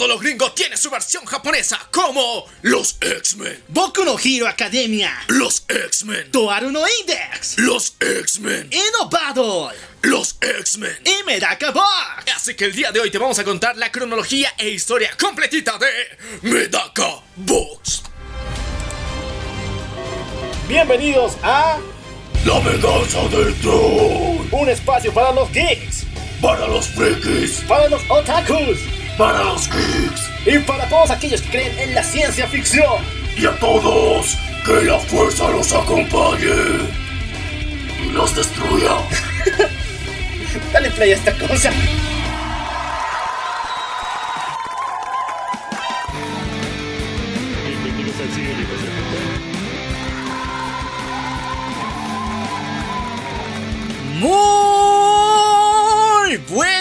[0.00, 5.62] todo lo gringo tiene su versión japonesa, como los X-Men, Boku no Hero Academia, los
[5.68, 10.96] X-Men, Toaru no Index, los X-Men, Innovador los X-Men.
[11.04, 12.34] y Medaka Box.
[12.34, 15.76] Así que el día de hoy te vamos a contar la cronología e historia completita
[15.76, 15.90] de
[16.48, 18.02] Medaka Box.
[20.66, 21.78] Bienvenidos a
[22.46, 24.48] La venganza del troll.
[24.50, 26.06] un espacio para los geeks,
[26.40, 28.78] Para los frikis, para los otakus
[29.20, 33.04] para los geeks y para todos aquellos que creen en la ciencia ficción.
[33.36, 36.48] y a todos, que la fuerza los acompañe
[38.02, 38.96] y los destruya.
[40.72, 41.70] Dale play a esta cosa.
[54.18, 54.30] Muy
[56.48, 56.79] buenos días,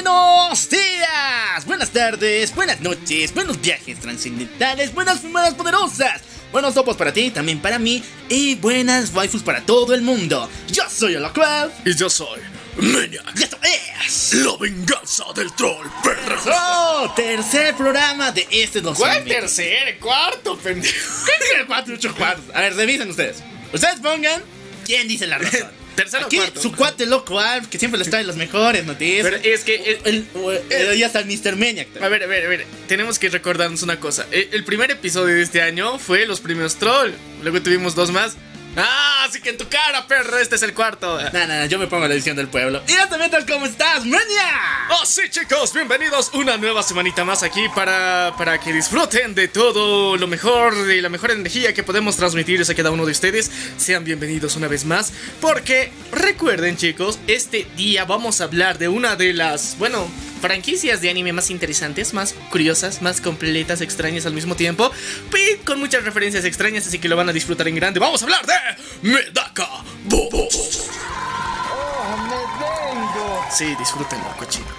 [1.90, 7.60] buenas tardes, buenas noches, buenos viajes trascendentales, buenas fumadas poderosas, buenos topos para ti, también
[7.60, 10.48] para mí, y buenas waifus para todo el mundo.
[10.72, 12.42] Yo soy Holocraft, Y yo soy
[12.78, 13.34] Maniac.
[13.36, 14.34] y esto es...
[14.34, 16.44] La venganza del troll, perros.
[16.48, 19.34] Oh, tercer programa de este 2020.
[19.34, 20.00] tercer?
[20.00, 21.26] Cuarto, pendejo.
[21.26, 22.46] ¿Qué tiene cuatro, ocho cuartos?
[22.54, 23.42] A ver, revisen ustedes.
[23.74, 24.44] Ustedes pongan
[24.86, 25.72] quién dice la razón.
[26.04, 26.62] Tercero Aquí, cuarto.
[26.62, 29.24] su cuate loco Alf, que siempre les trae las mejores noticias.
[29.30, 29.76] Pero es que.
[29.76, 30.28] eh, el,
[30.70, 31.56] el- ya está el Mr.
[31.56, 31.88] Maniac.
[32.02, 32.66] a ver, a ver, a ver.
[32.88, 34.26] Tenemos que recordarnos una cosa.
[34.32, 37.12] El, el primer episodio de este año fue los primeros troll.
[37.44, 38.36] Luego tuvimos dos más.
[38.76, 39.10] ¡Ah!
[39.30, 41.22] Así que en tu cara, perro, este es el cuarto.
[41.22, 42.82] No, no, no, yo me pongo la edición del pueblo.
[42.88, 44.88] Y ya también, ¿cómo estás, Mania?
[44.90, 50.18] Oh, sí, chicos, bienvenidos una nueva semanita más aquí para, para que disfruten de todo
[50.18, 53.52] lo mejor, de la mejor energía que podemos transmitirles a cada uno de ustedes.
[53.78, 59.16] Sean bienvenidos una vez más, porque recuerden, chicos, este día vamos a hablar de una
[59.16, 60.10] de las, bueno,
[60.40, 64.92] franquicias de anime más interesantes, más curiosas, más completas, extrañas al mismo tiempo,
[65.34, 68.00] y con muchas referencias extrañas, así que lo van a disfrutar en grande.
[68.00, 69.70] Vamos a hablar de Medaka
[70.06, 70.90] Box.
[73.52, 74.79] Sí, disfrútenlo, cochinos.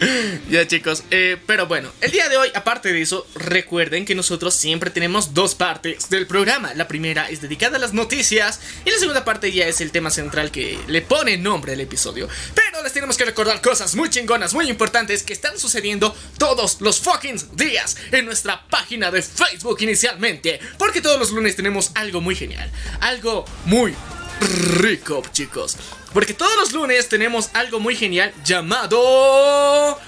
[0.50, 4.54] ya chicos, eh, pero bueno, el día de hoy, aparte de eso, recuerden que nosotros
[4.54, 6.72] siempre tenemos dos partes del programa.
[6.74, 10.10] La primera es dedicada a las noticias y la segunda parte ya es el tema
[10.10, 12.28] central que le pone nombre al episodio.
[12.54, 17.00] Pero les tenemos que recordar cosas muy chingonas, muy importantes que están sucediendo todos los
[17.00, 20.60] fucking días en nuestra página de Facebook inicialmente.
[20.78, 23.94] Porque todos los lunes tenemos algo muy genial, algo muy
[24.40, 25.76] rico, chicos.
[26.12, 29.98] Porque todos los lunes tenemos algo muy genial llamado.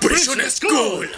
[0.00, 1.10] Prison School.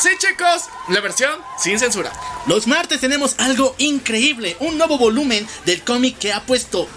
[0.00, 2.12] Sí, chicos, la versión sin censura.
[2.46, 6.88] Los martes tenemos algo increíble, un nuevo volumen del cómic que ha puesto,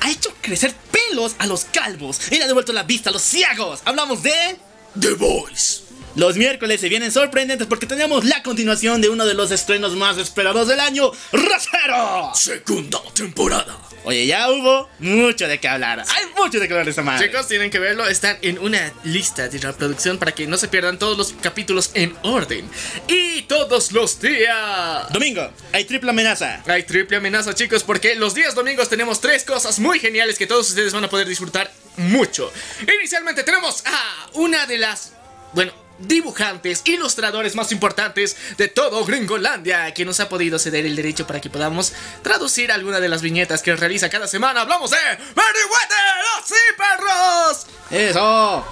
[0.00, 3.22] ha hecho crecer pelos a los calvos y le ha devuelto la vista a los
[3.22, 3.80] ciegos.
[3.84, 4.58] Hablamos de...
[4.98, 5.87] The Voice.
[6.14, 10.18] Los miércoles se vienen sorprendentes porque tenemos la continuación de uno de los estrenos más
[10.18, 12.32] esperados del año, Rosero.
[12.34, 13.78] Segunda temporada.
[14.04, 16.00] Oye, ya hubo mucho de qué hablar.
[16.00, 17.26] Hay mucho de qué hablar de esta madre.
[17.26, 18.06] Chicos, tienen que verlo.
[18.06, 22.16] Están en una lista de reproducción para que no se pierdan todos los capítulos en
[22.22, 22.68] orden.
[23.06, 25.12] Y todos los días.
[25.12, 26.62] Domingo, hay triple amenaza.
[26.66, 30.68] Hay triple amenaza, chicos, porque los días domingos tenemos tres cosas muy geniales que todos
[30.70, 32.52] ustedes van a poder disfrutar mucho.
[32.98, 35.12] Inicialmente tenemos a una de las,
[35.52, 41.26] bueno, dibujantes, ilustradores más importantes de todo Gringolandia, que nos ha podido ceder el derecho
[41.26, 41.92] para que podamos
[42.22, 44.62] traducir alguna de las viñetas que realiza cada semana.
[44.62, 47.66] Hablamos de Meriwether, ¡Oh, sí, perros!
[47.90, 48.66] Eso.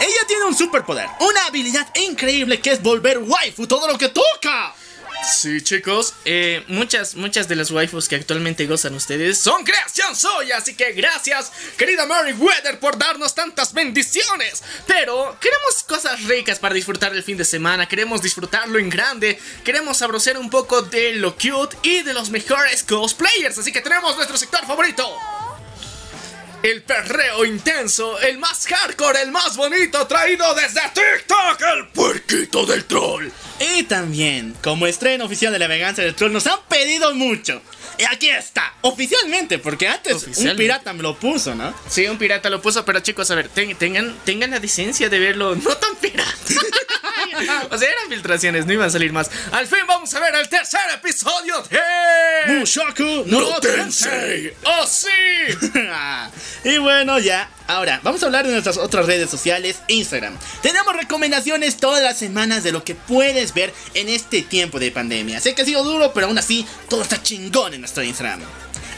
[0.00, 4.74] Ella tiene un superpoder, una habilidad increíble que es volver waifu todo lo que toca.
[5.22, 10.58] Sí, chicos, eh, muchas, muchas de las waifus que actualmente gozan ustedes son creación suya,
[10.58, 14.62] así que gracias, querida Meriwether, por darnos tantas bendiciones.
[14.86, 19.98] Pero queremos cosas ricas para disfrutar el fin de semana, queremos disfrutarlo en grande, queremos
[19.98, 24.36] sabrosear un poco de lo cute y de los mejores cosplayers, así que tenemos nuestro
[24.36, 25.04] sector favorito.
[26.62, 32.84] El perreo intenso, el más hardcore, el más bonito, traído desde TikTok, el puerquito del
[32.84, 33.28] troll.
[33.60, 37.62] Y también, como estreno oficial de la venganza del troll, nos han pedido mucho.
[37.98, 41.74] Y aquí está, oficialmente, porque antes un pirata me lo puso, ¿no?
[41.88, 45.18] Sí, un pirata lo puso, pero chicos, a ver, ten- tengan, tengan la decencia de
[45.18, 46.30] verlo no tan pirata.
[47.70, 49.30] o sea, eran filtraciones, no iban a salir más.
[49.50, 52.54] Al fin vamos a ver el tercer episodio de...
[52.54, 53.60] Mushoku no, No.
[53.60, 54.52] Tensei.
[54.64, 55.08] ¡Oh, sí!
[56.64, 57.50] y bueno, ya.
[57.68, 60.34] Ahora, vamos a hablar de nuestras otras redes sociales, Instagram.
[60.62, 65.38] Tenemos recomendaciones todas las semanas de lo que puedes ver en este tiempo de pandemia.
[65.38, 68.40] Sé que ha sido duro, pero aún así, todo está chingón en nuestro Instagram.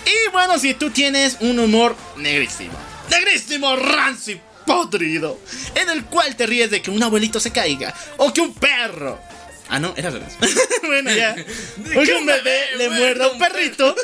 [0.06, 2.72] Y bueno, si tú tienes un humor negrísimo,
[3.10, 5.40] negrísimo, rancio, podrido,
[5.74, 9.20] en el cual te ríes de que un abuelito se caiga o que un perro.
[9.68, 10.34] Ah, no, era revés.
[10.86, 11.34] bueno, ya.
[11.96, 13.96] O que un bebé le muerda a un perrito.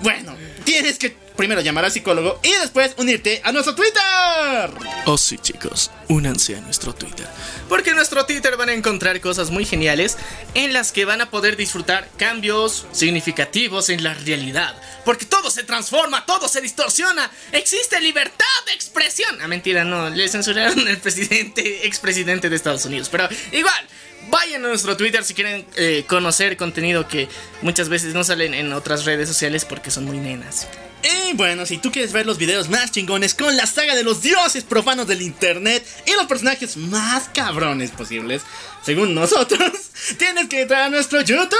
[0.00, 0.34] Bueno,
[0.64, 4.70] tienes que primero llamar al psicólogo y después unirte a nuestro Twitter.
[5.04, 7.26] Oh sí chicos, únanse a nuestro Twitter.
[7.68, 10.16] Porque en nuestro Twitter van a encontrar cosas muy geniales
[10.54, 14.74] en las que van a poder disfrutar cambios significativos en la realidad.
[15.04, 17.30] Porque todo se transforma, todo se distorsiona.
[17.52, 19.38] Existe libertad de expresión.
[19.40, 23.08] Ah, mentira, no, le censuraron al presidente, expresidente de Estados Unidos.
[23.10, 23.86] Pero igual,
[24.28, 27.28] Vayan a nuestro Twitter si quieren eh, conocer contenido que
[27.62, 30.66] muchas veces no salen en otras redes sociales porque son muy nenas.
[31.06, 34.22] Y bueno, si tú quieres ver los videos más chingones con la saga de los
[34.22, 38.42] dioses profanos del internet y los personajes más cabrones posibles,
[38.82, 39.70] según nosotros,
[40.18, 41.56] tienes que entrar a nuestro YouTube.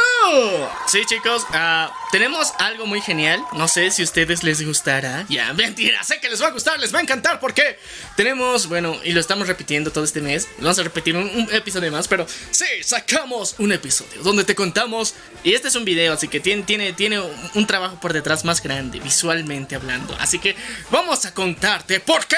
[0.89, 3.43] Sí, chicos, ah, tenemos algo muy genial.
[3.53, 5.27] No sé si a ustedes les gustará.
[5.29, 7.79] Ya, mentira, sé que les va a gustar, les va a encantar porque
[8.17, 10.49] tenemos, bueno, y lo estamos repitiendo todo este mes.
[10.59, 15.15] Vamos a repetir un, un episodio más, pero sí, sacamos un episodio donde te contamos.
[15.43, 17.21] Y este es un video, así que tiene, tiene, tiene
[17.55, 20.17] un trabajo por detrás más grande, visualmente hablando.
[20.21, 20.57] Así que
[20.91, 22.37] vamos a contarte por qué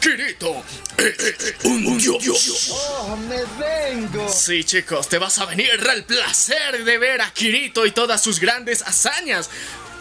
[0.00, 0.62] Kirito
[0.96, 2.70] es un dios.
[2.70, 4.28] ¡Oh, me vengo!
[4.28, 8.38] Sí, chicos, te vas a venir el placer de ver a Kirito y todas sus
[8.38, 9.07] grandes hazañas.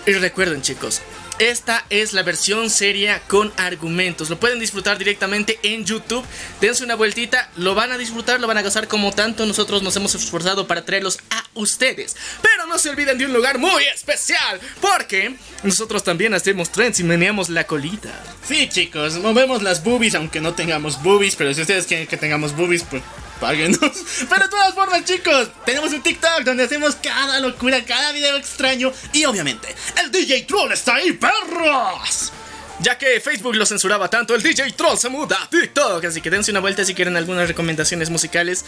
[0.06, 1.02] Y recuerden, chicos,
[1.40, 4.30] esta es la versión seria con argumentos.
[4.30, 6.26] Lo pueden disfrutar directamente en YouTube.
[6.62, 9.96] Dense una vueltita, lo van a disfrutar, lo van a gozar como tanto nosotros nos
[9.96, 12.16] hemos esforzado para traerlos a ustedes.
[12.42, 17.04] Pero no se olviden de un lugar muy especial, porque nosotros también hacemos trends y
[17.04, 18.24] meneamos la colita.
[18.48, 22.56] Sí, chicos, movemos las boobies aunque no tengamos boobies, pero si ustedes quieren que tengamos
[22.56, 23.04] boobies, pues
[23.38, 23.80] páguenos.
[24.30, 28.92] Pero de todas formas, chicos, tenemos un TikTok donde hacemos cada locura, cada video extraño
[29.14, 32.32] y obviamente el DJ Troll está ahí, perros.
[32.80, 36.06] Ya que Facebook lo censuraba tanto, el DJ Troll se muda a TikTok.
[36.06, 38.66] Así que dense una vuelta si quieren algunas recomendaciones musicales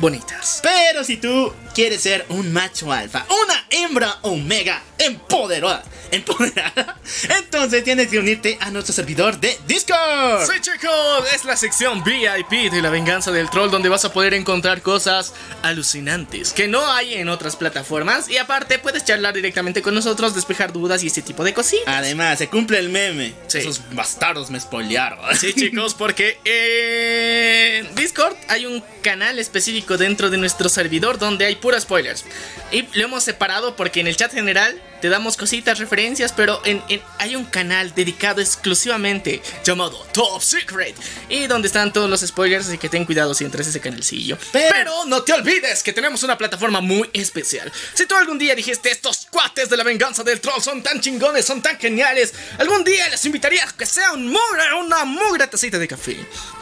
[0.00, 0.60] bonitas.
[0.62, 6.98] Pero si tú quieres ser un macho alfa, una hembra omega empoderada, empoderada,
[7.38, 10.46] entonces tienes que unirte a nuestro servidor de Discord.
[10.46, 14.34] Sí, chicos, es la sección VIP de la venganza del troll donde vas a poder
[14.34, 18.28] encontrar cosas alucinantes que no hay en otras plataformas.
[18.28, 21.86] Y aparte, puedes charlar directamente con nosotros, despejar dudas y ese tipo de cositas.
[21.86, 23.34] Además, se cumple el meme.
[23.46, 23.58] Sí.
[23.58, 25.36] Esos bastardos me spoilearon.
[25.36, 31.56] Sí, chicos, porque en Discord hay un canal específico dentro de nuestro servidor donde hay
[31.56, 32.24] puros spoilers.
[32.72, 36.82] Y lo hemos separado porque en el chat general te damos cositas, referencias, pero en,
[36.88, 40.94] en- hay un canal dedicado exclusivamente llamado Top Secret
[41.28, 44.36] y donde están todos los spoilers, así que ten cuidado si entras a ese canalcillo.
[44.52, 47.72] Pero- Pero no te olvides que tenemos una plataforma muy especial.
[47.94, 51.44] Si tú algún día dijiste estos cuates de la venganza del troll son tan chingones,
[51.46, 55.78] son tan geniales, algún día les invitaría a que sea un mugre, una mugre tacita
[55.78, 56.16] de café.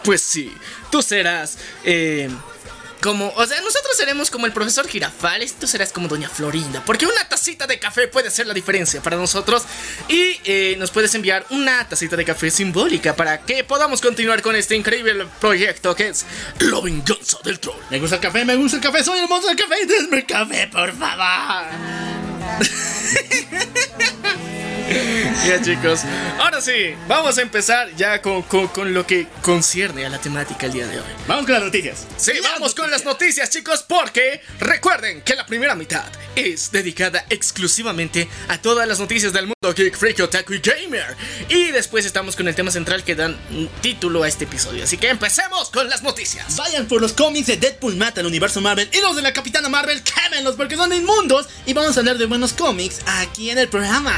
[0.05, 0.53] Pues sí,
[0.93, 2.29] tú serás eh,
[3.01, 7.07] como, o sea, nosotros seremos como el profesor Girafales, tú serás como Doña Florinda, porque
[7.07, 9.65] una tacita de café puede ser la diferencia para nosotros
[10.09, 14.57] y eh, nos puedes enviar una tacita de café simbólica para que podamos continuar con
[14.57, 16.25] este increíble proyecto que es
[16.61, 17.81] la venganza del troll.
[17.91, 20.69] Me gusta el café, me gusta el café, soy el monstruo del café, denme café,
[20.69, 21.67] por favor.
[25.47, 26.01] Ya chicos,
[26.39, 30.67] ahora sí, vamos a empezar ya con, con- con lo que concierne a la temática
[30.67, 31.07] el día de hoy.
[31.27, 32.07] Vamos con las noticias.
[32.17, 36.05] Sí, vamos con las noticias chicos porque recuerden que la primera mitad
[36.37, 41.17] es dedicada exclusivamente a todas las noticias del mundo geek, freak, otaku y gamer.
[41.49, 43.37] Y después estamos con el tema central que dan
[43.83, 44.85] título a este episodio.
[44.85, 46.57] Así que empecemos con las noticias.
[46.57, 49.69] Vayan por los cómics de Deadpool mata al universo Marvel y los de la Capitana
[49.69, 51.47] Marvel, quémenlos porque son inmundos.
[51.67, 54.15] Y vamos a hablar de buenos cómics aquí en el programa.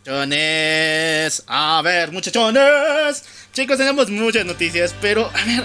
[0.00, 1.44] Muchachones.
[1.46, 3.24] A ver, muchachones.
[3.52, 5.64] Chicos, tenemos muchas noticias, pero a ver,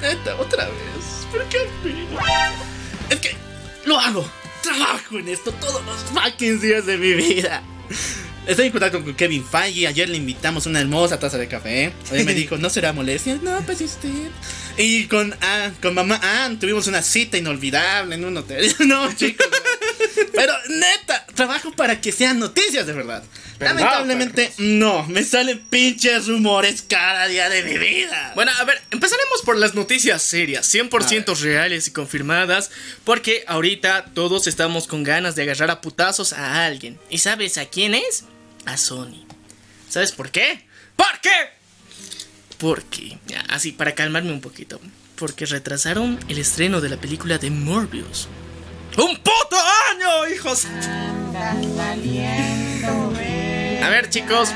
[0.00, 1.26] neta, otra vez.
[1.30, 1.68] ¿Por qué?
[3.10, 3.36] Es que
[3.84, 4.28] lo hago.
[4.62, 7.62] Trabajo en esto todos los fucking días de mi vida.
[8.46, 9.88] Estoy en contacto con Kevin Feige.
[9.88, 11.92] Ayer le invitamos una hermosa taza de café.
[12.12, 13.38] Hoy me dijo, ¿no será molestia?
[13.42, 14.08] No, pues usted.
[14.78, 18.72] Y con, ah, con mamá Ann tuvimos una cita inolvidable en un hotel.
[18.86, 19.46] No, chicos.
[19.50, 19.56] no.
[20.32, 23.24] Pero neta, trabajo para que sean noticias de verdad.
[23.58, 25.04] ¿Verdad, Lamentablemente, no.
[25.06, 28.32] Me salen pinches rumores cada día de mi vida.
[28.36, 32.70] Bueno, a ver, empezaremos por las noticias serias, 100% reales y confirmadas,
[33.02, 36.98] porque ahorita todos estamos con ganas de agarrar a putazos a alguien.
[37.10, 38.24] ¿Y sabes a quién es?
[38.66, 39.24] A Sony.
[39.88, 40.64] ¿Sabes por qué?
[40.96, 41.30] ¿Por qué?
[42.58, 43.18] Porque,
[43.48, 44.80] así para calmarme un poquito,
[45.16, 48.28] porque retrasaron el estreno de la película de Morbius.
[48.98, 49.56] ¡Un puto
[49.90, 50.66] año, hijos!
[53.82, 54.50] A ver, chicos.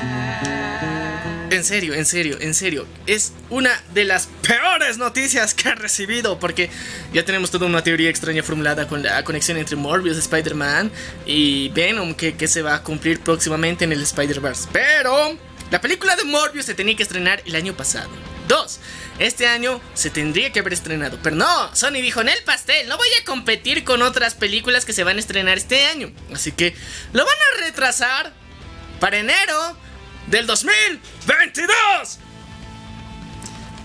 [1.51, 2.87] En serio, en serio, en serio.
[3.07, 6.39] Es una de las peores noticias que he recibido.
[6.39, 6.69] Porque
[7.13, 10.89] ya tenemos toda una teoría extraña formulada con la conexión entre Morbius, Spider-Man
[11.25, 12.13] y Venom.
[12.13, 14.69] Que, que se va a cumplir próximamente en el Spider-Verse.
[14.71, 15.37] Pero
[15.69, 18.09] la película de Morbius se tenía que estrenar el año pasado.
[18.47, 18.79] Dos.
[19.19, 21.19] Este año se tendría que haber estrenado.
[21.21, 22.87] Pero no, Sony dijo en el pastel.
[22.87, 26.13] No voy a competir con otras películas que se van a estrenar este año.
[26.33, 26.73] Así que
[27.11, 28.33] lo van a retrasar
[29.01, 29.75] para enero
[30.27, 32.19] del 2022.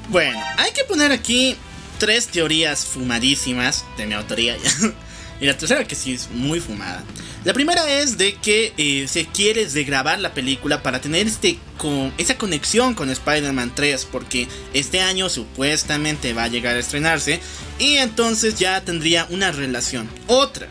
[0.09, 1.57] Bueno, hay que poner aquí
[1.99, 4.57] tres teorías fumadísimas de mi autoría.
[5.40, 7.05] y la tercera que sí es muy fumada.
[7.45, 12.12] La primera es de que eh, se quiere grabar la película para tener este con
[12.19, 17.40] esa conexión con Spider-Man 3 porque este año supuestamente va a llegar a estrenarse
[17.78, 20.11] y entonces ya tendría una relación.
[20.26, 20.66] Otra,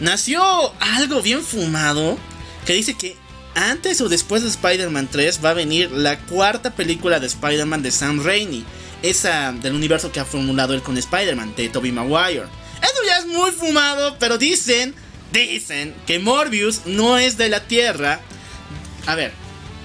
[0.00, 0.42] nació
[0.80, 2.18] algo bien fumado
[2.66, 3.16] que dice que
[3.54, 7.90] antes o después de Spider-Man 3 va a venir la cuarta película de Spider-Man de
[7.90, 8.64] Sam Raimi.
[9.02, 12.46] Esa del universo que ha formulado él con Spider-Man, de Tobey Maguire.
[12.82, 14.94] Eso ya es muy fumado, pero dicen,
[15.32, 18.20] dicen que Morbius no es de la Tierra.
[19.06, 19.32] A ver,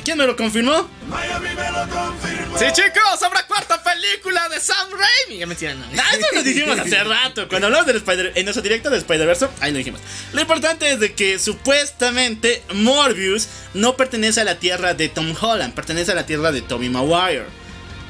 [0.06, 0.88] ¿Quién me lo confirmó?
[1.10, 2.60] Miami me lo confirmó.
[2.60, 5.40] Sí, chicos, habrá cuarta película de Sam Raimi.
[5.40, 5.88] Ya me tiran, no.
[6.00, 7.48] Ah, eso lo dijimos hace rato.
[7.50, 10.00] Cuando hablamos del Spider en nuestro directo de Spider-Verse, ahí lo dijimos.
[10.32, 15.74] Lo importante es de que supuestamente Morbius no pertenece a la tierra de Tom Holland,
[15.74, 17.46] pertenece a la tierra de Tobey Maguire.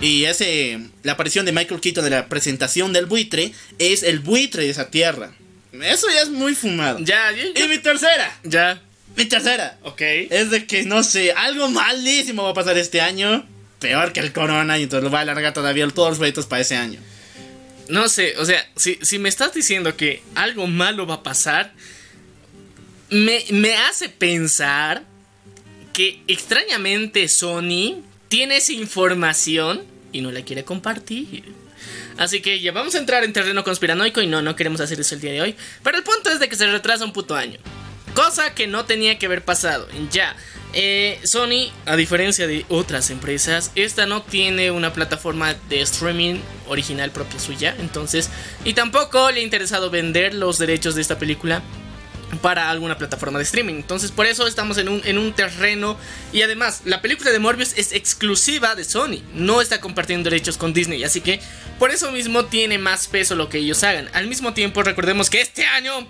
[0.01, 4.63] Y ese, la aparición de Michael Keaton de la presentación del buitre es el buitre
[4.63, 5.31] de esa tierra.
[5.71, 6.99] Eso ya es muy fumado.
[6.99, 7.63] Ya, ya, ya.
[7.63, 8.81] Y mi tercera, Ya.
[9.15, 10.01] Mi tercera, Ok.
[10.01, 13.45] es de que no sé, algo malísimo va a pasar este año.
[13.79, 16.61] Peor que el corona y entonces lo va a alargar todavía todos los proyectos para
[16.61, 16.99] ese año.
[17.87, 21.73] No sé, o sea, si, si me estás diciendo que algo malo va a pasar,
[23.09, 25.03] me, me hace pensar
[25.93, 31.43] que extrañamente Sony tiene esa información y no la quiere compartir.
[32.17, 35.15] Así que ya vamos a entrar en terreno conspiranoico y no, no queremos hacer eso
[35.15, 35.55] el día de hoy.
[35.83, 37.59] Pero el punto es de que se retrasa un puto año.
[38.15, 39.87] Cosa que no tenía que haber pasado.
[40.11, 40.35] Ya.
[40.73, 46.35] eh, Sony, a diferencia de otras empresas, esta no tiene una plataforma de streaming
[46.67, 47.75] original propia suya.
[47.79, 48.29] Entonces,
[48.63, 51.61] y tampoco le ha interesado vender los derechos de esta película
[52.41, 53.75] para alguna plataforma de streaming.
[53.75, 55.97] Entonces, por eso estamos en un, en un terreno.
[56.33, 59.21] Y además, la película de Morbius es exclusiva de Sony.
[59.33, 61.03] No está compartiendo derechos con Disney.
[61.03, 61.39] Así que,
[61.79, 64.09] por eso mismo tiene más peso lo que ellos hagan.
[64.13, 66.07] Al mismo tiempo, recordemos que este año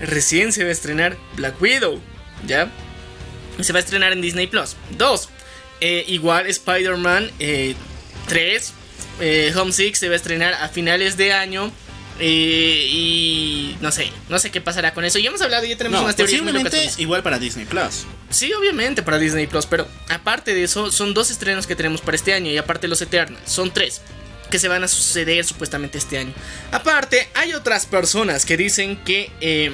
[0.00, 2.00] recién se va a estrenar Black Widow.
[2.46, 2.70] ¿Ya?
[3.60, 4.76] Se va a estrenar en Disney Plus.
[4.96, 5.28] Dos.
[5.80, 7.74] eh, igual Spider-Man eh,
[8.28, 8.72] 3.
[9.20, 11.70] eh, Homesick se va a estrenar a finales de año.
[12.18, 15.18] eh, y no sé, no sé qué pasará con eso.
[15.18, 18.04] Ya hemos hablado, ya tenemos No, unas teorías posiblemente igual para Disney Plus.
[18.30, 22.16] Sí, obviamente para Disney Plus, pero aparte de eso, son dos estrenos que tenemos para
[22.16, 24.00] este año y aparte los Eternals, son tres
[24.50, 26.32] que se van a suceder supuestamente este año.
[26.72, 29.70] Aparte, hay otras personas que dicen que eh,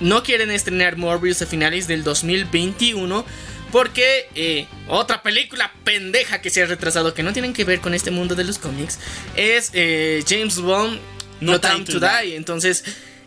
[0.00, 3.24] no quieren estrenar Morbius a finales del 2021
[3.72, 7.94] porque eh, otra película pendeja que se ha retrasado que no tienen que ver con
[7.94, 8.98] este mundo de los cómics
[9.36, 10.98] es eh, James Bond
[11.40, 12.36] No, Time, to, Die.
[12.36, 12.84] Entonces,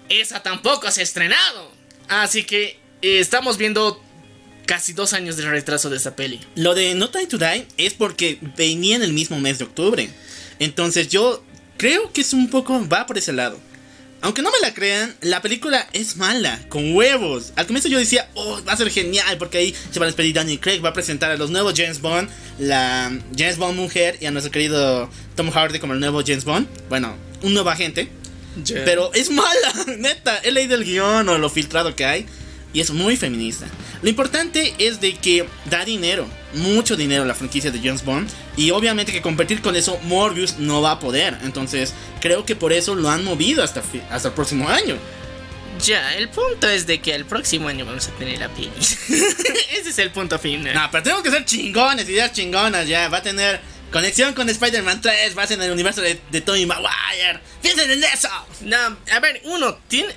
[0.09, 1.71] esa tampoco se ha estrenado.
[2.07, 4.01] Así que estamos viendo
[4.65, 6.39] casi dos años de retraso de esta peli.
[6.55, 10.09] Lo de No Time to Die es porque venía en el mismo mes de octubre.
[10.59, 11.43] Entonces yo
[11.77, 13.59] creo que es un poco va por ese lado.
[14.21, 17.53] Aunque no me la crean, la película es mala, con huevos.
[17.55, 20.35] Al comienzo yo decía, oh, va a ser genial, porque ahí se va a despedir
[20.35, 24.25] Daniel Craig, va a presentar a los nuevos James Bond, la James Bond mujer y
[24.25, 26.67] a nuestro querido Tom Hardy como el nuevo James Bond.
[26.89, 28.11] Bueno, un nuevo agente.
[28.67, 30.37] Pero es mala, neta.
[30.39, 32.25] He leído el guion o lo filtrado que hay.
[32.73, 33.67] Y es muy feminista.
[34.01, 38.29] Lo importante es de que da dinero, mucho dinero la franquicia de James Bond.
[38.57, 41.37] Y obviamente que competir con eso Morbius no va a poder.
[41.43, 44.97] Entonces creo que por eso lo han movido hasta, hasta el próximo año.
[45.83, 48.71] Ya, el punto es de que el próximo año vamos a tener la peli.
[48.79, 50.73] Ese es el punto final.
[50.73, 53.07] No, pero tenemos que ser chingones, ideas chingonas ya.
[53.07, 56.41] Va a tener conexión con Spider-Man 3, va a ser en el universo de, de
[56.41, 57.39] Tony Maguire.
[57.61, 58.27] Piensen en eso.
[58.61, 60.13] No, a ver, uno tiene.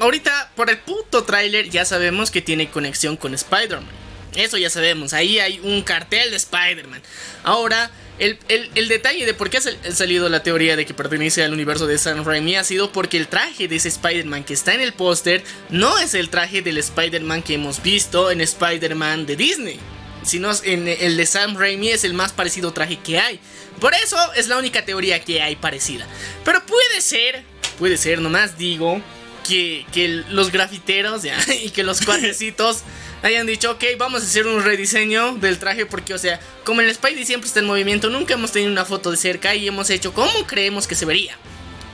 [0.00, 3.99] Ahorita, por el puto tráiler, ya sabemos que tiene conexión con Spider-Man.
[4.36, 5.12] Eso ya sabemos.
[5.12, 7.02] Ahí hay un cartel de Spider-Man.
[7.44, 10.94] Ahora, el, el- detalle de por qué ha sal- ha salido la teoría de que
[10.94, 14.52] pertenece al universo de Sam Raimi ha sido porque el traje de ese Spider-Man que
[14.54, 19.26] está en el póster no es el traje del Spider-Man que hemos visto en Spider-Man
[19.26, 19.80] de Disney.
[20.22, 23.40] Sino en el de Sam Raimi es el más parecido traje que hay.
[23.80, 26.06] Por eso es la única teoría que hay parecida.
[26.44, 27.42] Pero puede ser,
[27.78, 29.00] puede ser, nomás digo,
[29.48, 31.22] que, que los grafiteros
[31.64, 32.80] y que los cuatecitos
[33.22, 36.92] hayan dicho, ok, vamos a hacer un rediseño del traje porque, o sea, como el
[36.94, 40.12] Spidey siempre está en movimiento, nunca hemos tenido una foto de cerca y hemos hecho
[40.12, 41.36] como creemos que se vería.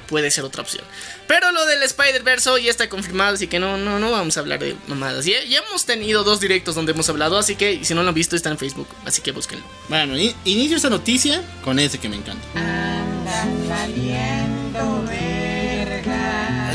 [0.09, 0.85] Puede ser otra opción.
[1.27, 4.61] Pero lo del Spider-Verse ya está confirmado, así que no, no, no vamos a hablar
[4.61, 5.25] de mamadas.
[5.25, 8.15] Ya, ya hemos tenido dos directos donde hemos hablado, así que si no lo han
[8.15, 9.65] visto está en Facebook, así que búsquenlo.
[9.89, 12.47] Bueno, inicio esta noticia con ese que me encanta.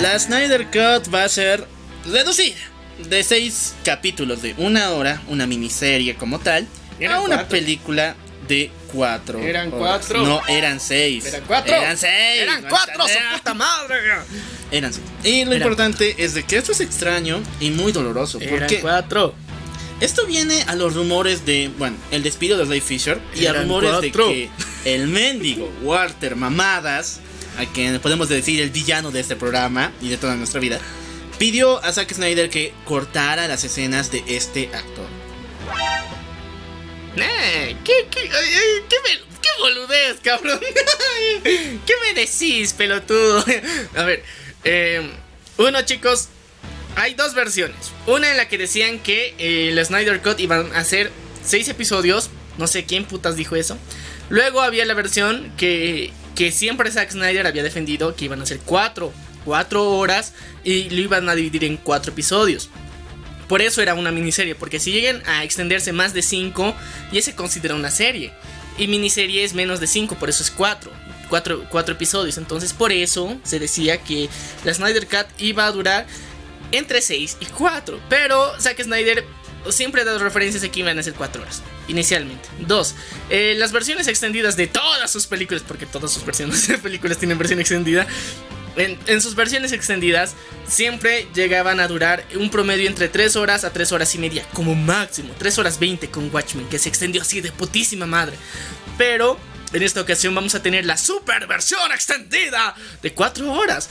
[0.02, 1.66] La Snyder Cut va a ser
[2.06, 2.71] reducida
[3.10, 6.68] de seis capítulos de una hora, una miniserie como tal,
[7.10, 7.48] a una cuatro.
[7.50, 8.16] película
[8.48, 9.40] de cuatro.
[9.40, 9.80] Eran horas.
[10.08, 10.26] cuatro.
[10.26, 11.26] No, eran seis.
[11.26, 11.74] Eran cuatro.
[11.76, 12.42] Eran seis.
[12.42, 13.96] Eran cuatro, su puta madre.
[14.72, 15.06] Eran seis.
[15.24, 18.40] Y lo Eran importante es de que esto es extraño y muy doloroso.
[18.40, 18.80] ¿Por Eran qué?
[18.80, 19.36] cuatro.
[20.00, 23.64] Esto viene a los rumores de, bueno, el despido de Ray Fisher y a Eran
[23.64, 24.28] rumores cuatro.
[24.28, 24.50] de que
[24.96, 27.20] el mendigo Walter Mamadas,
[27.60, 30.80] a quien podemos decir el villano de este programa y de toda nuestra vida,
[31.42, 35.08] pidió a Zack Snyder que cortara las escenas de este actor.
[37.16, 40.60] Eh, ¿qué, qué, qué, boludez, cabrón?
[41.44, 43.44] ¿Qué me decís, pelotudo?
[43.96, 44.24] A ver,
[44.64, 45.10] eh,
[45.58, 46.28] uno, chicos,
[46.96, 47.92] hay dos versiones.
[48.06, 51.12] Una en la que decían que el Snyder Cut iban a hacer
[51.44, 52.30] seis episodios.
[52.60, 53.80] No sé quién putas dijo eso.
[54.30, 58.60] Luego había la versión que, que siempre Zack Snyder había defendido que iban a ser
[58.60, 59.12] cuatro.
[59.46, 60.34] Cuatro horas
[60.64, 62.70] y lo iban a dividir en cuatro episodios.
[63.48, 66.74] Por eso era una miniserie, porque si llegan a extenderse más de 5,
[67.12, 68.32] ya se considera una serie.
[68.78, 70.90] Y miniserie es menos de 5, por eso es 4.
[71.30, 72.38] 4 episodios.
[72.38, 74.30] Entonces por eso se decía que
[74.64, 76.06] la Snyder Cut iba a durar
[76.72, 78.00] entre 6 y 4.
[78.10, 79.26] Pero Zack Snyder
[79.70, 81.62] siempre ha dado referencias que iban a ser 4 horas.
[81.88, 82.48] Inicialmente.
[82.60, 82.96] 2.
[83.58, 87.60] las versiones extendidas de todas sus películas, porque todas sus versiones de películas tienen versión
[87.60, 88.08] extendida.
[88.76, 90.34] En, sus versiones extendidas
[90.68, 94.76] siempre llegaban a durar un promedio entre 3 horas a 3 horas y media, como
[94.76, 98.38] máximo, 3 horas 20 con Watchmen, que se extendió así de putísima madre.
[98.98, 99.38] Pero
[99.74, 103.90] en esta ocasión vamos a tener la super versión extendida de 4 horas.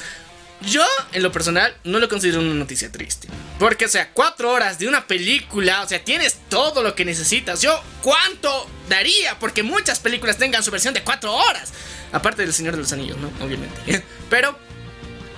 [0.62, 3.28] Yo, en lo personal, no lo considero una noticia triste.
[3.58, 7.62] Porque, o sea, 4 horas de una película, o sea, tienes todo lo que necesitas.
[7.62, 9.38] Yo, ¿cuánto daría?
[9.38, 11.72] Porque muchas películas tengan su versión de 4 horas.
[12.12, 13.30] Aparte del Señor de los Anillos, ¿no?
[13.42, 14.04] Obviamente.
[14.30, 14.58] Pero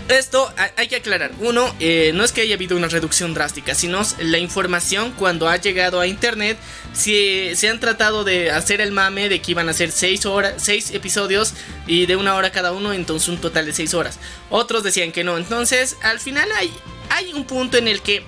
[0.09, 1.31] esto hay- que aclarar.
[1.41, 5.57] Uno, eh, no es que haya habido una reducción drástica, sino la información cuando ha
[5.57, 6.59] llegado a internet.
[6.93, 10.55] Si se han tratado de hacer el mame de que iban a ser 6 horas,
[10.59, 11.55] seis episodios
[11.87, 14.19] y de una hora cada uno, entonces un total de 6 horas.
[14.51, 15.37] Otros decían que no.
[15.39, 16.71] Entonces, al final hay,
[17.11, 18.23] hay un punto en el que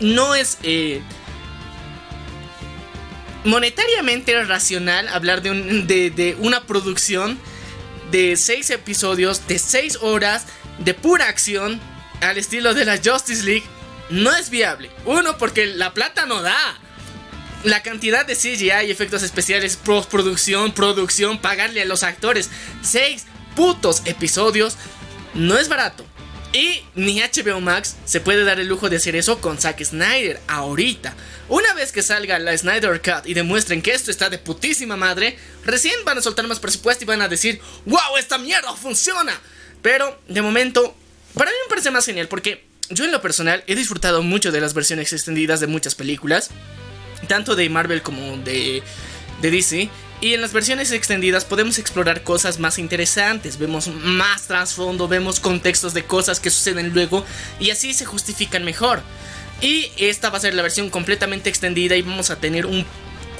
[0.00, 1.00] no es eh,
[3.44, 5.50] monetariamente racional hablar de,
[5.84, 7.38] de- de una producción
[8.10, 10.46] de 6 episodios, de 6 horas,
[10.78, 11.80] de pura acción,
[12.20, 13.64] al estilo de la Justice League,
[14.10, 14.90] no es viable.
[15.04, 16.78] Uno, porque la plata no da.
[17.64, 22.50] La cantidad de CGI y efectos especiales, postproducción, producción, pagarle a los actores.
[22.82, 23.24] 6
[23.56, 24.76] putos episodios
[25.34, 26.04] no es barato.
[26.52, 30.40] Y ni HBO Max se puede dar el lujo de hacer eso con Zack Snyder
[30.46, 31.14] ahorita.
[31.48, 35.36] Una vez que salga la Snyder Cut y demuestren que esto está de putísima madre,
[35.64, 39.32] recién van a soltar más presupuesto y van a decir, wow, esta mierda funciona.
[39.84, 40.96] Pero de momento,
[41.34, 44.62] para mí me parece más genial porque yo en lo personal he disfrutado mucho de
[44.62, 46.48] las versiones extendidas de muchas películas,
[47.28, 48.82] tanto de Marvel como de,
[49.42, 49.90] de DC.
[50.22, 55.92] Y en las versiones extendidas podemos explorar cosas más interesantes, vemos más trasfondo, vemos contextos
[55.92, 57.22] de cosas que suceden luego
[57.60, 59.02] y así se justifican mejor.
[59.60, 62.86] Y esta va a ser la versión completamente extendida y vamos a tener un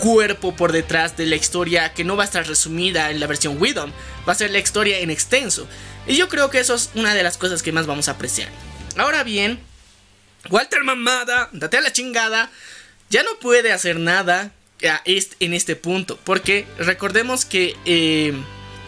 [0.05, 3.57] cuerpo por detrás de la historia que no va a estar resumida en la versión
[3.59, 3.91] Widom,
[4.29, 5.67] va a ser la historia en extenso.
[6.07, 8.51] Y yo creo que eso es una de las cosas que más vamos a apreciar.
[8.99, 9.59] Ahora bien,
[10.51, 12.51] Walter Mamada, date a la chingada,
[13.09, 14.53] ya no puede hacer nada
[15.07, 18.35] en este punto, porque recordemos que eh,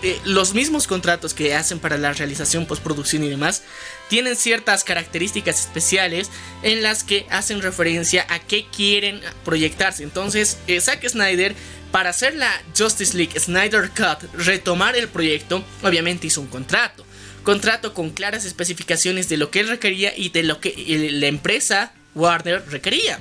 [0.03, 3.63] eh, los mismos contratos que hacen para la realización, postproducción y demás,
[4.09, 6.31] tienen ciertas características especiales
[6.63, 10.03] en las que hacen referencia a qué quieren proyectarse.
[10.03, 11.55] Entonces, eh, Zack Snyder,
[11.93, 17.05] para hacer la Justice League Snyder Cut, retomar el proyecto, obviamente hizo un contrato.
[17.43, 21.27] Contrato con claras especificaciones de lo que él requería y de lo que eh, la
[21.27, 23.21] empresa Warner requería.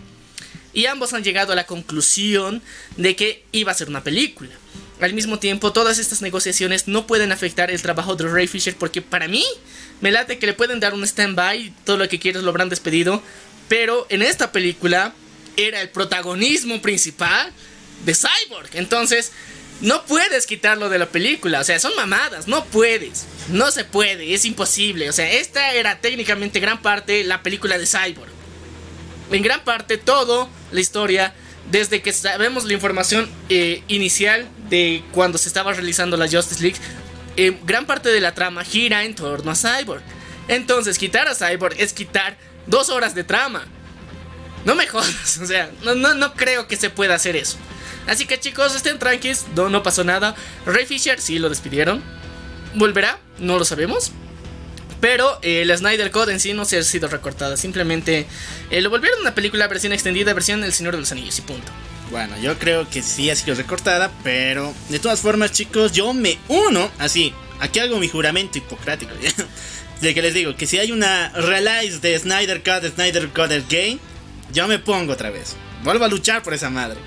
[0.73, 2.61] Y ambos han llegado a la conclusión
[2.97, 4.51] de que iba a ser una película.
[5.01, 9.01] Al mismo tiempo, todas estas negociaciones no pueden afectar el trabajo de Ray Fisher porque
[9.01, 9.43] para mí
[10.01, 13.21] me late que le pueden dar un stand-by, todo lo que quieras lo habrán despedido,
[13.67, 15.13] pero en esta película
[15.57, 17.51] era el protagonismo principal
[18.05, 18.69] de Cyborg.
[18.73, 19.31] Entonces,
[19.81, 23.25] No puedes quitarlo de la película, o sea, son mamadas, no puedes.
[23.49, 25.09] No se puede, es imposible.
[25.09, 28.31] O sea, esta era técnicamente gran parte la película de Cyborg.
[29.31, 31.35] En gran parte todo la historia,
[31.71, 36.77] desde que sabemos la información eh, inicial de cuando se estaba realizando la Justice League,
[37.37, 40.01] eh, gran parte de la trama gira en torno a Cyborg.
[40.47, 43.65] Entonces, quitar a Cyborg es quitar dos horas de trama.
[44.63, 47.57] No me jodas, o sea, no, no, no creo que se pueda hacer eso.
[48.07, 50.35] Así que chicos, estén tranquilos, no, no pasó nada.
[50.65, 52.03] Ray Fisher sí lo despidieron.
[52.75, 53.19] ¿Volverá?
[53.39, 54.11] No lo sabemos.
[55.01, 57.57] Pero eh, la Snyder Code en sí no se ha sido recortada.
[57.57, 58.25] Simplemente
[58.69, 61.71] eh, lo volvieron una película versión extendida, versión El Señor de los Anillos y punto.
[62.11, 66.37] Bueno, yo creo que sí ha sido recortada, pero de todas formas, chicos, yo me
[66.47, 67.33] uno así.
[67.59, 69.11] Aquí hago mi juramento hipocrático.
[70.01, 73.49] De que les digo que si hay una release de Snyder Cut, de Snyder Cut
[73.69, 73.97] Game,
[74.51, 75.55] yo me pongo otra vez.
[75.83, 76.99] Vuelvo a luchar por esa madre.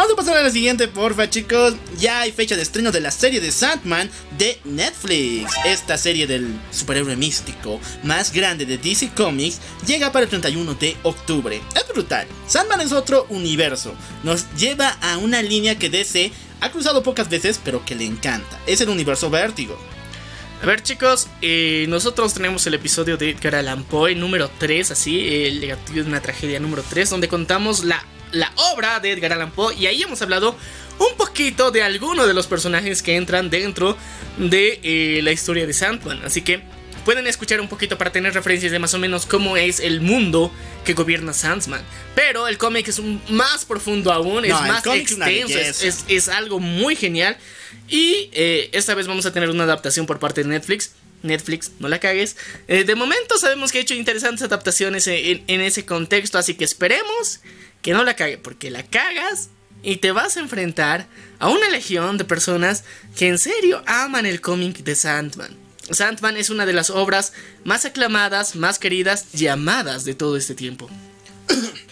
[0.00, 1.74] Vamos a pasar a la siguiente, porfa, chicos.
[1.98, 4.08] Ya hay fecha de estreno de la serie de Sandman
[4.38, 5.52] de Netflix.
[5.66, 10.96] Esta serie del superhéroe místico más grande de DC Comics llega para el 31 de
[11.02, 11.60] octubre.
[11.76, 12.26] Es brutal.
[12.46, 13.92] Sandman es otro universo.
[14.22, 16.32] Nos lleva a una línea que DC
[16.62, 18.58] ha cruzado pocas veces, pero que le encanta.
[18.66, 19.78] Es el universo vértigo.
[20.62, 25.44] A ver chicos, eh, nosotros tenemos el episodio de Edgar Allan Poe número 3, así,
[25.44, 29.50] el negativo de una tragedia número 3, donde contamos la, la obra de Edgar Allan
[29.52, 30.56] Poe y ahí hemos hablado
[30.98, 33.96] un poquito de algunos de los personajes que entran dentro
[34.38, 36.22] de eh, la historia de Sandman.
[36.24, 36.60] Así que
[37.04, 40.52] pueden escuchar un poquito para tener referencias de más o menos cómo es el mundo
[40.84, 41.82] que gobierna Sandman.
[42.14, 45.86] Pero el cómic es un, más profundo aún, es No, más extenso, es, belleza.
[45.86, 47.38] es- es algo muy genial.
[47.88, 50.92] Y eh, esta vez vamos a tener una adaptación por parte de Netflix.
[51.22, 52.36] Netflix, no la cagues.
[52.68, 56.64] Eh, de momento sabemos que ha hecho interesantes adaptaciones en, en ese contexto, así que
[56.64, 57.40] esperemos
[57.82, 59.50] que no la cague, porque la cagas
[59.82, 61.06] y te vas a enfrentar
[61.38, 62.84] a una legión de personas
[63.16, 65.56] que en serio aman el cómic de Sandman.
[65.90, 67.32] Sandman es una de las obras
[67.64, 70.88] más aclamadas, más queridas y amadas de todo este tiempo.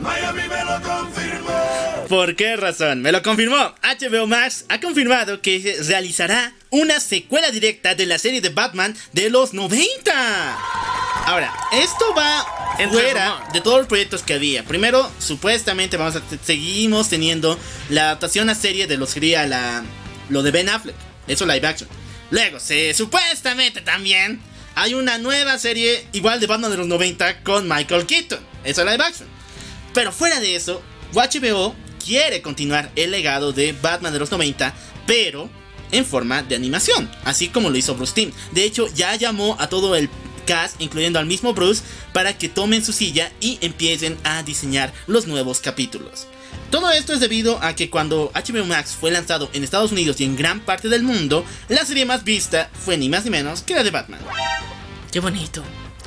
[0.00, 2.06] Miami me lo confirmó.
[2.08, 3.02] ¿Por qué razón?
[3.02, 3.74] Me lo confirmó.
[3.82, 9.30] HBO Max ha confirmado que realizará una secuela directa de la serie de Batman de
[9.30, 10.99] los 90.
[11.30, 12.44] Ahora, esto va
[12.76, 13.52] Entre fuera rumor.
[13.52, 14.64] de todos los proyectos que había.
[14.64, 17.56] Primero, supuestamente vamos a seguimos teniendo
[17.88, 19.84] la adaptación a serie de lo que sería la
[20.28, 20.96] lo de Ben Affleck,
[21.28, 21.88] eso live action.
[22.32, 24.40] Luego, se supuestamente también
[24.74, 29.04] hay una nueva serie igual de Batman de los 90 con Michael Keaton, eso live
[29.04, 29.28] action.
[29.94, 34.74] Pero fuera de eso, HBO quiere continuar el legado de Batman de los 90,
[35.06, 35.48] pero
[35.92, 38.32] en forma de animación, así como lo hizo Bruce Timm.
[38.50, 40.08] De hecho, ya llamó a todo el
[40.40, 45.26] cast, incluyendo al mismo Bruce, para que tomen su silla y empiecen a diseñar los
[45.26, 46.26] nuevos capítulos.
[46.70, 50.24] Todo esto es debido a que cuando HBO Max fue lanzado en Estados Unidos y
[50.24, 53.74] en gran parte del mundo, la serie más vista fue ni más ni menos que
[53.74, 54.20] la de Batman.
[55.12, 55.62] Qué bonito.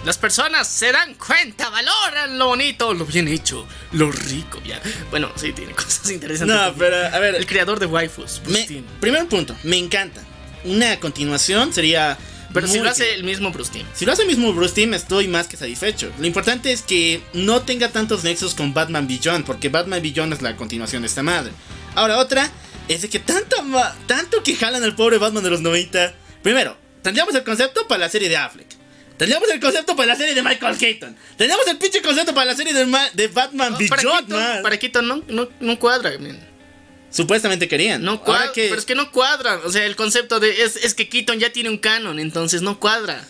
[0.06, 4.62] Las personas se dan cuenta, valoran lo bonito, lo bien hecho, lo rico.
[4.66, 4.82] Ya.
[5.12, 6.56] Bueno, sí, tiene cosas interesantes.
[6.56, 8.42] No, pero a ver, El creador de waifus.
[8.46, 8.84] Me- Bruce Timm.
[9.00, 10.22] primer punto, me encanta.
[10.66, 12.18] Una continuación sería.
[12.54, 13.16] Pero si lo hace bien.
[13.18, 13.86] el mismo Bruce Timm.
[13.94, 16.12] Si lo hace el mismo Bruce Timm, estoy más que satisfecho.
[16.20, 20.42] Lo importante es que no tenga tantos nexos con Batman Beyond, porque Batman Beyond es
[20.42, 21.52] la continuación de esta madre.
[21.96, 22.50] Ahora, otra
[22.88, 23.56] es de que tanto,
[24.08, 26.14] tanto que jalan al pobre Batman de los 90.
[26.44, 28.68] Primero, tendríamos el concepto para la serie de Affleck.
[29.18, 31.16] Tendríamos el concepto para la serie de Michael Keaton.
[31.38, 34.30] Tendríamos el pinche concepto para la serie de, Ma- de Batman No, Beyond, para Keaton,
[34.40, 34.62] man.
[34.64, 36.38] para Keaton no, no, no cuadra, man.
[37.14, 38.02] Supuestamente querían.
[38.04, 38.52] No cuadra.
[38.52, 39.62] que- Pero es que no cuadra.
[39.64, 40.64] O sea, el concepto de.
[40.64, 43.26] Es, es que Keaton ya tiene un canon, entonces no cuadra.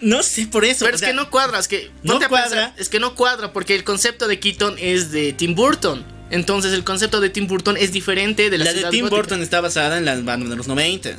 [0.00, 0.84] No sé por eso.
[0.84, 1.90] Pero es sea, que no cuadra, es que.
[2.02, 2.42] no cuadra.
[2.42, 6.04] pensar, es que no cuadra, porque el concepto de Keaton es de Tim Burton.
[6.30, 9.16] Entonces el concepto de Tim Burton es diferente de la, La de Tim gótica.
[9.16, 11.16] Burton está basada en las Batman de los 90.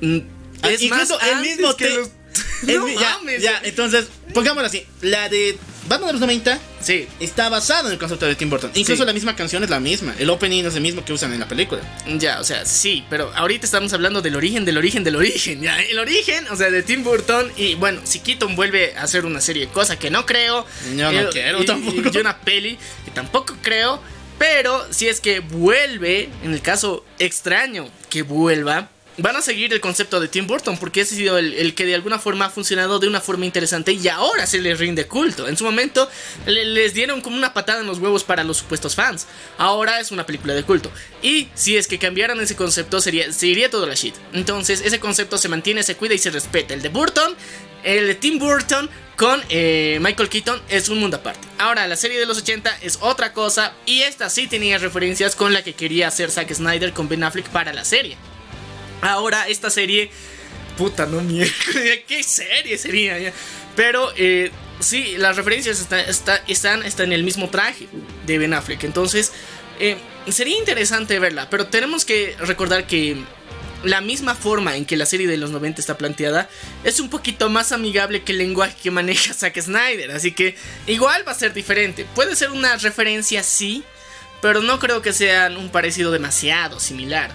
[0.00, 0.18] Mm,
[0.62, 2.08] Es incluso más el mismo que los-
[2.62, 3.42] No ya, mames.
[3.42, 4.84] ya, entonces, pongámoslo así.
[5.02, 5.56] La de
[5.88, 8.70] Batman de los 90 Sí, está basada en el concepto de Tim Burton.
[8.74, 9.06] Incluso Sí.
[9.06, 10.14] la misma canción es la misma.
[10.18, 11.80] El opening es el mismo que usan en la película.
[12.18, 15.80] ya, o sea, sí, pero ahorita estamos hablando del origen, del origen, del origen, ya.
[15.82, 17.50] El origen, o sea, de Tim Burton.
[17.56, 20.64] Y bueno, si Keaton vuelve a hacer una serie, cosa que no creo.
[20.96, 22.10] Yo no eh, quiero y- tampoco.
[22.12, 24.00] Y una peli, que tampoco creo.
[24.38, 29.80] Pero si es que vuelve, en el caso extraño que vuelva, van a seguir el
[29.80, 32.98] concepto de Tim Burton, porque ese ha sido el, que de alguna forma ha funcionado
[32.98, 35.48] de una forma interesante y ahora se les rinde culto.
[35.48, 36.08] En su momento
[36.46, 39.26] le- les dieron como una patada en los huevos para los supuestos fans.
[39.58, 40.90] Ahora es una película de culto.
[41.22, 44.14] Y si es que cambiaran ese concepto, sería, se iría todo la shit.
[44.32, 46.74] Entonces, ese concepto se mantiene, se cuida y se respeta.
[46.74, 47.34] El de Burton
[47.84, 51.46] El de Tim Burton con eh, Michael Keaton es un mundo aparte.
[51.58, 55.52] Ahora, la serie de los 80 es otra cosa y esta sí tenía referencias con
[55.52, 58.16] la que quería hacer Zack Snyder con Ben Affleck para la serie.
[59.00, 60.10] Ahora, esta serie...
[60.76, 61.52] Puta, no mierda.
[62.06, 63.32] ¿Qué serie sería?
[63.74, 67.88] Pero eh, sí, las referencias está- está- están, están en el mismo traje
[68.26, 68.84] de Ben Affleck.
[68.84, 69.32] Entonces,
[69.80, 69.96] eh,
[70.28, 71.48] sería interesante verla.
[71.48, 73.16] Pero tenemos que recordar que
[73.84, 76.48] la misma forma en que la serie de los 90 está planteada
[76.84, 80.10] es un poquito más amigable que el lenguaje que maneja Zack Snyder.
[80.10, 80.56] Así que
[80.86, 82.04] igual va a ser diferente.
[82.14, 83.82] Puede ser una referencia, sí.
[84.42, 87.34] Pero no creo que sean un parecido demasiado similar.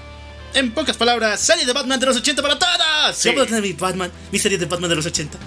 [0.53, 3.15] En pocas palabras, serie de Batman de los 80 para todos.
[3.15, 3.29] Sí.
[3.29, 5.37] Yo puedo tener mi Batman, mi serie de Batman de los 80.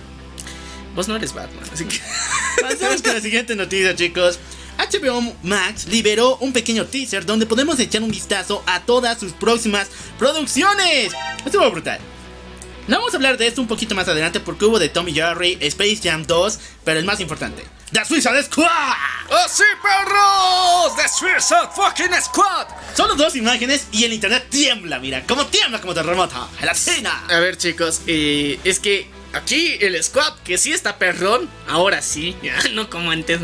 [0.95, 2.01] Vos no eres Batman, así que...
[2.61, 4.39] Pasamos con la siguiente noticia, chicos.
[4.79, 9.89] HBO Max liberó un pequeño teaser donde podemos echar un vistazo a todas sus próximas
[10.19, 11.13] producciones.
[11.45, 11.99] Estuvo brutal.
[12.87, 15.59] No vamos a hablar de esto un poquito más adelante porque hubo de Tommy Jerry,
[15.61, 17.65] Space Jam 2, pero el más importante,
[17.95, 18.67] The Suicide Squad.
[19.31, 20.97] ¡Oh sí, perros!
[20.97, 22.67] ¡The Suicide Fucking Squad!
[22.93, 26.51] Solo dos imágenes y el internet tiembla, mira, como tiembla como terremoto.
[26.59, 27.25] En la cena.
[27.29, 32.35] A ver, chicos, eh, es que aquí el squad, que sí está perrón, ahora sí,
[32.43, 33.39] ya, no como antes,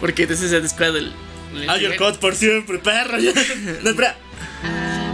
[0.00, 0.96] porque The Suicide Squad.
[0.98, 1.12] El,
[1.56, 3.18] el Ayer Code por siempre, perro.
[3.82, 4.16] No, espera.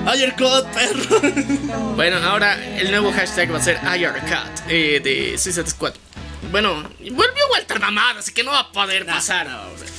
[0.04, 1.94] Ayer Code, perro.
[1.96, 5.94] Bueno, ahora el nuevo hashtag va a ser IRCat eh, de Suicide Squad.
[6.50, 9.46] Bueno, volvió Walter Mamada, así que no va a poder pasar.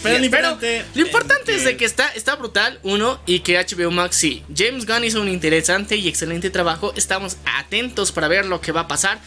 [0.04, 3.90] Pero lo importante- lo importante es de que está, está brutal, uno, y que HBO
[3.92, 4.44] Max sí.
[4.56, 6.94] James Gunn hizo un interesante y excelente trabajo.
[6.96, 9.20] Estamos atentos para ver lo que va a pasar.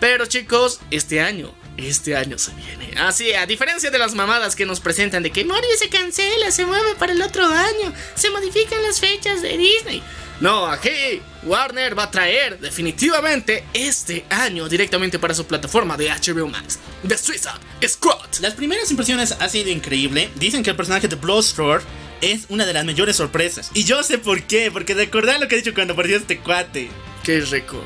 [0.00, 2.92] Pero chicos, este año, este año se viene.
[2.98, 6.64] Así, a diferencia de las mamadas que nos presentan de que Morbius se cancela, se
[6.66, 10.02] mueve para el otro año, se modifican las fechas de Disney.
[10.42, 16.48] No, aquí Warner va a traer definitivamente este año directamente para su plataforma de HBO
[16.48, 18.40] Max, The Suicide Squad.
[18.40, 20.30] Las primeras impresiones ha sido increíble.
[20.34, 21.84] Dicen que el personaje de Bloodsport
[22.20, 23.70] es una de las mayores sorpresas.
[23.72, 26.90] Y yo sé por qué, porque recordad lo que he dicho cuando apareció este cuate.
[27.22, 27.80] Qué rico.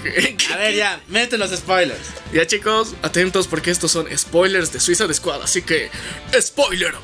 [0.52, 2.00] A ver, ya, mete los spoilers.
[2.32, 5.90] Ya chicos, atentos porque estos son spoilers de Suicide Squad, así que
[6.40, 6.94] spoiler.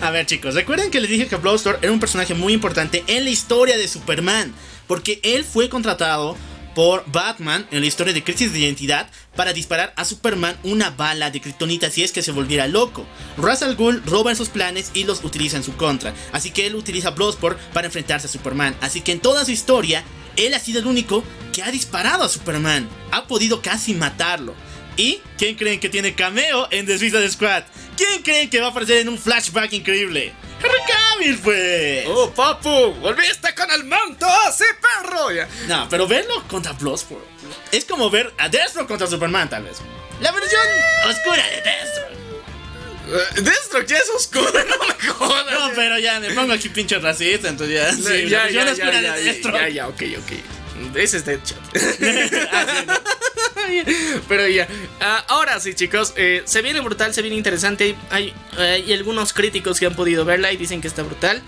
[0.00, 3.24] A ver, chicos, recuerden que les dije que Bloodsport era un personaje muy importante en
[3.24, 4.52] la historia de Superman.
[4.86, 6.36] Porque él fue contratado
[6.74, 11.30] por Batman en la historia de Crisis de Identidad para disparar a Superman una bala
[11.30, 13.06] de kriptonita si es que se volviera loco.
[13.36, 16.74] Ra's al Ghul roba sus planes y los utiliza en su contra, así que él
[16.74, 18.76] utiliza Bloodsport para enfrentarse a Superman.
[18.80, 20.04] Así que en toda su historia,
[20.36, 24.54] él ha sido el único que ha disparado a Superman, ha podido casi matarlo.
[24.96, 27.64] ¿Y quién creen que tiene cameo en The Suicide Squad?
[27.96, 30.32] ¿Quién creen que va a aparecer en un flashback increíble?
[30.58, 32.04] Henry Cavill, pues.
[32.08, 35.32] Oh, papu, volviste con el manto, sí, perro.
[35.32, 35.48] Ya.
[35.66, 37.32] No, pero verlo contra Bloodsport
[37.72, 39.78] es como ver a Deathstroke contra Superman, tal vez.
[40.20, 40.62] La versión
[41.08, 42.21] oscura de Deathstroke.
[43.12, 45.46] Eh, Deathstroke ya es oscuro, no me jodas.
[45.52, 47.92] No, pero ya me pongo aquí pinche racista, entonces ya.
[47.92, 49.60] Sí, Sí, ya, ya, ya, ya, de ya, Deathstroke.
[49.60, 50.96] ya, ya, ok, ok.
[50.96, 51.58] Ese es Deadshot.
[52.50, 52.94] Ah, sí, ¿no?
[54.28, 54.66] Pero ya,
[55.00, 57.94] ah, ahora sí chicos, eh, se viene brutal, se viene interesante.
[58.10, 61.42] Hay, hay algunos críticos que han podido verla y dicen que está brutal.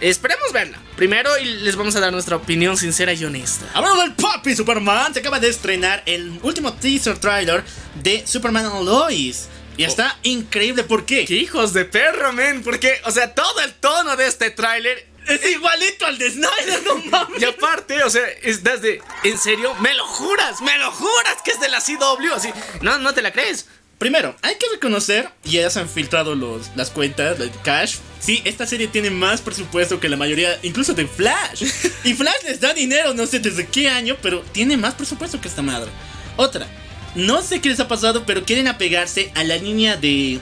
[0.00, 3.66] Esperemos verla primero y les vamos a dar nuestra opinión sincera y honesta.
[3.74, 7.62] Hablando del Papi Superman, se acaba de estrenar el último teaser trailer
[8.02, 9.48] de Superman and Lois.
[9.76, 11.24] Y está increíble, ¿por qué?
[11.24, 12.62] ¡Qué hijos de perro, men!
[12.62, 16.96] Porque, o sea, todo el tono de este tráiler Es igualito al de Snyder, no
[17.10, 17.40] mames.
[17.40, 19.00] Y aparte, o sea, es desde.
[19.24, 19.74] ¿En serio?
[19.76, 20.60] ¿Me lo juras?
[20.60, 22.34] ¿Me lo juras que es de la CW?
[22.34, 22.50] Así.
[22.82, 23.66] No, no te la crees.
[24.00, 27.96] Primero, hay que reconocer, y ya se han filtrado los, las cuentas de Cash.
[28.18, 31.64] Sí, esta serie tiene más presupuesto que la mayoría, incluso de Flash.
[32.04, 35.48] Y Flash les da dinero, no sé desde qué año, pero tiene más presupuesto que
[35.48, 35.90] esta madre.
[36.36, 36.66] Otra,
[37.14, 40.38] no sé qué les ha pasado, pero quieren apegarse a la línea de,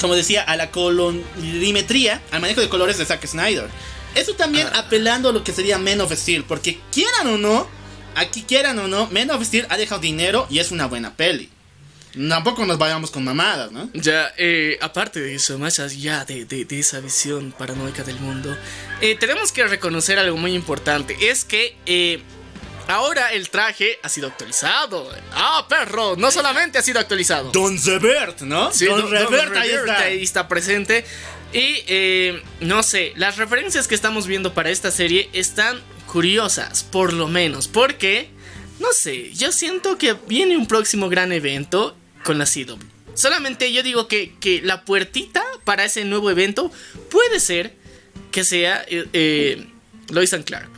[0.00, 3.68] como decía, a la colorimetría, al manejo de colores de Zack Snyder.
[4.14, 7.68] Eso también apelando a lo que sería Men of Steel, porque quieran o no,
[8.14, 11.50] aquí quieran o no, Men of Steel ha dejado dinero y es una buena peli.
[12.30, 13.90] Tampoco nos vayamos con mamadas, ¿no?
[13.92, 18.56] Ya, eh, aparte de eso, más allá de, de- de esa visión paranoica del mundo,
[19.02, 21.14] eh, tenemos que reconocer algo muy importante.
[21.28, 22.22] Es que eh,
[22.88, 25.10] ahora el traje ha sido actualizado.
[25.32, 27.50] Ah, perro, no solamente ha sido actualizado.
[27.52, 28.72] Don Zebert, ¿no?
[28.72, 30.02] Sí, Don Don- Revert, Don ahí Revert está.
[30.02, 31.04] ahí está presente.
[31.52, 37.12] Y eh, no sé, las referencias que estamos viendo para esta serie están curiosas, por
[37.12, 37.68] lo menos.
[37.68, 38.28] Porque,
[38.80, 42.78] no sé, yo siento que viene un próximo gran evento con la CW.
[43.14, 46.70] Solamente yo digo que, que la puertita para ese nuevo evento
[47.10, 47.74] puede ser
[48.30, 49.66] que sea eh, eh,
[50.10, 50.68] Lois and Clark.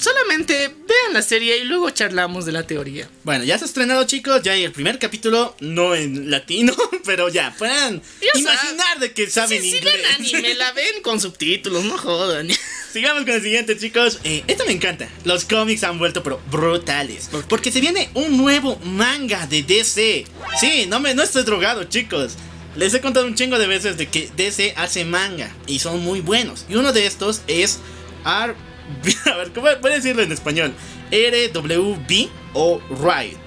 [0.00, 3.08] Solamente vean la serie y luego charlamos de la teoría.
[3.22, 4.42] Bueno, ya se ha estrenado, chicos.
[4.42, 8.02] Ya hay el primer capítulo, no en latino, pero ya puedan
[8.34, 9.94] imaginar de que saben si, si inglés.
[9.94, 12.48] ven anime, la ven con subtítulos, no jodan.
[12.92, 14.18] Sigamos con el siguiente, chicos.
[14.24, 15.08] Eh, esto me encanta.
[15.24, 17.30] Los cómics han vuelto, pero brutales.
[17.48, 20.24] Porque se viene un nuevo manga de DC.
[20.58, 22.36] Sí, no, me, no estoy drogado, chicos.
[22.76, 26.20] Les he contado un chingo de veces de que DC hace manga y son muy
[26.20, 26.66] buenos.
[26.68, 27.78] Y uno de estos es
[28.24, 28.54] R.
[29.32, 30.74] A ver, ¿cómo voy a decirlo en español?
[31.10, 33.38] RWB o Right.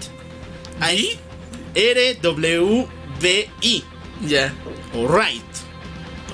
[0.79, 1.19] Ahí,
[1.75, 3.83] RWBI
[4.27, 4.53] Ya.
[4.93, 5.43] o Right.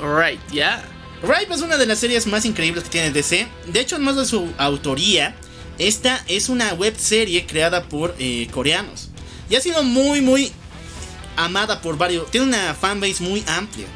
[0.02, 0.84] Alright, ya.
[1.22, 3.48] Ripe es una de las series más increíbles que tiene DC.
[3.68, 5.36] De hecho, además de su autoría,
[5.78, 9.10] esta es una web serie creada por eh, coreanos.
[9.50, 10.52] Y ha sido muy, muy
[11.36, 12.32] amada por varios.
[12.32, 13.88] Tiene una fanbase muy amplia.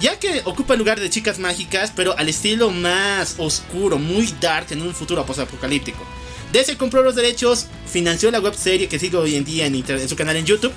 [0.00, 4.66] Ya que ocupa el lugar de chicas mágicas, pero al estilo más oscuro, muy dark
[4.70, 6.04] en un futuro apocalíptico.
[6.52, 10.16] DC compró los derechos, financió la web serie que sigue hoy en día en su
[10.16, 10.72] canal en YouTube.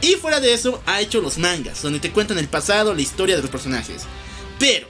[0.00, 3.36] Y fuera de eso, ha hecho los mangas, donde te cuentan el pasado, la historia
[3.36, 4.02] de los personajes.
[4.58, 4.88] Pero,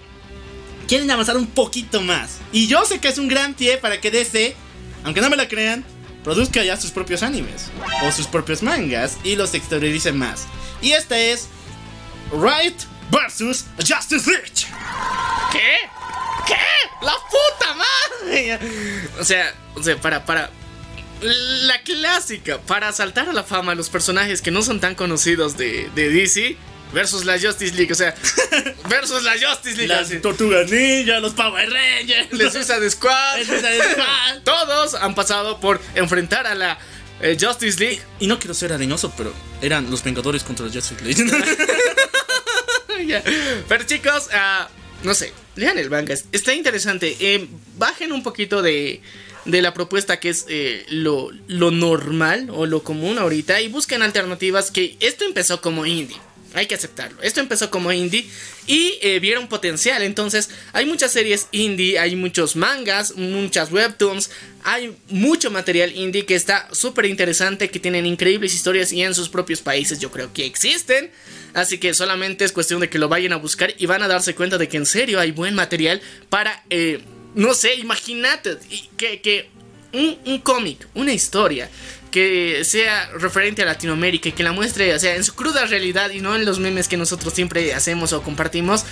[0.88, 2.38] quieren avanzar un poquito más.
[2.50, 4.54] Y yo sé que es un gran pie para que DC,
[5.04, 5.84] aunque no me la crean,
[6.24, 7.66] produzca ya sus propios animes
[8.04, 10.46] o sus propios mangas y los exteriorice más.
[10.80, 11.48] Y esta es
[12.32, 14.52] Right versus Justice League.
[15.52, 15.76] ¿Qué?
[16.46, 16.56] ¿Qué?
[17.02, 18.58] ¡La puta madre!
[19.20, 20.50] O sea, o sea, para, para.
[21.20, 25.88] La clásica, para saltar a la fama los personajes que no son tan conocidos de,
[25.94, 26.56] de DC
[26.92, 28.14] versus la Justice League, o sea,
[28.88, 29.86] versus la Justice League.
[29.86, 30.18] Las así.
[30.18, 33.42] Tortugas Ninja, los Power Rangers, La Suicide Squad.
[33.44, 34.42] Squad.
[34.44, 36.78] Todos han pasado por enfrentar a la
[37.20, 38.02] eh, Justice League.
[38.18, 41.24] Y no quiero ser arenoso, pero eran los Vengadores contra los Justice League.
[43.68, 44.68] Pero chicos, ah,
[45.02, 47.16] no sé, lean el manga, es- está interesante.
[47.20, 49.00] Eh, bajen un poquito de,
[49.44, 54.02] de la propuesta que es eh, lo, lo normal o lo común ahorita y busquen
[54.02, 56.16] alternativas que esto empezó como indie.
[56.54, 57.22] Hay que aceptarlo.
[57.22, 58.26] Esto empezó como indie
[58.66, 60.02] y eh, vieron potencial.
[60.02, 64.30] Entonces, hay muchas series indie, hay muchos mangas, muchas webtoons,
[64.62, 69.28] hay mucho material indie que está súper interesante, que tienen increíbles historias y en sus
[69.28, 71.10] propios países yo creo que existen.
[71.54, 74.34] Así que solamente es cuestión de que lo vayan a buscar y van a darse
[74.34, 77.00] cuenta de que en serio hay buen material para, eh,
[77.34, 78.58] no sé, imagínate
[78.96, 79.48] que
[79.92, 81.68] un, un cómic, una historia
[82.12, 86.10] que sea referente a Latinoamérica y que la muestre, o sea, en su cruda realidad
[86.10, 88.84] y no en los memes que nosotros siempre hacemos o compartimos.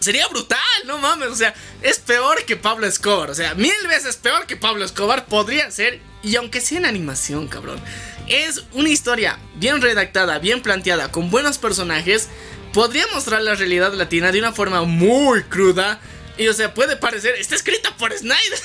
[0.00, 4.16] Sería brutal, no mames, o sea, es peor que Pablo Escobar, o sea, mil veces
[4.16, 7.80] peor que Pablo Escobar podría ser, y aunque sea en animación, cabrón,
[8.28, 12.28] es una historia bien redactada, bien planteada, con buenos personajes,
[12.74, 16.00] podría mostrar la realidad latina de una forma muy cruda,
[16.38, 18.60] y o sea, puede parecer, está escrita por Snyder.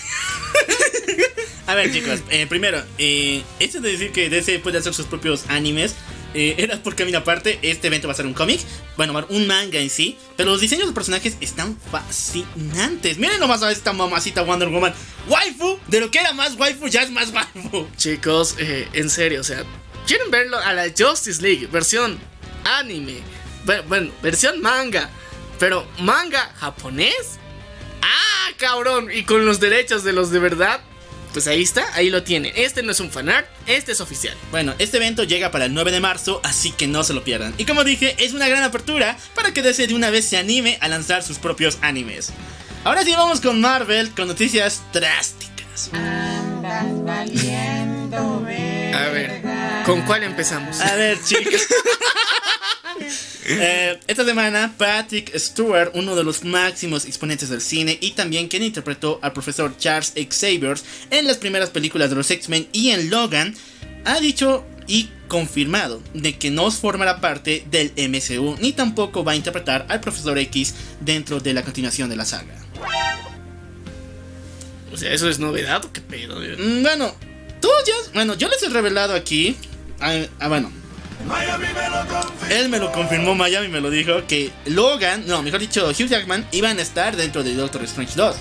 [1.68, 5.46] A ver, chicos, eh, primero, eh, esto de decir que DC puede hacer sus propios
[5.50, 5.94] animes.
[6.34, 8.60] eh, era porque a mí aparte, este evento va a ser un cómic,
[8.98, 13.18] bueno, un manga en sí, pero los diseños de personajes están fascinantes.
[13.18, 14.94] Miren nomás a esta mamacita Wonder Woman,
[15.28, 17.88] waifu, de lo que era más waifu ya es más waifu.
[17.98, 19.64] Chicos, eh, en serio, o sea,
[20.08, 21.68] ¿quieren verlo a la Justice League?
[21.68, 22.20] Versión
[22.64, 23.22] anime.
[23.88, 25.10] Bueno, versión manga.
[25.60, 27.38] Pero manga japonés.
[28.02, 29.10] Ah, cabrón.
[29.14, 30.82] Y con los derechos de los de verdad.
[31.34, 32.52] Pues ahí está, ahí lo tienen.
[32.56, 34.36] Este no es un fanart, este es oficial.
[34.50, 37.54] Bueno, este evento llega para el 9 de marzo, así que no se lo pierdan.
[37.60, 40.80] Y como dije, es una gran apertura para que DC de una vez se anime
[40.82, 42.34] a lanzar sus propios animes.
[42.84, 45.92] Ahora sí vamos con Marvel con noticias drásticas.
[48.96, 49.44] A ver,
[49.86, 50.82] ¿con cuál empezamos?
[50.82, 51.62] A ver, chicos.
[53.50, 58.64] Eh, esta semana, Patrick Stewart, uno de los máximos exponentes del cine y también quien
[58.64, 60.78] interpretó al profesor Charles Xavier
[61.10, 63.56] en las primeras películas de los X-Men y en Logan,
[64.06, 69.36] ha dicho y confirmado de que no formará parte del MCU ni tampoco va a
[69.36, 72.56] interpretar al profesor X dentro de la continuación de la saga.
[74.92, 76.40] O sea, ¿eso es novedad o qué pedo?
[76.40, 77.16] Mm, Bueno,
[77.62, 79.56] todos ya, bueno, yo les he revelado aquí,
[80.00, 80.72] ah, ah, bueno,
[81.26, 82.56] Miami me lo confirmó.
[82.56, 86.48] Él me lo confirmó, Miami me lo dijo, que Logan, no, mejor dicho, Hugh Jackman
[86.52, 88.36] iban a estar dentro de Doctor Strange 2.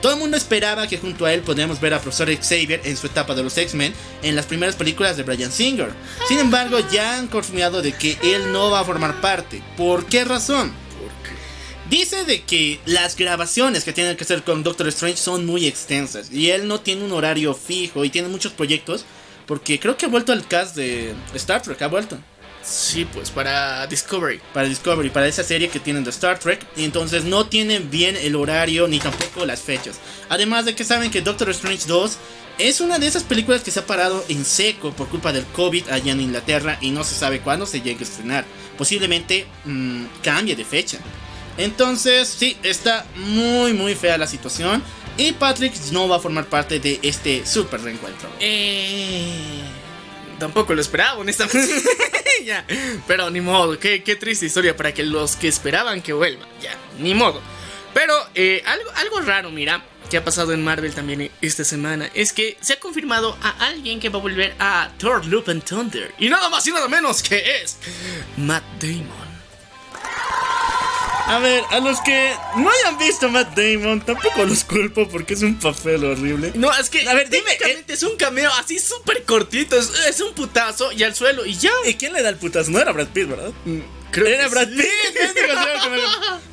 [0.00, 3.06] Todo el mundo esperaba que junto a él podríamos ver a Profesor Xavier en su
[3.06, 5.92] etapa de los X-Men en las primeras películas de Brian Singer.
[6.26, 9.62] Sin embargo, ya han confirmado de que él no va a formar parte.
[9.76, 10.72] ¿Por qué razón?
[11.90, 16.30] Dice de que las grabaciones que tienen que hacer con Doctor Strange son muy extensas
[16.30, 19.04] y él no tiene un horario fijo y tiene muchos proyectos
[19.46, 22.18] porque creo que ha vuelto al cast de Star Trek, ha vuelto.
[22.62, 24.40] Sí, pues para Discovery.
[24.52, 26.66] Para Discovery, para esa serie que tienen de Star Trek.
[26.76, 29.98] Y entonces no tienen bien el horario ni tampoco las fechas.
[30.28, 32.18] Además de que saben que Doctor Strange 2
[32.58, 35.88] es una de esas películas que se ha parado en seco por culpa del COVID
[35.88, 38.44] allá en Inglaterra y no se sabe cuándo se llegue a estrenar.
[38.76, 40.98] Posiblemente mmm, cambie de fecha.
[41.56, 44.82] Entonces, sí, está muy, muy fea la situación.
[45.16, 48.28] Y Patrick no va a formar parte de este super reencuentro.
[48.40, 49.60] Eh,
[50.38, 51.82] tampoco lo esperaba, honestamente.
[52.44, 52.64] ya,
[53.06, 56.48] pero ni modo, qué, qué, triste historia para que los que esperaban que vuelvan.
[56.62, 57.40] Ya, ni modo.
[57.92, 62.32] Pero eh, algo, algo raro, mira, que ha pasado en Marvel también esta semana, es
[62.32, 66.12] que se ha confirmado a alguien que va a volver a Thor Loop and Thunder.
[66.18, 67.78] Y nada más y nada menos que es
[68.36, 69.29] Matt Damon.
[71.30, 75.42] A ver, a los que no hayan visto Matt Damon, tampoco los culpo porque es
[75.42, 76.50] un papel horrible.
[76.56, 80.20] No, es que, a ver, dime, eh, es un cameo así súper cortito, es, es,
[80.20, 81.70] un putazo y al suelo y ya.
[81.86, 82.72] ¿Y quién le da el putazo?
[82.72, 83.52] No era Brad Pitt, ¿verdad?
[83.64, 83.78] Mm,
[84.10, 84.76] creo era que Brad sí.
[84.76, 84.88] Pitt.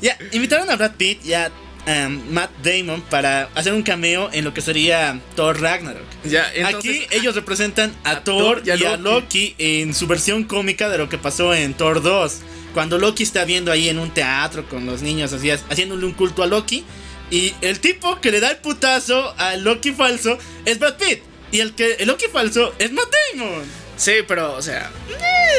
[0.00, 1.50] ya, invitaron a Brad Pitt y a
[1.88, 6.06] um, Matt Damon para hacer un cameo en lo que sería Thor Ragnarok.
[6.22, 6.76] Ya, entonces,
[7.08, 9.02] Aquí ellos representan a, a Thor y a, y a Loki.
[9.02, 12.42] Loki en su versión cómica de lo que pasó en Thor 2
[12.78, 16.44] cuando Loki está viendo ahí en un teatro con los niños así, haciéndole un culto
[16.44, 16.84] a Loki.
[17.28, 21.18] Y el tipo que le da el putazo al Loki falso es Brad Pitt.
[21.50, 23.64] Y el que el Loki falso es Matt Damon.
[23.96, 24.92] Sí, pero, o sea,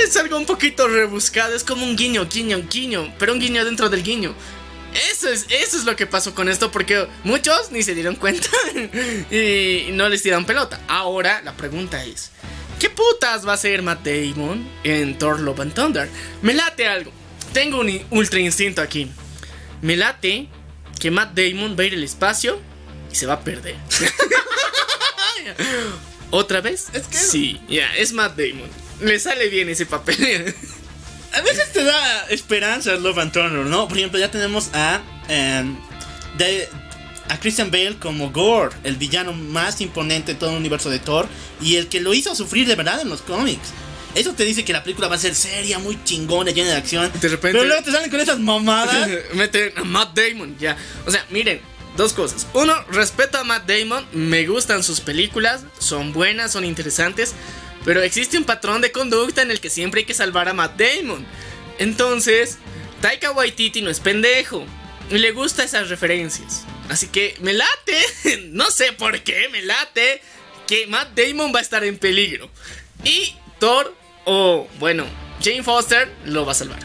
[0.02, 1.54] es algo un poquito rebuscado.
[1.54, 3.14] Es como un guiño, guiño, guiño.
[3.20, 4.34] Pero un guiño dentro del guiño.
[5.12, 6.72] Eso es, eso es lo que pasó con esto.
[6.72, 8.48] Porque muchos ni se dieron cuenta.
[9.30, 10.80] y no les tiran pelota.
[10.88, 12.32] Ahora la pregunta es.
[12.80, 16.10] ¿Qué putas va a hacer Matt Damon en Thor Love and Thunder?
[16.42, 17.12] Me late algo.
[17.52, 19.12] Tengo un ultra instinto aquí.
[19.82, 20.48] Me late
[21.00, 22.60] que Matt Damon va a ir al espacio
[23.12, 23.76] y se va a perder.
[26.32, 26.88] ¿Otra vez?
[26.94, 27.18] Es que.
[27.18, 28.70] Sí, ya, yeah, es Matt Damon.
[29.02, 30.16] Le sale bien ese papel.
[31.34, 33.88] a veces te da esperanza Love and Thunder, ¿no?
[33.88, 35.02] Por ejemplo, ya tenemos a.
[35.30, 35.78] Um,
[36.38, 36.70] de,
[37.30, 41.28] a Christian Bale como Gore, el villano más imponente de todo el universo de Thor
[41.62, 43.70] y el que lo hizo sufrir de verdad en los cómics.
[44.16, 47.12] Eso te dice que la película va a ser seria, muy chingona, llena de acción.
[47.22, 49.08] De repente, pero luego te salen con esas mamadas.
[49.34, 50.76] Meten a Matt Damon, ya.
[51.06, 51.62] O sea, miren,
[51.96, 52.48] dos cosas.
[52.54, 57.36] Uno, respeto a Matt Damon, me gustan sus películas, son buenas, son interesantes.
[57.86, 60.80] Pero existe un patrón de conducta en el que siempre hay que salvar a Matt
[60.80, 61.26] Damon.
[61.78, 62.58] Entonces,
[63.02, 64.66] Taika Waititi no es pendejo.
[65.12, 66.66] Y le gusta esas referencias.
[66.90, 70.22] Así que me late, no sé por qué, me late
[70.68, 72.50] que Matt Damon va a estar en peligro.
[73.04, 75.06] Y Thor, o bueno,
[75.42, 76.80] Jane Foster lo va a salvar.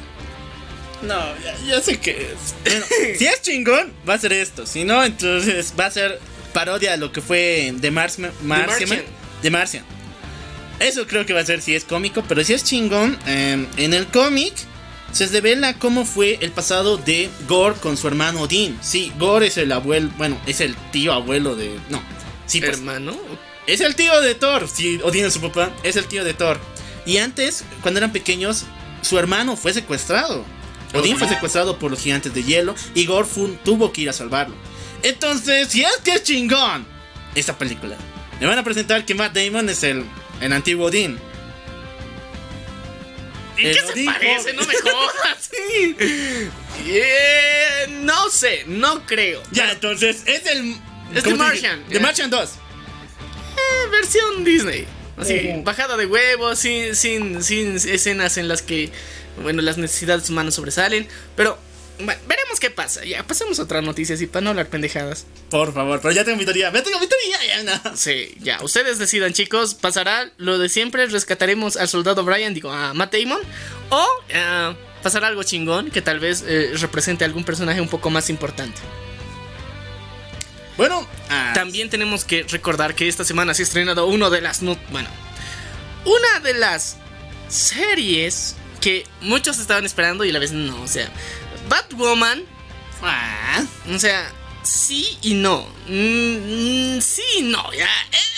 [1.03, 2.55] No, ya, ya sé que es.
[2.65, 2.87] Bueno,
[3.19, 4.67] si es chingón, va a ser esto.
[4.67, 6.21] Si no, entonces va a ser
[6.53, 9.03] parodia de lo que fue The, Mars Martian.
[9.43, 9.85] The Martian.
[10.81, 13.95] Eso creo que va a ser si es cómico, pero si es chingón, eh, en
[13.95, 14.55] el cómic
[15.15, 18.77] se revela cómo fue el pasado de Gore con su hermano Odin.
[18.83, 21.79] Sí, Gore es el abuelo, bueno, es el tío abuelo de...
[21.89, 22.03] No,
[22.47, 23.17] sí, pues, hermano.
[23.67, 24.69] Es el tío de Thor.
[24.69, 26.59] Sí, Odin es su papá, es el tío de Thor.
[27.07, 28.65] Y antes, cuando eran pequeños,
[29.03, 30.45] su hermano fue secuestrado.
[30.93, 34.13] Odin fue secuestrado por los gigantes de hielo y Gore Fun tuvo que ir a
[34.13, 34.55] salvarlo.
[35.03, 36.87] Entonces, si es que es chingón
[37.35, 37.97] esta película,
[38.41, 40.05] me van a presentar que Matt Damon es el,
[40.41, 41.19] el antiguo Odin.
[43.57, 44.53] ¿Y qué se parece?
[44.53, 45.51] No me jodas.
[45.51, 45.97] sí.
[46.85, 49.43] yeah, no sé, no creo.
[49.53, 50.77] Ya, entonces es el.
[51.15, 51.85] Es The Martian.
[51.89, 52.51] The Martian 2.
[52.51, 54.87] Eh, versión Disney.
[55.17, 55.65] Así, uh -huh.
[55.65, 58.91] bajada de huevos, sin, sin, sin escenas en las que,
[59.41, 61.07] bueno, las necesidades humanas sobresalen.
[61.37, 61.57] Pero,
[61.99, 63.05] bueno, veremos qué pasa.
[63.05, 65.27] Ya, pasemos a otras noticias y para no hablar pendejadas.
[65.51, 66.73] Por favor, pero ya tengo mi teoría.
[66.73, 67.97] Ya tengo mi teoría, ya no.
[67.97, 68.63] Sí, ya.
[68.63, 69.75] Ustedes decidan, chicos.
[69.75, 71.07] Pasará lo de siempre.
[71.07, 73.41] Rescataremos al soldado Brian, digo, a Matt Damon.
[73.91, 78.11] O uh, pasará algo chingón que tal vez eh, represente a algún personaje un poco
[78.11, 78.81] más importante.
[80.77, 84.63] Bueno, ah, también tenemos que recordar que esta semana se ha estrenado uno de las.
[84.63, 85.09] No, bueno,
[86.05, 86.97] una de las
[87.49, 90.83] series que muchos estaban esperando y a la vez no.
[90.83, 91.09] O sea,
[91.69, 92.45] Batwoman.
[93.03, 95.67] Ah, o sea, sí y no.
[95.87, 97.73] Mm, sí y no.
[97.73, 97.89] Ya,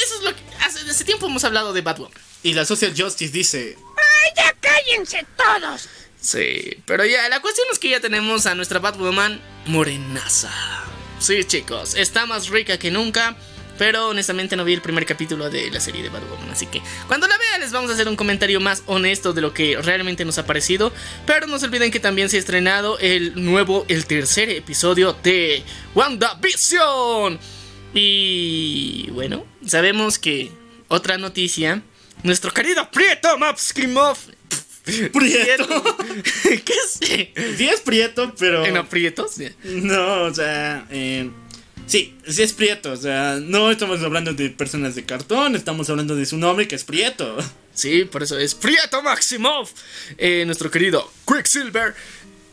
[0.02, 0.42] eso es lo que.
[0.60, 2.18] Hace, hace tiempo hemos hablado de Batwoman.
[2.42, 5.88] Y la Social Justice dice: ¡Ay, ya cállense todos!
[6.20, 10.50] Sí, pero ya, la cuestión es que ya tenemos a nuestra Batwoman morenaza.
[11.20, 13.36] Sí, chicos, está más rica que nunca.
[13.78, 16.50] Pero honestamente no vi el primer capítulo de la serie de Batwoman.
[16.50, 19.52] Así que cuando la vea les vamos a hacer un comentario más honesto de lo
[19.52, 20.92] que realmente nos ha parecido.
[21.26, 25.62] Pero no se olviden que también se ha estrenado el nuevo, el tercer episodio de
[25.94, 27.38] WandaVision.
[27.94, 30.50] Y bueno, sabemos que
[30.88, 31.82] otra noticia.
[32.22, 34.16] Nuestro querido Prieto Mapskimov
[35.12, 35.84] Prieto.
[36.42, 37.00] ¿Qué es?
[37.56, 38.64] Sí es prieto, pero...
[38.64, 39.34] ¿En aprietos?
[39.64, 40.86] No, o sea...
[40.90, 41.30] eh,
[41.86, 42.92] sí, sí es prieto.
[42.92, 46.74] O sea, no estamos hablando de personas de cartón, estamos hablando de su nombre que
[46.74, 47.36] es prieto.
[47.74, 49.68] Sí, por eso es Prieto Maximov.
[50.16, 51.94] Eh, nuestro querido Quicksilver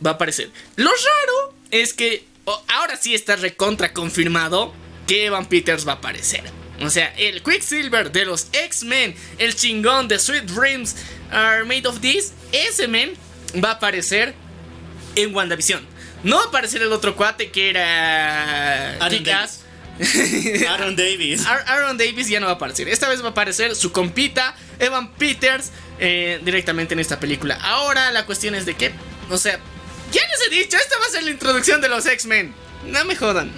[0.04, 0.50] va a aparecer.
[0.76, 2.26] Lo raro es que
[2.68, 4.74] ahora sí está recontra confirmado
[5.06, 6.42] que Evan Peters va a aparecer.
[6.82, 10.96] O sea, el Quicksilver de los X-Men, el chingón de Sweet Dreams
[11.30, 13.14] Are Made of This, ese men
[13.62, 14.34] va a aparecer
[15.16, 15.93] en WandaVision.
[16.24, 19.60] No va a aparecer el otro cuate que era Kick-Ass.
[20.68, 21.46] Aaron Davis.
[21.46, 22.88] Ar- Aaron Davis ya no va a aparecer.
[22.88, 25.70] Esta vez va a aparecer su compita, Evan Peters,
[26.00, 27.56] eh, directamente en esta película.
[27.62, 28.92] Ahora la cuestión es de que,
[29.30, 29.58] o sea,
[30.10, 32.54] ya les he dicho, esta va a ser la introducción de los X-Men.
[32.86, 33.52] No me jodan.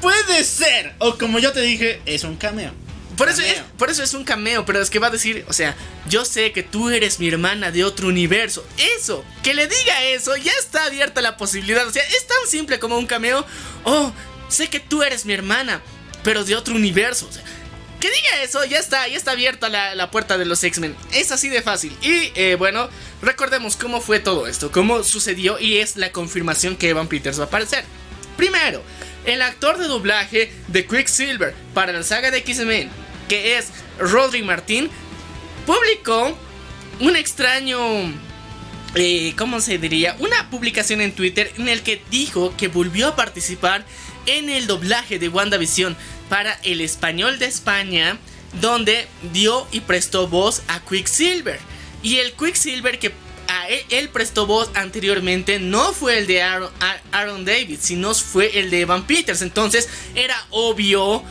[0.00, 0.94] Puede ser.
[0.98, 2.72] O como yo te dije, es un cameo.
[3.20, 3.72] Por eso, es, Cameo.
[3.76, 5.76] por eso es un cameo, pero es que va a decir, o sea,
[6.08, 8.66] yo sé que tú eres mi hermana de otro universo.
[8.98, 11.86] Eso, que le diga eso, ya está abierta la posibilidad.
[11.86, 13.44] O sea, es tan simple como un cameo.
[13.84, 14.10] Oh,
[14.48, 15.82] sé que tú eres mi hermana,
[16.24, 17.26] pero de otro universo.
[17.28, 17.42] O sea,
[18.00, 20.96] que diga eso, ya está, ya está abierta la, la puerta de los X-Men.
[21.12, 21.94] Es así de fácil.
[22.00, 22.88] Y eh, bueno,
[23.20, 27.44] recordemos cómo fue todo esto, cómo sucedió y es la confirmación que Evan Peters va
[27.44, 27.84] a aparecer.
[28.38, 28.82] Primero,
[29.26, 32.88] el actor de doblaje de Quicksilver para la saga de X-Men,
[33.30, 33.68] que es
[34.00, 34.90] Rodri Martín,
[35.64, 36.36] publicó
[36.98, 37.78] un extraño...
[38.96, 40.16] eh, ¿Cómo se diría?
[40.18, 43.86] Una publicación en Twitter en el que dijo que volvió a participar
[44.26, 45.96] en el doblaje de WandaVision
[46.28, 48.18] para el español de España,
[48.60, 51.60] donde dio y prestó voz a Quicksilver.
[52.02, 53.12] Y el Quicksilver que
[53.90, 59.06] él, prestó voz anteriormente no fue el de Aaron David, sino fue el de Evan
[59.06, 59.42] Peters.
[59.42, 61.22] Entonces era obvio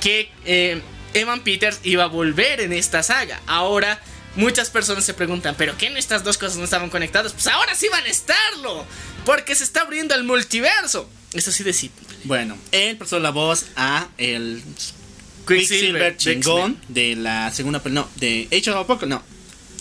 [0.00, 0.80] que eh,
[1.14, 3.40] Evan Peters iba a volver en esta saga.
[3.46, 4.00] Ahora
[4.36, 7.32] muchas personas se preguntan, ¿pero qué no estas dos cosas no estaban conectadas?
[7.32, 8.84] Pues ahora sí van a estarlo,
[9.24, 11.08] porque se está abriendo el multiverso.
[11.32, 12.06] Es así de simple.
[12.24, 14.62] Bueno, él prestó la voz a el
[15.46, 18.06] Quicksilver, Quicksilver chingón de la segunda película.
[18.06, 19.06] No, de Age of Apocalypse.
[19.08, 19.22] No.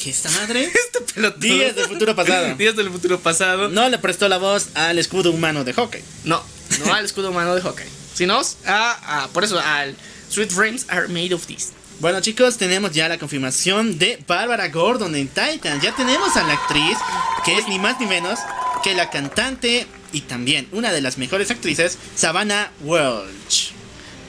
[0.02, 0.64] ¿Qué esta madre?
[0.74, 1.40] Este pelotudo.
[1.42, 2.56] Días del futuro pasado.
[2.58, 3.70] Días del futuro pasado.
[3.70, 6.04] No le prestó la voz al escudo humano de Hawkeye.
[6.26, 6.44] No,
[6.86, 7.90] no al escudo humano de Hawkeye.
[8.14, 9.96] Sino a, a- por eso al
[10.30, 11.74] Sweet Dreams are made of this.
[12.00, 15.82] Bueno chicos, tenemos ya la confirmación de Bárbara Gordon en Titan.
[15.82, 16.98] Ya tenemos a la actriz,
[17.44, 18.40] que es ni más ni menos
[18.84, 23.74] que la cantante y también una de las mejores actrices, Savannah Welch.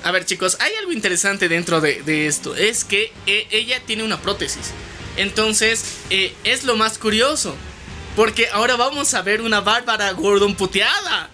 [0.03, 2.55] A ver chicos, hay algo interesante dentro de, de esto.
[2.55, 4.70] Es que eh, ella tiene una prótesis.
[5.16, 7.55] Entonces, eh, es lo más curioso.
[8.16, 11.30] Porque ahora vamos a ver una Bárbara Gordon puteada.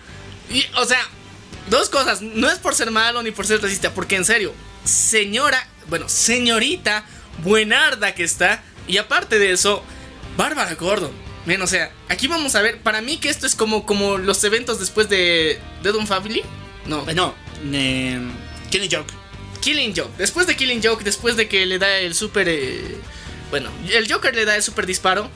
[0.50, 1.00] Y, o sea,
[1.70, 2.22] dos cosas.
[2.22, 3.92] No es por ser malo ni por ser racista.
[3.92, 4.52] Porque en serio,
[4.84, 7.04] señora, bueno, señorita
[7.42, 8.62] buenarda que está.
[8.86, 9.82] Y aparte de eso,
[10.36, 11.12] Bárbara Gordon.
[11.46, 12.80] Bien, o sea, aquí vamos a ver.
[12.80, 16.42] Para mí que esto es como, como los eventos después de Dead on Family.
[16.86, 17.34] No, Bueno,
[17.72, 18.20] eh,
[18.70, 19.12] Kenny Joke.
[19.60, 20.12] Killing Joke.
[20.18, 22.46] Después de Killing Joke, después de que le da el super.
[22.50, 22.98] eh,
[23.50, 25.30] bueno, el Joker le da el super disparo.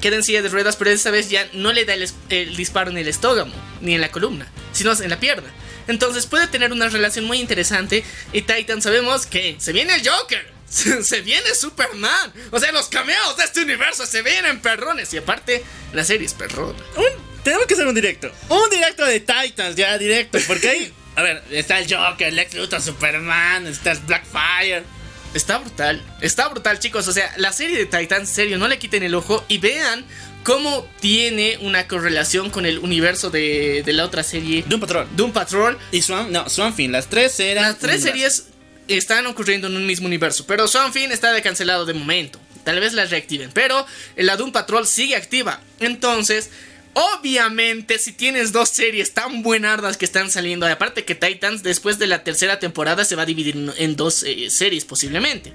[0.00, 2.90] Queda en silla de ruedas, pero esta vez ya no le da el, el disparo
[2.90, 5.48] en el estómago, ni en la columna, sino en la pierna.
[5.88, 8.04] Entonces puede tener una relación muy interesante.
[8.32, 10.60] Y Titan sabemos que se viene el Joker.
[10.70, 12.32] Se viene Superman.
[12.52, 15.12] O sea, los cameos de este universo se vienen perrones.
[15.12, 16.78] Y aparte, la serie es perrona.
[16.96, 18.30] Un- tenemos que hacer un directo.
[18.50, 20.38] Un directo de Titans, ya directo.
[20.46, 24.84] Porque ahí, a ver, está el Joker, Lex Luthor, Superman, está Blackfire.
[25.32, 29.04] Está brutal, está brutal chicos, o sea, la serie de Titan, serio, no le quiten
[29.04, 30.04] el ojo y vean
[30.42, 35.08] cómo tiene una correlación con el universo de, de la otra serie, Doom Patrol.
[35.14, 35.78] Doom Patrol.
[35.92, 37.64] Y Swan, no, Swanfin, las tres eran.
[37.64, 38.46] Las tres series
[38.88, 42.40] están ocurriendo en un mismo universo, pero Fin está de cancelado de momento.
[42.64, 45.60] Tal vez las reactiven, pero la Doom Patrol sigue activa.
[45.78, 46.50] Entonces,
[46.94, 52.06] obviamente, si tienes dos series tan buenardas que están saliendo, aparte que Titans después de
[52.06, 55.52] la tercera temporada se va a dividir en, dos eh, series posiblemente.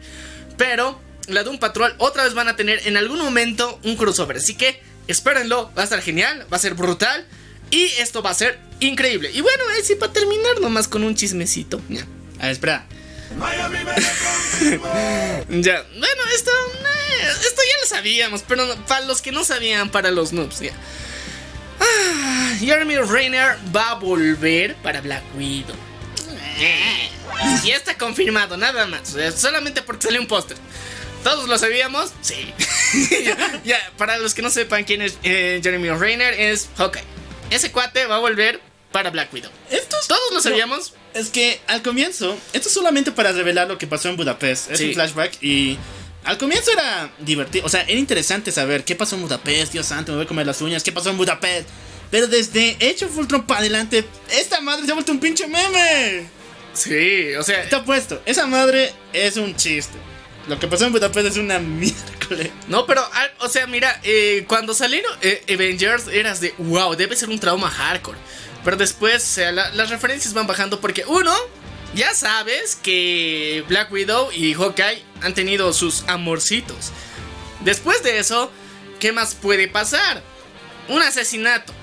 [0.58, 4.38] Pero la Doom Patrol otra vez van a tener en algún momento un crossover.
[4.38, 7.26] Así que espérenlo, va a estar genial, va a ser brutal.
[7.72, 9.32] Y esto va a ser increíble.
[9.34, 11.82] Y bueno, ahí sí para terminar nomás con un chismecito.
[11.90, 12.06] Ya.
[12.40, 12.86] A ver, espera.
[15.48, 20.12] Ya, bueno, esto, eh, esto ya lo sabíamos, pero para los que no sabían, para
[20.12, 20.74] los noobs, ya.
[21.80, 25.76] Ah, Jeremy Renner va a volver para Black Widow.
[27.64, 29.10] Y está confirmado, nada más.
[29.14, 30.58] o sea, solamente porque salió un póster.
[31.24, 32.12] ¿Todos lo sabíamos?
[32.22, 32.54] Sí.
[33.26, 37.04] ya, ya, para los que no sepan quién es eh, Jeremy Renner, es Hawkeye.
[37.50, 38.62] Ese cuate va a volver
[38.92, 39.52] para Black Widow.
[39.72, 40.94] Esto es- Todos lo no, sabíamos.
[41.14, 44.72] es que al comienzo, esto es solamente para revelar lo que pasó en Budapest.
[44.72, 44.90] Es Sí.
[44.90, 45.78] un flashback y
[46.26, 50.12] al comienzo era divertido, o sea, era interesante saber qué pasó en Budapest, Dios santo,
[50.12, 51.68] me voy a comer las uñas, qué pasó en Budapest.
[52.12, 56.28] Pero desde Hecho Fultron para adelante, esta madre se ha vuelto un pinche meme.
[56.74, 59.98] Sí, o sea, Está puesto, esa madre es un chiste.
[60.48, 62.52] Lo que pasó en Budapest es una miércoles.
[62.68, 63.02] No, pero,
[63.40, 67.70] o sea, mira, eh, cuando salieron eh, Avengers eras de, wow, debe ser un trauma
[67.72, 68.18] hardcore.
[68.64, 71.34] Pero después, o sea, la- las referencias van bajando porque, uno,
[71.96, 76.92] ya sabes que Black Widow y Hawkeye han tenido sus amorcitos.
[77.62, 78.52] Después de eso,
[79.00, 80.22] ¿qué más puede pasar?
[80.90, 81.74] Un asesinato.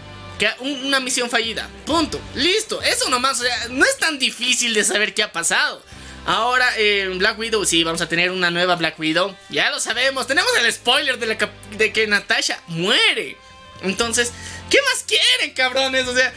[0.61, 1.69] Una misión fallida.
[1.87, 2.21] Punto.
[2.35, 2.83] Listo.
[2.83, 3.41] Eso nomás.
[3.41, 5.83] o sea, no es tan difícil de saber qué ha pasado.
[6.27, 9.37] Ahora en Black Widow, sí, vamos a tener una nueva Black Widow.
[9.51, 10.27] Ya lo sabemos.
[10.27, 13.37] Tenemos el spoiler de que Natasha muere.
[13.83, 14.33] Entonces,
[14.73, 16.09] ¿qué más quieren, cabrones?
[16.09, 16.33] O sea,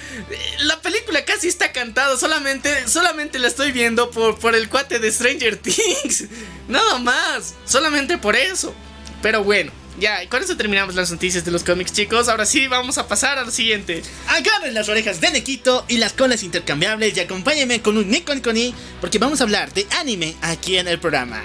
[0.59, 2.17] la película casi está cantada.
[2.17, 6.25] Solamente, solamente la estoy viendo por, por el cuate de Stranger Things.
[6.67, 7.53] Nada más.
[7.63, 8.75] Solamente por eso.
[9.21, 12.27] Pero bueno, ya, con eso terminamos las noticias de los cómics, chicos.
[12.27, 14.03] Ahora sí, vamos a pasar a lo siguiente.
[14.27, 18.75] Agarren las orejas de Nequito y las colas intercambiables y acompáñenme con un Nikon Koni
[18.99, 21.41] porque vamos a hablar de anime aquí en el programa.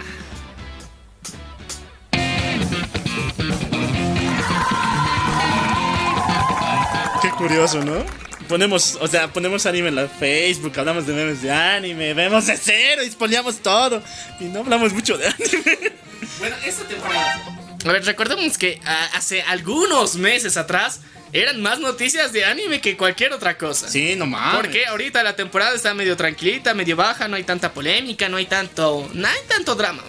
[7.41, 8.05] Curioso, ¿no?
[8.49, 12.57] Ponemos, o sea, ponemos anime en la Facebook, hablamos de memes de anime, vemos de
[12.59, 14.03] cero y spoileamos todo.
[14.39, 15.93] Y no hablamos mucho de anime.
[16.39, 17.59] Bueno, esta temporada.
[17.87, 21.01] A ver, recordemos que ah, hace algunos meses atrás
[21.33, 23.89] eran más noticias de anime que cualquier otra cosa.
[23.89, 24.57] Sí, no mames.
[24.61, 28.47] Porque ahorita la temporada está medio tranquilita, medio baja, no hay tanta polémica, no hay
[28.47, 29.09] tanto.
[29.15, 30.03] No hay tanto drama.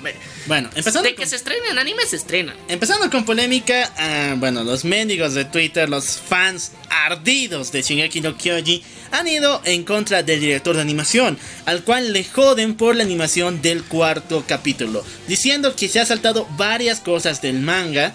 [0.47, 2.55] Bueno, empezando de con- que se estrenen anime, se estrenan.
[2.67, 8.35] Empezando con polémica, ah, bueno, los mendigos de Twitter, los fans ardidos de Shingeki no
[8.37, 13.03] Kyoji han ido en contra del director de animación, al cual le joden por la
[13.03, 18.13] animación del cuarto capítulo, diciendo que se ha saltado varias cosas del manga.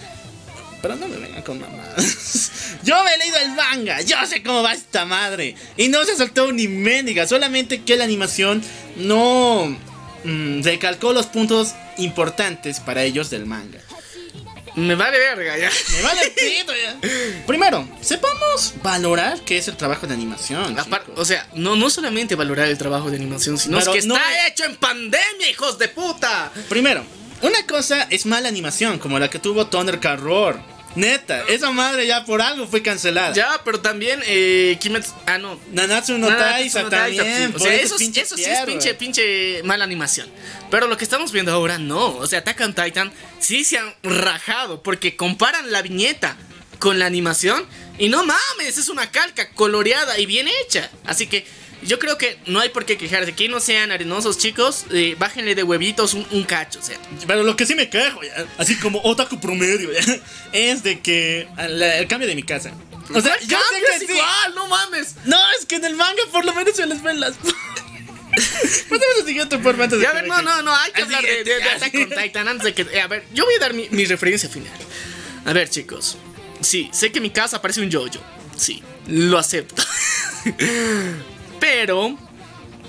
[0.82, 2.50] Pero no me vengan con mamadas.
[2.86, 5.56] Yo me he leído el manga, yo sé cómo va esta madre.
[5.76, 8.62] Y no se saltó ni mendiga, solamente que la animación
[8.94, 9.76] no
[10.22, 13.80] mm, recalcó los puntos importantes para ellos del manga.
[14.76, 15.70] Me vale verga ya.
[15.96, 16.96] Me vale pito ya.
[17.46, 20.76] Primero, sepamos valorar qué es el trabajo de animación.
[21.16, 24.14] O sea, no, no solamente valorar el trabajo de animación, sino Pero es que no-
[24.14, 26.52] está hecho en pandemia, hijos de puta.
[26.68, 27.04] Primero,
[27.42, 30.75] una cosa es mala animación, como la que tuvo Thunder Roar.
[30.96, 33.34] Neta, esa madre ya por algo fue cancelada.
[33.34, 35.12] Ya, pero también eh, Kimetsu.
[35.26, 35.60] Ah, no.
[35.72, 37.50] Nanatsu no Taisa no también.
[37.50, 37.54] sí.
[37.54, 40.28] O sea, eso eso, sí es pinche, pinche mala animación.
[40.70, 42.16] Pero lo que estamos viendo ahora no.
[42.16, 46.36] O sea, Attack on Titan sí se han rajado porque comparan la viñeta
[46.78, 47.66] con la animación
[47.98, 50.90] y no mames, es una calca coloreada y bien hecha.
[51.04, 51.46] Así que
[51.82, 53.32] yo creo que no hay por qué quejarse.
[53.34, 54.86] Que no sean arenosos, chicos.
[54.92, 56.78] eh, bájenle de huevitos un, un cacho.
[56.78, 60.00] O sea, Pero lo que sí me quejo, ya, así como otaku promedio, ya,
[60.52, 62.72] es de que la- el cambio de mi casa.
[63.14, 64.12] O sea, yo sé que es sí.
[64.12, 65.14] igual, no mames.
[65.26, 67.34] No, es que en el manga por lo menos se les ven las.
[68.36, 71.06] Pasemos al siguiente por antes de Ya, a ver, no, no, no, hay que Al
[71.06, 71.62] hablar de, de- de.
[71.62, 72.82] Attack on Titan antes de que.
[72.96, 74.72] eh, a ver, yo voy a dar mi, mi referencia final.
[75.44, 76.18] A ver, chicos.
[76.60, 78.20] Sí, sé que mi casa parece un yo-yo.
[78.56, 79.82] Sí, lo acepto.
[81.60, 82.16] Pero,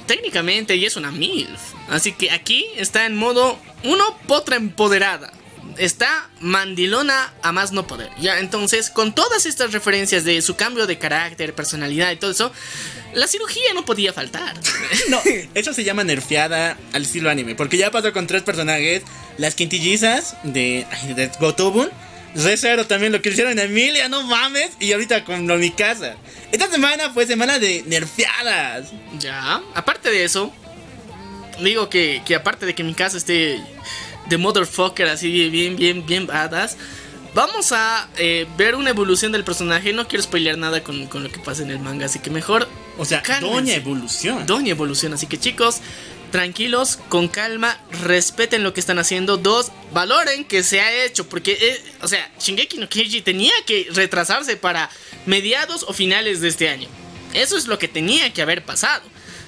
[0.05, 1.59] técnicamente ella es una MILF.
[1.89, 5.32] Así que aquí está en modo uno, potra empoderada.
[5.78, 8.09] Está mandilona a más no poder.
[8.20, 12.51] Ya, entonces, con todas estas referencias de su cambio de carácter, personalidad y todo eso,
[13.13, 14.55] la cirugía no podía faltar.
[15.09, 15.22] No,
[15.53, 17.55] eso se llama nerfeada al estilo anime.
[17.55, 19.03] Porque ya pasó con tres personajes:
[19.38, 21.89] las quintillizas de, de Gotobun.
[22.36, 24.71] Re cero también lo que hicieron en Emilia, no mames.
[24.80, 26.15] Y ahorita con lo mi casa.
[26.51, 28.91] Esta semana fue semana de nerfeadas.
[29.19, 30.51] Ya, aparte de eso,
[31.61, 33.59] digo que, que aparte de que mi casa esté
[34.30, 36.78] de motherfucker así bien, bien, bien badass,
[37.34, 39.93] vamos a eh, ver una evolución del personaje.
[39.93, 42.67] No quiero spoilear nada con, con lo que pasa en el manga, así que mejor
[42.97, 43.55] O sea, Cálmense.
[43.55, 44.45] Doña Evolución.
[44.45, 45.13] Doña evolución.
[45.13, 45.82] Así que chicos,
[46.32, 49.38] tranquilos, con calma, respeten lo que están haciendo.
[49.38, 53.88] Dos, valoren que se ha hecho, porque, eh, o sea, Shingeki no Kyojin tenía que
[53.91, 54.89] retrasarse para
[55.25, 56.88] mediados o finales de este año.
[57.34, 59.03] Eso es lo que tenía que haber pasado.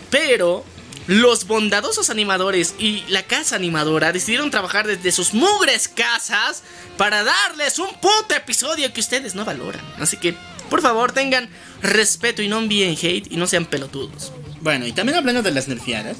[0.09, 0.65] Pero
[1.07, 6.63] los bondadosos animadores y la casa animadora decidieron trabajar desde sus mugres casas
[6.97, 9.81] para darles un puto episodio que ustedes no valoran.
[9.97, 10.35] Así que,
[10.69, 11.49] por favor, tengan
[11.81, 14.31] respeto y no envíen hate y no sean pelotudos.
[14.61, 16.17] Bueno, y también hablando de las nerfeadas.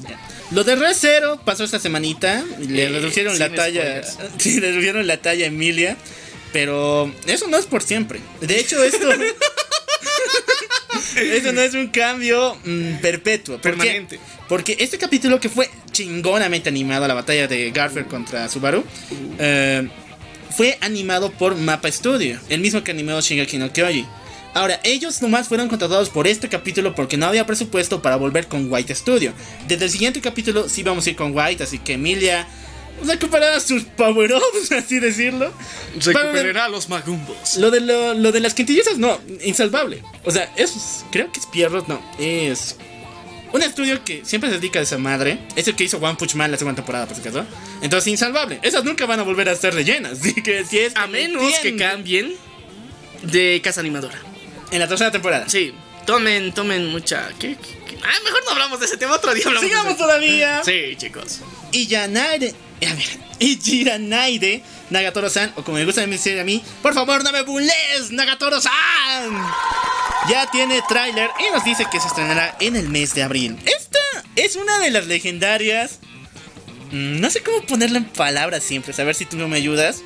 [0.50, 2.44] Lo de Re Zero pasó esta semanita.
[2.58, 4.02] Le Eh, reducieron la talla.
[4.38, 5.96] Sí, le reducieron la talla a Emilia.
[6.52, 8.20] Pero eso no es por siempre.
[8.40, 9.08] De hecho, esto.
[11.16, 13.56] Eso no es un cambio mm, perpetuo.
[13.58, 13.78] ¿Por qué?
[13.78, 14.20] Permanente.
[14.48, 18.84] Porque este capítulo que fue chingonamente animado, la batalla de Garfield contra Subaru,
[19.38, 19.88] eh,
[20.56, 24.06] fue animado por Mapa Studio, el mismo que animó Shingeki no Kyoji.
[24.54, 28.70] Ahora, ellos nomás fueron contratados por este capítulo porque no había presupuesto para volver con
[28.70, 29.32] White Studio.
[29.68, 32.46] Desde el siguiente capítulo sí vamos a ir con White, así que Emilia
[33.04, 35.52] recuperará sus power-ups, así decirlo.
[35.94, 37.56] Recuperará los magumbos.
[37.56, 40.02] Lo de, lo, lo de las quintillizas, no, insalvable.
[40.24, 42.76] O sea, es, creo que es Pierrot, no, es
[43.52, 45.38] un estudio que siempre se dedica a esa madre.
[45.56, 47.44] Es el que hizo One Punch Man la segunda temporada, por si acaso.
[47.82, 48.60] Entonces, insalvable.
[48.62, 50.12] Esas nunca van a volver a ser rellenas.
[50.20, 50.94] Así que si es.
[50.96, 52.34] A menos que cambien
[53.22, 54.29] de casa animadora.
[54.70, 55.48] En la tercera temporada.
[55.48, 55.74] Sí,
[56.06, 57.28] tomen, tomen mucha.
[57.38, 57.98] ¿qué, qué?
[58.02, 59.44] Ah, mejor no hablamos de ese tema otro día.
[59.46, 60.62] Hablamos Sigamos todavía.
[60.64, 61.40] Sí, chicos.
[61.72, 62.54] Y Yanare.
[62.88, 63.04] A ver.
[63.40, 68.10] Y Jiranaide Nagatoro-san, o como me gusta decir a mí, por favor no me bulles,
[68.10, 68.72] Nagatoro-san.
[70.28, 73.56] Ya tiene tráiler y nos dice que se estrenará en el mes de abril.
[73.64, 73.98] Esta
[74.36, 76.00] es una de las legendarias.
[76.90, 80.02] mm, No sé cómo ponerla en palabras siempre, a ver si tú no me ayudas.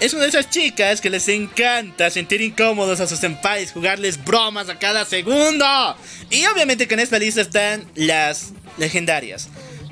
[0.00, 4.68] Es una de esas chicas que les encanta sentir incómodos a sus senpais, jugarles bromas
[4.68, 5.64] a cada segundo.
[6.30, 9.48] Y obviamente que en esta lista están las legendarias.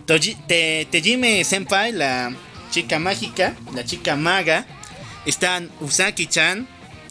[0.07, 2.35] Toji- Te- Tejime Senpai, la
[2.71, 4.67] chica mágica, la chica maga.
[5.25, 6.67] Están Usaki-chan.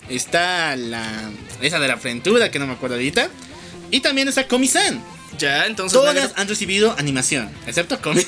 [0.09, 1.31] Está la.
[1.61, 3.29] Esa de la frentuda que no me acuerdo ahorita.
[3.89, 5.01] Y también está Komi-san.
[5.37, 5.97] Ya, entonces.
[5.97, 8.21] Todas han recibido animación, excepto Komi.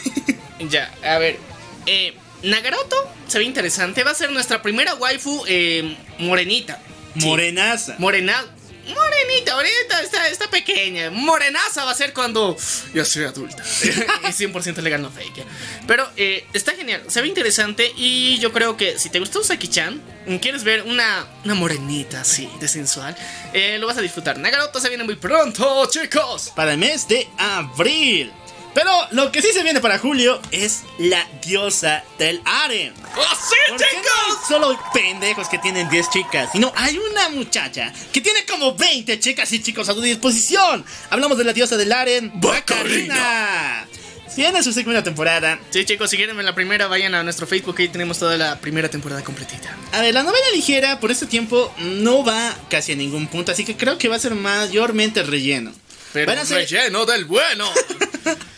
[0.69, 1.37] Ya, a ver.
[1.85, 2.95] Eh, Nagaroto
[3.27, 4.03] se ve interesante.
[4.03, 6.79] Va a ser nuestra primera waifu eh, morenita.
[7.17, 7.25] Sí.
[7.25, 7.95] Morenaza.
[7.99, 8.43] Morena.
[8.85, 11.09] Morenita, ahorita está, está pequeña.
[11.09, 12.57] Morenaza va a ser cuando
[12.93, 13.63] ya sea adulta.
[14.27, 15.45] es 100% legal, no fake.
[15.87, 17.93] Pero eh, está genial, se ve interesante.
[17.95, 20.01] Y yo creo que si te gustó Saki-chan,
[20.41, 23.15] quieres ver una, una morenita así, de sensual,
[23.53, 24.37] eh, lo vas a disfrutar.
[24.37, 26.51] Nagaroto se viene muy pronto, chicos.
[26.53, 28.33] para el mes de abril.
[28.73, 32.93] Pero lo que sí se viene para julio es la diosa del harem.
[33.31, 38.19] ¡Así, Porque no hay solo pendejos que tienen 10 chicas, sino hay una muchacha que
[38.21, 40.83] tiene como 20 chicas y chicos a su disposición.
[41.11, 43.87] Hablamos de la diosa del harem, Bacarina.
[44.35, 45.59] Viene su segunda temporada.
[45.69, 47.75] Sí, chicos, si quieren ver la primera, vayan a nuestro Facebook.
[47.77, 49.77] Ahí tenemos toda la primera temporada completita.
[49.91, 53.63] A ver, la novela ligera por este tiempo no va casi a ningún punto, así
[53.63, 55.71] que creo que va a ser mayormente relleno.
[56.13, 57.69] Pero Van a ser- relleno del bueno.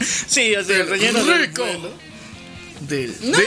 [0.00, 1.64] Sí, o sea, el Del relleno del rico.
[1.64, 1.90] bueno.
[2.80, 3.38] Del, No.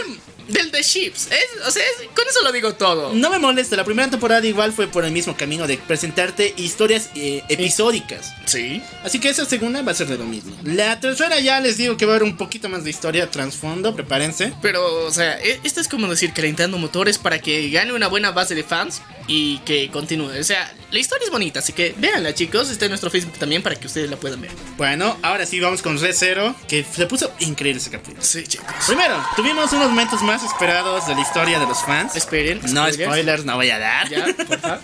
[0.51, 1.27] Del de Chips.
[1.31, 3.13] Es- o sea, es- con eso lo digo todo.
[3.13, 7.09] No me molesta, la primera temporada igual fue por el mismo camino de presentarte historias
[7.15, 8.33] eh, episódicas.
[8.45, 8.81] Sí.
[9.03, 10.55] Así que esa segunda va a ser de lo mismo.
[10.63, 13.95] La tercera ya les digo que va a haber un poquito más de historia trasfondo,
[13.95, 14.53] prepárense.
[14.61, 18.31] Pero, o sea, e- esto es como decir calentando motores para que gane una buena
[18.31, 20.31] base de fans y que continúe.
[20.39, 22.69] O sea, la historia es bonita, así que véanla, chicos.
[22.69, 24.51] Está en nuestro Facebook también para que ustedes la puedan ver.
[24.77, 28.21] Bueno, ahora sí vamos con Red Zero, que se puso increíble ese capítulo.
[28.21, 28.67] Sí, chicos.
[28.87, 32.15] Primero, tuvimos unos momentos más esperados de la historia de los fans.
[32.15, 32.59] Esperen.
[32.73, 33.45] No spoilers.
[33.45, 34.09] no voy a dar.
[34.09, 34.25] Ya.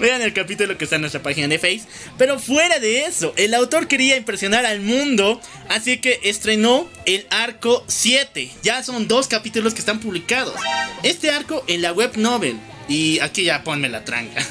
[0.00, 1.82] Vean el capítulo que está en nuestra página de Face.
[2.18, 7.84] Pero fuera de eso, el autor quería impresionar al mundo, así que estrenó el arco
[7.86, 8.50] 7.
[8.62, 10.54] Ya son dos capítulos que están publicados.
[11.02, 12.58] Este arco en la web novel.
[12.88, 14.44] Y aquí ya ponme la tranca.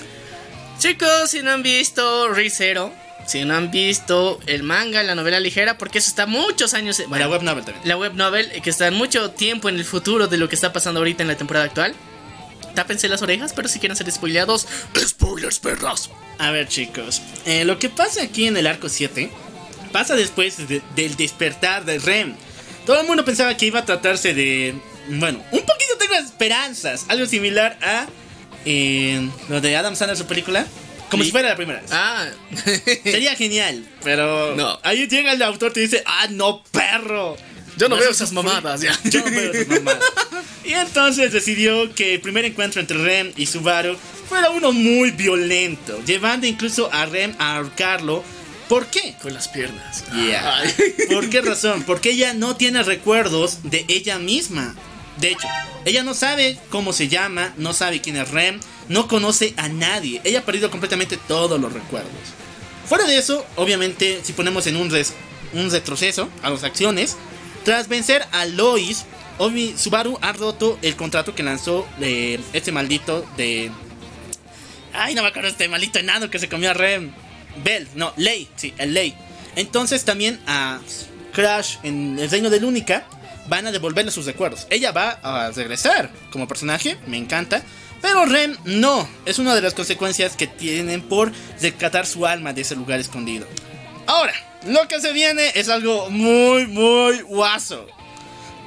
[0.80, 2.94] Chicos, si no han visto Rizero,
[3.26, 7.00] si no han visto el manga, la novela ligera, porque eso está muchos años.
[7.00, 7.88] la Bueno, web novel también.
[7.88, 11.00] la web novel, que está mucho tiempo en el futuro de lo que está pasando
[11.00, 11.96] ahorita en la temporada actual.
[12.76, 14.68] Tápense las orejas, pero si quieren ser spoileados,
[14.98, 16.12] spoilers, perros.
[16.40, 17.22] A ver, chicos.
[17.46, 19.30] eh, lo que pasa aquí en el arco 7
[19.92, 22.36] pasa después de- del despertar de Rem.
[22.86, 24.76] Todo el mundo pensaba que iba a tratarse de.
[25.08, 27.06] Bueno, un poquito tengo esperanzas.
[27.08, 28.08] Algo similar a.
[28.66, 30.66] eh, lo de Adam Sandler, su película.
[31.10, 31.92] Como si fuera la primera vez.
[31.94, 32.28] Ah,
[33.04, 34.56] Sería genial, pero.
[34.56, 34.80] No.
[34.84, 37.38] Ahí llega el autor y te dice: ¡Ah, no, perro!
[37.78, 38.98] yo no Me veo esas mamadas ya.
[39.04, 40.04] Yo no veo esas mamadas.
[40.64, 43.98] Y entonces decidió que el primer encuentro entre Rem y Subaru
[44.28, 48.24] fuera uno muy violento, llevando incluso a Rem a ahorcarlo.
[48.68, 49.16] ¿Por qué?
[49.22, 50.04] Con las piernas.
[50.16, 50.64] Yeah.
[51.12, 51.84] ¿Por qué razón?
[51.84, 54.76] Porque ella no tiene recuerdos de ella misma.
[55.20, 55.48] De hecho,
[55.86, 58.60] ella no sabe cómo se llama, no sabe quién es Rem,
[58.90, 60.20] no conoce a nadie.
[60.24, 62.12] Ella ha perdido completamente todos los recuerdos.
[62.88, 65.14] Fuera de eso, obviamente, si ponemos en un, res-
[65.54, 67.16] un retroceso a las acciones,
[67.64, 69.06] tras vencer a Lois,
[69.38, 73.72] Omi Subaru ha roto el contrato que lanzó eh, este maldito de.
[74.94, 77.12] Ay, no me acuerdo este maldito enano que se comió a Rem.
[77.64, 79.16] Bell, no, Ley, sí, el Ley.
[79.56, 80.80] Entonces también a
[81.34, 83.08] Crash en el reino de Lúnica
[83.48, 84.68] van a devolverle sus recuerdos.
[84.70, 87.64] Ella va a regresar como personaje, me encanta.
[88.02, 92.62] Pero Rem no, es una de las consecuencias que tienen por rescatar su alma de
[92.62, 93.48] ese lugar escondido.
[94.06, 94.34] Ahora,
[94.68, 97.88] lo que se viene es algo muy, muy guaso.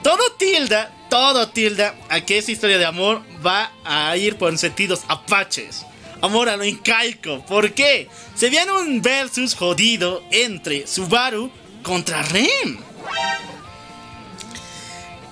[0.03, 5.03] Todo tilda, todo tilda a que esa historia de amor va a ir por sentidos
[5.09, 5.85] apaches.
[6.20, 7.45] Amor a lo incaico.
[7.47, 8.09] ¿Por qué?
[8.35, 11.51] Se viene un versus jodido entre Subaru
[11.83, 12.79] contra Rem.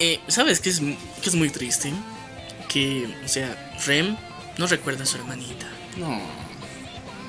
[0.01, 1.93] Eh, ¿Sabes qué es, qué es muy triste?
[2.69, 4.17] Que, o sea, Rem
[4.59, 5.67] no recuerda a su hermanita.
[5.97, 6.21] No.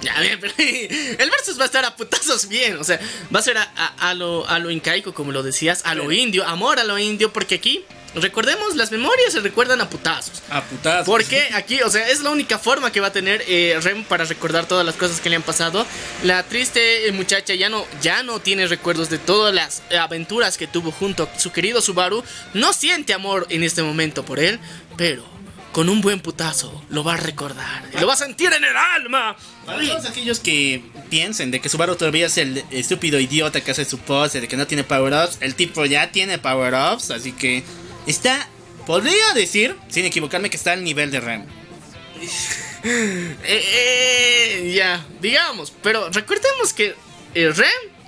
[0.01, 2.77] Ya, bien, pero el versus va a estar a putazos bien.
[2.77, 2.99] O sea,
[3.33, 6.11] va a ser a, a- a lo, a lo incaico, como lo decías, a lo
[6.11, 7.83] indio, amor a lo indio, porque aquí,
[8.15, 10.41] recordemos, las memorias se recuerdan a putazos.
[10.49, 11.05] A putazos.
[11.05, 14.25] Porque aquí, o sea, es la única forma que va a tener eh, Rem para
[14.25, 15.85] recordar todas las cosas que le han pasado.
[16.23, 20.67] La triste eh, muchacha ya no, ya no tiene recuerdos de todas las aventuras que
[20.67, 22.23] tuvo junto a su querido Subaru.
[22.53, 24.59] No siente amor en este momento por él,
[24.97, 25.37] pero
[25.77, 27.83] con un buen putazo lo va a recordar.
[27.93, 29.35] y Lo va a sentir en el alma.
[29.63, 33.85] Para todos aquellos que piensen de que Subaru todavía es el estúpido idiota que hace
[33.85, 37.63] su pose, de que no tiene power-ups, el tipo ya tiene power-ups, así que
[38.07, 38.47] está,
[38.85, 41.45] podría decir, sin equivocarme, que está al nivel de Rem.
[42.83, 46.95] Eh, eh, ya, digamos, pero recordemos que
[47.33, 47.67] el Rem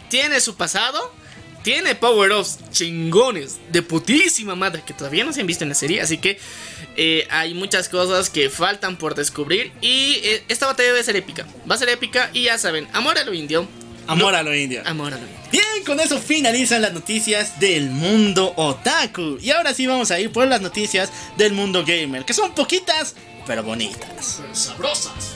[0.09, 1.13] tiene su pasado,
[1.63, 6.01] tiene power-ups chingones de putísima madre que todavía no se han visto en la serie,
[6.01, 6.39] así que
[6.95, 11.45] eh, hay muchas cosas que faltan por descubrir y eh, esta batalla debe ser épica,
[11.69, 13.67] va a ser épica y ya saben, amor a lo indio,
[14.09, 14.81] Amor a lo indio.
[14.87, 15.39] amor a lo indio.
[15.51, 19.37] Bien, con eso finalizan las noticias del mundo otaku.
[19.39, 23.15] Y ahora sí vamos a ir por las noticias del mundo gamer, que son poquitas,
[23.45, 24.41] pero bonitas.
[24.51, 25.35] Sabrosas.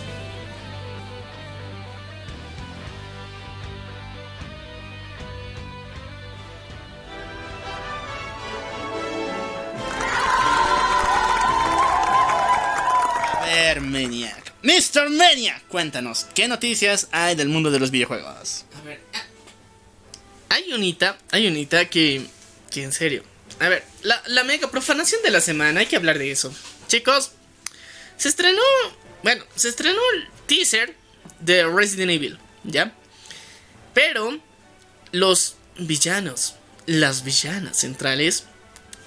[13.39, 14.52] A ver, Maniac.
[14.63, 15.09] Mr.
[15.09, 18.63] Maniac, cuéntanos, ¿qué noticias hay del mundo de los videojuegos?
[18.79, 19.23] A ver, ah,
[20.47, 22.25] hay unita, hay unita que,
[22.71, 23.25] que en serio.
[23.59, 26.53] A ver, la, la mega profanación de la semana, hay que hablar de eso.
[26.87, 27.33] Chicos,
[28.15, 28.61] se estrenó,
[29.21, 30.95] bueno, se estrenó el teaser
[31.41, 32.93] de Resident Evil, ¿ya?
[33.93, 34.39] Pero
[35.11, 36.55] los villanos,
[36.85, 38.45] las villanas centrales,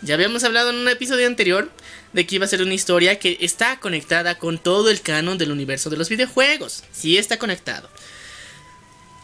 [0.02, 1.72] ya habíamos hablado en un episodio anterior
[2.12, 5.50] de que iba a ser una historia que está conectada con todo el canon del
[5.52, 6.82] universo de los videojuegos.
[6.92, 7.88] Sí está conectado.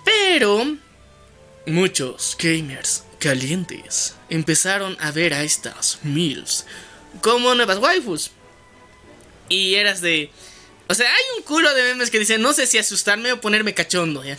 [0.04, 0.76] Pero
[1.66, 6.66] muchos gamers calientes empezaron a ver a estas MILFs
[7.20, 8.30] como nuevas waifus.
[9.48, 10.30] Y eras de...
[10.88, 13.74] O sea, hay un culo de memes que dicen, no sé si asustarme o ponerme
[13.74, 14.24] cachondo.
[14.24, 14.36] ¿ya?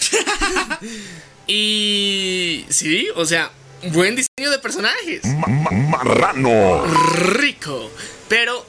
[1.48, 2.66] y...
[2.70, 3.52] Sí, o sea,
[3.92, 6.86] buen diseño de personajes Ma- ma- marrano.
[7.16, 7.92] rico.
[8.34, 8.66] Pero,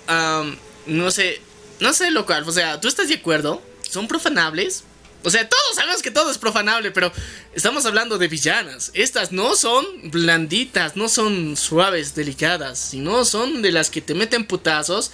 [0.85, 1.41] no sé,
[1.81, 3.63] no sé lo cual, o sea, ¿tú estás de acuerdo?
[3.81, 4.85] ¿Son profanables?
[5.23, 7.11] O sea, todos sabemos que todo es profanable, pero
[7.55, 8.91] estamos hablando de villanas.
[8.93, 14.45] Estas no son blanditas, no son suaves, delicadas, sino son de las que te meten
[14.45, 15.13] putazos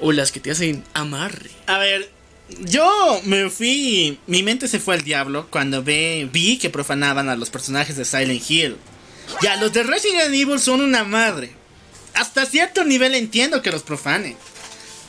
[0.00, 1.50] o las que te hacen amarre.
[1.66, 2.10] A ver,
[2.60, 4.18] yo me fui.
[4.26, 8.06] Mi mente se fue al diablo cuando ve, vi que profanaban a los personajes de
[8.06, 8.78] Silent Hill.
[9.42, 11.59] Ya, los de Resident Evil son una madre.
[12.14, 14.36] Hasta cierto nivel entiendo que los profanen.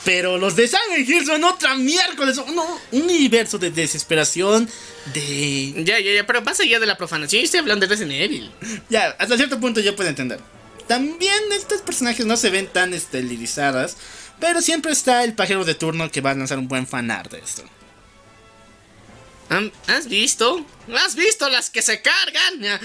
[0.04, 2.38] Pero los de Silent Hill son otra miércoles.
[2.38, 4.68] Un un universo de desesperación.
[5.14, 5.84] De.
[5.86, 7.42] Ya, ya, ya, pero pasa ya de la profanación.
[7.42, 8.52] Yo estoy hablando de Resident Evil.
[8.90, 10.40] Ya, hasta cierto punto yo puedo entender.
[10.88, 13.96] También estos personajes no se ven tan estilizadas.
[14.40, 17.40] Pero siempre está el pajero de turno que va a lanzar un buen fanart de
[17.40, 17.64] esto.
[19.50, 20.66] ¿Han- ¿Has visto?
[20.96, 22.80] ¿Has visto las que se cargan?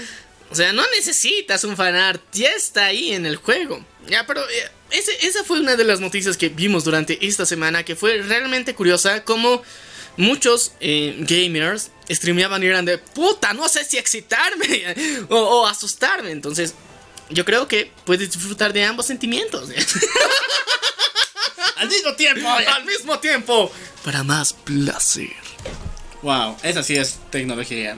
[0.49, 3.83] O sea, no necesitas un fanart, ya está ahí en el juego.
[4.07, 7.83] Ya, pero eh, ese- esa fue una de las noticias que vimos durante esta semana
[7.83, 9.23] que fue realmente curiosa.
[9.25, 9.61] Como
[10.15, 14.95] muchos eh, gamers streameaban y eran de puta, no sé si excitarme
[15.29, 16.31] o, o asustarme.
[16.31, 16.73] Entonces,
[17.29, 19.69] yo creo que puedes disfrutar de ambos sentimientos.
[21.75, 22.47] Al mismo tiempo.
[22.49, 23.71] Al mismo tiempo,
[24.03, 25.29] para más placer.
[26.23, 27.97] Wow, esa sí es tecnología.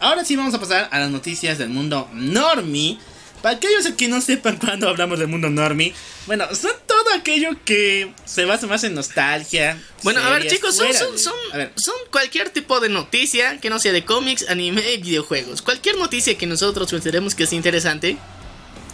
[0.00, 2.98] Ahora sí vamos a pasar a las noticias del mundo normie.
[3.42, 5.94] Para aquellos que no sepan cuando hablamos del mundo normie,
[6.26, 9.80] bueno, son todo aquello que se basa más en nostalgia.
[10.02, 13.70] Bueno, a ver series chicos, son, son, son, ver, son cualquier tipo de noticia que
[13.70, 15.62] no sea de cómics, anime y videojuegos.
[15.62, 18.18] Cualquier noticia que nosotros consideremos que es interesante,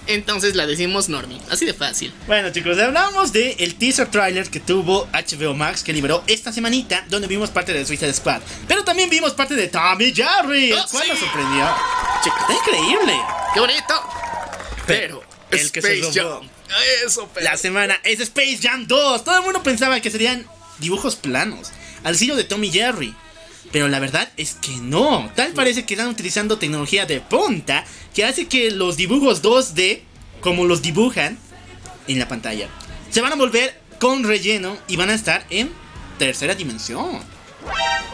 [0.06, 1.40] entonces la decimos normie.
[1.50, 2.12] Así de fácil.
[2.26, 7.04] Bueno chicos, hablamos de el teaser trailer que tuvo HBO Max que liberó esta semanita,
[7.08, 8.40] donde vimos parte de Suicide Squad.
[8.68, 11.10] Pero también vimos parte de Tommy Jerry, el ¡Oh, cual sí!
[11.10, 11.68] nos sorprendió.
[12.22, 13.14] Chicos, Está increíble.
[13.54, 13.94] ¡Qué bonito!
[14.86, 16.40] Pero, el que se Space robó.
[16.40, 16.48] Jam.
[17.04, 17.44] Eso, pero.
[17.44, 19.24] La semana es Space Jam 2.
[19.24, 20.46] Todo el mundo pensaba que serían
[20.78, 21.72] dibujos planos,
[22.04, 23.14] al estilo de Tommy Jerry.
[23.76, 25.30] Pero la verdad es que no.
[25.36, 30.00] Tal parece que están utilizando tecnología de punta que hace que los dibujos 2D,
[30.40, 31.38] como los dibujan
[32.08, 32.68] en la pantalla,
[33.10, 35.70] se van a volver con relleno y van a estar en
[36.18, 37.20] tercera dimensión.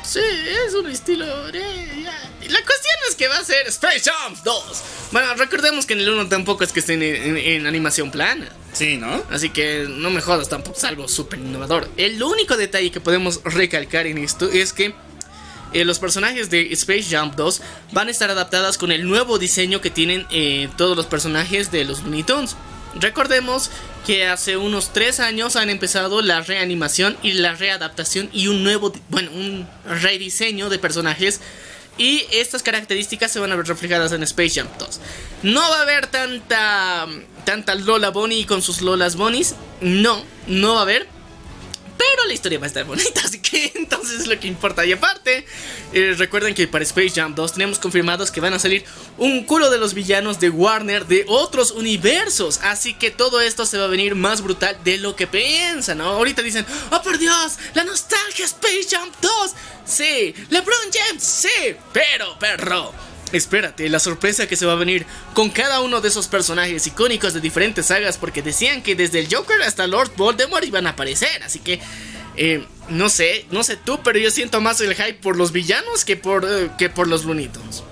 [0.02, 0.18] Sí,
[0.66, 1.24] es un estilo.
[1.54, 2.06] eh.
[2.48, 4.82] La cuestión es que va a ser Space Jump 2.
[5.12, 8.50] Bueno, recordemos que en el 1 tampoco es que esté en, en- en animación plana.
[8.72, 9.22] Sí, ¿no?
[9.30, 11.88] Así que no me jodas, tampoco es algo súper innovador.
[11.96, 14.92] El único detalle que podemos recalcar en esto es que
[15.72, 17.62] eh, los personajes de Space Jump 2
[17.92, 21.84] van a estar adaptadas con el nuevo diseño que tienen eh, todos los personajes de
[21.84, 22.56] los Looney Tunes.
[22.94, 23.70] Recordemos
[24.06, 28.92] que hace unos 3 años han empezado la reanimación y la readaptación y un nuevo,
[29.08, 31.40] bueno, un rediseño de personajes.
[31.98, 35.00] Y estas características se van a ver reflejadas en Space Jump 2.
[35.42, 37.06] No va a haber tanta,
[37.44, 39.54] tanta Lola Bonnie con sus Lolas Bonnies.
[39.80, 41.06] No, no va a haber.
[41.98, 44.84] Pero la historia va a estar bonita, así que entonces es lo que importa.
[44.84, 45.46] Y aparte,
[45.92, 48.84] eh, recuerden que para Space Jam 2 tenemos confirmados que van a salir
[49.18, 52.60] un culo de los villanos de Warner de otros universos.
[52.62, 55.98] Así que todo esto se va a venir más brutal de lo que piensan.
[55.98, 56.04] ¿no?
[56.08, 59.50] Ahorita dicen, oh por Dios, la nostalgia Space Jam 2.
[59.84, 63.11] Sí, LeBron James, sí, pero perro.
[63.32, 67.32] Espérate, la sorpresa que se va a venir con cada uno de esos personajes icónicos
[67.32, 71.42] de diferentes sagas, porque decían que desde el Joker hasta Lord Voldemort iban a aparecer,
[71.42, 71.80] así que
[72.36, 76.04] eh, no sé, no sé tú, pero yo siento más el hype por los villanos
[76.04, 77.82] que por, eh, que por los Tunes.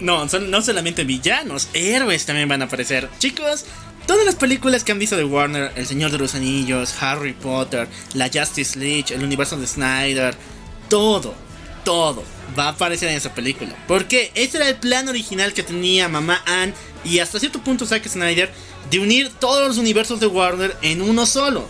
[0.00, 3.08] No, son no solamente villanos, héroes también van a aparecer.
[3.18, 3.66] Chicos,
[4.06, 7.86] todas las películas que han visto de Warner, El Señor de los Anillos, Harry Potter,
[8.14, 10.34] la Justice League, el universo de Snyder,
[10.88, 11.34] todo,
[11.84, 13.74] todo va a aparecer en esa película.
[13.86, 16.74] Porque ese era el plan original que tenía mamá Ann
[17.04, 18.50] y hasta cierto punto Zack Snyder
[18.90, 21.66] de unir todos los universos de Warner en uno solo,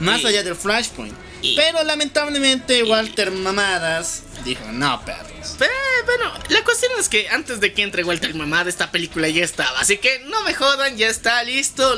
[0.00, 1.14] más allá del Flashpoint.
[1.56, 5.54] Pero lamentablemente Walter Mamadas dijo, no perros.
[5.58, 5.72] Pero
[6.06, 9.78] bueno, la cuestión es que antes de que entre Walter Mamada, esta película ya estaba.
[9.80, 11.94] Así que no me jodan, ya está listo.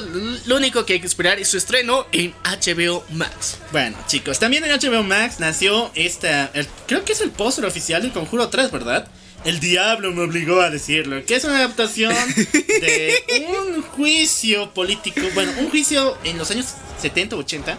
[0.47, 3.59] Lo único que hay que esperar es su estreno en HBO Max.
[3.73, 6.51] Bueno, chicos, también en HBO Max nació esta.
[6.55, 9.09] el- creo que es el póster oficial del Conjuro 3, ¿verdad?
[9.45, 11.25] El diablo me obligó a decirlo.
[11.25, 13.25] Que es una adaptación de
[13.59, 15.21] un juicio político.
[15.35, 16.67] Bueno, un juicio en los años
[17.01, 17.79] 70 80.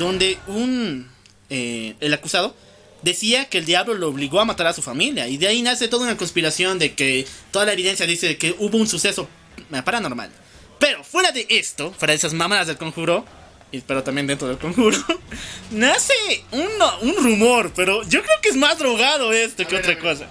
[0.00, 1.08] Donde un.
[1.50, 2.56] eh, el acusado
[3.02, 5.28] decía que el diablo lo obligó a matar a su familia.
[5.28, 8.76] Y de ahí nace toda una conspiración de que toda la evidencia dice que hubo
[8.78, 9.28] un suceso
[9.72, 10.30] eh, paranormal.
[10.78, 13.24] Pero fuera de esto, fuera de esas mamadas del conjuro,
[13.72, 14.96] y- pero también dentro del conjuro,
[15.70, 16.14] nace
[16.52, 16.68] un,
[17.02, 20.26] un rumor, pero yo creo que es más drogado esto que ver, otra cosa.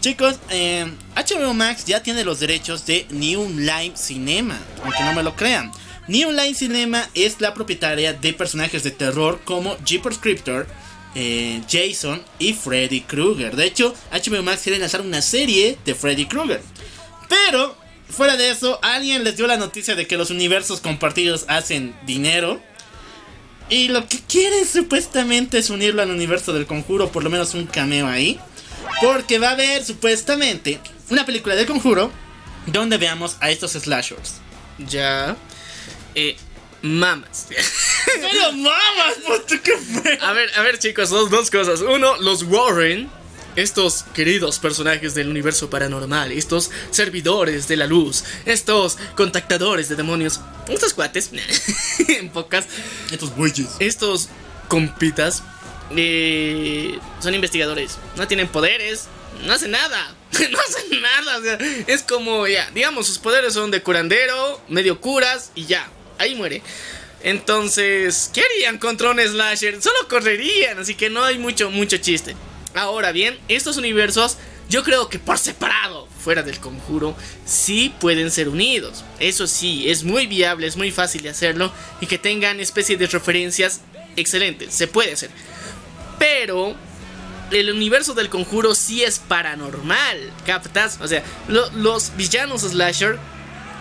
[0.00, 0.86] Chicos, eh,
[1.16, 5.72] HBO Max ya tiene los derechos de New Line Cinema, aunque no me lo crean.
[6.08, 10.66] New Line Cinema es la propietaria de personajes de terror como Jeepers Creepers,
[11.14, 13.54] eh, Jason y Freddy Krueger.
[13.54, 16.62] De hecho, HBO Max quiere lanzar una serie de Freddy Krueger.
[17.28, 17.76] Pero,
[18.08, 22.58] fuera de eso, alguien les dio la noticia de que los universos compartidos hacen dinero.
[23.68, 27.66] Y lo que quieren supuestamente es unirlo al universo del conjuro, por lo menos un
[27.66, 28.40] cameo ahí.
[29.02, 30.80] Porque va a haber supuestamente
[31.10, 32.10] una película del conjuro
[32.66, 34.36] donde veamos a estos slashers.
[34.78, 35.36] Ya.
[36.20, 36.36] Eh,
[36.82, 37.46] mamas.
[37.48, 40.18] Pero mamas, puto, qué feo.
[40.20, 41.80] A ver, a ver chicos, dos, dos cosas.
[41.80, 43.08] Uno, los Warren,
[43.54, 50.40] estos queridos personajes del universo paranormal, estos servidores de la luz, estos contactadores de demonios,
[50.68, 51.30] estos cuates,
[52.08, 52.66] en pocas,
[53.12, 53.68] Estos bueyes.
[53.78, 54.28] estos
[54.66, 55.44] compitas,
[55.96, 59.06] eh, son investigadores, no tienen poderes,
[59.44, 60.14] no hacen nada.
[60.38, 61.58] No hacen nada, o sea,
[61.88, 66.62] es como ya, digamos, sus poderes son de curandero, medio curas y ya, ahí muere.
[67.22, 69.82] Entonces, ¿qué harían contra un slasher?
[69.82, 72.34] Solo correrían, así que no hay mucho, mucho chiste.
[72.74, 74.36] Ahora bien, estos universos,
[74.68, 79.04] yo creo que por separado, fuera del conjuro, sí pueden ser unidos.
[79.18, 83.06] Eso sí, es muy viable, es muy fácil de hacerlo y que tengan especie de
[83.06, 83.80] referencias
[84.16, 85.30] excelentes, se puede hacer.
[86.18, 86.76] Pero
[87.50, 90.98] el universo del conjuro sí es paranormal, ¿captas?
[91.00, 93.18] O sea, lo- los villanos slasher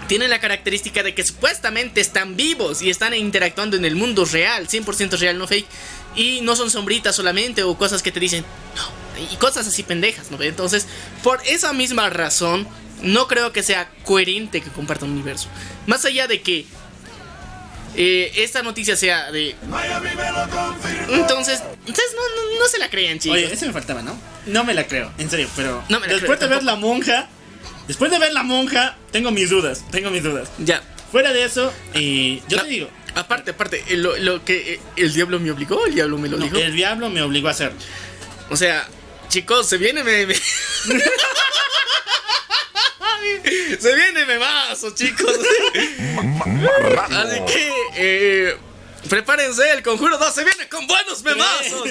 [0.07, 4.67] tienen la característica de que supuestamente están vivos y están interactuando en el mundo real,
[4.67, 5.67] 100% real, no fake.
[6.15, 8.43] Y no son sombritas solamente o cosas que te dicen,
[8.75, 10.41] no, y cosas así pendejas, ¿no?
[10.41, 10.87] Entonces,
[11.23, 12.67] por esa misma razón,
[13.01, 15.49] no creo que sea coherente que compartan un universo.
[15.85, 16.65] Más allá de que
[17.95, 19.55] eh, esta noticia sea de...
[21.09, 23.37] Entonces, entonces no, no, no se la crean, chicos.
[23.37, 24.17] Oye, ese me faltaba, ¿no?
[24.45, 26.75] No me la creo, en serio, pero No me la después creo de ver la
[26.75, 27.27] monja,
[27.87, 30.49] después de ver la monja, tengo mis dudas, tengo mis dudas.
[30.59, 30.81] Ya.
[31.11, 34.79] Fuera de eso, eh, yo No, te digo, Aparte, aparte, eh, lo, lo que eh,
[34.95, 36.57] el diablo me obligó, el diablo me lo no, dijo.
[36.57, 37.79] el diablo me obligó a hacerlo.
[38.51, 38.87] O sea,
[39.27, 40.35] chicos, se viene meme.
[43.79, 45.33] se viene memazo, chicos.
[47.09, 48.55] Así que, eh,
[49.09, 51.89] prepárense, el conjuro 2 se viene con buenos memazos.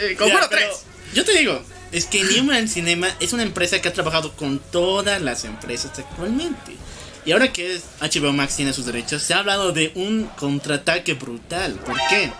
[0.00, 0.70] El conjuro Ya, pero 3.
[1.14, 5.20] Yo te digo, es que Newman Cinema es una empresa que ha trabajado con todas
[5.20, 6.76] las empresas actualmente.
[7.24, 11.74] Y ahora que HBO Max tiene sus derechos, se ha hablado de un contraataque brutal.
[11.74, 12.32] ¿Por qué?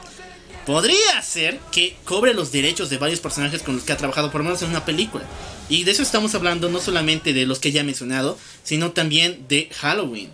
[0.67, 4.41] Podría ser que cobre los derechos de varios personajes con los que ha trabajado por
[4.41, 5.25] lo menos en una película.
[5.69, 9.47] Y de eso estamos hablando no solamente de los que ya he mencionado, sino también
[9.49, 10.33] de Halloween,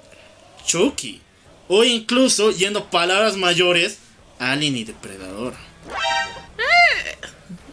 [0.67, 1.21] Chucky,
[1.67, 3.99] o incluso, yendo palabras mayores,
[4.39, 5.55] Alien y Depredador.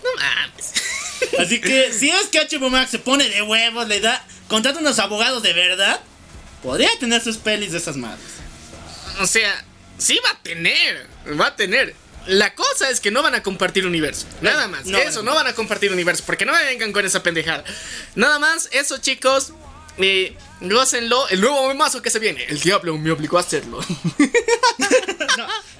[0.04, 0.85] No mames.
[1.40, 5.00] Así que si es que HBO Max se pone de huevos, le da, contrata unos
[5.00, 6.00] abogados de verdad,
[6.64, 8.26] podría tener sus pelis de esas madres.
[9.20, 9.64] O sea,
[9.98, 11.08] sí va a tener.
[11.40, 11.96] Va a tener.
[12.28, 14.26] La cosa es que no van a compartir universo.
[14.42, 14.86] Nada más.
[14.86, 16.24] no eso, van no van a compartir universo.
[16.26, 17.64] Porque no me vengan con esa pendejada.
[18.16, 19.54] Nada más, eso, chicos.
[19.98, 21.28] Eh, gócenlo.
[21.30, 22.44] El nuevo memazo que se viene.
[22.46, 23.80] El diablo me obligó a hacerlo.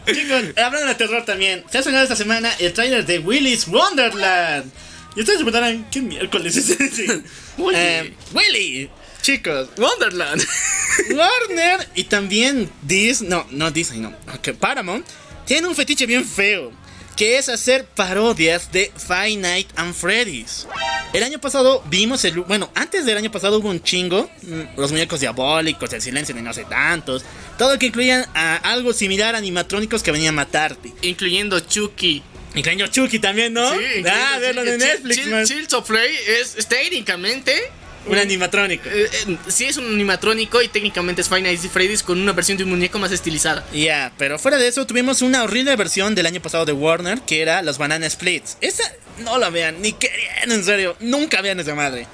[0.06, 4.72] Chicos, hablando de terror también, se ha sonado esta semana el tráiler de Willy's Wonderland.
[5.16, 7.24] Y ustedes se preguntarán, ¿qué miércoles es ese?
[7.58, 7.78] Willy.
[7.78, 8.90] Eh, Willy.
[9.22, 10.46] Chicos, Wonderland.
[11.10, 15.06] Warner y también Disney, no, no Disney, no, ok, Paramount,
[15.46, 16.72] tienen un fetiche bien feo,
[17.16, 20.68] que es hacer parodias de Five Nights and Freddy's.
[21.14, 24.92] El año pasado vimos el, bueno, antes del año pasado hubo un chingo, mm, los
[24.92, 27.24] muñecos diabólicos, el silencio de no sé tantos,
[27.58, 30.94] todo que incluían a algo similar a animatrónicos que venían a matarte.
[31.02, 32.22] Incluyendo Chucky.
[32.56, 33.70] Incluyendo Chucky también, ¿no?
[33.72, 34.78] Sí, ah, verlo Chucky.
[34.78, 35.46] Netflix, Chill- man.
[35.46, 37.72] Chills of Play es, técnicamente.
[38.08, 38.88] Un animatrónico.
[38.88, 42.56] eh, eh, sí, es un animatrónico y técnicamente es Nights at Freddy's con una versión
[42.56, 43.66] de un muñeco más estilizada.
[43.74, 47.42] Ya, pero fuera de eso tuvimos una horrible versión del año pasado de Warner que
[47.42, 48.58] era los Banana Splits.
[48.62, 48.84] Esa
[49.20, 52.06] no la vean, ni querían, en serio, nunca vean esa madre.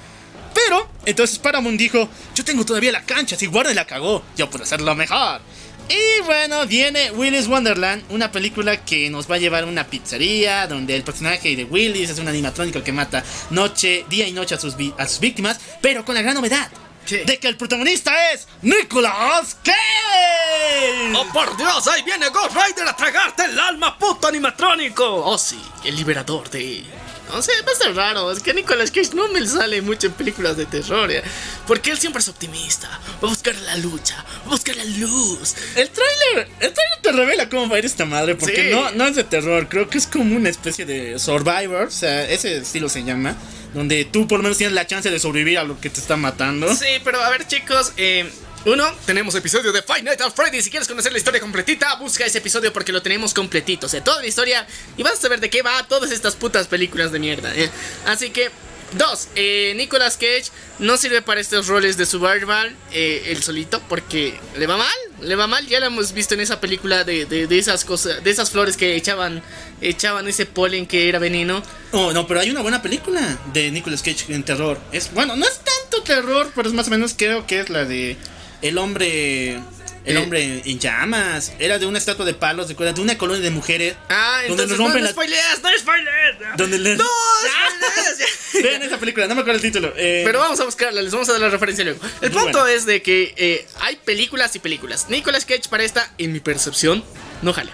[0.54, 4.64] Pero, entonces Paramount dijo, yo tengo todavía la cancha, si Warner la cagó, yo puedo
[4.64, 5.42] hacerlo mejor.
[5.88, 10.66] Y bueno, viene Willy's Wonderland, una película que nos va a llevar a una pizzería
[10.66, 14.58] donde el personaje de Willis es un animatrónico que mata noche, día y noche a
[14.58, 16.70] sus, a sus víctimas, pero con la gran novedad
[17.06, 17.24] ¿Qué?
[17.24, 21.12] de que el protagonista es Nicolas Cage.
[21.14, 21.86] ¡Oh, por Dios!
[21.88, 25.04] ¡Ahí viene Ghost Rider a tragarte el alma, puto animatrónico!
[25.04, 26.84] Oh, sí, el liberador de...
[27.30, 28.30] No sé, va a ser raro.
[28.30, 31.10] Es que Nicolas Cage no me sale mucho en películas de terror.
[31.10, 31.22] ¿eh?
[31.66, 32.88] Porque él siempre es optimista.
[33.22, 35.54] Va a buscar la lucha, va a buscar la luz.
[35.76, 38.70] El tráiler, el tráiler te revela cómo va a ir esta madre, porque Sí.
[38.70, 42.28] no, no es de terror, creo que es como una especie de Survivor, o sea,
[42.28, 43.36] ese estilo se llama,
[43.74, 46.16] donde tú por lo menos tienes la chance de sobrevivir a lo que te está
[46.16, 46.74] matando.
[46.74, 47.92] Sí, pero a ver, chicos.
[47.96, 48.30] Eh,
[48.64, 50.62] uno, tenemos episodio de Five Nights at Freddy.
[50.62, 53.86] Si quieres conocer la historia completita, busca ese episodio porque lo tenemos completito.
[53.86, 54.66] O sea, toda la historia.
[54.96, 57.52] Y vas a saber de qué va todas estas putas películas de mierda.
[57.56, 57.68] ¿eh?
[58.06, 58.50] Así que,
[58.96, 60.44] dos, eh, Nicolas Cage
[60.78, 62.76] no sirve para estos roles de survival.
[62.92, 64.88] Eh, el solito, porque le va mal.
[65.20, 65.66] Le va mal.
[65.66, 68.76] Ya lo hemos visto en esa película de, de- de esas cosas, de esas flores
[68.76, 69.42] que echaban,
[69.80, 71.64] echaban ese polen que era veneno.
[71.90, 74.78] Oh, no, pero hay una buena película de Nicolas Cage en terror.
[74.92, 77.84] Es, bueno, no es tanto terror, pero es más o menos creo que es la
[77.84, 78.16] de
[78.62, 79.60] El hombre...
[80.04, 80.18] El Eh.
[80.18, 81.52] hombre en llamas.
[81.60, 83.94] Era de una estatua de palos, de, de una colonia de mujeres.
[84.08, 86.56] Ah, donde entonces nos no, rompen no la- spoilees, no spoilees.
[86.56, 87.04] Donde le- No
[87.84, 88.64] spoilees.
[88.64, 89.92] Vean esa película, no me acuerdo el título.
[89.96, 92.00] eh, Pero vamos a buscarla, les vamos a dar la referencia luego.
[92.20, 92.66] El Muy punto bueno.
[92.76, 95.06] es de que eh, hay películas y películas.
[95.08, 97.04] Nicolas Cage para esta, en mi percepción,
[97.42, 97.70] no jale.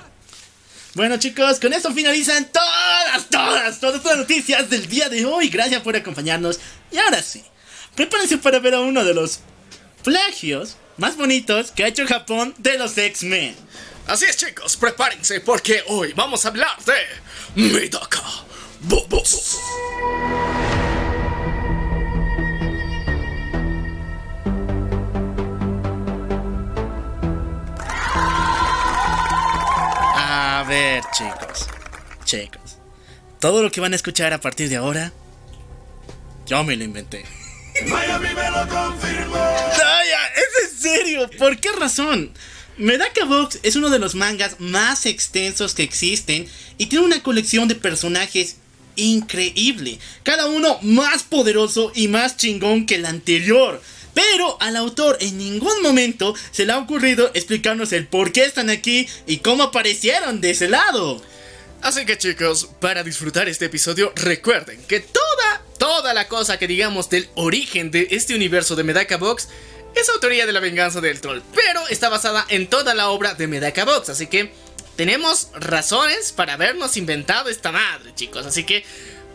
[0.94, 5.48] Bueno chicos, con esto finalizan todas, todas, todas las noticias del día de hoy.
[5.48, 6.60] Gracias por acompañarnos.
[6.92, 7.42] Y ahora sí,
[7.94, 9.40] prepárense para ver a uno de los
[10.96, 13.54] más bonitos que ha hecho Japón de los X-Men.
[14.06, 18.22] Así es, chicos, prepárense porque hoy vamos a hablar de Medaka
[18.80, 19.58] Bobos.
[30.16, 31.68] A ver chicos,
[32.24, 32.78] chicos,
[33.40, 35.12] todo lo que van a escuchar a partir de ahora,
[36.46, 37.24] yo me lo inventé.
[39.30, 41.30] Vaya, es en serio.
[41.38, 42.32] ¿Por qué razón?
[42.76, 46.46] Medaka Box es uno de los mangas más extensos que existen
[46.78, 48.56] y tiene una colección de personajes
[48.96, 49.98] increíble.
[50.22, 53.82] Cada uno más poderoso y más chingón que el anterior.
[54.14, 58.70] Pero al autor en ningún momento se le ha ocurrido explicarnos el por qué están
[58.70, 61.22] aquí y cómo aparecieron de ese lado.
[61.82, 67.08] Así que chicos, para disfrutar este episodio, recuerden que toda, toda la cosa que digamos
[67.08, 69.48] del origen de este universo de Medaka Box
[69.94, 73.46] es autoría de la venganza del troll, pero está basada en toda la obra de
[73.46, 74.52] Medaka Box, así que
[74.96, 78.84] tenemos razones para habernos inventado esta madre, chicos, así que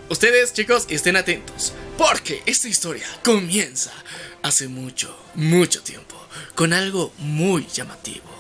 [0.10, 3.94] ustedes chicos estén atentos, porque esta historia comienza
[4.42, 6.16] hace mucho, mucho tiempo,
[6.56, 8.33] con algo muy llamativo.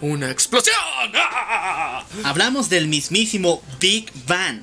[0.00, 0.74] ¡Una explosión!
[1.14, 2.04] ¡Ah!
[2.24, 4.62] Hablamos del mismísimo Big Bang.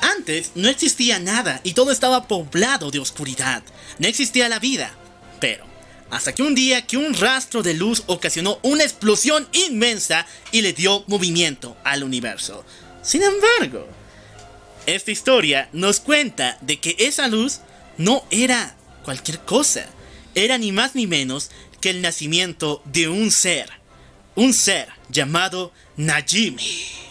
[0.00, 3.62] Antes no existía nada y todo estaba poblado de oscuridad.
[3.98, 4.94] No existía la vida.
[5.40, 5.64] Pero,
[6.10, 10.72] hasta que un día que un rastro de luz ocasionó una explosión inmensa y le
[10.72, 12.64] dio movimiento al universo.
[13.02, 13.88] Sin embargo,
[14.86, 17.60] esta historia nos cuenta de que esa luz
[17.96, 19.86] no era cualquier cosa.
[20.34, 21.50] Era ni más ni menos
[21.80, 23.81] que el nacimiento de un ser.
[24.34, 27.02] Un ser llamado Najimi.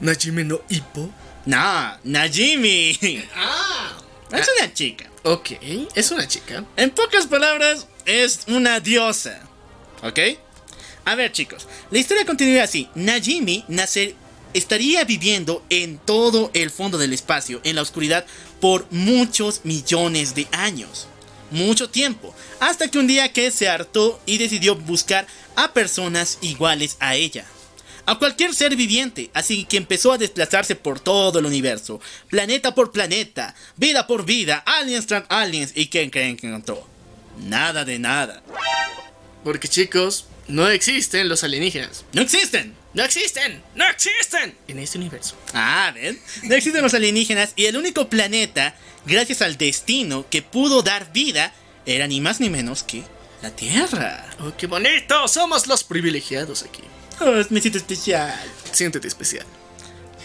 [0.00, 1.10] Najime no Hippo.
[1.46, 3.24] No, Najimi.
[3.34, 3.96] Ah.
[4.30, 5.10] Es una chica.
[5.24, 5.52] Ok,
[5.94, 6.64] es una chica.
[6.76, 9.40] En pocas palabras, es una diosa.
[10.02, 10.18] ¿Ok?
[11.04, 12.88] A ver, chicos, la historia continúa así.
[12.94, 14.14] Najimi nacer,
[14.52, 18.26] estaría viviendo en todo el fondo del espacio, en la oscuridad,
[18.60, 21.07] por muchos millones de años.
[21.50, 22.34] Mucho tiempo.
[22.60, 25.26] Hasta que un día que se hartó y decidió buscar
[25.56, 27.46] a personas iguales a ella.
[28.06, 32.00] A cualquier ser viviente, así que empezó a desplazarse por todo el universo,
[32.30, 36.88] planeta por planeta, vida por vida, aliens tras aliens, ¿y quién creen que encontró?
[37.38, 38.42] Nada de nada.
[39.44, 42.06] Porque chicos, no existen los alienígenas.
[42.14, 42.77] ¡No existen!
[42.94, 45.36] No existen, no existen en este universo.
[45.52, 46.18] Ah, ¿ven?
[46.44, 48.74] No existen los alienígenas y el único planeta,
[49.04, 51.52] gracias al destino, que pudo dar vida,
[51.84, 53.02] era ni más ni menos que
[53.42, 54.26] la Tierra.
[54.40, 56.82] Oh, qué bonito, somos los privilegiados aquí.
[57.20, 58.34] Oh, me siento especial.
[58.72, 59.46] Siéntete especial.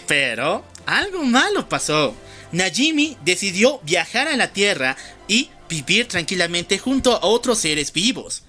[0.06, 2.14] Pero algo malo pasó.
[2.52, 4.96] Najimi decidió viajar a la Tierra
[5.28, 8.42] y vivir tranquilamente junto a otros seres vivos.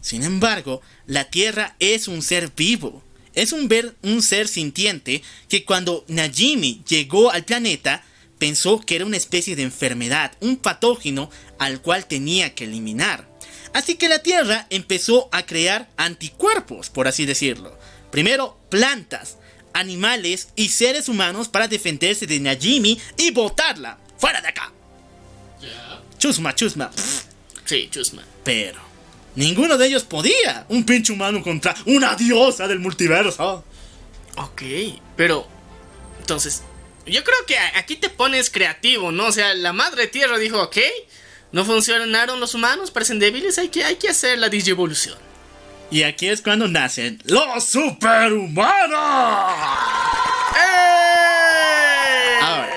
[0.00, 3.02] Sin embargo, la Tierra es un ser vivo.
[3.38, 8.04] Es un, ver, un ser sintiente que cuando Najimi llegó al planeta
[8.36, 13.28] pensó que era una especie de enfermedad, un patógeno al cual tenía que eliminar.
[13.72, 17.78] Así que la Tierra empezó a crear anticuerpos, por así decirlo.
[18.10, 19.36] Primero, plantas,
[19.72, 23.98] animales y seres humanos para defenderse de Najimi y botarla.
[24.16, 24.72] ¡Fuera de acá!
[26.18, 26.90] Chusma, chusma.
[26.90, 27.22] Pff,
[27.66, 28.24] Sí, chusma.
[28.42, 28.87] Pero
[29.38, 30.66] ninguno de ellos podía.
[30.68, 33.64] Un pinche humano contra una diosa del multiverso.
[34.36, 34.62] Ok,
[35.16, 35.46] pero
[36.20, 36.62] entonces,
[37.06, 39.26] yo creo que aquí te pones creativo, ¿no?
[39.26, 40.76] O sea, la madre tierra dijo, ok,
[41.52, 45.16] no funcionaron los humanos, parecen débiles, hay que, hay que hacer la digievolución.
[45.90, 48.98] Y aquí es cuando nacen los superhumanos.
[52.42, 52.68] Ahora,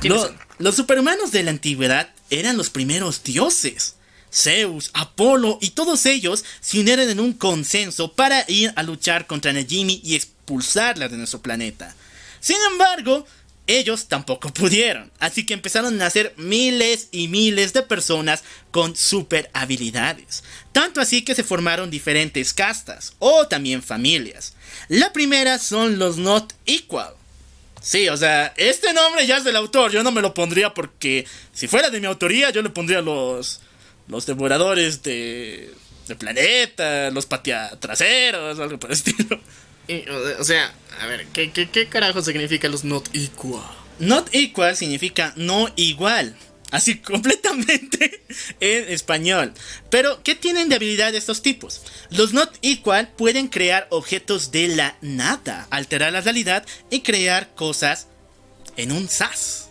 [0.00, 0.38] ¿Quiénes Lo- son?
[0.58, 3.94] los superhumanos de la antigüedad eran los primeros dioses.
[4.32, 9.52] Zeus, Apolo y todos ellos se unieron en un consenso para ir a luchar contra
[9.52, 11.94] Najimi y expulsarla de nuestro planeta.
[12.40, 13.26] Sin embargo,
[13.68, 19.50] ellos tampoco pudieron, así que empezaron a nacer miles y miles de personas con super
[19.52, 20.42] habilidades.
[20.72, 24.54] Tanto así que se formaron diferentes castas o también familias.
[24.88, 27.14] La primera son los Not Equal.
[27.80, 31.26] Sí, o sea, este nombre ya es del autor, yo no me lo pondría porque
[31.52, 33.60] si fuera de mi autoría yo le pondría los
[34.08, 35.72] los devoradores de
[36.08, 39.40] de planeta, los pateatraseros, algo por el estilo.
[39.86, 43.64] Y, o sea, a ver, ¿qué, qué, qué carajo significa los not equal?
[43.98, 46.36] Not equal significa no igual.
[46.70, 48.22] Así completamente
[48.60, 49.54] en español.
[49.90, 51.82] Pero, ¿qué tienen de habilidad estos tipos?
[52.10, 58.08] Los not equal pueden crear objetos de la nada, alterar la realidad y crear cosas
[58.76, 59.67] en un SAS.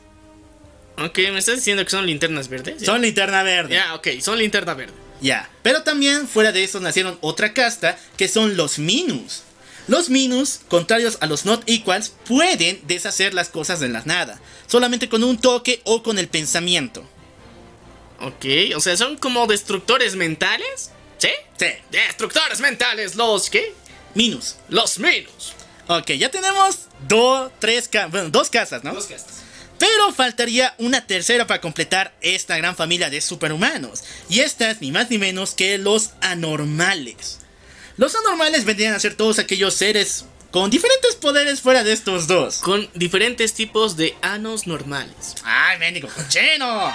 [0.97, 2.83] Ok, me estás diciendo que son linternas verdes.
[2.83, 3.75] Son linterna verde.
[3.75, 4.93] Ya, ok, son linterna verde.
[5.21, 5.49] Ya.
[5.63, 9.43] Pero también fuera de eso nacieron otra casta que son los Minus.
[9.87, 15.07] Los Minus, contrarios a los Not Equals, pueden deshacer las cosas de la nada, solamente
[15.07, 17.07] con un toque o con el pensamiento.
[18.19, 18.45] Ok,
[18.75, 20.91] o sea, son como destructores mentales.
[21.19, 21.29] ¿Sí?
[21.57, 21.67] Sí.
[21.91, 23.73] Destructores mentales, los ¿qué?
[24.13, 24.55] Minus.
[24.69, 25.53] Los menos.
[25.87, 28.93] Ok, ya tenemos dos, tres, ca- bueno, dos casas, ¿no?
[28.93, 29.36] castas.
[29.79, 34.03] Pero faltaría una tercera para completar esta gran familia de superhumanos.
[34.29, 37.39] Y esta es ni más ni menos que los anormales.
[37.97, 42.57] Los anormales vendrían a ser todos aquellos seres con diferentes poderes fuera de estos dos.
[42.59, 45.35] Con diferentes tipos de anos normales.
[45.43, 46.91] ¡Ay, mendigo cochino!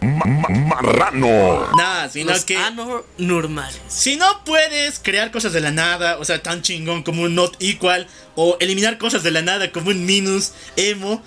[0.00, 1.70] Ma- ma- marrano.
[1.76, 3.78] Nada, sino Los que anormales.
[3.88, 7.56] si no puedes crear cosas de la nada, o sea, tan chingón como un not
[7.60, 11.22] equal, o eliminar cosas de la nada como un minus, emo,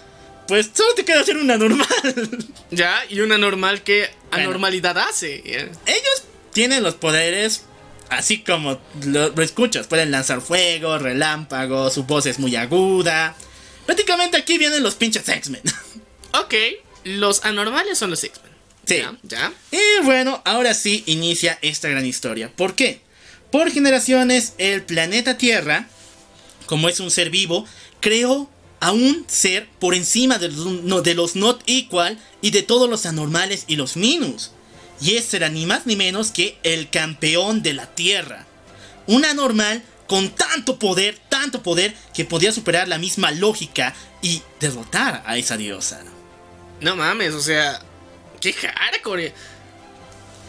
[0.48, 1.88] pues solo te queda hacer una normal.
[2.72, 4.46] Ya, y una normal que Bueno.
[4.50, 5.36] anormalidad hace.
[5.46, 7.64] Ellos tienen los poderes
[8.10, 9.88] así como lo, lo escuchas.
[9.88, 13.36] Pueden lanzar fuego, relámpagos, su voz es muy aguda.
[13.86, 15.62] Prácticamente aquí vienen los pinches X-Men.
[16.34, 16.54] Ok,
[17.06, 18.52] los anormales son los X-Men.
[18.86, 18.98] Sí.
[18.98, 19.16] ¿Ya?
[19.24, 19.54] ¿Ya?
[19.72, 22.52] Y bueno, ahora sí inicia esta gran historia.
[22.54, 23.00] ¿Por qué?
[23.52, 25.88] Por generaciones el planeta Tierra,
[26.66, 27.66] como es un ser vivo,
[28.02, 28.50] creó
[28.86, 32.88] a un ser por encima de los, no- de los not equal y de todos
[32.88, 34.52] los anormales y los minus.
[35.02, 38.46] Y ese era ni más ni menos que el campeón de la Tierra.
[39.08, 45.24] Un anormal con tanto poder, tanto poder, que podía superar la misma lógica y derrotar
[45.26, 46.04] a esa diosa.
[46.80, 47.82] No mames, o sea,
[48.40, 49.34] qué hardcore.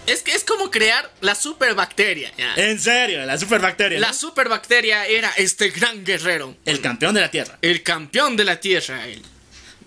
[0.07, 2.33] Es que es como crear la superbacteria.
[2.37, 2.55] ya.
[2.57, 3.99] En serio, la superbacteria.
[3.99, 4.07] ¿no?
[4.07, 6.57] La superbacteria era este gran guerrero.
[6.65, 7.59] El campeón de la Tierra.
[7.63, 9.01] El campeón de la Tierra.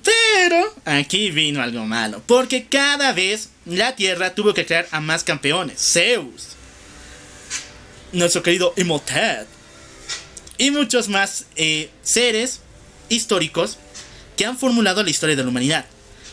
[0.03, 5.23] Pero aquí vino algo malo, porque cada vez la Tierra tuvo que crear a más
[5.23, 5.79] campeones.
[5.79, 6.55] Zeus,
[8.13, 9.47] nuestro querido Imhotep,
[10.57, 12.61] y muchos más eh, seres
[13.09, 13.77] históricos
[14.37, 15.85] que han formulado la historia de la humanidad.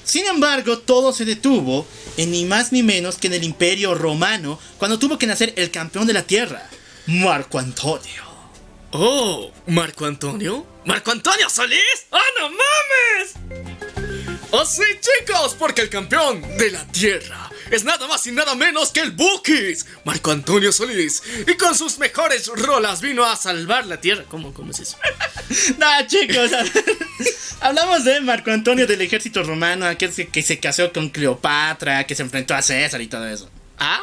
[0.06, 1.84] Sin embargo, todo se detuvo
[2.16, 5.72] en ni más ni menos que en el Imperio Romano, cuando tuvo que nacer el
[5.72, 6.70] campeón de la Tierra,
[7.06, 8.22] Marco Antonio.
[8.92, 10.64] Oh, Marco Antonio.
[10.84, 12.06] ¿Marco Antonio Solís?
[12.12, 13.34] ¡Ah, no mames!
[14.52, 15.56] ¡Oh, sí, chicos!
[15.58, 19.86] Porque el campeón de la Tierra es nada más y nada menos que el Bukis,
[20.04, 21.22] Marco Antonio Solís.
[21.46, 24.24] Y con sus mejores rolas vino a salvar la Tierra.
[24.28, 24.96] ¿Cómo, cómo es eso?
[25.78, 26.50] No, chicos,
[27.60, 32.14] hablamos de Marco Antonio del ejército romano, aquel que, que se casó con Cleopatra, que
[32.14, 33.48] se enfrentó a César y todo eso.
[33.78, 34.00] ¡Ah!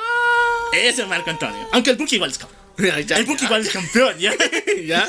[0.74, 1.68] Ese es Marco Antonio.
[1.74, 2.60] Aunque el Buki igual es campeón.
[2.76, 3.46] Ya, ya, El ya.
[3.46, 4.34] igual es campeón, ¿ya?
[4.86, 5.08] ¿Ya?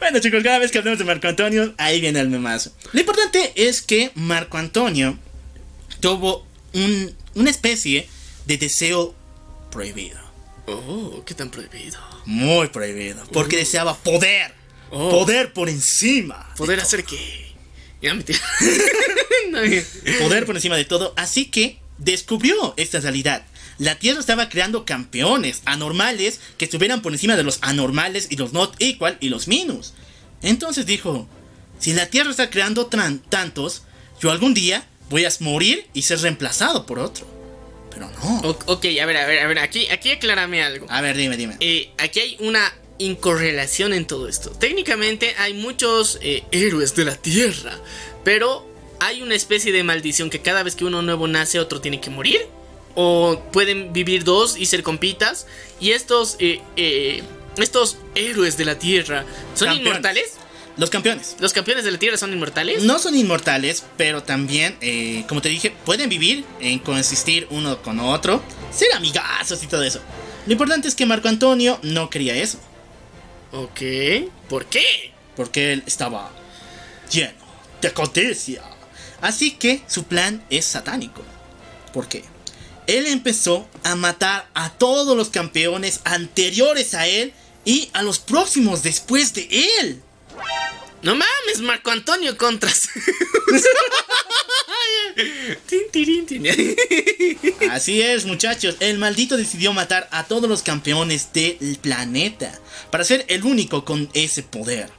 [0.00, 2.72] Bueno, chicos, cada vez que hablemos de Marco Antonio, ahí viene el memazo.
[2.92, 5.16] Lo importante es que Marco Antonio
[6.00, 8.08] tuvo un- una especie
[8.46, 9.14] de deseo
[9.70, 10.18] prohibido.
[10.66, 11.98] Oh, qué tan prohibido.
[12.26, 13.24] Muy prohibido.
[13.32, 14.54] Porque deseaba poder.
[14.90, 15.10] Oh.
[15.10, 16.52] Poder por encima.
[16.56, 17.52] ¿Poder hacer qué?
[18.02, 18.24] Ya me.
[19.50, 19.58] No,
[20.20, 23.44] poder por encima de todo, así que descubrió esta realidad.
[23.78, 28.52] La Tierra estaba creando campeones anormales que estuvieran por encima de los anormales y los
[28.52, 29.94] not equal y los minus.
[30.42, 31.26] Entonces dijo,
[31.78, 33.82] si la Tierra está creando tantos,
[34.20, 37.26] yo algún día voy a morir y ser reemplazado por otro.
[37.92, 38.40] Pero no.
[38.48, 40.86] O- ok, a ver, a ver, a ver, aquí, aquí aclárame algo.
[40.88, 41.56] A ver, dime, dime.
[41.60, 44.50] Eh, aquí hay una incorrelación en todo esto.
[44.50, 47.76] Técnicamente hay muchos eh, héroes de la Tierra,
[48.24, 48.66] pero
[49.00, 52.10] hay una especie de maldición que cada vez que uno nuevo nace otro tiene que
[52.10, 52.46] morir.
[52.96, 55.46] O pueden vivir dos y ser compitas.
[55.80, 57.22] Y estos, eh, eh,
[57.56, 59.24] estos héroes de la Tierra,
[59.54, 59.86] ¿son Campeones.
[59.86, 60.32] inmortales?
[60.76, 61.36] Los campeones.
[61.40, 62.82] ¿Los campeones de la Tierra son inmortales?
[62.84, 68.00] No son inmortales, pero también, eh, como te dije, pueden vivir en coexistir uno con
[68.00, 68.42] otro,
[68.72, 70.00] ser amigazos y todo eso.
[70.46, 72.58] Lo importante es que Marco Antonio no quería eso.
[73.52, 73.80] Ok,
[74.48, 75.10] ¿por qué?
[75.40, 76.30] porque él estaba
[77.10, 77.32] lleno
[77.80, 78.62] de codicia.
[79.22, 81.22] Así que su plan es satánico.
[81.94, 82.24] ¿Por qué?
[82.86, 87.32] Él empezó a matar a todos los campeones anteriores a él
[87.64, 89.48] y a los próximos después de
[89.80, 90.02] él.
[91.02, 92.88] No mames, Marco Antonio Contras.
[97.70, 98.76] Así es, muchachos.
[98.80, 102.58] El maldito decidió matar a todos los campeones del planeta
[102.90, 104.90] para ser el único con ese poder.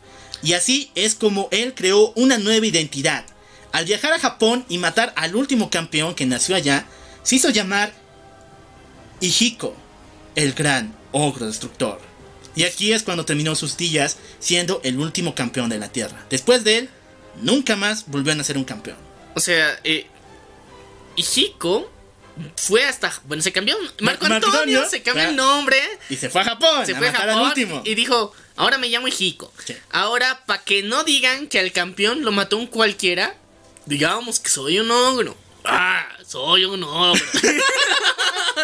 [0.43, 3.26] Y así es como él creó una nueva identidad.
[3.72, 6.88] Al viajar a Japón y matar al último campeón que nació allá,
[7.23, 7.93] se hizo llamar
[9.19, 9.76] Hijiko,
[10.35, 12.01] el gran ogro destructor.
[12.56, 16.26] Y aquí es cuando terminó sus días siendo el último campeón de la Tierra.
[16.30, 16.90] Después de él,
[17.41, 18.98] nunca más volvió a ser un campeón.
[19.36, 20.07] O sea, eh,
[21.15, 21.91] Hijiko
[22.56, 23.11] fue hasta.
[23.26, 23.78] Bueno, se cambió.
[24.02, 25.52] Marco Antonio Antonio, se cambió el claro.
[25.52, 25.78] nombre.
[26.10, 27.82] Y se fue a Japón Se a fue a Japón último.
[27.86, 29.52] y dijo: Ahora me llamo Hijiko.
[29.65, 29.76] Sí.
[29.91, 33.36] Ahora, para que no digan que al campeón lo mató un cualquiera,
[33.86, 35.38] digamos que soy un ogro.
[35.64, 37.22] Ah, soy un ogro.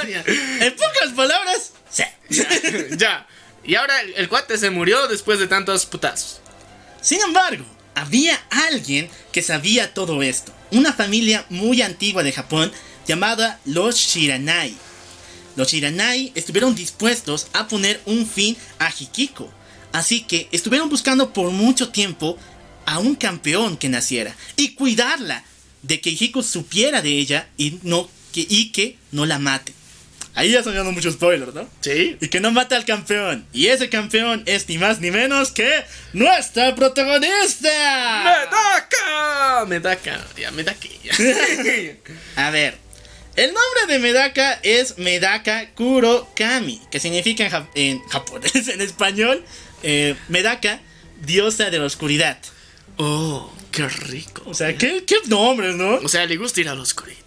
[0.04, 2.04] En pocas palabras, sí.
[2.98, 3.28] ya.
[3.68, 6.40] Y ahora el, cuate se murió después de tantos putazos.
[7.02, 7.66] Sin embargo,
[7.96, 10.54] había alguien que sabía todo esto.
[10.72, 12.72] Una familia muy antigua de Japón
[13.06, 14.74] llamada los Shiranai.
[15.58, 19.52] Los Shiranai estuvieron dispuestos a poner un fin a Hikiko.
[19.92, 22.38] Así que estuvieron buscando por mucho tiempo
[22.86, 25.44] a un campeón que naciera y cuidarla
[25.82, 29.77] de que Hikiko supiera de ella y, no, que, y que no la mate.
[30.38, 31.68] Ahí ya son dando muchos spoilers, ¿no?
[31.82, 32.16] Sí.
[32.22, 33.46] y que no mata al campeón.
[33.54, 35.84] Y ese campeón es ni más ni menos que
[36.14, 37.70] nuestra protagonista.
[38.24, 39.66] ¡Medaka!
[39.68, 40.26] Medaka.
[40.38, 40.88] Ya, Medaka.
[42.36, 42.78] A ver,
[43.36, 49.44] el nombre de Medaka es Medaka Kurokami, que significa en, jap- en japonés, en español,
[49.84, 50.80] eh, Medaka,
[51.22, 52.38] diosa de la oscuridad.
[52.98, 54.44] Oh, qué rico.
[54.46, 55.96] O sea, qué, qué nombres, ¿no?
[55.96, 57.18] O sea, le gusta ir al oscurito.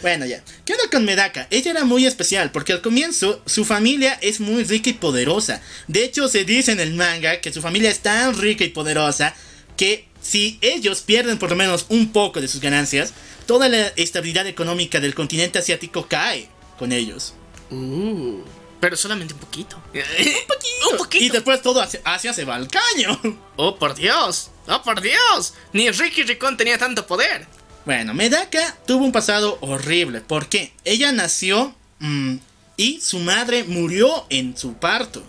[0.00, 0.42] Bueno, ya.
[0.64, 1.46] ¿Qué onda con Medaka?
[1.50, 5.62] Ella era muy especial porque al comienzo su familia es muy rica y poderosa.
[5.88, 9.34] De hecho, se dice en el manga que su familia es tan rica y poderosa
[9.76, 13.12] que si ellos pierden por lo menos un poco de sus ganancias,
[13.46, 16.48] toda la estabilidad económica del continente asiático cae
[16.78, 17.34] con ellos.
[17.70, 18.42] Uh,
[18.80, 19.76] pero solamente un poquito.
[19.94, 20.90] un poquito.
[20.90, 21.24] Un poquito.
[21.24, 23.38] Y después todo Asia, Asia se va al caño.
[23.56, 24.50] Oh, por Dios.
[24.66, 25.54] Oh, por Dios.
[25.72, 27.46] Ni Ricky Ricón tenía tanto poder.
[27.84, 30.20] Bueno, Medaka tuvo un pasado horrible.
[30.20, 30.72] ¿Por qué?
[30.84, 32.36] Ella nació mm,
[32.76, 35.24] y su madre murió en su parto.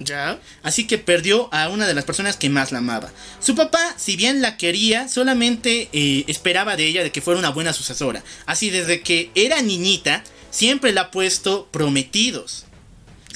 [0.00, 0.38] ¿Ya?
[0.62, 3.10] Así que perdió a una de las personas que más la amaba.
[3.40, 7.50] Su papá, si bien la quería, solamente eh, esperaba de ella de que fuera una
[7.50, 8.22] buena sucesora.
[8.46, 12.64] Así desde que era niñita, siempre la ha puesto prometidos.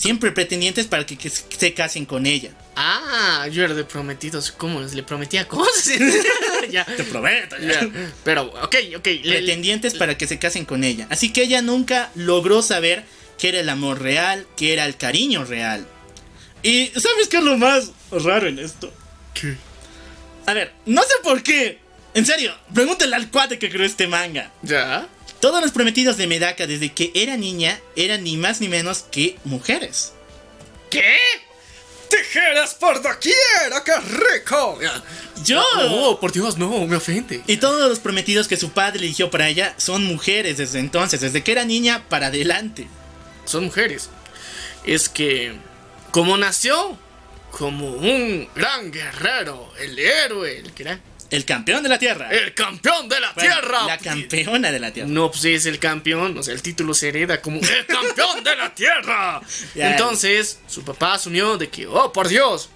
[0.02, 2.50] Siempre pretendientes para que, que se casen con ella.
[2.74, 4.50] Ah, yo era de prometidos.
[4.50, 4.80] ¿Cómo?
[4.80, 5.96] Le prometía cosas.
[6.72, 6.84] ya.
[6.84, 7.88] Te prometo, Ya.
[8.24, 9.06] Pero, ok, ok.
[9.06, 11.06] le- pretendientes para que se casen con ella.
[11.08, 13.04] Así que ella nunca logró saber
[13.38, 15.86] qué era el amor real, qué era el cariño real.
[16.64, 18.92] Y ¿sabes qué es lo más raro en esto?
[19.34, 19.56] ¿Qué?
[20.46, 21.78] A ver, no sé por qué.
[22.14, 24.50] En serio, pregúntale al cuate que creó este manga.
[24.62, 25.06] ¿Ya?
[25.42, 29.38] Todos los prometidos de Medaka desde que era niña eran ni más ni menos que
[29.42, 30.12] mujeres.
[30.88, 31.16] ¿Qué?
[32.08, 33.34] ¡Tijeras por doquier!
[33.72, 34.78] ¡Oh, ¡Qué rico!
[35.42, 35.60] ¡Yo!
[35.90, 37.42] Oh, por Dios, no, me ofende.
[37.48, 41.42] Y todos los prometidos que su padre eligió para ella son mujeres desde entonces, desde
[41.42, 42.86] que era niña para adelante.
[43.44, 44.10] Son mujeres.
[44.84, 45.56] Es que,
[46.12, 46.96] como nació
[47.50, 51.00] como un gran guerrero, el héroe, el era
[51.32, 52.30] El campeón de la tierra.
[52.30, 53.86] el campeón de la Bueno, tierra.
[53.86, 55.08] La campeona de la tierra.
[55.08, 58.54] No, pues es el campeón, o sea, el título se hereda como el campeón de
[58.54, 59.40] la tierra.
[59.74, 59.92] Ya.
[59.92, 62.68] Entonces, su papá asumió de que, oh, por Dios.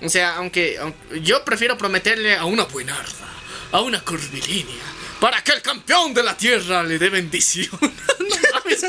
[0.00, 3.26] O sea, aunque, aunque yo prefiero prometerle a una buenarda,
[3.72, 4.84] a una curvilínea,
[5.20, 7.68] para que el campeón de la tierra le dé bendición.
[7.80, 8.84] no mames.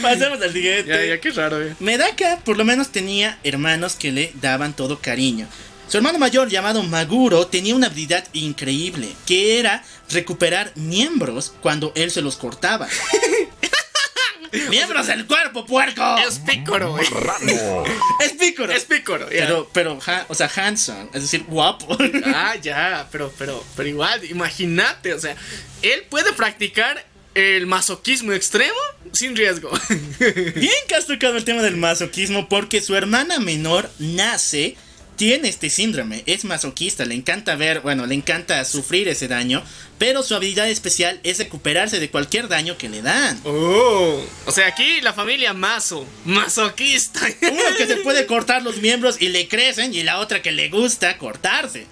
[0.00, 0.88] Pasemos al siguiente.
[0.88, 1.74] Ya, ya, qué raro, eh.
[1.80, 5.48] Medaka por lo menos tenía hermanos que le daban todo cariño.
[5.88, 12.10] Su hermano mayor llamado Maguro tenía una habilidad increíble, que era recuperar miembros cuando él
[12.10, 12.88] se los cortaba.
[14.70, 16.16] ¡Miembros del cuerpo, puerco!
[16.18, 17.04] Es pícoro, güey.
[18.24, 18.72] Es pícoro.
[18.72, 19.26] Es pícoro.
[19.28, 21.96] Pero, pero, ha- o sea, handsome, es decir, guapo.
[22.26, 25.34] Ah, ya, pero, pero, pero igual, imagínate, o sea,
[25.82, 27.04] él puede practicar
[27.34, 28.78] el masoquismo extremo
[29.12, 29.70] sin riesgo.
[30.20, 34.76] Bien que has tocado el tema del masoquismo porque su hermana menor nace,
[35.16, 39.62] tiene este síndrome, es masoquista, le encanta ver, bueno, le encanta sufrir ese daño,
[39.98, 43.40] pero su habilidad especial es recuperarse de cualquier daño que le dan.
[43.44, 47.20] Oh, o sea, aquí la familia maso, masoquista.
[47.42, 50.68] Uno que se puede cortar los miembros y le crecen y la otra que le
[50.68, 51.86] gusta cortarse.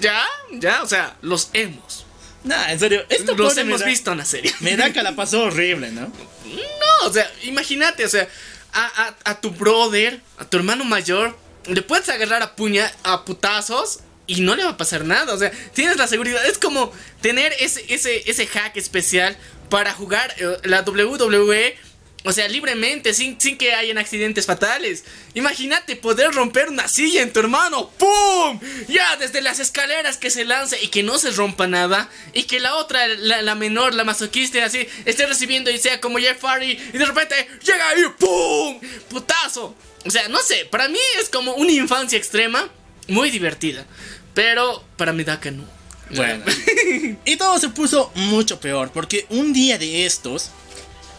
[0.00, 2.06] ya, ya, o sea, los hemos.
[2.44, 4.50] Nah, en serio, esto Los hemos visto en la serie.
[4.60, 6.10] Medaka la pasó horrible, ¿no?
[6.50, 8.28] No, o sea, imagínate, o sea,
[8.72, 11.36] a, a- a tu brother, a tu hermano mayor,
[11.66, 15.34] le puedes agarrar a puña, a putazos y no le va a pasar nada.
[15.34, 16.44] O sea, tienes la seguridad.
[16.46, 19.36] Es como tener ese, ese, ese hack especial
[19.68, 21.76] para jugar eh, la WWE.
[22.22, 25.04] O sea, libremente, sin, sin que hayan accidentes fatales.
[25.32, 27.90] Imagínate poder romper una silla en tu hermano.
[27.90, 28.60] ¡Pum!
[28.88, 32.10] Ya, desde las escaleras que se lance y que no se rompa nada.
[32.34, 36.18] Y que la otra, la, la menor, la masoquista, así, esté recibiendo y sea como
[36.18, 36.72] Jeff Hardy.
[36.92, 38.80] Y de repente llega ahí, ¡pum!
[39.08, 39.74] ¡Putazo!
[40.06, 42.68] O sea, no sé, para mí es como una infancia extrema,
[43.08, 43.84] muy divertida.
[44.34, 45.64] Pero para Medaka no.
[46.14, 46.44] Bueno.
[47.24, 50.50] y todo se puso mucho peor porque un día de estos,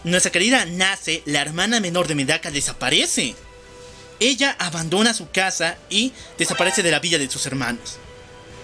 [0.04, 3.34] nuestra querida Nace, la hermana menor de Medaka, desaparece.
[4.20, 7.98] Ella abandona su casa y desaparece de la villa de sus hermanos.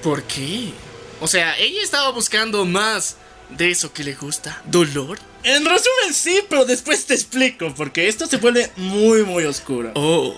[0.02, 0.72] ¿Por qué?
[1.20, 3.16] O sea, ella estaba buscando más
[3.50, 4.60] de eso que le gusta.
[4.64, 5.18] ¿Dolor?
[5.42, 9.92] En resumen sí, pero después te explico porque esto se vuelve muy muy oscuro.
[9.94, 10.34] Oh.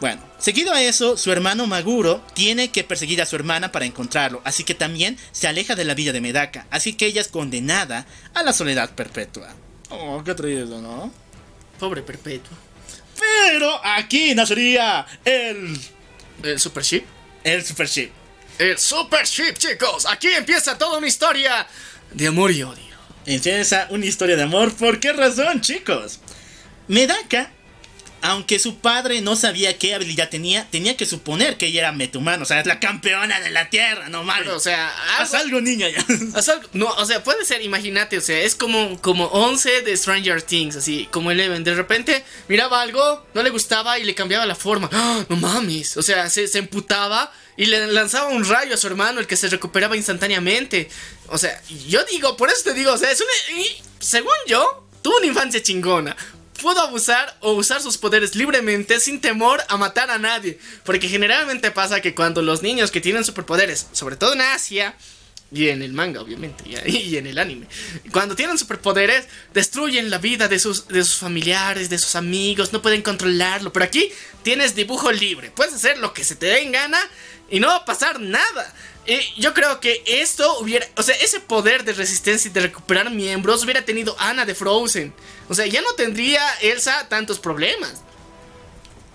[0.00, 4.42] Bueno, seguido a eso, su hermano Maguro tiene que perseguir a su hermana para encontrarlo,
[4.44, 8.06] así que también se aleja de la villa de Medaka, así que ella es condenada
[8.34, 9.54] a la soledad perpetua.
[9.88, 11.10] Oh, qué triste, ¿no?
[11.78, 12.56] Pobre Perpetua.
[13.18, 15.78] Pero aquí nacería el.
[16.42, 17.04] El Super Ship.
[17.44, 18.10] el Super Ship.
[18.58, 20.06] El Super Ship, chicos.
[20.06, 21.66] Aquí empieza toda una historia
[22.12, 22.96] de amor y odio.
[23.26, 24.72] Empieza una historia de amor.
[24.74, 26.20] ¿Por qué razón, chicos?
[26.88, 27.50] Medaka
[28.26, 32.42] aunque su padre no sabía qué habilidad tenía, tenía que suponer que ella era metumano,
[32.42, 34.48] o sea, es la campeona de la Tierra, no mames.
[34.48, 36.04] O sea, Haz algo- niña, ya.
[36.34, 39.96] haz algo- no, o sea, puede ser, imagínate, o sea, es como, como 11 de
[39.96, 41.64] Stranger Things, así, como Eleven.
[41.64, 44.88] De repente miraba algo, no le gustaba y le cambiaba la forma.
[44.92, 45.24] ¡Ah!
[45.28, 49.18] No mames, o sea, se, se emputaba y le lanzaba un rayo a su hermano,
[49.20, 50.88] el que se recuperaba instantáneamente.
[51.28, 53.62] O sea, yo digo, por eso te digo, o sea, es una.
[53.98, 56.16] según yo, tuvo una infancia chingona.
[56.60, 60.58] Pudo abusar o usar sus poderes libremente sin temor a matar a nadie.
[60.84, 64.96] Porque generalmente pasa que cuando los niños que tienen superpoderes, sobre todo en Asia,
[65.52, 67.66] y en el manga, obviamente, y, en el anime.
[68.12, 72.82] Cuando tienen superpoderes, destruyen la vida de sus, de sus familiares, de sus amigos, no
[72.82, 73.72] pueden controlarlo.
[73.72, 74.10] Pero aquí
[74.42, 76.98] tienes dibujo libre, puedes hacer lo que se te dé en gana
[77.48, 78.74] y no va a pasar nada.
[79.06, 83.10] Y yo creo que esto hubiera, o sea, ese poder de resistencia y de recuperar
[83.10, 85.14] miembros hubiera tenido Anna de Frozen.
[85.48, 88.02] O sea, ya no tendría Elsa tantos problemas.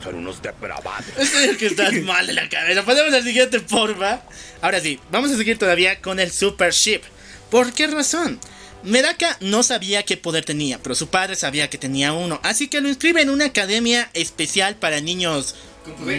[0.01, 1.05] Son unos depravados.
[1.18, 2.84] Es que estás mal de la cabeza.
[2.84, 4.22] Pasemos al siguiente, porfa.
[4.61, 7.01] Ahora sí, vamos a seguir todavía con el Super Ship.
[7.49, 8.39] ¿Por qué razón?
[8.84, 12.81] Medaka no sabía qué poder tenía, pero su padre sabía que tenía uno, así que
[12.81, 15.53] lo inscribe en una academia especial para niños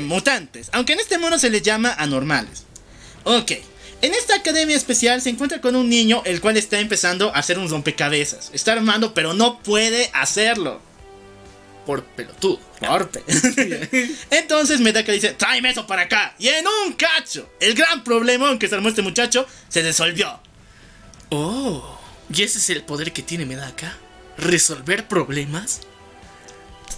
[0.03, 2.66] mutantes, aunque en este mundo se les llama anormales.
[3.24, 3.53] Ok,
[4.03, 7.57] en esta academia especial se encuentra con un niño el cual está empezando a hacer
[7.59, 8.51] un rompecabezas.
[8.53, 10.81] Está armando, pero no puede hacerlo.
[11.86, 12.61] Por pelotudo.
[12.81, 13.23] Torpe.
[14.31, 16.35] Entonces Medaka dice, tráeme eso para acá.
[16.39, 20.40] Y en un cacho, el gran problema que se armó este muchacho se resolvió.
[21.31, 21.99] Oh,
[22.32, 23.97] ¿y ese es el poder que tiene Medaka?
[24.36, 25.81] ¿Resolver problemas?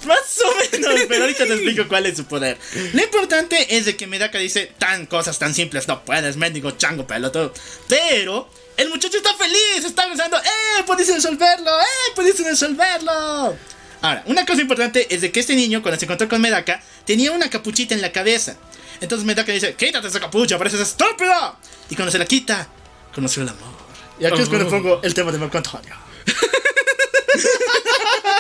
[0.07, 2.59] Más o menos, pero ahorita te explico cuál es su poder.
[2.93, 7.07] Lo importante es de que Medaka dice tan cosas tan simples, no puedes, mendigo chango
[7.07, 7.53] pelotudo.
[7.89, 10.83] Pero el muchacho está feliz, está pensando, ¡eh!
[10.87, 11.71] ¡Puedes resolverlo!
[11.81, 12.13] ¡eh!
[12.15, 13.57] ¡Puedes resolverlo!
[14.03, 17.33] Ahora, una cosa importante es de que este niño, cuando se encontró con Medaka, tenía
[17.33, 18.57] una capuchita en la cabeza.
[19.01, 21.57] Entonces Medaka dice, quítate esa capucha, pareces estúpido.
[21.89, 22.69] Y cuando se la quita,
[23.15, 23.73] conoció el amor.
[24.21, 24.71] Y aquí es cuando Oh.
[24.71, 25.95] pongo el tema de Marco Antonio.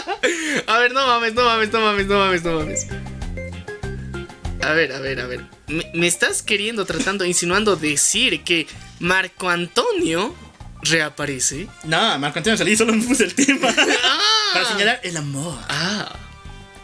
[0.67, 2.87] A ver, no mames, no mames, no mames, no mames, no mames.
[4.63, 5.45] A ver, a ver, a ver.
[5.69, 8.67] ¿Me, me estás queriendo, tratando, insinuando decir que
[8.99, 10.35] Marco Antonio
[10.83, 11.69] reaparece?
[11.85, 13.69] No, Marco Antonio salí, solo me puse el tema.
[14.57, 15.59] Ah, Para señalar el amor.
[15.69, 16.15] ah.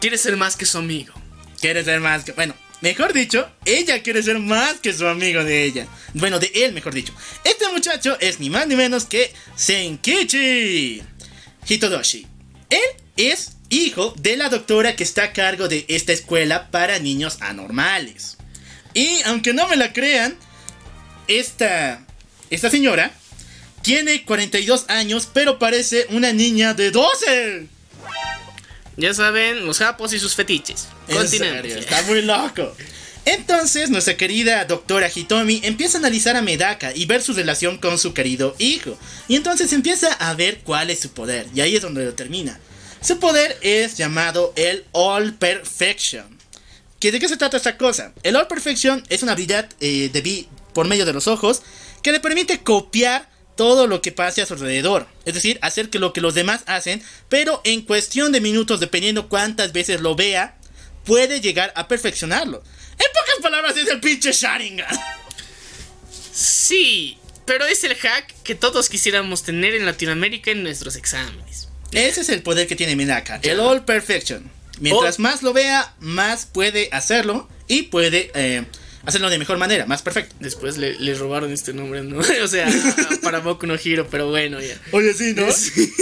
[0.01, 1.13] Quiere ser más que su amigo.
[1.61, 2.33] Quiere ser más que.
[2.33, 5.87] Bueno, mejor dicho, ella quiere ser más que su amigo de ella.
[6.13, 7.13] Bueno, de él, mejor dicho.
[7.43, 11.01] Este muchacho es ni más ni menos que Senkichi
[11.67, 12.27] Hitodoshi.
[12.69, 12.79] Él
[13.29, 18.37] es hijo de la doctora que está a cargo de esta escuela para niños anormales.
[18.93, 20.35] Y aunque no me la crean,
[21.27, 22.05] esta,
[22.49, 23.11] esta señora
[23.81, 27.67] tiene 42 años, pero parece una niña de 12.
[28.97, 30.87] Ya saben, los japos y sus fetiches.
[31.11, 31.65] Continuemos.
[31.65, 32.75] está muy loco.
[33.23, 37.97] Entonces, nuestra querida doctora Hitomi empieza a analizar a Medaka y ver su relación con
[37.99, 38.97] su querido hijo.
[39.27, 41.47] Y entonces empieza a ver cuál es su poder.
[41.53, 42.59] Y ahí es donde lo termina.
[43.01, 46.37] Su poder es llamado el All Perfection.
[46.99, 48.13] ¿Que ¿De qué se trata esta cosa?
[48.21, 51.63] El All Perfection es una habilidad eh, de vi por medio de los ojos
[52.03, 55.07] que le permite copiar todo lo que pase a su alrededor.
[55.25, 59.29] Es decir, hacer que lo que los demás hacen, pero en cuestión de minutos, dependiendo
[59.29, 60.59] cuántas veces lo vea,
[61.03, 62.63] puede llegar a perfeccionarlo.
[62.91, 64.95] En pocas palabras, es el pinche Sharingan.
[66.31, 71.70] Sí, pero es el hack que todos quisiéramos tener en Latinoamérica en nuestros exámenes.
[71.91, 74.49] Ese es el poder que tiene Minaka, el All Perfection.
[74.79, 75.21] Mientras Oh.
[75.21, 78.63] más lo vea, más puede hacerlo y puede eh,
[79.05, 80.35] hacerlo de mejor manera, más perfecto.
[80.39, 82.19] Después le, le robaron este nombre, ¿no?
[82.43, 82.67] O sea,
[83.21, 84.75] para Boku no Hiro, pero bueno, ya.
[84.91, 85.51] Oye, sí, ¿no?
[85.51, 85.93] Sí.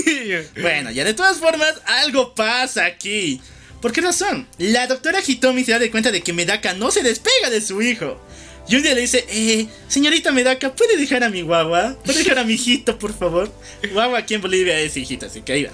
[0.62, 3.42] Bueno, ya de todas formas, algo pasa aquí.
[3.82, 4.48] ¿Por qué razón?
[4.58, 7.82] La doctora Hitomi se da de cuenta de que Medaka no se despega de su
[7.82, 8.22] hijo.
[8.70, 11.98] Y un día le dice, eh, señorita Medaka, ¿puede dejar a mi guagua?
[12.06, 13.52] ¿Puede dejar a mi hijito, por favor?
[13.92, 15.72] Guagua aquí en Bolivia es hijito, así que ahí va.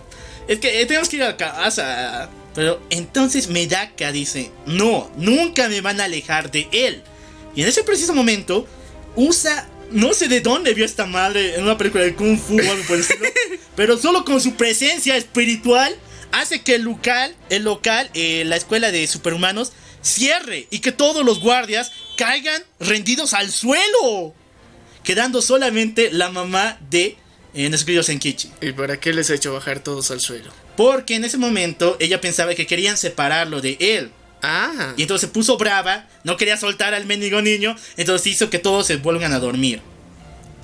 [0.48, 2.30] Es que eh, tenemos que ir a casa.
[2.54, 7.04] Pero entonces Medaka dice, no, nunca me van a alejar de él.
[7.54, 8.66] Y en ese preciso momento,
[9.18, 12.72] usa, no sé de dónde vio esta madre en una película de Kung Fu o
[12.72, 13.28] algo por el estilo,
[13.76, 15.94] pero solo con su presencia espiritual
[16.32, 21.26] hace que el local, el local, eh, la escuela de superhumanos, cierre y que todos
[21.26, 24.34] los guardias caigan rendidos al suelo,
[25.04, 27.18] quedando solamente la mamá de
[27.54, 28.52] eh, querido Senkichi.
[28.62, 30.52] ¿Y para qué les ha hecho bajar todos al suelo?
[30.76, 34.12] Porque en ese momento ella pensaba que querían separarlo de él.
[34.42, 38.60] Ah, Y entonces se puso brava, no quería soltar al mendigo niño, entonces hizo que
[38.60, 39.82] todos se vuelvan a dormir.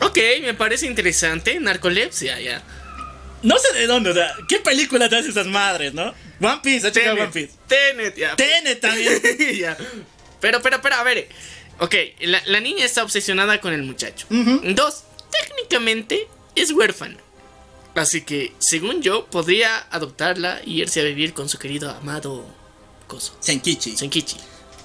[0.02, 1.60] ok, me parece interesante.
[1.60, 2.62] Narcolepsia, ya.
[3.42, 6.14] No sé de dónde, o sea, ¿qué película te hace esas madres, no?
[6.42, 7.54] One Piece, ha checado One Piece.
[7.68, 8.36] Tenet, ya.
[8.36, 9.20] Tenet también.
[9.58, 9.78] Ya.
[10.42, 11.30] Pero, pero, pero, a ver.
[11.80, 14.28] Ok, la, la niña está obsesionada con el muchacho.
[14.30, 14.62] Ujú.
[14.76, 17.18] Dos, técnicamente es huérfana.
[17.96, 22.46] Así que, según yo, podría adoptarla y irse a vivir con su querido amado
[23.08, 23.36] Coso.
[23.40, 23.98] Senkichi.
[23.98, 24.38] Senkichi.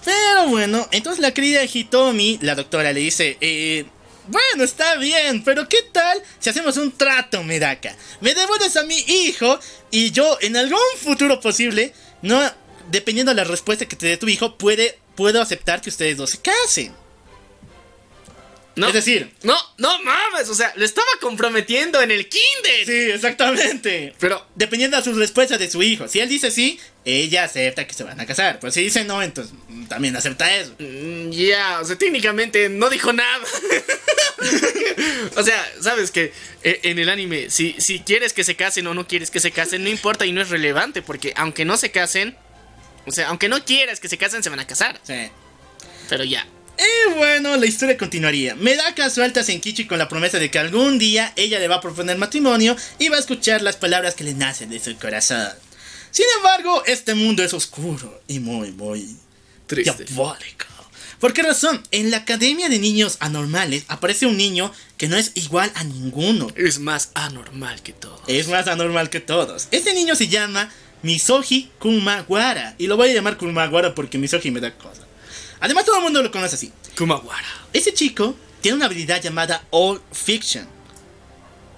[0.05, 3.87] Pero bueno, entonces la querida Hitomi, la doctora, le dice, eh,
[4.29, 7.95] bueno, está bien, pero ¿qué tal si hacemos un trato, Medaka?
[8.21, 9.59] Me devuelves a mi hijo
[9.91, 11.93] y yo en algún futuro posible,
[12.23, 12.41] no,
[12.91, 16.31] dependiendo de la respuesta que te dé tu hijo, puede, puedo aceptar que ustedes dos
[16.31, 16.95] se casen.
[18.77, 22.85] No, Es decir- no, no mames, o sea, lo estaba comprometiendo en el kinder.
[22.85, 24.15] Sí, exactamente.
[24.21, 26.07] Pero, Dependiendo de sus respuestas de su hijo.
[26.09, 28.61] Si él dice sí, ella acepta que se van a casar.
[28.61, 30.75] Pues si dice no, entonces mm, también acepta eso.
[30.79, 33.39] mm, ya, o sea, técnicamente no dijo nada.
[35.37, 39.07] o sea, sabes que en el anime, si, si quieres que se casen o no
[39.09, 42.37] quieres que se casen, no importa y no es relevante, porque aunque no se casen,
[43.07, 45.01] o sea, aunque no quieras que se casen, se van a casar.
[45.03, 45.31] Sí.
[46.09, 46.47] Pero ya.
[46.79, 48.55] Y bueno, la historia continuaría.
[48.55, 51.81] Medaka suelta a Senkichi con la promesa de que algún día ella le va a
[51.81, 55.49] proponer matrimonio y va a escuchar las palabras que le nacen de su corazón.
[56.11, 59.17] Sin embargo, este mundo es oscuro y muy, muy
[59.67, 60.05] Triste.
[60.05, 60.67] diabólico.
[61.19, 61.83] ¿Por qué razón?
[61.93, 66.49] En la Academia de Niños Anormales aparece un niño que no es igual a ninguno.
[66.57, 68.21] Es más anormal que todo.
[68.27, 69.69] Es más anormal que todos.
[69.71, 70.71] Este niño se llama
[71.03, 72.75] Misoji Kumawara.
[72.79, 75.03] Y lo voy a llamar Kumawara porque Misoji me da cosa.
[75.61, 76.73] Además, todo el mundo lo conoce así.
[76.97, 77.47] Kumawara.
[77.73, 80.67] Ese chico tiene una habilidad llamada All Fiction.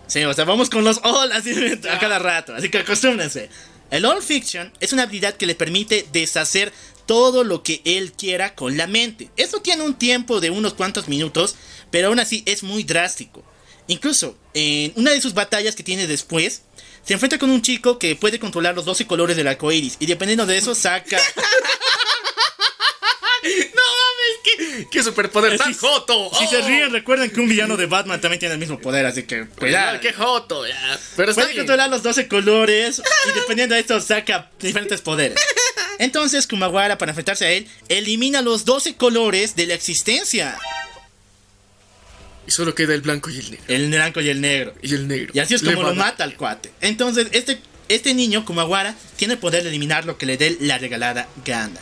[0.07, 1.53] Sí, o sea, vamos con los All así
[1.91, 3.51] a cada rato, así que acostúmbrense.
[3.91, 6.73] El All Fiction es una habilidad que le permite deshacer
[7.07, 9.31] todo lo que él quiera con la mente.
[9.37, 11.57] Esto tiene un tiempo de unos cuantos minutos,
[11.91, 13.45] pero aún así es muy drástico.
[13.87, 16.63] Incluso, en una de sus batallas que tiene después,
[17.05, 19.97] se enfrenta con un chico que puede controlar los 12 colores del arco iris.
[20.01, 21.19] Y dependiendo de eso, saca.
[23.41, 26.31] No mames, qué, qué superpoder tan Si- joto.
[26.39, 26.67] Si se Oh.
[26.67, 30.01] ríen, recuerden que un villano de Batman también tiene el mismo poder, así que cuidado.
[30.01, 30.99] Qué joto, ya.
[31.17, 31.61] Pero está Puede bien.
[31.65, 33.01] controlar los 12 colores
[33.31, 35.39] y dependiendo de esto saca diferentes poderes.
[35.99, 40.59] Entonces Kumawara para enfrentarse a él elimina los 12 colores de la existencia.
[42.49, 43.65] Y solo queda el blanco y el negro.
[43.69, 44.73] El blanco y el negro.
[44.81, 45.33] Y el negro.
[45.35, 46.73] Y así es como lo mata al cuate.
[46.81, 47.61] Entonces este,
[47.91, 51.79] este niño Kumawara tiene el poder de eliminar lo que le dé la regalada gana.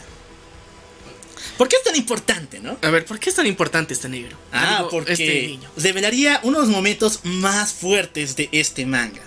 [1.57, 2.79] ¿Por qué es tan importante, no?
[2.83, 4.37] A ver, ¿por qué es tan importante este negro?
[4.51, 5.71] Ah, Digo, porque Este niño.
[5.77, 9.23] revelaría unos momentos más fuertes de este manga.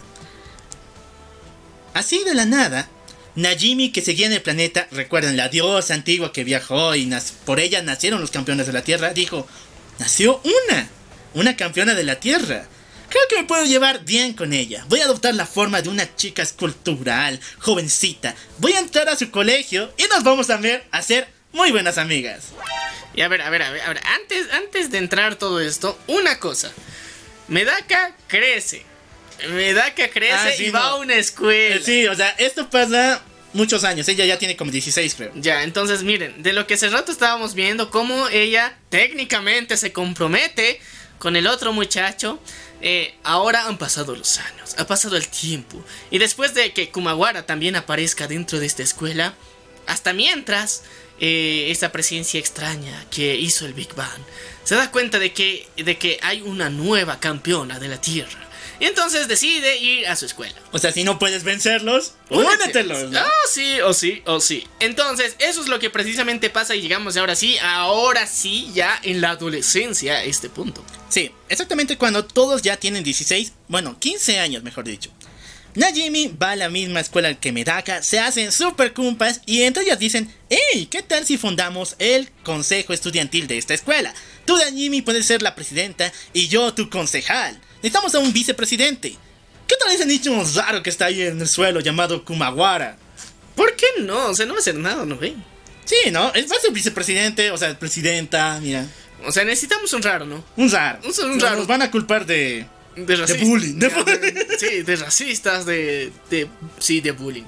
[1.94, 2.90] Así de la nada,
[3.36, 7.10] Najimi que seguía en el planeta, recuerden la diosa antigua que viajó y
[7.46, 9.48] por ella nacieron los campeones de la Tierra, dijo,
[10.00, 10.90] nació una,
[11.34, 12.66] una campeona de la Tierra.
[13.10, 14.86] Creo que me puedo llevar bien con ella.
[14.88, 18.36] Voy a adoptar la forma de una chica escultural, jovencita.
[18.60, 21.98] Voy a entrar a su colegio y nos vamos a ver a ser muy buenas
[21.98, 22.50] amigas.
[23.16, 24.02] Y a ver, a ver, a ver, a ver.
[24.06, 26.72] Antes, antes de entrar todo esto, una cosa.
[27.48, 28.84] Medaka crece.
[29.50, 31.82] Medaka crece Ah, sí, y va a una escuela.
[31.84, 33.24] Sí, o sea, esto pasa
[33.54, 34.08] muchos años.
[34.08, 35.32] Ella ya tiene como 16, creo.
[35.36, 40.80] Ya, entonces miren, de lo que hace rato estábamos viendo, cómo ella técnicamente se compromete
[41.20, 42.40] con el otro muchacho.
[42.82, 45.84] eh, ahora han pasado los años, ha pasado el tiempo.
[46.12, 49.34] Y después de que Kumawara también aparezca dentro de esta escuela,
[49.86, 50.84] hasta mientras
[51.20, 54.22] eh, esa presencia extraña que hizo el Big Bang
[54.64, 58.49] se da cuenta de que, de que hay una nueva campeona de la Tierra.
[58.80, 60.56] Y entonces decide ir a su escuela.
[60.72, 63.10] O sea, si no puedes vencerlos, únetelos.
[63.10, 63.20] ¿no?
[63.20, 64.66] Ah, sí, o sí, o sí.
[64.80, 69.20] Entonces, eso es lo que precisamente pasa y llegamos ahora sí, ahora sí, ya en
[69.22, 70.84] la adolescencia a este punto.
[71.10, 75.12] Sí, exactamente cuando todos ya tienen 16, bueno, 15 años, mejor dicho.
[75.76, 80.00] Najimi va a la misma escuela que Medaka, se hacen super compas y entre ellas
[80.00, 84.14] dicen, hey, ¿qué tal si fundamos el consejo estudiantil de esta escuela?
[84.46, 87.60] Tú, Najimi, puedes ser la presidenta y yo tu concejal.
[87.82, 89.16] Necesitamos a un vicepresidente.
[89.68, 92.98] ¿Qué tal ese nicho raro que está ahí en el suelo llamado Kumawara?
[93.56, 94.28] ¿Por qué no?
[94.28, 95.36] O sea, no va a hacer nada, ¿no ve?
[95.86, 96.34] Sí, ¿no?
[96.34, 98.86] Es a ser vicepresidente, o sea, presidenta, mira.
[99.26, 100.44] O sea, necesitamos un raro, ¿no?
[100.56, 101.00] Un raro.
[101.04, 101.58] Un- raro.
[101.58, 102.66] Nos van a culpar de...
[102.96, 103.48] De racistas.
[103.48, 103.90] bullying, de
[104.60, 106.50] sí, de racistas, de, de.
[106.80, 107.46] Sí, de bullying.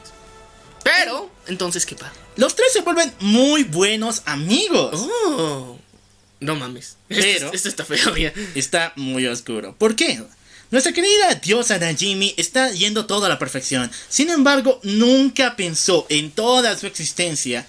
[0.83, 2.13] Pero, entonces, ¿qué pasa?
[2.37, 4.91] Los tres se vuelven muy buenos amigos.
[4.93, 5.77] Oh.
[6.41, 6.97] No mames.
[7.07, 8.33] Pero- Esto, esto está feo, ya.
[8.55, 9.73] Está muy oscuro.
[9.77, 10.21] ¿Por qué?
[10.69, 13.89] Nuestra querida diosa Najimi está yendo todo a la perfección.
[14.09, 17.65] Sin embargo, nunca pensó en toda su existencia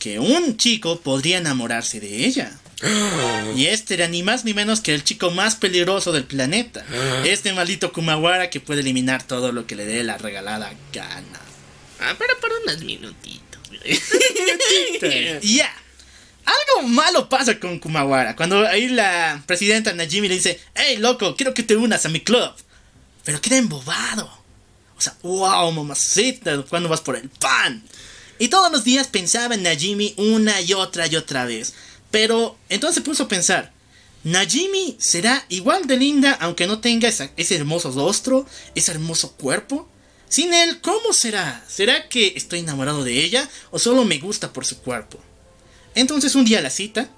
[0.00, 2.56] que un chico podría enamorarse de ella.
[3.56, 6.84] Y este era ni más ni menos que el chico más peligroso del planeta.
[7.24, 11.40] Este maldito Kumawara que puede eliminar todo lo que le dé la regalada gana.
[12.00, 13.60] Ah, pero por unos minutitos.
[15.42, 15.72] Ya.
[16.44, 18.36] Algo malo pasa con Kumawara.
[18.36, 22.20] Cuando ahí la presidenta Najimi le dice, hey loco, quiero que te unas a mi
[22.20, 22.52] club.
[23.24, 24.30] Pero queda embobado.
[24.96, 27.82] O sea, wow, mamacita, cuando vas por el pan?
[28.38, 31.74] Y todos los días pensaba en Najimi una y otra y otra vez.
[32.10, 33.72] Pero entonces se puso a pensar,
[34.24, 39.88] ¿Najimi será igual de linda aunque no tenga ese hermoso rostro, ese hermoso cuerpo?
[40.28, 41.64] Sin él, ¿cómo será?
[41.68, 45.18] ¿Será que estoy enamorado de ella o solo me gusta por su cuerpo?
[45.94, 47.08] Entonces un día la cita,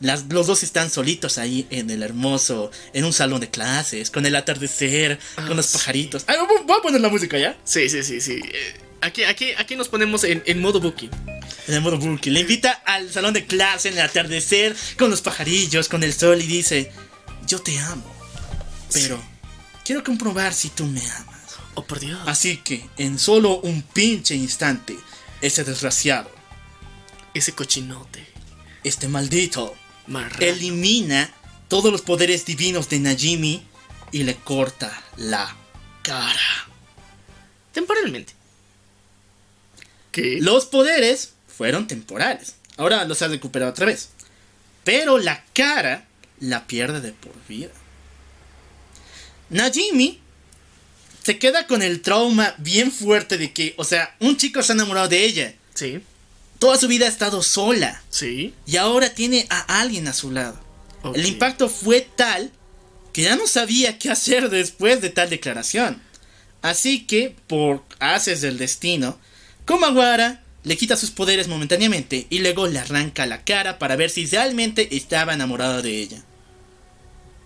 [0.00, 4.24] las- los dos están solitos ahí en el hermoso, en un salón de clases, con
[4.26, 5.72] el atardecer, con los sí.
[5.74, 6.24] pajaritos.
[6.26, 6.36] Ay,
[6.66, 7.56] voy a poner la música ya.
[7.64, 8.40] Sí, sí, sí, sí.
[8.44, 11.08] Eh, Aquí, aquí, aquí nos ponemos en, en modo booking.
[11.68, 12.28] En el modo Burki.
[12.28, 16.38] Le invita al salón de clase en el atardecer, con los pajarillos, con el sol
[16.42, 16.92] y dice,
[17.46, 18.04] yo te amo,
[18.92, 19.18] pero
[19.86, 21.40] quiero comprobar si tú me amas.
[21.76, 22.20] Oh, por Dios.
[22.26, 24.98] Así que, en solo un pinche instante,
[25.40, 26.30] ese desgraciado,
[27.34, 28.26] Ese cochinote.
[28.82, 29.74] este maldito,
[30.06, 30.44] Marrano.
[30.44, 31.32] elimina
[31.68, 33.62] todos los poderes divinos de Najimi
[34.10, 35.56] y le corta la
[36.02, 36.68] cara.
[37.72, 38.32] Temporalmente.
[40.10, 40.38] ¿Qué?
[40.40, 42.56] Los poderes fueron temporales.
[42.76, 44.08] Ahora los ha recuperado otra vez.
[44.82, 46.08] Pero la cara
[46.40, 47.70] la pierde de por vida.
[49.50, 50.18] Najimi
[51.22, 54.74] se queda con el trauma bien fuerte de que, o sea, un chico se ha
[54.74, 55.54] enamorado de ella.
[55.74, 56.02] Sí,
[56.60, 58.00] Toda su vida ha estado sola.
[58.10, 58.54] sí.
[58.66, 60.60] Y ahora tiene a alguien a su lado.
[61.14, 62.52] El impacto fue tal
[63.12, 66.00] que ya no sabía qué hacer después de tal declaración.
[66.62, 69.18] Así que, por haces del destino,
[69.64, 74.26] Komawara le quita sus poderes momentáneamente y luego le arranca la cara para ver si
[74.26, 76.22] realmente estaba enamorado de ella.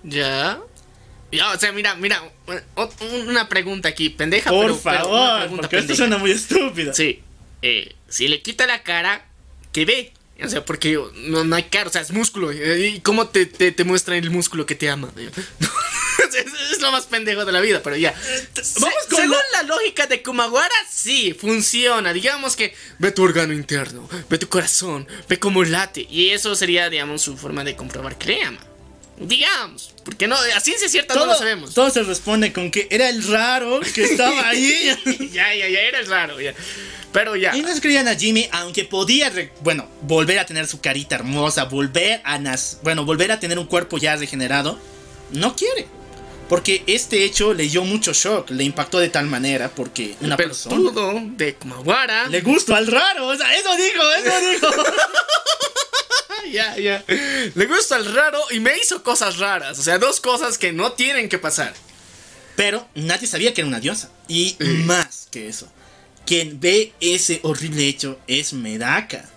[0.02, 0.60] Ya.
[1.32, 2.22] Ya, o sea, mira, mira.
[3.28, 4.50] Una pregunta aquí, pendeja.
[4.50, 6.92] Por pero- pero una favor, pregunta porque esto suena muy estúpido.
[6.92, 7.22] Sí.
[7.66, 9.26] Eh, si le quita la cara,
[9.72, 10.12] ¿qué ve?
[10.42, 12.50] O sea, porque no, no hay cara, o sea, es músculo.
[12.50, 15.12] eh, ¿Y cómo te, te, te muestra el músculo que te ama?
[15.16, 18.12] es, es lo más pendejo de la vida, pero ya.
[18.12, 19.68] vamos Se- con según la- la...
[19.68, 22.12] lógica de Kumawara, sí, funciona.
[22.12, 26.06] Digamos que ve tu órgano interno, ve tu corazón, ve cómo late.
[26.10, 28.60] Y eso sería, digamos, su forma de comprobar que le ama.
[29.16, 31.72] Digamos, porque no, a ciencia cierta no Todo, lo sabemos.
[31.72, 34.90] todo se responde con que era el raro que estaba ahí.
[35.32, 36.52] ya, ya, ya, era raro, ya.
[37.12, 37.56] Pero ya.
[37.56, 41.64] Y no se creían a Jimmy, aunque podía, bueno, volver a tener su carita hermosa,
[41.64, 44.78] volver a nas bueno, volver a tener un cuerpo ya regenerado,
[45.30, 45.86] no quiere.
[46.48, 50.50] Porque este hecho le dio mucho shock, le impactó de tal manera porque una Pero
[50.50, 50.90] persona
[51.36, 52.26] de Kumawara.
[52.28, 54.84] le gustó al raro, o sea, eso dijo, eso dijo.
[56.52, 57.04] Ya, ya.
[57.54, 59.78] Le gusta el raro y me hizo cosas raras.
[59.78, 61.74] O sea, dos cosas que no tienen que pasar.
[62.56, 64.10] Pero nadie sabía que era una diosa.
[64.28, 65.70] Y más que eso,
[66.26, 69.28] quien ve ese horrible hecho es Medaka.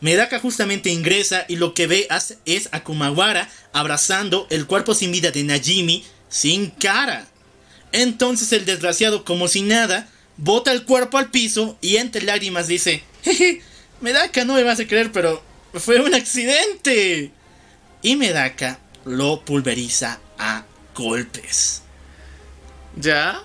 [0.00, 2.06] Medaka justamente ingresa y lo que ve
[2.44, 7.26] es a Kumawara abrazando el cuerpo sin vida de Najimi sin cara.
[7.92, 13.02] Entonces el desgraciado, como si nada, bota el cuerpo al piso y entre lágrimas dice:
[13.24, 13.62] Jeje,
[14.00, 15.42] Medaka no me vas a creer, pero
[15.80, 17.30] fue un accidente.
[18.02, 21.82] Y Medaka lo pulveriza a golpes.
[22.96, 23.42] Ya.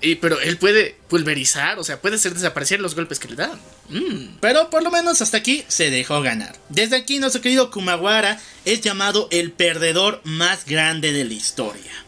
[0.00, 3.58] Y pero él puede pulverizar, o sea, puede hacer desaparecer los golpes que le dan.
[3.88, 4.38] Mm.
[4.40, 6.56] Pero por lo menos hasta aquí se dejó ganar.
[6.68, 12.05] Desde aquí nuestro querido Kumawara es llamado el perdedor más grande de la historia.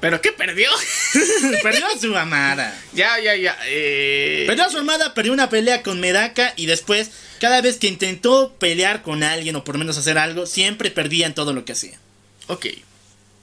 [0.00, 0.70] ¿Pero qué perdió?
[1.62, 2.74] Perdió a su amada.
[2.94, 3.56] ya, ya, ya.
[3.66, 4.44] Eh...
[4.46, 8.54] Perdió a su amada, perdió una pelea con Medaka y después, cada vez que intentó
[8.58, 11.72] pelear con alguien o por lo menos hacer algo, siempre perdía en todo lo que
[11.72, 11.98] hacía.
[12.46, 12.66] Ok.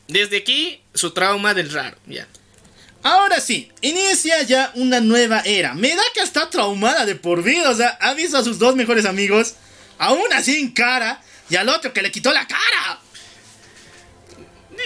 [0.07, 1.97] Desde aquí, su trauma del raro.
[2.07, 2.27] Ya.
[3.03, 5.75] Ahora sí, inicia ya una nueva era.
[5.75, 9.53] Medaka está traumada de por vida, o sea, ha visto a sus dos mejores amigos,
[9.99, 12.99] a una sin cara y al otro que le quitó la cara.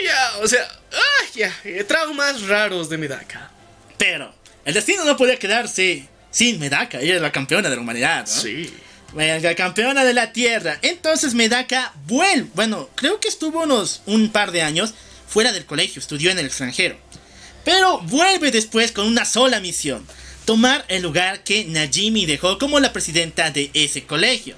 [0.03, 0.80] Ya, o sea.
[0.91, 1.53] Ah, ya.
[1.63, 3.51] eh, Traumas raros de Medaka.
[3.97, 4.33] Pero
[4.65, 8.25] el destino no podía quedarse sin Medaka, ella es la campeona de la humanidad.
[8.27, 8.41] ¿no?
[8.41, 8.73] Sí.
[9.13, 10.79] La campeona de la Tierra.
[10.81, 14.93] Entonces Medaka vuelve, bueno, creo que estuvo unos un par de años
[15.27, 16.97] fuera del colegio, estudió en el extranjero.
[17.65, 20.05] Pero vuelve después con una sola misión,
[20.45, 24.55] tomar el lugar que Najimi dejó como la presidenta de ese colegio.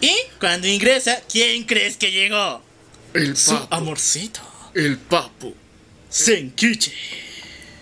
[0.00, 2.62] Y cuando ingresa, ¿quién crees que llegó?
[3.14, 3.74] El Su papo.
[3.74, 4.40] amorcito,
[4.74, 5.54] El papo.
[6.08, 6.92] Senkichi.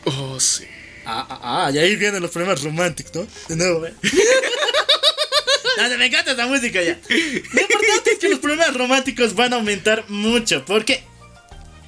[0.04, 0.64] Oh, sí.
[1.06, 3.26] Ah, ah, ah, y ahí vienen los problemas románticos, ¿no?
[3.48, 3.94] De nuevo, ¿eh?
[5.76, 6.98] No, me encanta esta música ya.
[7.08, 10.64] Lo importante es que los problemas románticos van a aumentar mucho.
[10.64, 11.02] Porque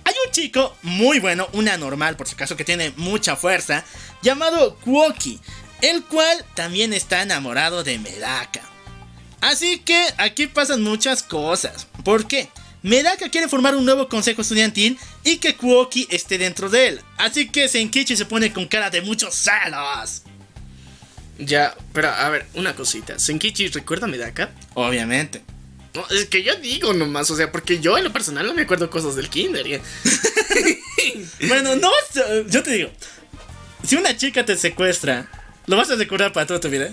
[0.04, 3.84] hay un chico muy bueno, un anormal por si acaso, que tiene mucha fuerza,
[4.22, 5.40] llamado Kuoki.
[5.82, 8.62] El cual también está enamorado de Medaka.
[9.40, 11.86] Así que aquí pasan muchas cosas.
[12.04, 12.48] ¿Por qué?
[12.86, 17.00] Medaka quiere formar un nuevo consejo estudiantil y que Kuoki esté dentro de él.
[17.16, 20.22] Así que Senkichi se pone con cara de muchos celos.
[21.36, 23.18] Ya, pero a ver, una cosita.
[23.18, 24.52] Senkichi, ¿recuerda a Medaka?
[24.74, 25.42] Obviamente.
[25.94, 28.62] No, es que yo digo nomás, o sea, porque yo en lo personal no me
[28.62, 29.80] acuerdo cosas del kinder.
[31.48, 31.90] Bueno, no,
[32.48, 32.90] yo te digo.
[33.84, 35.28] Si una chica te secuestra,
[35.66, 36.92] ¿lo vas a recordar para toda tu vida?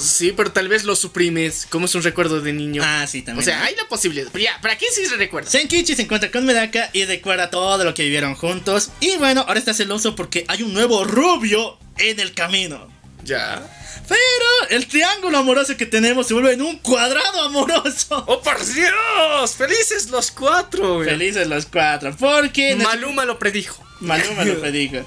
[0.00, 2.82] Sí, pero tal vez lo suprimes, como es un recuerdo de niño.
[2.84, 3.42] Ah, sí, también.
[3.42, 4.28] o sea, hay la posibilidad.
[4.32, 5.50] Pero ya, ¿para quién sí se recuerda?
[5.50, 8.90] Senkichi se encuentra con Medaka y recuerda todo lo que vivieron juntos.
[9.00, 12.88] Y bueno, ahora está celoso porque hay un nuevo rubio en el camino.
[13.24, 13.62] Ya.
[14.08, 18.24] Pero el triángulo amoroso que tenemos se vuelve en un cuadrado amoroso.
[18.26, 19.54] ¡Oh, por Dios!
[19.56, 20.96] ¡Felices los cuatro!
[20.96, 21.08] güey.
[21.08, 23.84] Felices los cuatro, porque Maluma lo predijo.
[24.00, 25.06] Maluma lo predijo.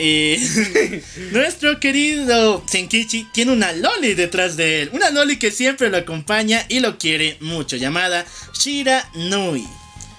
[1.32, 4.90] Nuestro querido Senkichi tiene una Loli detrás de él.
[4.92, 8.24] Una Loli que siempre lo acompaña y lo quiere mucho, llamada
[8.58, 9.66] Shira Nui.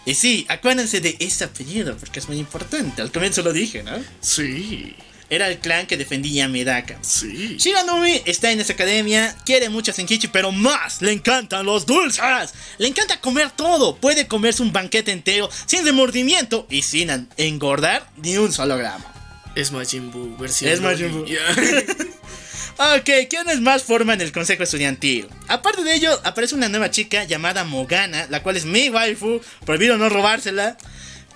[0.06, 3.02] Y sí, acuérdense de ese apellido porque es muy importante.
[3.02, 3.92] Al comienzo lo dije, ¿no?
[4.20, 4.96] Sí,
[5.30, 6.98] Era el clan que defendía a Medaka.
[7.02, 7.56] sí.
[7.58, 12.22] Shiranui está en esa academia, quiere mucho a Senkichi, pero más le encantan los dulces.
[12.80, 18.38] Le encanta comer todo, puede comerse un banquete entero sin remordimiento y sin engordar ni
[18.38, 19.06] un solo gramo.
[19.56, 20.72] Es Majin Buu, versión.
[20.72, 21.12] Es Majin.
[21.12, 21.26] Buu.
[21.26, 21.40] Ya.
[22.98, 25.28] Ok, ¿quiénes más forman el consejo estudiantil?
[25.48, 29.98] Aparte de ello, aparece una nueva chica llamada Mogana, la cual es mi waifu, prohibido
[30.00, 30.78] no robársela,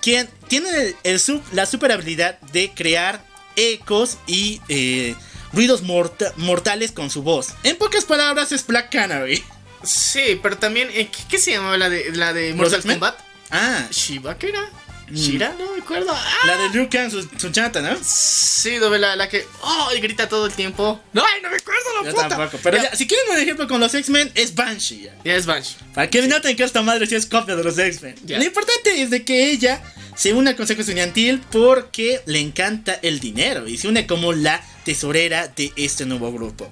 [0.02, 3.24] quien tiene el- el sub- la super habilidad de crear
[3.54, 5.14] ecos y eh,
[5.52, 7.48] ruidos morta- mortales con su voz.
[7.62, 9.44] En pocas palabras, es Black Canary.
[9.84, 12.82] Sí, pero también, eh, ¿qué, qué se llamaba la de, la de Mortal?
[12.82, 13.20] Kombat?
[13.52, 14.68] Ah, ¿Shiva qué era?
[15.12, 15.54] ¿Shira?
[15.58, 16.12] No me acuerdo.
[16.12, 17.96] Ah, la de Liu Kang, su, su chata, ¿no?
[18.02, 19.46] Sí, la, la que.
[19.62, 19.90] ¡Oh!
[19.96, 21.00] Y grita todo el tiempo.
[21.12, 21.22] ¡No!
[21.24, 22.28] ¡Ay, no me acuerdo la Yo puta!
[22.28, 22.58] tampoco.
[22.62, 25.02] Pero ya, ya, si quieren un ejemplo con los X-Men, es Banshee.
[25.02, 25.14] ya.
[25.24, 25.76] ya es Banshee.
[25.94, 28.16] Para que noten que esta madre sí es copia de los X-Men.
[28.26, 29.82] Lo importante es de que ella
[30.16, 34.60] se une al consejo estudiantil porque le encanta el dinero y se une como la
[34.84, 36.70] tesorera de este nuevo grupo.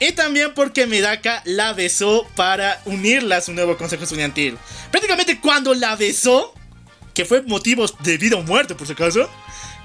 [0.00, 4.56] Y también porque Medaka la besó para unirla a su nuevo consejo estudiantil.
[4.90, 6.54] Prácticamente cuando la besó,
[7.14, 9.28] que fue motivos de vida o muerte por si acaso,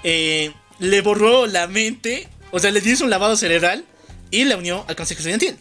[0.03, 3.85] eh, le borró la mente, o sea, le hizo un lavado cerebral
[4.31, 5.57] y la unió al consejo estudiantil.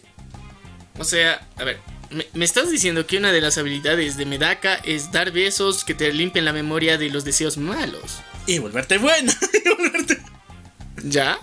[0.97, 1.79] O sea, a ver.
[2.11, 5.95] Me, me estás diciendo que una de las habilidades de Medaka es dar besos que
[5.95, 8.19] te limpien la memoria de los deseos malos.
[8.45, 9.35] Y volverte buena.
[9.65, 10.19] y volverte...
[11.03, 11.39] ¿Ya?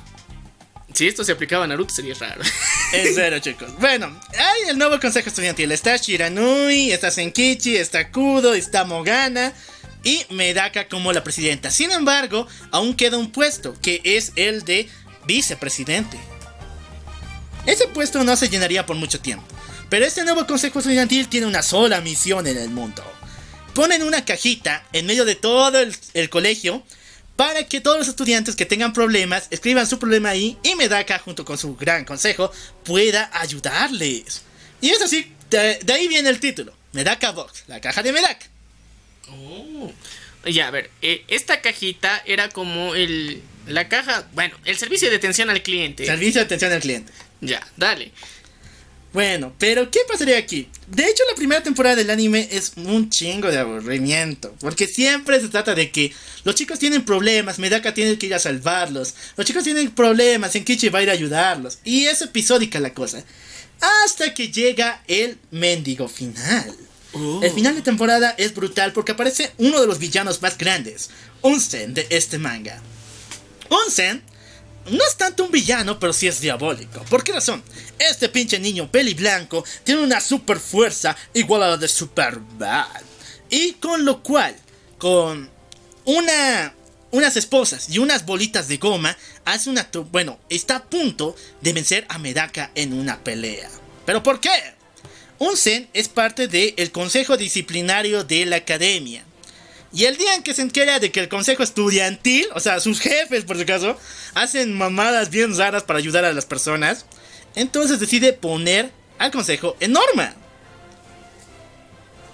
[0.95, 2.43] Si esto se aplicaba a Naruto sería raro.
[2.93, 3.71] En serio, chicos.
[3.79, 5.73] Bueno, hay el nuevo consejo estudiantil.
[5.73, 9.55] Está Shiranui, está Senkichi, está Kudo, está Mogana
[10.05, 11.71] y Medaka como la presidenta.
[11.71, 14.89] Sin embargo, aún queda un puesto, que es el de
[15.27, 16.19] vicepresidente.
[17.67, 19.45] Ese puesto no se llenaría por mucho tiempo.
[19.89, 23.05] Pero este nuevo consejo estudiantil tiene una sola misión en el mundo.
[23.75, 26.83] Ponen una cajita en medio de todo el, colegio
[27.37, 31.45] para que todos los estudiantes que tengan problemas escriban su problema ahí y Medaka junto
[31.45, 32.51] con su gran consejo
[32.85, 34.43] pueda ayudarles.
[34.81, 38.52] Y es así, de, de ahí viene el título, Medaka Box, la caja de Medaka.
[40.45, 43.43] Ya, a ver, eh, esta cajita era como el.
[43.69, 44.29] La caja.
[44.35, 46.05] Bueno, el servicio de atención al cliente.
[46.05, 47.13] Servicio de atención al cliente.
[47.41, 48.11] Ya, dale.
[49.13, 50.69] Bueno, pero ¿qué pasaría aquí?
[50.87, 54.55] De hecho, la primera temporada del anime es un chingo de aburrimiento.
[54.59, 56.13] Porque siempre se trata de que
[56.45, 59.15] los chicos tienen problemas, Medaka tiene que ir a salvarlos.
[59.37, 61.79] Los chicos tienen problemas, Enkichi va a ir a ayudarlos.
[61.85, 63.23] Y es episódica la cosa.
[64.05, 66.75] Hasta que llega el mendigo final.
[67.15, 71.11] El final de temporada es brutal porque aparece uno de los villanos más grandes,
[71.43, 72.81] Unsen, de este manga.
[73.69, 74.23] Unsen
[74.91, 77.03] no es tanto un villano, pero sí es diabólico.
[77.05, 77.63] ¿Por qué razón?
[77.99, 83.03] Este pinche niño peli blanco tiene una super fuerza igual a la de Superbad.
[83.51, 84.57] Y con lo cual,
[84.99, 85.51] con
[86.05, 86.75] una
[87.13, 92.07] unas esposas y unas bolitas de goma, hace una bueno, está a punto de vencer
[92.09, 93.71] a Medaka en una pelea.
[94.07, 94.51] ¿Pero por qué?
[95.43, 99.25] Unsen es parte del consejo disciplinario de la academia.
[99.93, 103.01] Y el día en que se entera de que el consejo estudiantil, o sea, sus
[103.01, 103.99] jefes por si acaso,
[104.35, 107.07] hacen mamadas bien raras para ayudar a las personas,
[107.57, 110.33] entonces decide poner al consejo en norma.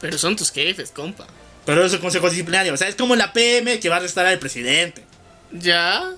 [0.03, 1.27] Pero son tus jefes, compa.
[1.65, 4.27] Pero es el consejo disciplinario, o sea, es como la PM que va a arrestar
[4.27, 5.03] al presidente.
[5.51, 6.13] Ya,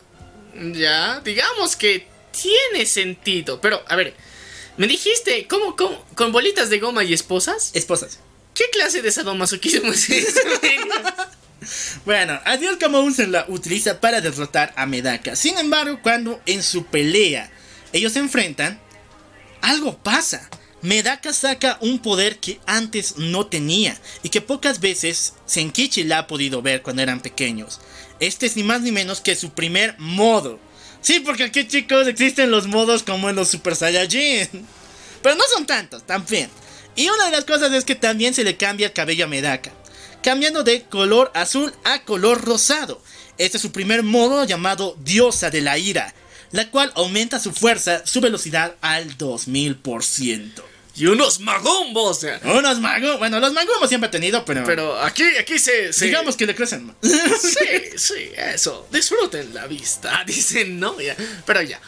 [0.72, 3.60] ya, digamos que tiene sentido.
[3.60, 4.12] Pero, a ver,
[4.76, 6.04] Me dijiste, ¿cómo, cómo?
[6.14, 7.70] ¿Con bolitas de goma y esposas?
[7.74, 8.18] Esposas.
[8.54, 10.40] ¿Qué clase de sadomasoquismo es eso?
[12.06, 12.40] Bueno,
[12.80, 15.36] como Unsen la utiliza para derrotar a Medaka.
[15.36, 17.50] Sin embargo, cuando en su pelea
[17.92, 18.80] ellos se enfrentan,
[19.60, 20.48] algo pasa.
[20.82, 26.26] Medaka saca un poder que antes no tenía y que pocas veces Senkichi la ha
[26.26, 27.80] podido ver cuando eran pequeños.
[28.18, 30.58] Este es ni más ni menos que su primer modo.
[31.00, 34.48] Sí, porque aquí chicos existen los modos como en los Super Saiyajin.
[35.22, 36.50] Pero no son tantos, también.
[36.96, 39.72] Y una de las cosas es que también se le cambia el cabello a Medaka,
[40.22, 43.02] cambiando de color azul a color rosado.
[43.38, 46.14] Este es su primer modo llamado Diosa de la Ira,
[46.52, 50.62] la cual aumenta su fuerza, su velocidad al 2000%.
[51.00, 52.24] Y unos magumbos.
[52.44, 55.92] Unos magos, bueno, los magomos siempre ha tenido, pero, Pero aquí, aquí se...
[55.92, 56.96] se- digamos que le crecen más.
[57.02, 58.86] Sí, sí, eso.
[58.92, 60.22] Disfruten la vista.
[60.26, 61.16] Dicen, no, ya.
[61.46, 61.80] Pero ya.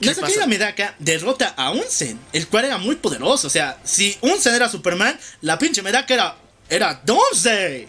[0.00, 3.46] Querida Medaka derrota a Unsen, el cual era muy poderoso.
[3.46, 6.36] O sea, si Unsen era Superman, la pinche Medaka era,
[6.68, 7.88] era Doomsday.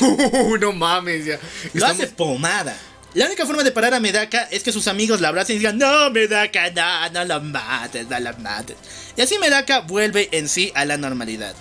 [0.60, 1.38] No mames, ya.
[1.72, 2.76] Lo Estamos- hace pomada.
[3.14, 5.78] La única forma de parar a Medaka es que sus amigos la abracen y digan,
[5.78, 8.76] no, Medaka, no, no lo mates, no lo mates.
[9.16, 11.54] Y así Medaka vuelve en sí a la normalidad.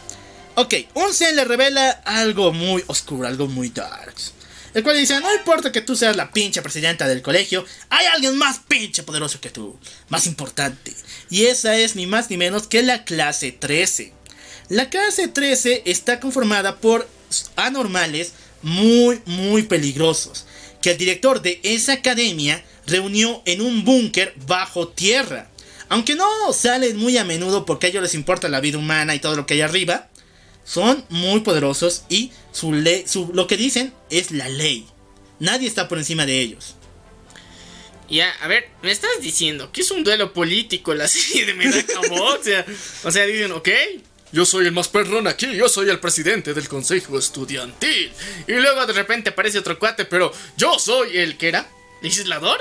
[0.55, 4.15] Ok, Unsen le revela algo muy oscuro, algo muy dark.
[4.73, 8.37] El cual dice, no importa que tú seas la pinche presidenta del colegio, hay alguien
[8.37, 9.77] más pinche poderoso que tú,
[10.09, 10.93] más importante.
[11.29, 14.13] Y esa es ni más ni menos que la clase 13.
[14.69, 17.07] La clase 13 está conformada por
[17.55, 20.45] anormales muy, muy peligrosos,
[20.81, 25.49] que el director de esa academia reunió en un búnker bajo tierra.
[25.89, 29.19] Aunque no salen muy a menudo porque a ellos les importa la vida humana y
[29.19, 30.09] todo lo que hay arriba,
[30.63, 34.85] son muy poderosos y su ley, su, lo que dicen es la ley.
[35.39, 36.75] Nadie está por encima de ellos.
[38.09, 41.99] Ya, a ver, me estás diciendo que es un duelo político la serie de Medaka
[43.03, 43.69] o sea, dicen, ok,
[44.31, 48.11] yo soy el más perrón aquí, yo soy el presidente del consejo estudiantil.
[48.47, 51.69] Y luego de repente aparece otro cuate, pero yo soy el que era
[52.01, 52.59] legislador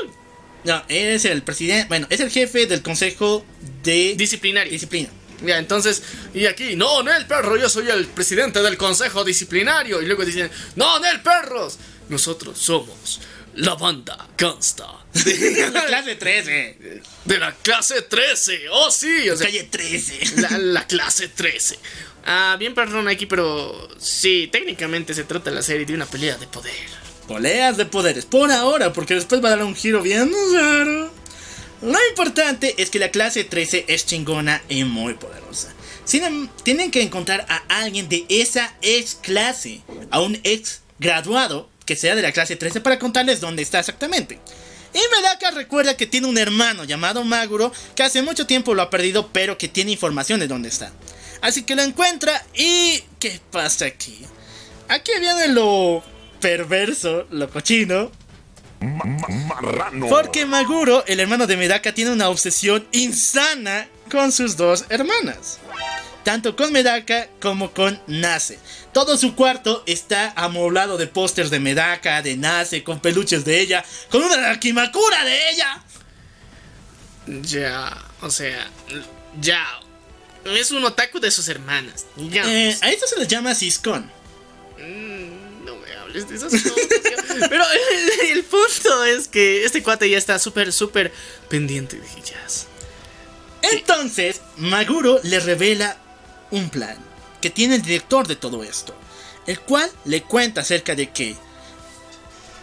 [0.65, 3.45] No, es el presidente, bueno, es el jefe del consejo
[3.83, 4.73] de disciplinario.
[4.73, 5.09] disciplina.
[5.45, 6.03] Ya, entonces,
[6.33, 10.01] y aquí, no, no el perro, yo soy el presidente del consejo disciplinario.
[10.01, 11.79] Y luego dicen, no, no el perros,
[12.09, 13.21] nosotros somos
[13.57, 14.87] la banda Gangsta.
[15.13, 16.79] De, clase 13.
[17.25, 20.41] de la clase 13, oh sí, o sea, Calle 13.
[20.41, 21.79] la, la clase 13.
[22.27, 26.47] Ah, bien perrón aquí, pero sí, técnicamente se trata la serie de una pelea de
[26.47, 26.75] poder.
[27.29, 31.13] Poleas de poderes, por ahora, porque después va a dar un giro bien raro.
[31.83, 35.73] Lo importante es que la clase 13 es chingona y muy poderosa.
[36.05, 41.69] Sin em- tienen que encontrar a alguien de esa ex clase, a un ex graduado
[41.87, 44.39] que sea de la clase 13 para contarles dónde está exactamente.
[44.93, 48.91] Y Medaka recuerda que tiene un hermano llamado Maguro que hace mucho tiempo lo ha
[48.91, 50.93] perdido, pero que tiene información de dónde está.
[51.41, 53.03] Así que lo encuentra y...
[53.19, 54.19] ¿Qué pasa aquí?
[54.89, 56.03] Aquí viene lo
[56.41, 58.11] perverso, lo cochino.
[58.81, 60.09] Marrano.
[60.09, 65.59] Porque Maguro, el hermano de Medaka, tiene una obsesión insana con sus dos hermanas.
[66.27, 68.59] Tanto con Medaka como con Nase.
[68.93, 73.85] Todo su cuarto está amoblado de pósters de Medaka, de Nase, con peluches de ella,
[74.11, 75.85] con una Akimakura de ella.
[77.43, 78.69] Ya, o sea,
[79.41, 79.65] ya.
[80.47, 82.07] Es un otaku de sus hermanas.
[82.17, 82.43] Ya.
[82.45, 84.11] Eh, a esto se les llama Siscon.
[84.79, 86.73] Mm, No me hables de esas cosas.
[87.49, 91.13] Pero el, el punto es que este cuate ya está súper, súper
[91.49, 92.67] pendiente de ellas.
[93.63, 95.99] Entonces, Maguro le revela
[96.51, 96.97] un plan
[97.41, 98.95] que tiene el director de todo esto,
[99.47, 101.37] el cual le cuenta acerca de que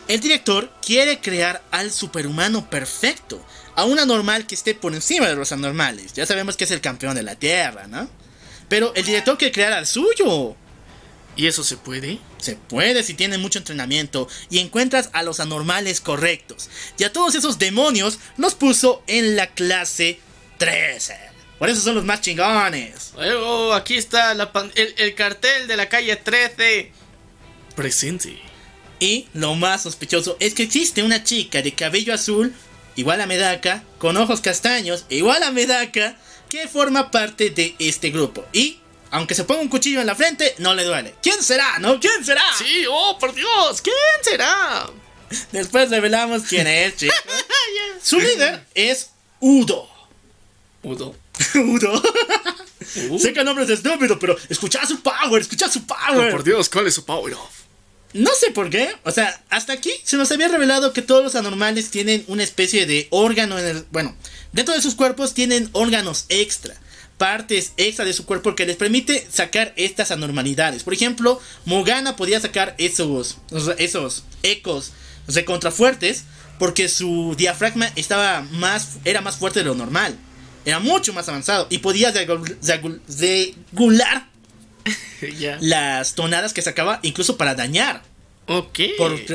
[0.07, 3.43] el director quiere crear al superhumano perfecto,
[3.75, 6.13] a un anormal que esté por encima de los anormales.
[6.13, 8.09] Ya sabemos que es el campeón de la Tierra, ¿no?
[8.67, 10.55] Pero el director quiere crear al suyo.
[11.35, 12.19] ¿Y eso se puede?
[12.39, 16.69] Se puede si tienes mucho entrenamiento y encuentras a los anormales correctos.
[16.97, 20.19] Y a todos esos demonios los puso en la clase
[20.59, 21.32] 13.
[21.63, 23.13] Por eso son los más chingones.
[23.15, 26.91] Oh, aquí está la pan- el, el cartel de la calle 13.
[27.73, 28.37] Presente.
[28.99, 32.53] Y lo más sospechoso es que existe una chica de cabello azul,
[32.97, 36.17] igual a Medaka, con ojos castaños, igual a Medaka,
[36.49, 38.43] que forma parte de este grupo.
[38.51, 38.79] Y,
[39.11, 41.15] aunque se ponga un cuchillo en la frente, no le duele.
[41.23, 41.97] ¿Quién será, no?
[42.01, 42.43] ¿Quién será?
[42.57, 44.85] Sí, oh, por Dios, ¿quién será?
[45.53, 47.15] Después revelamos quién es, chicos.
[48.03, 49.87] Su líder es Udo.
[50.81, 51.22] Udo.
[51.55, 52.01] Udo.
[53.09, 53.19] Uh.
[53.19, 56.31] sé que el nombre es estúpido, pero escucha su power, escucha su Oh, power.
[56.31, 57.35] por Dios, ¿cuál es su power?
[58.13, 58.93] No sé por qué.
[59.03, 62.85] O sea, hasta aquí se nos había revelado que todos los anormales tienen una especie
[62.85, 63.85] de órgano en el.
[63.91, 64.15] Bueno,
[64.51, 66.75] dentro de sus cuerpos tienen órganos extra.
[67.17, 70.83] partes extra de su cuerpo que les permite sacar estas anormalidades.
[70.83, 73.37] Por ejemplo, Mogana podía sacar esos,
[73.77, 74.91] esos ecos
[75.27, 76.23] de contrafuertes
[76.59, 80.17] porque su diafragma estaba más, era más fuerte de lo normal.
[80.65, 84.27] Era mucho más avanzado y podía regular
[85.61, 88.01] las tonadas que sacaba incluso para dañar.
[88.47, 88.79] Ok.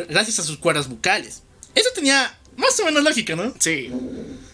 [0.09, 1.43] gracias a sus cuerdas bucales.
[1.75, 3.55] Eso tenía más o menos lógica, ¿no?
[3.59, 3.91] Sí.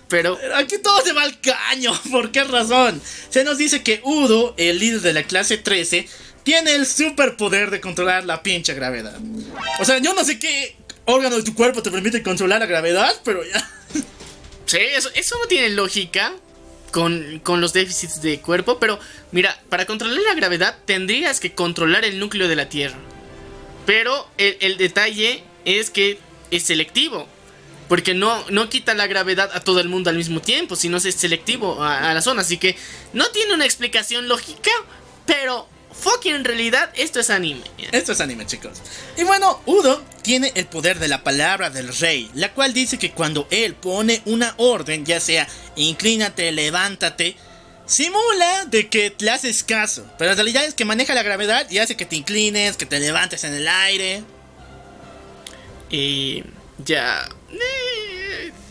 [0.09, 0.39] Pero...
[0.57, 1.93] Aquí todo se va al caño.
[2.11, 3.01] ¿Por qué razón?
[3.31, 6.09] Se nos dice que Udo, el líder de la clase 13,
[6.43, 9.19] tiene el superpoder de controlar la pinche gravedad.
[9.81, 10.77] O sea, yo no sé qué
[11.07, 13.71] órgano de tu cuerpo te permite controlar la gravedad, pero ya.
[14.67, 16.33] Sí, eso, eso no tiene lógica
[16.95, 19.01] con, con, los déficits de cuerpo, pero
[19.33, 22.97] mira, para controlar la gravedad tendrías que controlar el núcleo de la Tierra.
[23.85, 26.21] Pero el, detalle es que
[26.53, 27.27] es selectivo.
[27.89, 31.03] Porque no, no quita la gravedad a todo el mundo al mismo tiempo, sino es
[31.17, 32.43] selectivo a, a la zona.
[32.43, 32.77] Así que
[33.13, 34.71] no tiene una explicación lógica,
[35.27, 35.67] pero
[36.01, 37.63] Fucking en realidad esto es anime.
[37.93, 38.83] Esto es anime, chicos.
[39.17, 43.13] Y bueno, Udo tiene el poder de la palabra del rey, la cual dice que
[43.13, 47.37] cuando él pone una orden, ya sea inclínate, levántate,
[47.87, 50.07] simula de que le haces caso.
[50.19, 53.01] Pero en realidad es que maneja la gravedad y hace que te inclines, que te
[53.01, 54.25] levantes en el aire.
[55.91, 56.43] Y
[56.79, 57.29] ya.
[57.51, 57.94] Eh,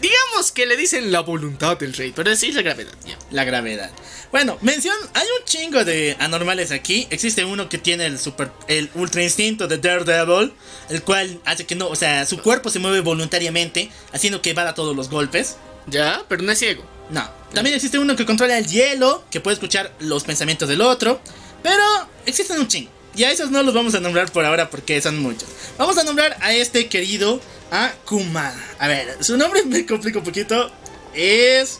[0.03, 2.91] digamos que le dicen la voluntad del rey, pero sí es la gravedad.
[3.31, 3.89] La gravedad.
[4.31, 7.07] Bueno, mención, hay un chingo de anormales aquí.
[7.09, 10.53] Existe uno que tiene el super, el ultra instinto de Daredevil,
[10.89, 14.75] el cual hace que no, o sea, su cuerpo se mueve voluntariamente, haciendo que evada
[14.75, 15.55] todos los golpes.
[15.87, 16.83] Ya, pero no es ciego.
[17.09, 17.29] No.
[17.53, 21.21] También existe uno que controla el hielo, que puede escuchar los pensamientos del otro.
[21.61, 21.83] Pero
[22.25, 22.91] existen un chingo.
[23.15, 25.47] Y a esos no los vamos a nombrar por ahora porque son muchos.
[25.77, 27.39] Vamos a nombrar a este querido
[27.71, 28.53] Akuma.
[28.79, 30.71] A ver, su nombre me complica un poquito.
[31.13, 31.79] Es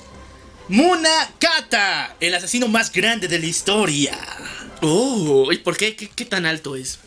[0.69, 4.17] Munakata, el asesino más grande de la historia.
[4.81, 5.95] Oh, ¿y por qué?
[5.95, 6.99] ¿Qué, tan alto es?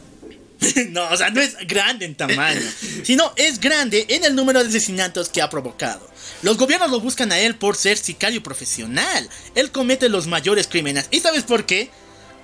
[0.90, 2.60] no, o sea, no es grande en tamaño,
[3.02, 6.10] sino es grande en el número de asesinatos que ha provocado.
[6.42, 9.28] Los gobiernos lo buscan a él por ser sicario profesional.
[9.54, 11.08] Él comete los mayores crímenes.
[11.10, 11.90] ¿Y sabes por qué?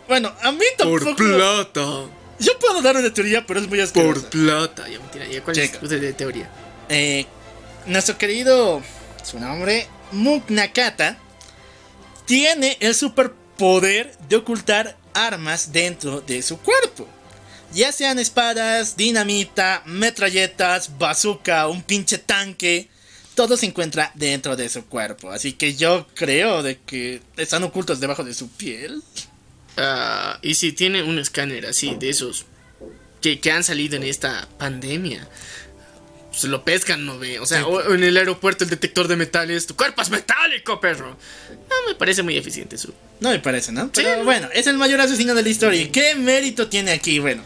[0.08, 1.04] Bueno, a mí tampoco...
[1.04, 1.80] Por plata.
[2.38, 4.20] Yo puedo dar una teoría, pero es muy asquerosa.
[4.20, 4.88] Por plata.
[4.88, 5.26] Ya, mentira.
[5.44, 6.50] ¿Cuál es la teoría?
[6.88, 7.26] Eh,
[7.86, 8.82] nuestro querido...
[9.24, 9.88] Su nombre...
[10.12, 11.18] Muknakata
[12.26, 17.08] tiene el superpoder de ocultar armas dentro de su cuerpo.
[17.72, 22.88] Ya sean espadas, dinamita, metralletas, bazooka, un pinche tanque,
[23.34, 25.30] todo se encuentra dentro de su cuerpo.
[25.30, 29.02] Así que yo creo de que están ocultos debajo de su piel.
[29.76, 32.46] Ah, y si tiene un escáner así, de esos
[33.20, 35.28] que, que han salido en esta pandemia
[36.32, 37.38] se lo pescan, no ve.
[37.38, 41.16] O sea, en el aeropuerto el detector de metales, tu cuerpo es metálico, perro.
[41.50, 42.92] No me parece muy eficiente eso.
[43.20, 43.90] No me parece, ¿no?
[43.92, 45.80] Pero bueno, es el mayor asesino de la historia.
[45.80, 47.18] ¿Y qué mérito tiene aquí?
[47.18, 47.42] Bueno.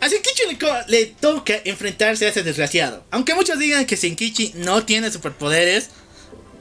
[0.00, 0.42] A Senkichi
[0.88, 3.06] le, toca enfrentarse a ese desgraciado.
[3.10, 5.90] Aunque muchos digan que Senkichi no tiene superpoderes,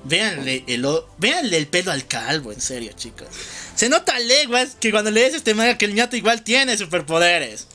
[0.04, 0.86] véanle el,
[1.18, 3.28] véanle el pelo al calvo, en serio, chicos.
[3.76, 7.68] Se nota a leguas que cuando lees este manga que el ñato igual tiene superpoderes.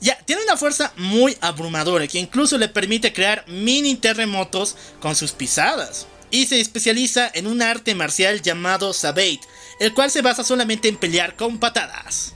[0.00, 5.32] Ya, tiene una fuerza muy abrumadora que incluso le permite crear mini terremotos con sus
[5.32, 6.06] pisadas.
[6.30, 9.40] Y se especializa en un arte marcial llamado Sabate,
[9.80, 12.32] el cual se basa solamente en pelear con patadas.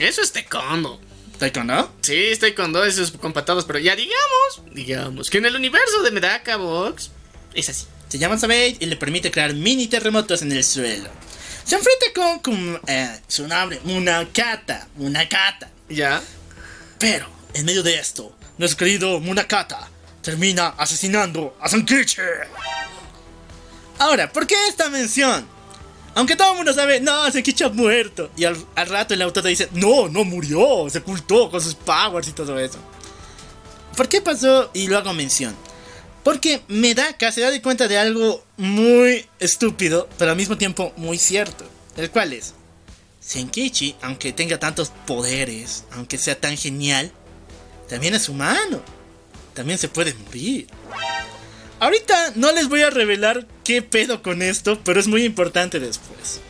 [0.00, 1.00] Eso es taekwondo.
[1.38, 1.94] ¿Taekwondo?
[2.00, 6.02] Sí, es taekwondo, eso es con patadas, pero ya digamos, digamos, que en el universo
[6.02, 7.12] de Medaka Box
[7.54, 7.86] es así.
[8.08, 11.08] Se llama Sabate y le permite crear mini terremotos en el suelo.
[11.64, 16.22] Se enfrenta con, eh, su nombre, Munakata, Munakata, ya.
[16.98, 19.88] Pero, en medio de esto, nuestro querido Munakata
[20.22, 22.20] termina asesinando a Sankichi.
[23.98, 25.46] Ahora, ¿por qué esta mención?
[26.14, 28.30] Aunque todo el mundo sabe, no, Sankichi ha muerto.
[28.36, 32.28] Y al, rato el autor te dice, no, no murió, se ocultó con sus powers
[32.28, 32.78] y todo eso.
[33.96, 34.70] ¿Por qué pasó?
[34.74, 35.56] Y lo hago mención.
[36.24, 41.18] Porque Medaka se da de cuenta de algo muy estúpido, pero al mismo tiempo muy
[41.18, 41.64] cierto.
[41.96, 42.54] El cual es,
[43.20, 47.12] Senkichi, aunque tenga tantos poderes, aunque sea tan genial,
[47.88, 48.82] también es humano.
[49.54, 50.66] También se puede morir.
[51.78, 56.40] Ahorita no les voy a revelar qué pedo con esto, pero es muy importante después.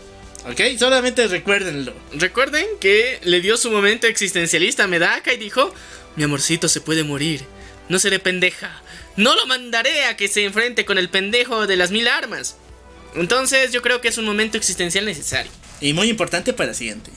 [0.49, 0.79] ¿Ok?
[0.79, 1.95] Solamente recuérdenlo.
[2.13, 5.73] Recuerden que le dio su momento existencialista a Medaka y dijo,
[6.17, 7.45] mi amorcito se puede morir.
[7.89, 8.83] No seré pendeja.
[9.17, 12.57] No lo mandaré a que se enfrente con el pendejo de las mil armas.
[13.15, 15.51] Entonces yo creo que es un momento existencial necesario.
[15.81, 17.11] Y muy importante para el siguiente.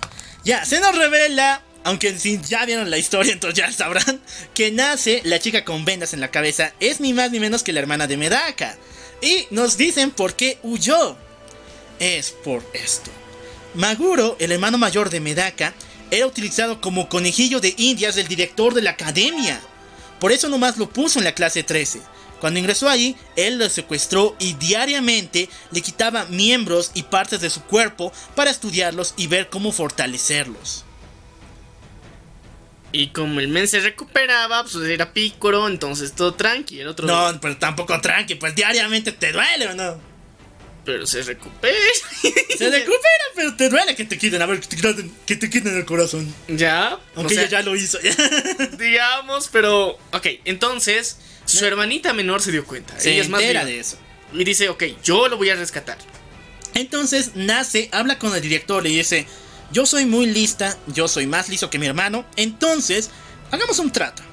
[0.44, 4.22] Ya, se nos revela, aunque si ya vieron la historia, entonces ya sabrán,
[4.53, 7.74] que nace la chica con vendas en la cabeza es ni más ni menos que
[7.74, 8.78] la hermana de Medaka.
[9.22, 11.18] Y nos dicen por qué huyó.
[11.99, 13.10] es por esto.
[13.74, 15.74] Maguro, el hermano mayor de Medaka,
[16.11, 19.60] era utilizado como conejillo de indias del director de la academia.
[20.19, 22.02] Por eso nomás lo puso en la clase 13.
[22.39, 27.64] Cuando ingresó allí, él lo secuestró y diariamente le quitaba miembros y partes de su
[27.64, 30.85] cuerpo para estudiarlos y ver cómo fortalecerlos.
[32.91, 36.80] Y como el men se recuperaba, pues era pícoro, entonces todo tranqui.
[36.80, 40.16] El otro No, pero tampoco tranqui, pues diariamente te duele o no.
[40.88, 41.76] Pero se recupera.
[42.57, 45.49] Se recupera, pero te duele que te quiten, a ver, que te quiten, que te
[45.49, 46.34] quiten el corazón.
[46.47, 46.97] ya.
[47.14, 47.99] Aunque o sea, ella ya lo hizo.
[48.80, 49.99] digamos, pero.
[50.14, 51.18] Ok, entonces.
[51.45, 52.99] Su hermanita menor se dio cuenta.
[52.99, 53.72] Se Ella es más entera viva.
[53.72, 53.97] de eso.
[54.34, 55.97] Y dice, ok, yo lo voy a rescatar.
[56.73, 59.26] Entonces nace, habla con el director y dice,
[59.72, 63.11] yo soy muy lista, yo soy más listo que mi hermano, entonces
[63.51, 64.23] hagamos un trato.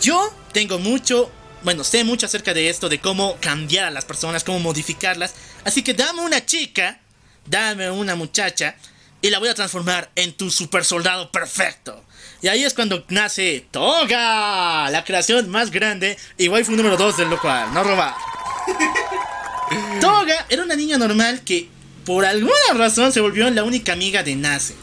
[0.00, 1.30] Yo tengo mucho,
[1.64, 5.34] bueno, sé mucho acerca de esto, de cómo cambiar a las personas, cómo modificarlas,
[5.64, 7.00] así que dame una chica,
[7.46, 8.76] dame una muchacha
[9.20, 12.04] y la voy a transformar en tu super soldado perfecto.
[12.42, 17.30] Y ahí es cuando nace Toga, la creación más grande y waifu número 2 del
[17.30, 18.14] local, no robar.
[20.00, 21.68] Toga era una niña normal que
[22.04, 24.74] por alguna razón se volvió la única amiga de Nace.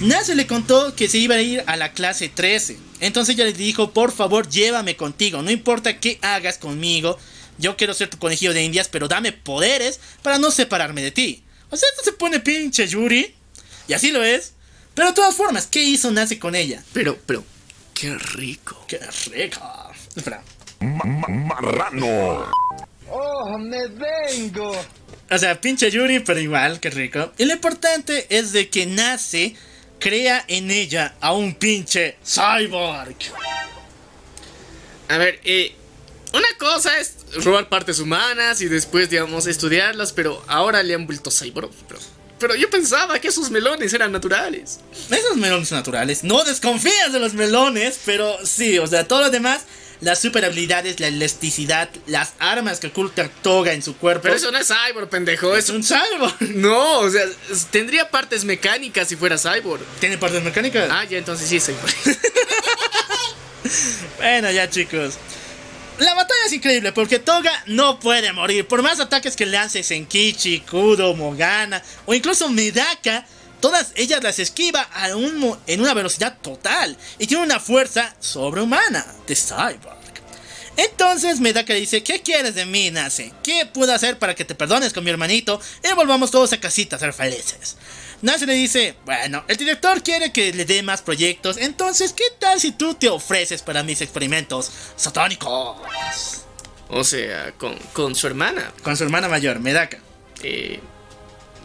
[0.00, 2.78] Nace le contó que se iba a ir a la clase 13.
[3.00, 5.42] Entonces ella le dijo, por favor, llévame contigo.
[5.42, 7.18] No importa qué hagas conmigo.
[7.58, 11.44] Yo quiero ser tu conejillo de indias, pero dame poderes para no separarme de ti.
[11.70, 13.34] O sea, esto se pone pinche Yuri.
[13.88, 14.52] Y así lo es.
[14.94, 16.82] Pero de todas formas, ¿qué hizo Nace con ella?
[16.92, 17.44] Pero, pero.
[17.94, 18.84] Qué rico.
[18.88, 18.98] ¡Qué
[19.32, 19.60] rico!
[20.16, 20.42] Espera.
[20.80, 22.50] Ma- ma- marrano.
[23.10, 24.72] ¡Oh, me vengo!
[25.30, 27.32] O sea, pinche Yuri, pero igual, qué rico.
[27.38, 29.54] Y lo importante es de que nace,
[30.04, 33.16] crea en ella a un pinche cyborg.
[35.08, 35.74] A ver, eh.
[36.34, 41.30] Una cosa es robar partes humanas y después, digamos, estudiarlas, pero ahora le han vuelto
[41.30, 41.70] cyborg.
[41.88, 42.00] Pero,
[42.38, 44.80] pero yo pensaba que esos melones eran naturales.
[45.10, 46.22] Esos melones naturales.
[46.22, 49.62] No desconfías de los melones, pero sí, o sea, todo lo demás,
[50.04, 54.22] las super habilidades, la elasticidad, las armas que oculta Toga en su cuerpo.
[54.22, 55.56] Pero eso no es cyborg, pendejo.
[55.56, 56.34] es Es un cyborg.
[56.54, 57.24] No, o sea,
[57.70, 59.82] tendría partes mecánicas si fuera cyborg.
[59.98, 60.88] ¿Tiene partes mecánicas?
[60.90, 61.94] Ah, ya, entonces sí es cyborg.
[64.18, 65.14] Bueno, ya chicos.
[65.98, 68.66] La batalla es increíble porque Toga no puede morir.
[68.66, 73.24] Por más ataques que lance Senkichi, Kudo, Mogana o incluso Medaka,
[73.60, 79.06] todas ellas las esquiva a un en una velocidad total y tiene una fuerza sobrehumana
[79.26, 79.93] de Cyborg.
[80.76, 83.32] Entonces Medaka dice, ¿qué quieres de mí, Nace?
[83.42, 86.96] ¿Qué puedo hacer para que te perdones con mi hermanito y volvamos todos a casita
[86.96, 87.76] a ser felices?
[88.22, 92.58] Nace le dice, bueno, el director quiere que le dé más proyectos, entonces ¿qué tal
[92.60, 95.76] si tú te ofreces para mis experimentos satánicos?
[96.88, 98.72] O sea, con, con su hermana.
[98.82, 99.98] Con su hermana mayor, Medaka.
[100.42, 100.80] Eh,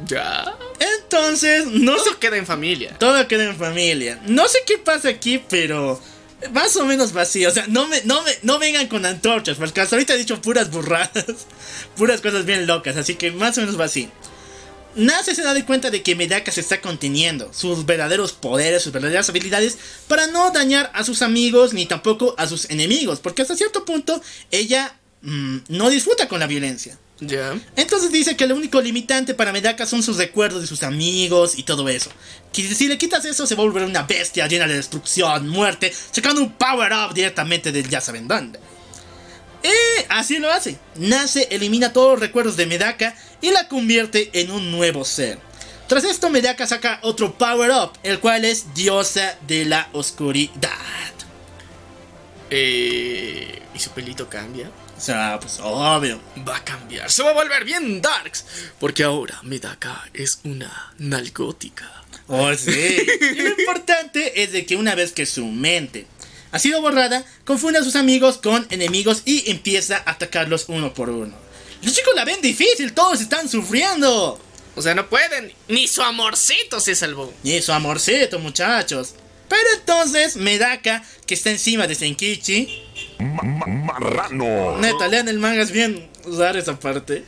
[0.06, 0.56] ya.
[0.98, 2.95] Entonces, no Todo queda en familia.
[2.98, 4.19] todo queda en familia.
[4.26, 6.02] No sé qué pasa aquí, pero
[6.53, 7.49] más o menos vacío.
[7.49, 10.41] O sea, no me, no me, no vengan con antorchas, porque hasta ahorita he dicho
[10.41, 11.26] puras burradas,
[11.95, 14.10] puras cosas bien locas, así que más o menos vacío.
[14.95, 18.91] Nace se da de cuenta de que Medaka se está conteniendo sus verdaderos poderes, sus
[18.91, 23.56] verdaderas habilidades, para no dañar a sus amigos ni tampoco a sus enemigos, porque hasta
[23.56, 26.98] cierto punto ella mm, no disfruta con la violencia.
[27.76, 31.64] Entonces dice que lo único limitante para Medaka son sus recuerdos de sus amigos y
[31.64, 32.10] todo eso.
[32.54, 35.94] Que si le quitas eso se va a volver una bestia llena de destrucción, muerte,
[36.12, 38.60] sacando un power up directamente del ya saben dónde.
[39.64, 40.78] Y así lo hace.
[40.96, 45.40] Nace, elimina todos los recuerdos de Medaka y la convierte en un nuevo ser.
[45.88, 50.70] Tras esto Medaka saca otro power up, el cual es diosa de la oscuridad.
[52.52, 54.72] Eh, ¿Y su pelito cambia?
[55.00, 56.20] O sea, pues obvio.
[56.46, 57.10] Va a cambiar.
[57.10, 58.44] Se va a volver bien darks.
[58.82, 62.04] Porque ahora Medaka es una nalgótica.
[62.28, 62.98] Oh, sí.
[63.22, 66.06] Y lo importante es de que una vez que su mente
[66.52, 71.10] ha sido borrada, confunde a sus amigos con enemigos y empieza a atacarlos uno por
[71.10, 71.34] uno.
[71.82, 74.38] Los chicos la ven difícil, todos están sufriendo.
[74.76, 75.54] O sea, no pueden.
[75.70, 77.34] Ni su amorcito se salvó.
[77.42, 79.14] Y su amorcito, muchachos.
[79.48, 82.89] Pero entonces, Medaka, que está encima de Senkichi,
[83.20, 83.66] Ma- ma-
[84.00, 84.78] marrano.
[84.80, 87.24] neta, lean el manga, es bien usar esa parte.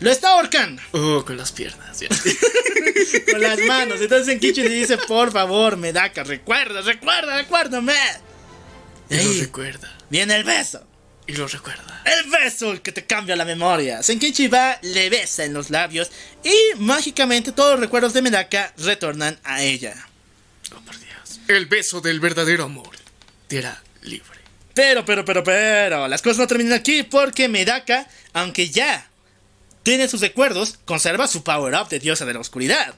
[0.00, 2.00] Lo está ahorcando Oh, con las piernas.
[2.00, 2.08] ya.
[3.30, 4.00] con las manos.
[4.00, 7.94] Entonces Senkichi le dice, por favor, Medaka, recuerda, recuerda, recuérdame.
[9.10, 9.96] y lo Ahí recuerda.
[10.10, 10.84] viene el beso.
[11.26, 12.02] Y lo recuerda.
[12.04, 14.02] El beso el que te cambia la memoria.
[14.02, 16.10] Senkichi va, le besa en los labios
[16.42, 19.94] y mágicamente todos los recuerdos de Medaka retornan a ella.
[20.76, 21.40] Oh, por Dios.
[21.48, 22.90] El beso del verdadero amor.
[23.48, 24.33] Te hará libre.
[24.74, 29.08] Pero, pero, pero, pero, las cosas no terminan aquí porque Medaka, aunque ya
[29.84, 32.94] tiene sus recuerdos, conserva su power-up de diosa de la oscuridad.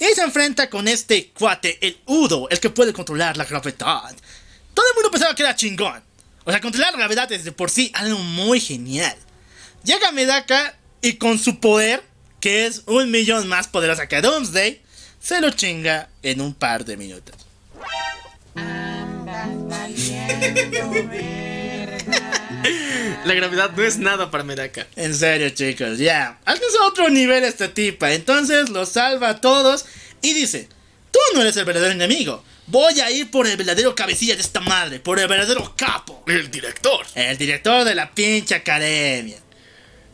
[0.00, 4.16] Y se enfrenta con este cuate, el Udo, el que puede controlar la gravedad.
[4.72, 6.02] Todo el mundo pensaba que era chingón.
[6.44, 9.16] O sea, controlar la gravedad es de por sí algo muy genial.
[9.84, 12.02] Llega Medaka y con su poder,
[12.40, 14.80] que es un millón más poderosa que Doomsday,
[15.20, 17.36] se lo chinga en un par de minutos.
[23.24, 24.86] La gravedad no es nada para Medaka.
[24.96, 26.38] En serio, chicos, ya.
[26.44, 28.12] Alcanza otro nivel esta tipa.
[28.12, 29.86] Entonces los salva a todos
[30.20, 30.68] y dice:
[31.10, 32.44] Tú no eres el verdadero enemigo.
[32.66, 36.22] Voy a ir por el verdadero cabecilla de esta madre, por el verdadero capo.
[36.26, 37.04] El director.
[37.14, 39.38] El director de la pinche academia.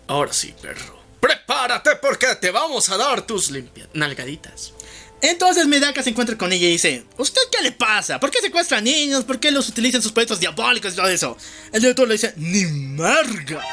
[0.09, 1.01] Ahora sí, perro.
[1.20, 4.73] Prepárate porque te vamos a dar tus limpias nalgaditas.
[5.22, 8.18] Entonces Medaka se encuentra con ella y dice, ¿usted qué le pasa?
[8.18, 9.24] ¿Por qué secuestra niños?
[9.24, 11.36] ¿Por qué los utiliza en sus proyectos diabólicos y todo eso?
[11.72, 13.66] El director le dice, ni margas.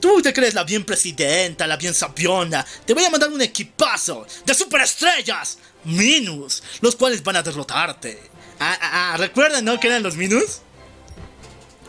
[0.00, 2.64] Tú te crees la bien presidenta, la bien sabiona.
[2.86, 5.58] Te voy a mandar un equipazo de superestrellas.
[5.84, 8.20] Minus, los cuales van a derrotarte.
[8.60, 9.80] Ah, ah, ah, ¿recuerdan, no?
[9.80, 10.60] Que eran los Minus.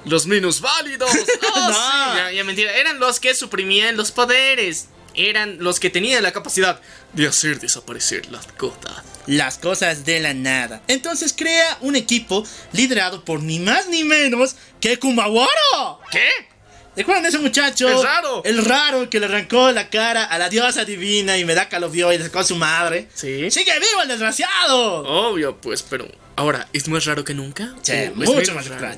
[0.05, 1.09] Los minus válidos.
[1.55, 1.73] Oh, No.
[1.73, 2.71] sí, ya, ya mentira.
[2.73, 4.87] Eran los que suprimían los poderes.
[5.15, 6.79] Eran los que tenían la capacidad
[7.13, 9.03] de hacer desaparecer las cosas.
[9.27, 10.81] Las cosas de la nada.
[10.87, 15.49] Entonces crea un equipo liderado por ni más ni menos que Kumawara.
[16.11, 16.27] ¿Qué?
[16.95, 17.89] ¿Recuerdan ese muchacho?
[17.89, 18.41] El raro.
[18.45, 22.13] El raro que le arrancó la cara a la diosa divina y Medaka lo vio
[22.13, 23.09] y le sacó a su madre.
[23.13, 23.51] Sí.
[23.51, 25.03] ¡Sigue vivo el desgraciado!
[25.03, 27.73] Obvio, pues, pero ahora, ¿es más raro que nunca?
[27.81, 28.95] Sí, ¿O es mucho más raro?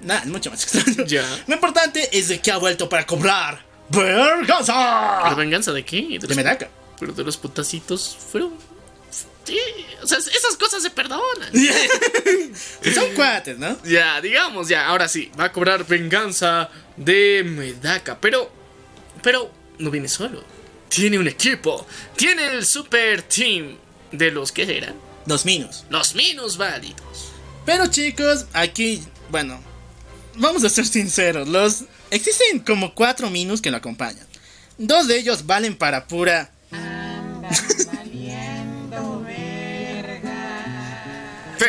[0.00, 1.04] Nah, mucho más extraño.
[1.06, 1.24] Ya.
[1.46, 3.67] Lo importante es de que ha vuelto para cobrar.
[3.90, 5.20] ¡Verganza!
[5.24, 6.18] ¿La venganza de qué?
[6.20, 6.68] De los- Medaka.
[6.98, 8.52] Pero de los putacitos fueron.
[9.44, 9.58] Sí,
[10.02, 11.50] o sea, esas cosas se perdonan.
[12.94, 13.82] Son cuates, ¿no?
[13.84, 18.20] ya, digamos, ya, ahora sí, va a cobrar venganza de Medaka.
[18.20, 18.50] Pero,
[19.22, 20.44] pero, no viene solo.
[20.90, 21.86] Tiene un equipo.
[22.16, 23.76] Tiene el super team
[24.12, 24.94] de los que eran
[25.26, 25.84] Los minos.
[25.88, 27.32] los minus válidos.
[27.64, 29.62] Pero chicos, aquí, bueno,
[30.36, 31.48] vamos a ser sinceros.
[31.48, 34.26] Los existen como cuatro minus que lo acompañan.
[34.78, 36.52] Dos de ellos valen para pura.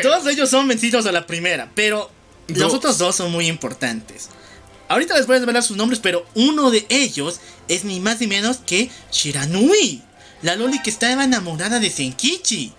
[0.02, 2.10] Todos ellos son vencidos a la primera, pero
[2.48, 4.30] los otros dos son muy importantes.
[4.88, 8.28] Ahorita les voy a desvelar sus nombres, pero uno de ellos es ni más ni
[8.28, 10.02] menos que Shiranui,
[10.42, 12.74] la Loli que estaba enamorada de Senkichi.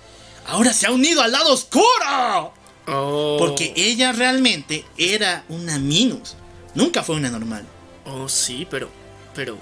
[0.46, 2.54] Ahora se ha unido al lado oscuro.
[2.88, 6.34] Oh, Porque ella realmente era una Minus.
[6.74, 7.64] Nunca fue una normal.
[8.04, 8.90] Oh, sí, pero.
[9.34, 9.58] Pero.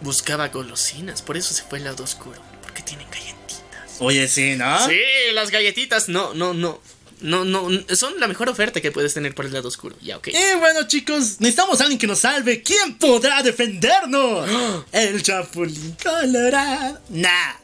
[0.00, 2.40] Buscaba golosinas, por eso se fue al lado oscuro.
[2.62, 3.96] Porque tienen galletitas.
[3.98, 4.86] Oye, sí, ¿no?
[4.86, 5.00] Sí,
[5.32, 6.80] las galletitas, no, no, no.
[7.20, 9.96] No, no, son la mejor oferta que puedes tener por el lado oscuro.
[10.00, 10.28] Ya, ok.
[10.28, 12.62] Y bueno, chicos, necesitamos a alguien que nos salve.
[12.62, 14.48] ¿Quién podrá defendernos?
[14.92, 17.00] El Chapulín Colorado.
[17.08, 17.54] Nah.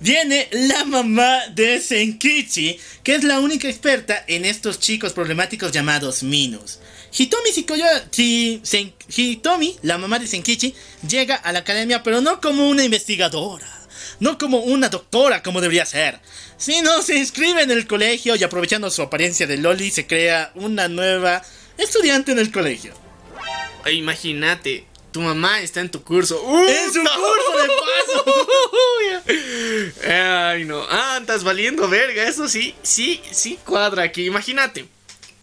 [0.00, 6.22] Viene la mamá de Senkichi, que es la única experta en estos chicos problemáticos llamados
[6.22, 6.80] Minus.
[7.16, 10.74] Hitomi Shikoyo, Chi- Sen- Hitomi, la mamá de Senkichi,
[11.08, 13.68] llega a la academia, pero no como una investigadora,
[14.20, 16.18] no como una doctora como debería ser,
[16.56, 20.88] sino se inscribe en el colegio y aprovechando su apariencia de Loli se crea una
[20.88, 21.42] nueva
[21.78, 22.94] estudiante en el colegio.
[23.84, 26.36] E Imagínate, tu mamá está en tu curso.
[26.66, 28.24] ¡En su curso de paso!
[30.10, 30.82] Ay, no.
[30.90, 32.24] Ah, estás valiendo verga.
[32.24, 34.26] Eso sí, sí, sí cuadra aquí.
[34.26, 34.86] Imagínate.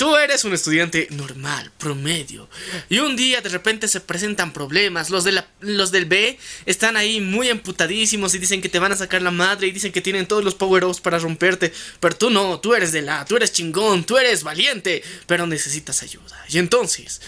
[0.02, 2.50] Tú eres un estudiante normal, promedio.
[2.90, 5.12] Y un día de repente se presentan problemas.
[5.12, 8.92] Los, de la- los del B están ahí muy emputadísimos y dicen que te van
[8.92, 11.72] a sacar la madre y dicen que tienen todos los power-ups para romperte.
[12.00, 16.02] Pero tú no, tú eres de la, tú eres chingón, tú eres valiente, pero necesitas
[16.02, 16.46] ayuda.
[16.50, 17.22] Y entonces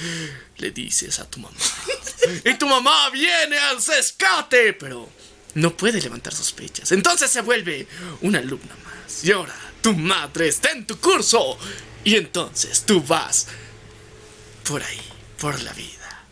[0.57, 1.55] le dices a tu mamá.
[2.43, 5.07] y tu mamá viene al rescate, pero
[5.53, 6.91] no puede levantar sospechas.
[6.91, 7.85] Entonces se vuelve
[8.21, 9.23] una alumna más.
[9.23, 11.59] Y ahora tu madre está en tu curso.
[12.03, 13.47] Y entonces tú vas
[14.67, 15.01] por ahí,
[15.39, 16.25] por la vida.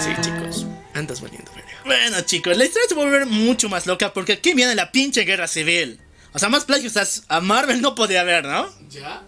[0.00, 1.70] Sí, chicos, andas valiendo verga.
[1.84, 4.90] Bueno, chicos, la historia se va a volver mucho más loca porque aquí viene la
[4.90, 6.00] pinche guerra civil.
[6.32, 8.68] O sea, más plagios a, a Marvel no podía haber, ¿no?
[8.90, 9.22] ¿Ya?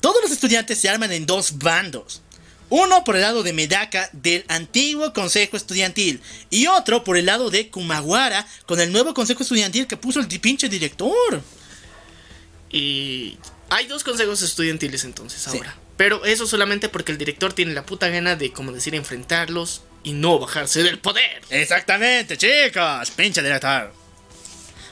[0.00, 2.22] Todos los estudiantes se arman en dos bandos.
[2.70, 6.20] Uno por el lado de Medaka del antiguo consejo estudiantil
[6.50, 10.28] y otro por el lado de Kumawara con el nuevo consejo estudiantil que puso el
[10.28, 11.42] pinche director.
[12.70, 13.38] Y
[13.70, 15.56] hay dos consejos estudiantiles entonces Sí.
[15.56, 15.76] ahora.
[15.96, 20.12] Pero eso solamente porque el director tiene la puta gana de, como decir, enfrentarlos y
[20.12, 21.42] no bajarse del poder.
[21.50, 23.92] Exactamente, chicos, pinche director.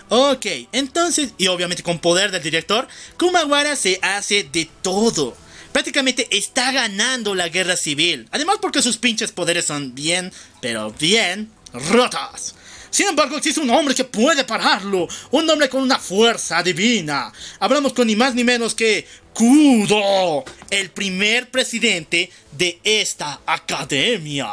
[0.08, 2.88] Ok, entonces, y obviamente con poder del director,
[3.18, 5.36] Kumawara se hace de todo
[5.76, 8.26] prácticamente está ganando la guerra civil.
[8.30, 10.32] Además porque sus pinches poderes son bien,
[10.62, 11.50] pero bien
[11.90, 12.54] rotos.
[12.88, 15.06] Sin embargo, existe un hombre que puede pararlo.
[15.32, 17.30] Un hombre con una fuerza divina.
[17.60, 24.48] Hablamos con ni más ni menos que Kudo, el primer presidente de esta academia.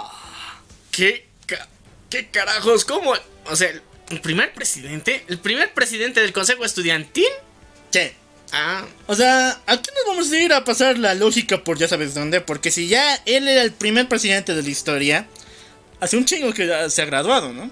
[0.91, 1.70] ¿Qué, ca-
[2.10, 2.84] qué carajos?
[2.84, 3.14] ¿Cómo?
[3.45, 3.70] O sea,
[4.10, 7.32] el primer presidente, el primer presidente del Consejo Estudiantil.
[7.91, 8.23] Che.
[8.56, 12.14] Ah, O sea, aquí nos vamos a ir a pasar la lógica por ya sabes
[12.14, 12.40] dónde.
[12.40, 15.28] Porque si ya él era el primer presidente de la historia,
[16.00, 17.72] hace un chingo que se ha graduado, ¿no?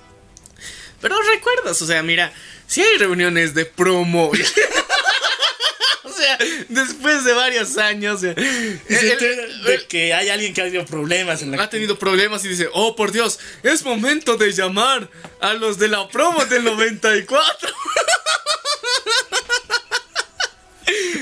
[1.00, 2.32] pero recuerdas, o sea, mira,
[2.68, 4.30] si hay reuniones de promo.
[6.04, 6.38] o sea,
[6.70, 8.22] después de varios años.
[8.22, 12.46] se el- de que hay alguien que ha tenido problemas en la ha tenido problemas
[12.46, 15.10] y dice, oh por Dios, es momento de llamar
[15.40, 17.70] a los de la promo del 94.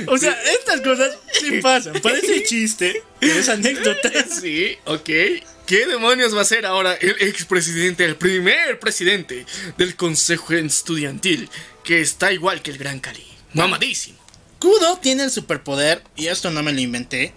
[0.08, 1.94] O sea, estas cosas sí pasan.
[2.02, 4.12] Parece chiste, pero es anécdota.
[4.42, 5.10] Sí, ok.
[5.66, 9.46] ¿Qué demonios va a ser ahora el expresidente, el primer presidente
[9.78, 11.50] del Consejo Estudiantil,
[11.84, 13.26] que está igual que el Gran Cali?
[13.54, 14.18] Mamadísimo.
[14.58, 17.34] Kudo tiene el superpoder, y esto no me lo inventé,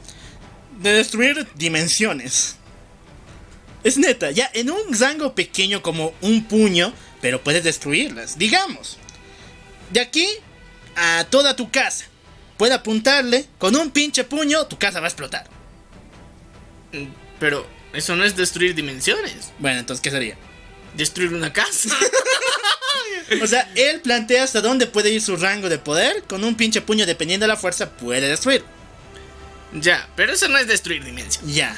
[0.80, 2.56] de destruir dimensiones.
[3.84, 8.38] Es neta, ya en un rango pequeño como un puño, pero puedes destruirlas.
[8.38, 8.96] Digamos,
[9.90, 10.26] de aquí
[10.96, 12.06] a toda tu casa,
[12.62, 15.44] puede apuntarle con un pinche puño, tu casa va a explotar.
[17.40, 19.51] Pero eso no es destruir dimensiones.
[19.59, 20.36] Bueno, entonces, ¿qué sería?
[20.94, 21.89] Destruir una casa.
[23.43, 26.82] O sea, él plantea hasta dónde puede ir su rango de poder, con un pinche
[26.82, 28.62] puño, dependiendo de la fuerza, puede destruir.
[29.74, 31.55] Ya, pero eso no es destruir dimensiones.
[31.55, 31.77] Ya,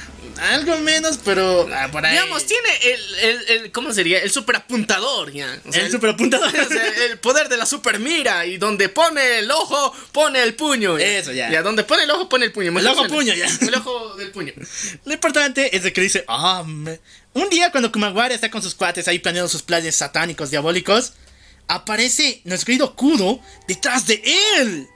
[0.51, 2.11] algo menos, pero ah, por ahí.
[2.13, 4.19] Digamos, tiene el, el, el- ¿cómo sería?
[4.19, 5.59] El superapuntador, ya.
[5.65, 6.47] O sea, el superapuntador.
[6.59, 10.55] o sea, el poder de la super mira y donde pone el ojo, pone el
[10.55, 10.97] puño.
[10.97, 11.49] Eso, ya.
[11.49, 12.77] Ya, donde pone el ojo, pone el puño.
[12.77, 13.47] El ojo, puño, ya.
[13.61, 14.53] El ojo del puño.
[15.05, 16.99] Lo importante es de que dice, ah, me-".
[17.33, 21.13] un día cuando Kumagwara está con sus cuates ahí planeando sus planes satánicos diabólicos,
[21.67, 24.21] aparece nuestro querido Kudo detrás de
[24.57, 24.87] él.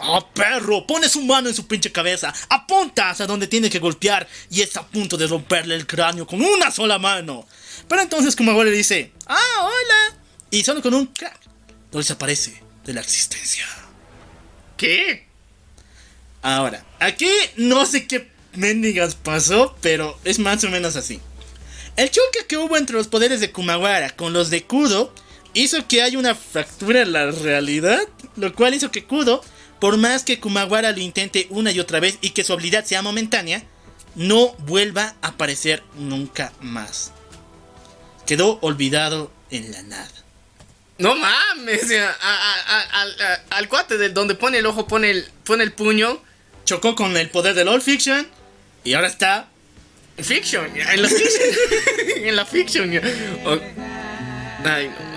[0.00, 4.26] Ah, perro, pone su mano en su pinche cabeza, apunta hacia donde tiene que golpear
[4.50, 7.46] y está a punto de romperle el cráneo con una sola mano.
[7.88, 10.18] Pero entonces Kumagwara le dice, ah, hola.
[10.50, 11.40] Y solo con un crack,
[11.92, 13.66] lo desaparece de la existencia.
[14.76, 15.26] ¿Qué?
[16.42, 21.20] Ahora, aquí no sé qué mendigas pasó, pero es más o menos así.
[21.96, 25.14] El choque que hubo entre los poderes de Kumagara con los de Kudo
[25.54, 28.00] hizo que haya una fractura en la realidad,
[28.36, 29.42] lo cual hizo que Kudo,
[29.80, 33.02] por más que Kumagara lo intente una y otra vez y que su habilidad sea
[33.02, 33.62] momentánea,
[34.14, 37.12] no vuelva a aparecer nunca más.
[38.26, 40.10] Quedó olvidado en la nada.
[40.98, 41.88] No mames.
[41.88, 45.72] ya, a- a- a- al- cuate del donde pone el ojo, pone el, pone el
[45.72, 46.22] puño.
[46.64, 48.26] Chocó con el poder del All Fiction
[48.84, 49.48] y ahora está
[50.16, 51.42] Fiction, en la fiction.
[52.24, 52.92] en la fiction.
[52.92, 53.00] ya.
[53.44, 53.60] O-
[54.64, 55.13] Ay, no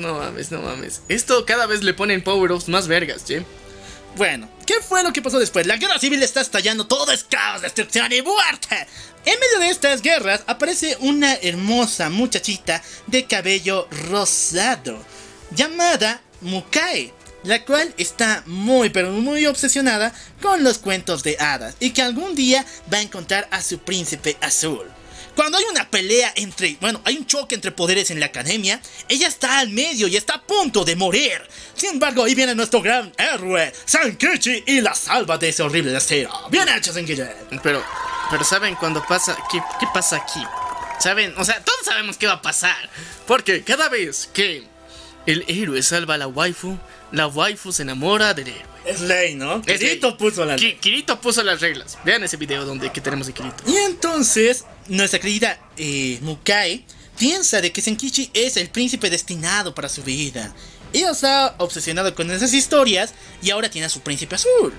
[0.00, 1.02] no mames, no mames.
[1.08, 3.44] Esto cada vez le ponen power-ups más vergas, che.
[4.16, 5.66] Bueno, ¿qué fue lo que pasó después?
[5.66, 8.86] La guerra civil está estallando, todo es caos, destrucción y muerte.
[9.24, 14.98] En medio de estas guerras aparece una hermosa muchachita de cabello rosado
[15.52, 17.12] llamada Mukae,
[17.44, 22.34] la cual está muy pero muy obsesionada con los cuentos de hadas y que algún
[22.34, 24.86] día va a encontrar a su príncipe azul.
[25.34, 29.28] Cuando hay una pelea entre, bueno, hay un choque entre poderes en la academia, ella
[29.28, 31.40] está al medio y está a punto de morir.
[31.74, 36.30] Sin embargo, ahí viene nuestro gran héroe, Sankichi, y la salva de ese horrible destino.
[36.50, 37.22] Bien hecho, Sankichi.
[37.62, 37.82] Pero,
[38.30, 39.36] pero ¿saben cuando pasa?
[39.50, 40.42] ¿Qué, qué pasa aquí?
[40.98, 41.34] ¿Saben?
[41.38, 42.90] O sea, todos sabemos qué va a pasar.
[43.26, 44.64] Porque cada vez que
[45.26, 46.78] el héroe salva a la waifu,
[47.12, 48.69] la waifu se enamora del héroe.
[48.86, 49.62] Es ley, ¿no?
[49.66, 50.16] Es Kirito ley.
[50.18, 51.98] puso la Ki- Kirito puso las reglas.
[52.04, 53.62] Vean ese video donde que tenemos a Kirito.
[53.66, 56.84] Y entonces, nuestra querida eh, Mukai
[57.18, 60.54] piensa de que Senkichi es el príncipe destinado para su vida.
[60.92, 64.72] Ella está obsesionada con esas historias y ahora tiene a su príncipe azul.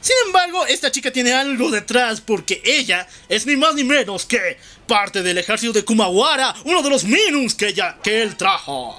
[0.00, 4.58] Sin embargo, esta chica tiene algo detrás porque ella es ni más ni menos que
[4.86, 8.96] parte del ejército de Kumawara, uno de los Minus que, ella, que él trajo.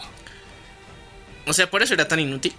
[1.45, 2.53] O sea, por eso era tan inútil.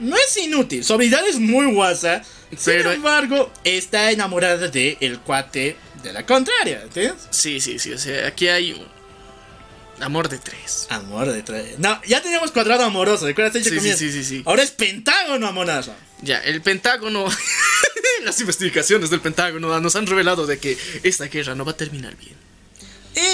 [0.00, 2.22] No es inútil, su habilidad es muy guasa.
[2.64, 7.26] Pero- Sin embargo, está enamorada de el cuate de la contraria, ¿entiendes?
[7.30, 7.92] Sí, sí, sí.
[7.92, 10.86] O sea, aquí hay un amor de tres.
[10.90, 11.78] Amor de tres.
[11.78, 13.54] No, ya teníamos cuadrado amoroso, ¿recuerdas?
[13.64, 14.42] Sí, sí, sí, sí, sí.
[14.46, 15.92] Ahora es pentágono amoroso.
[16.22, 17.26] Ya, el Pentágono.
[18.24, 22.16] Las investigaciones del Pentágono nos han revelado de que esta guerra no va a terminar
[22.16, 22.34] bien.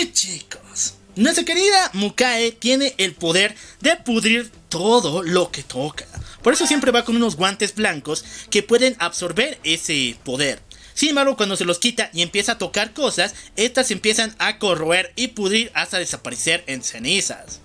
[0.01, 6.07] Y chicos, nuestra querida Mukae tiene el poder de pudrir todo lo que toca.
[6.43, 10.61] Por eso siempre va con unos guantes blancos que pueden absorber ese poder.
[10.95, 15.13] Sin embargo, cuando se los quita y empieza a tocar cosas, estas empiezan a corroer
[15.17, 17.61] y pudrir hasta desaparecer en cenizas.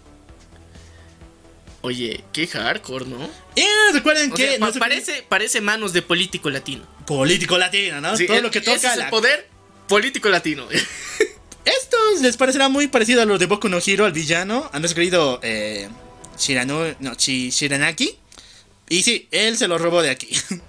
[1.82, 3.30] Oye, qué hardcore, ¿no?
[3.56, 3.64] Y
[3.94, 6.84] recuerden O que sea, no pa- se- parece, parece manos de político latino.
[7.06, 8.18] político latino, ¿no?
[8.18, 9.48] Sí, Todo el- lo que ese toca es la el poder
[9.88, 10.68] político latino.
[11.66, 14.96] Esto les parecerá muy parecido a los de Boku no Hero, al villano, a nuestro
[15.00, 15.88] querido eh,
[16.38, 18.18] Shirano, no, Shi- Shiranaki.
[18.90, 20.30] Y sí, él se lo robó de aquí.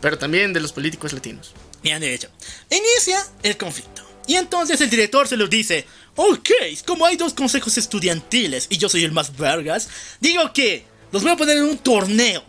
[0.00, 1.52] Pero también de los políticos latinos.
[1.82, 2.28] Bien, de hecho.
[2.70, 4.02] Inicia el conflicto.
[4.26, 6.50] Y entonces el director se los dice, ok,
[6.86, 9.88] como hay dos consejos estudiantiles y yo soy el más vergas,
[10.20, 12.44] digo que los voy a poner en un torneo.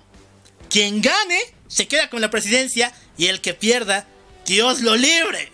[0.70, 4.08] Quien gane se queda con la presidencia y el que pierda,
[4.46, 5.52] Dios lo libre.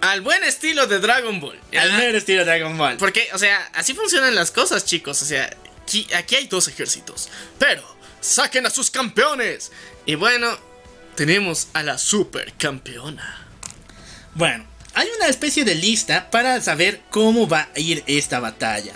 [0.00, 1.60] Al buen estilo de Dragon Ball.
[1.78, 2.96] Al mero estilo Dragon Ball.
[2.96, 5.20] Porque, o sea, así funcionan las cosas, chicos.
[5.20, 7.28] O sea, aquí, aquí hay dos ejércitos.
[7.58, 7.84] Pero,
[8.20, 9.72] saquen a sus campeones.
[10.06, 10.58] Y bueno,
[11.14, 13.46] tenemos a la supercampeona.
[14.34, 18.92] Bueno, hay una especie de lista para saber cómo va a ir esta batalla.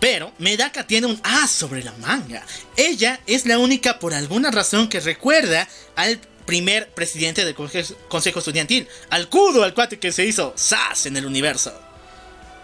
[0.00, 2.44] Pero Medaka tiene un as sobre la manga.
[2.76, 5.66] Ella es la única por alguna razón que recuerda
[5.96, 11.16] al primer presidente del Consejo Estudiantil, al Kudo, al cuate que se hizo SAS en
[11.16, 11.72] el universo.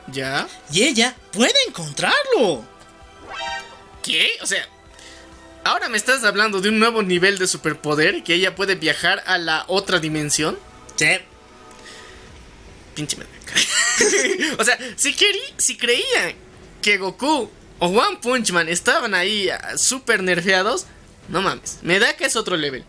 [0.09, 0.47] ¿Ya?
[0.73, 2.65] Y ella puede encontrarlo.
[4.03, 4.29] ¿Qué?
[4.43, 4.69] O sea,
[5.65, 9.39] ahora me estás hablando de un nuevo nivel de superpoder que ella puede viajar a
[9.39, 10.59] la otra dimensión.
[10.97, 11.07] Sí.
[12.95, 13.17] Pinche
[14.59, 16.35] o sea, si, querí- si creía
[16.83, 20.87] que Goku o One Punch Man estaban ahí ah, super nerfeados,
[21.29, 21.79] no mames.
[21.83, 22.85] Medaka es otro level.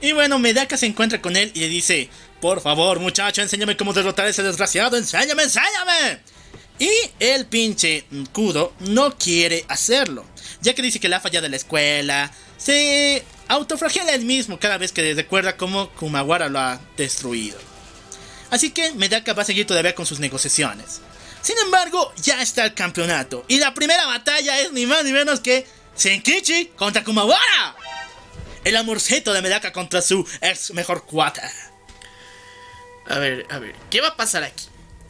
[0.00, 2.10] Y bueno, Medaka se encuentra con él y le dice,
[2.40, 6.20] por favor muchacho, enséñame cómo derrotar a ese desgraciado, enséñame, enséñame.
[6.78, 6.90] Y
[7.20, 10.24] el pinche Kudo no quiere hacerlo,
[10.60, 14.90] ya que dice que le ha fallado la escuela, se autoflagela él mismo cada vez
[14.92, 17.58] que recuerda cómo Kumawara lo ha destruido.
[18.50, 21.00] Así que Medaka va a seguir todavía con sus negociaciones.
[21.42, 23.44] Sin embargo, ya está el campeonato.
[23.48, 27.76] Y la primera batalla es ni más ni menos que Senkichi contra Kumawara.
[28.64, 31.52] El amorceto de Medaka contra su ex mejor cuata.
[33.08, 34.64] A ver, a ver, ¿qué va a pasar aquí?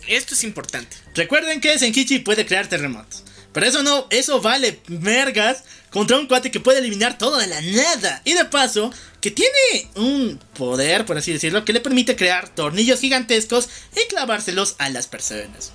[0.08, 0.96] Esto es importante.
[1.14, 3.24] Recuerden que Senkichi puede crear terremotos.
[3.52, 7.60] Pero eso no, eso vale mergas contra un cuate que puede eliminar todo de la
[7.60, 8.20] nada.
[8.24, 12.98] Y de paso, que tiene un poder, por así decirlo, que le permite crear tornillos
[13.00, 15.72] gigantescos y clavárselos a las personas.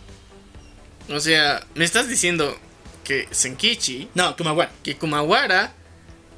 [1.07, 2.59] O sea, me estás diciendo
[3.05, 4.71] que Senkichi, No, Kumawara.
[4.83, 5.73] que Kumawara,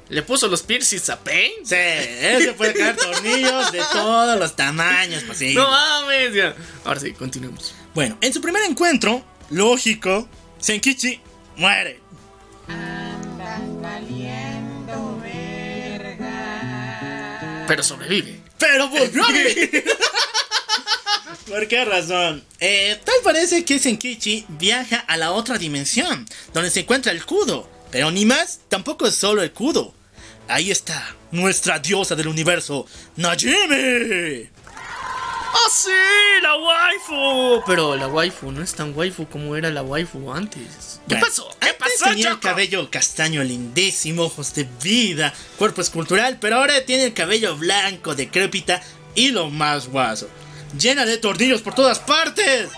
[0.08, 1.50] le puso los piercings a Pain.
[1.64, 5.56] Sí, ese puede crear tornillos de todos los tamaños posibles.
[5.56, 6.54] No mames, ya.
[6.84, 7.74] Ahora sí, continuemos.
[7.94, 10.26] Bueno, en su primer encuentro, lógico,
[10.58, 11.20] Senkichi
[11.56, 12.00] muere.
[17.68, 18.40] Pero sobrevive.
[18.58, 19.84] Pero volvió a vivir.
[21.48, 22.42] ¿Por qué razón?
[22.60, 27.68] Eh, tal parece que Senkichi viaja a la otra dimensión, donde se encuentra el Kudo.
[27.90, 29.94] Pero ni más, tampoco es solo el Kudo.
[30.48, 32.86] Ahí está, nuestra diosa del universo,
[33.16, 34.48] Najimi.
[35.54, 35.90] ¡Oh, sí!
[36.42, 37.62] ¡La waifu!
[37.66, 41.00] Pero la waifu no es tan waifu como era la waifu antes.
[41.08, 41.48] ¿Qué Bueno, pasó?
[41.60, 42.48] ¿Qué antes pasó, tenía el Choco?
[42.48, 48.82] cabello castaño lindísimo, ojos de vida, cuerpo escultural, pero ahora tiene el cabello blanco, decrépita
[49.14, 50.28] y lo más guaso.
[50.78, 52.70] Llena de tornillos por todas partes.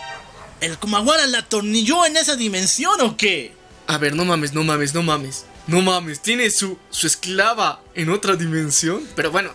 [0.61, 3.53] ¿El Kumawara la atornilló en esa dimensión o qué?
[3.87, 5.45] A ver, no mames, no mames, no mames.
[5.67, 9.07] No mames, tiene su, su esclava en otra dimensión.
[9.15, 9.51] Pero bueno,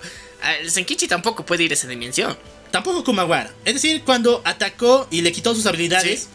[0.60, 2.38] el Senkichi tampoco puede ir a esa dimensión.
[2.72, 3.52] Tampoco Kumawara.
[3.66, 6.28] Es decir, cuando atacó y le quitó sus habilidades,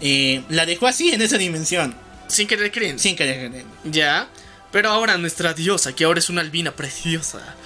[0.00, 1.96] eh, la dejó así en esa dimensión.
[2.28, 2.98] Sin querer creen.
[2.98, 3.50] Sin querer.
[3.84, 4.28] Ya.
[4.70, 7.56] Pero ahora nuestra diosa, que ahora es una albina preciosa.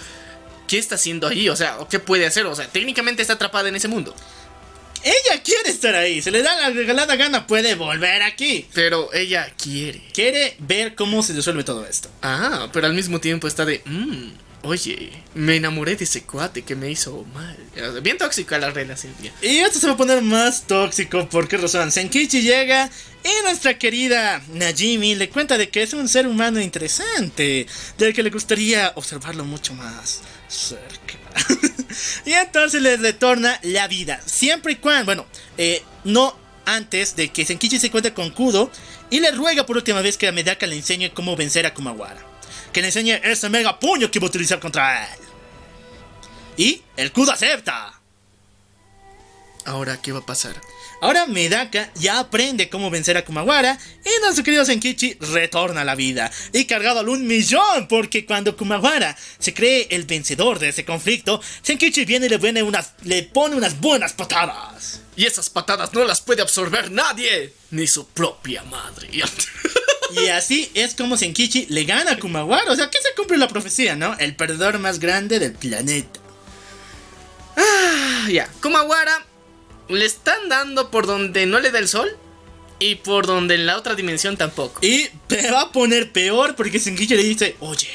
[0.67, 1.51] ¿Qué está haciendo ahí?
[1.51, 2.47] O sea, ¿o ¿qué puede hacer?
[2.47, 4.15] O sea, técnicamente está atrapada en ese mundo.
[5.03, 6.23] Ella quiere estar ahí.
[6.23, 8.67] Se le da la regalada gana, puede volver aquí.
[8.73, 10.03] Pero ella quiere.
[10.15, 12.09] Quiere ver cómo se resuelve todo esto.
[12.23, 13.83] Ah, pero al mismo tiempo está de...
[13.85, 14.29] "Mm,
[14.65, 17.57] oye, me enamoré de ese cuate que me hizo mal.
[18.03, 19.15] Bien tóxica la relación.
[19.23, 19.32] ya.
[19.43, 21.28] Y esto se va a poner más tóxico.
[21.28, 21.93] ¿Por qué razón?
[21.93, 22.91] Senkichi llega
[23.23, 27.66] y nuestra querida Najimi le cuenta de que es un ser humano interesante,
[27.99, 31.15] del que le gustaría observarlo mucho más cerca.
[32.27, 34.20] y entonces le retorna la vida.
[34.24, 35.27] Siempre y cuando, bueno,
[35.59, 36.36] eh, no
[36.66, 38.70] antes de que Senkichi se encuentre con Kudo
[39.11, 42.34] y le ruega por última vez que a Medaka le enseñe cómo vencer a Kumawara.
[42.75, 45.21] Que le enseñe ese mega puño que va a utilizar contra él.
[46.57, 48.01] Y el Kudo acepta.
[49.65, 50.61] Ahora, ¿qué va a pasar?
[51.01, 55.95] Ahora Medaka ya aprende cómo vencer a Kumawara y nuestro querido Senkichi retorna a la
[55.95, 60.85] vida y cargado al un millón porque cuando Kumawara se cree el vencedor de ese
[60.85, 65.01] conflicto, Senkichi viene y le pone unas, le pone unas buenas patadas.
[65.17, 69.09] Y esas patadas no las puede absorber nadie, ni su propia madre.
[70.13, 73.49] Y así es como Senkichi le gana a Kumawara, o sea que se cumple la
[73.49, 74.17] profecía, ¿no?
[74.19, 76.21] El perdedor más grande del planeta.
[77.57, 79.25] Ah, ya, Kumawara
[79.89, 82.17] le están dando por donde no le da el sol
[82.79, 84.85] y por donde en la otra dimensión tampoco.
[84.85, 87.89] Y te va a poner peor porque Senkichi le dice, oye,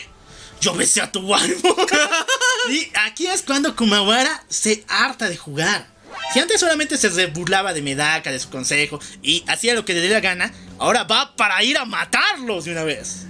[0.62, 1.56] yo besé a tu alma.
[2.70, 5.88] y aquí es cuando Kumawara se harta de jugar.
[6.34, 10.02] Si antes solamente se burlaba de Medaka, de su consejo, y hacía lo que le
[10.02, 13.26] dé la gana, ahora va para ir a matarlos de una vez.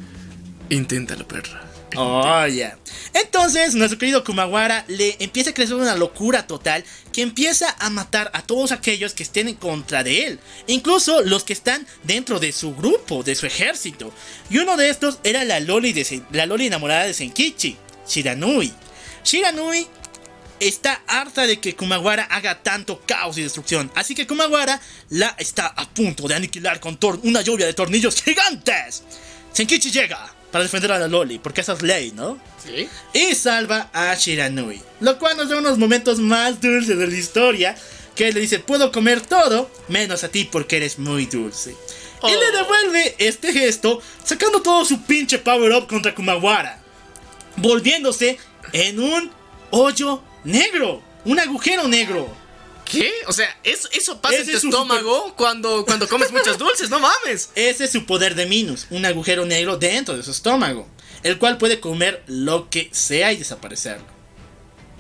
[0.70, 1.70] Inténtalo, perra.
[1.96, 2.78] Oh, ya.
[3.14, 8.30] Entonces, nuestro querido Kumawara le empieza a crecer una locura total que empieza a matar
[8.34, 12.52] a todos aquellos que estén en contra de él, incluso los que están dentro de
[12.52, 14.14] su grupo, de su ejército.
[14.50, 17.78] Y uno de estos era la Loli, de la Loli enamorada de Senkichi,
[18.08, 18.72] Shiranui.
[19.24, 19.88] Shiranui
[20.60, 24.80] está harta de que Kumawara haga tanto caos y destrucción, así que Kumawara
[25.10, 29.04] la está a punto de aniquilar con una lluvia de tornillos gigantes.
[29.54, 32.40] Senkichi llega para defender a la Loli, porque esa es ley, ¿no?
[32.64, 32.88] Sí.
[33.14, 37.76] Y salva a Shiranui, lo cual nos da unos momentos más dulces de la historia,
[38.16, 41.76] que le dice, puedo comer todo, menos a ti porque eres muy dulce.
[42.24, 42.52] Y le Oh.
[42.52, 46.82] devuelve este gesto, sacando todo su pinche power up contra Kumawara,
[47.58, 48.38] volviéndose
[48.74, 49.32] en un
[49.72, 52.30] hoyo negro, un agujero negro.
[52.86, 53.12] ¿Qué?
[53.28, 56.90] O sea, eso, eso pasa Ese en tu es estómago cuando, cuando comes muchos dulces,
[56.90, 57.52] no mames.
[57.56, 60.88] Ese es su poder de Minus, un agujero negro dentro de su estómago,
[61.22, 64.08] el cual puede comer lo que sea y desaparecerlo.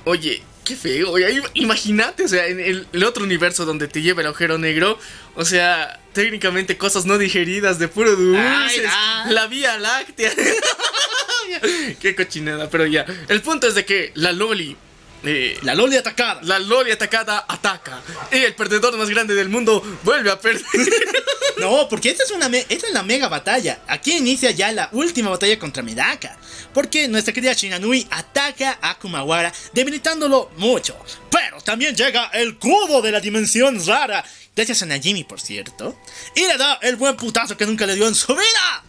[0.05, 1.15] Oye, qué feo.
[1.55, 4.99] Imagínate, o sea, en el, el otro universo donde te lleva el agujero negro,
[5.35, 10.31] o sea, técnicamente cosas no digeridas de puro dulces, Ay, la vía láctea.
[11.99, 13.05] qué cochinada, pero ya.
[13.27, 14.77] El punto es de que la Loli.
[15.23, 16.39] Eh, La Loli atacada.
[16.43, 18.01] la Loli atacada ataca.
[18.31, 20.65] Y el perdedor más grande del mundo vuelve a perder.
[21.57, 23.81] No, porque esta es, una esta es la mega batalla.
[23.87, 26.37] Aquí inicia ya la última batalla contra Medaka.
[26.73, 30.97] Porque nuestra querida Shinanui ataca a Kumawara, debilitándolo mucho.
[31.29, 34.23] Pero también llega el cubo de la dimensión rara.
[34.55, 35.99] Gracias a Najimi, por cierto.
[36.33, 38.83] Y le da el buen putazo que nunca le dio en su vida.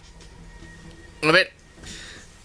[1.22, 1.52] A ver.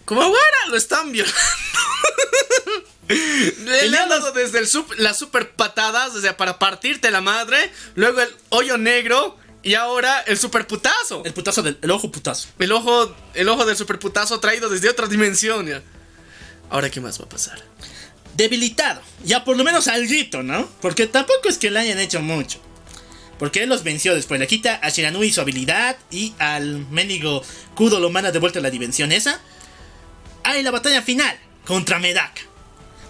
[0.08, 1.38] Ahora lo están violando.
[3.08, 7.70] Le han dado desde el sup- las super patadas, o sea, para partirte la madre.
[7.94, 9.36] Luego el hoyo negro.
[9.62, 11.22] Y ahora el super putazo.
[11.24, 12.46] El putazo del el ojo putazo.
[12.60, 15.66] El ojo, el ojo del super putazo traído desde otra dimensión.
[15.66, 15.82] ya.
[16.70, 17.60] Ahora, ¿qué más va a pasar?
[18.36, 19.00] Debilitado.
[19.24, 20.68] Ya por lo menos alguito, ¿no?
[20.80, 22.60] Porque tampoco es que le hayan hecho mucho.
[23.40, 24.38] Porque él los venció después.
[24.38, 27.42] Le quita a Shiranui su habilidad y al mendigo
[27.74, 29.40] Kudo lo manda de vuelta a la dimensión esa.
[30.44, 32.42] Hay la batalla final contra Medaka.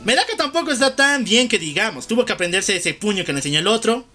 [0.07, 2.07] Medaka tampoco está tan bien que digamos.
[2.07, 4.07] Tuvo que aprenderse ese puño que le enseñó el otro.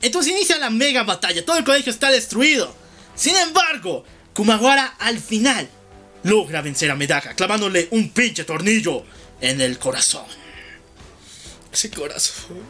[0.00, 1.44] Entonces inicia la mega batalla.
[1.44, 2.74] Todo el colegio está destruido.
[3.14, 5.68] Sin embargo, Kumawara al final
[6.22, 9.04] logra vencer a Medaka clavándole un pinche tornillo
[9.42, 10.24] en el corazón.
[11.70, 12.62] Ese corazón.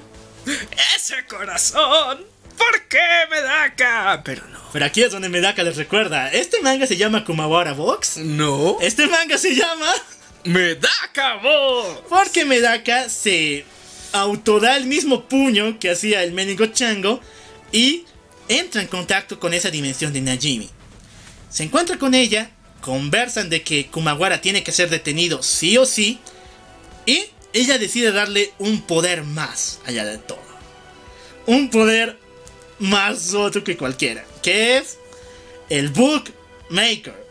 [0.96, 2.26] Ese corazón.
[2.58, 4.22] ¿Por qué me da acá?
[4.24, 4.58] Pero no.
[4.72, 6.32] Pero aquí es donde Medaka les recuerda.
[6.32, 8.16] Este manga se llama Kumawara Box.
[8.16, 8.78] No.
[8.80, 9.92] Este manga se llama
[10.44, 12.04] Me da acabó.
[12.08, 13.64] porque Medaka se
[14.12, 17.20] autoda el mismo puño que hacía el Menigo Chango
[17.72, 18.04] y
[18.48, 20.68] entra en contacto con esa dimensión de Najimi.
[21.50, 22.50] Se encuentra con ella,
[22.80, 26.18] conversan de que Kumawara tiene que ser detenido sí o sí
[27.06, 27.24] y
[27.54, 30.42] ella decide darle un poder más allá de todo.
[31.46, 32.18] Un poder
[32.78, 34.98] más otro que cualquiera, que es
[35.70, 37.24] el Bookmaker.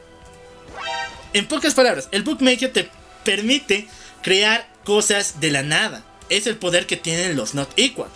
[1.34, 2.90] En pocas palabras, el Bookmaker te
[3.24, 3.88] permite
[4.22, 6.04] crear cosas de la nada.
[6.30, 8.10] Es el poder que tienen los Not Equal.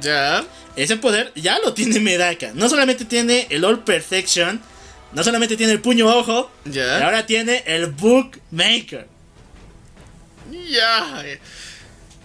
[0.00, 0.44] Ya.
[0.76, 2.52] Ese poder ya lo tiene Medaka.
[2.54, 4.60] No solamente tiene el All Perfection,
[5.12, 7.04] no solamente tiene el puño ojo, Ya.
[7.04, 9.06] ahora tiene el Bookmaker.
[10.50, 11.22] Ya.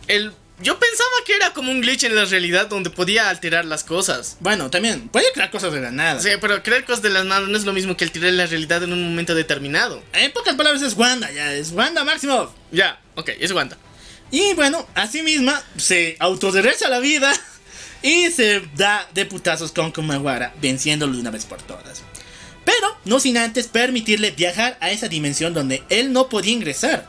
[0.07, 0.33] El.
[0.59, 4.37] Yo pensaba que era como un glitch en la realidad donde podía alterar las cosas.
[4.39, 6.19] Bueno, también puede crear cosas de la nada.
[6.19, 8.81] Sí, pero crear cosas de las nada no es lo mismo que alterar la realidad
[8.81, 10.01] en un momento determinado.
[10.13, 12.51] En pocas palabras es Wanda, ya es Wanda Maximoff.
[12.71, 13.77] Ya, ok, es aguanta.
[14.31, 17.31] Y bueno, así misma se autoderecha la vida
[18.01, 22.01] y se da de putazos con Kumawara, venciéndolo de una vez por todas.
[22.65, 27.07] Pero no sin antes permitirle viajar a esa dimensión donde él no podía ingresar.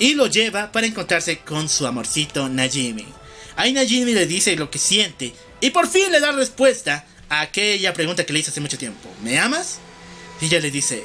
[0.00, 3.06] Y lo lleva para encontrarse con su amorcito Najimi.
[3.54, 7.94] Ahí Najimi le dice lo que siente y por fin le da respuesta a aquella
[7.94, 9.08] pregunta que le hizo hace mucho tiempo.
[9.22, 9.78] ¿Me amas?
[10.40, 11.04] Y ella le dice,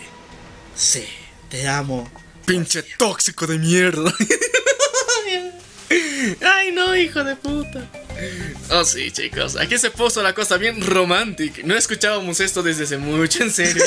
[0.76, 1.04] sí,
[1.50, 2.10] te amo.
[2.46, 4.14] Pinche tóxico de mierda.
[6.42, 7.88] Ay, no, hijo de puta.
[8.72, 9.56] Oh, sí, chicos.
[9.58, 11.62] Aquí se puso la cosa bien romántica.
[11.64, 13.84] No escuchábamos esto desde hace mucho, en serio.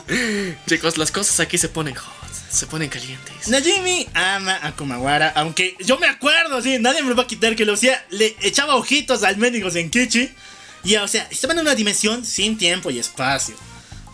[0.68, 2.14] chicos, las cosas aquí se ponen hot.
[2.50, 3.48] Se ponen calientes.
[3.48, 7.54] Najimi ama a Kumawara, aunque yo me acuerdo, sí, nadie me lo va a quitar
[7.54, 8.04] que lo hacía.
[8.10, 10.30] Le echaba ojitos al mendigo Senkichi.
[10.84, 13.56] Y, o sea, estaban en una dimensión sin tiempo y espacio.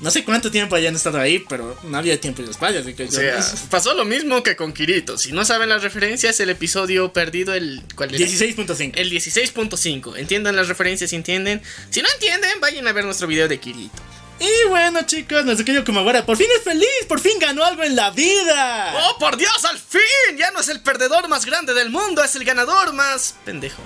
[0.02, 3.05] No sé cuánto tiempo hayan estado ahí, pero no había tiempo y espacio, así que
[3.05, 3.40] O yo- sea,
[3.70, 5.16] pasó lo mismo que con Kirito.
[5.16, 7.82] Si no saben las referencias, el episodio perdido, el.
[7.94, 8.18] ¿Cuál era?
[8.18, 8.92] 16.5.
[8.97, 10.16] El 16.5.
[10.16, 11.62] Entiendan las referencias si entienden.
[11.90, 13.94] Si no entienden, vayan a ver nuestro video de Kirito.
[14.40, 17.94] Y bueno, chicos, nuestro querido Kumawara por fin es feliz, por fin ganó algo en
[17.94, 18.92] la vida.
[19.08, 20.36] ¡Oh, por Dios, al fin!
[20.36, 23.81] Ya no es el perdedor más grande del mundo, es el ganador más pendejo.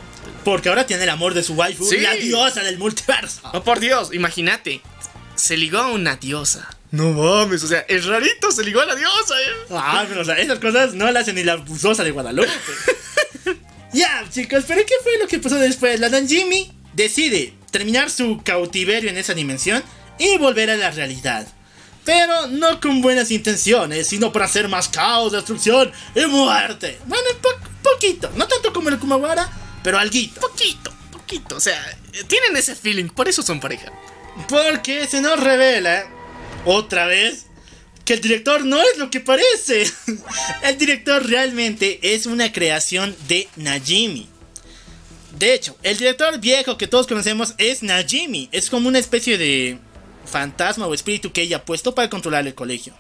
[0.47, 1.99] Porque ahora tiene el amor de su waifu, Sí.
[1.99, 3.41] la diosa del multiverso.
[3.53, 4.81] Oh, por Dios, imagínate.
[5.37, 6.69] Se ligó a una diosa.
[6.91, 9.67] No mames, o sea, es rarito, se ligó a la diosa, eh.
[9.71, 12.49] Ah, pero o sea, esas cosas no las hace ni la buzosa de Guadalupe.
[13.93, 16.01] ya, chicos, pero ¿qué fue lo que pasó después?
[16.01, 19.83] La Nanjimi decide terminar su cautiverio en esa dimensión
[20.19, 21.47] y volver a la realidad.
[22.05, 26.99] Pero no con buenas intenciones, sino para hacer más caos, destrucción y muerte.
[27.07, 29.51] Bueno, po- poquito, no tanto como el Kumawara,
[29.83, 30.41] pero alguito.
[30.41, 31.83] Poquito, poquito, o sea,
[32.29, 33.93] tienen ese feeling, por eso son pareja.
[34.49, 36.07] Porque se nos revela
[36.65, 37.47] otra vez
[38.05, 39.91] que el director no es lo que parece.
[40.63, 44.29] El director realmente es una creación de Najimi.
[45.39, 48.49] De hecho, el director viejo que todos conocemos es Najimi.
[48.53, 49.79] Es como una especie de
[50.25, 52.95] fantasma o espíritu que ella ha puesto para controlar el colegio.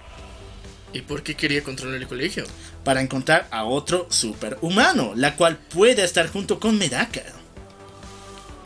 [0.92, 2.44] ¿Y por qué quería controlar el colegio?
[2.84, 7.22] Para encontrar a otro superhumano, la cual puede estar junto con Medaka.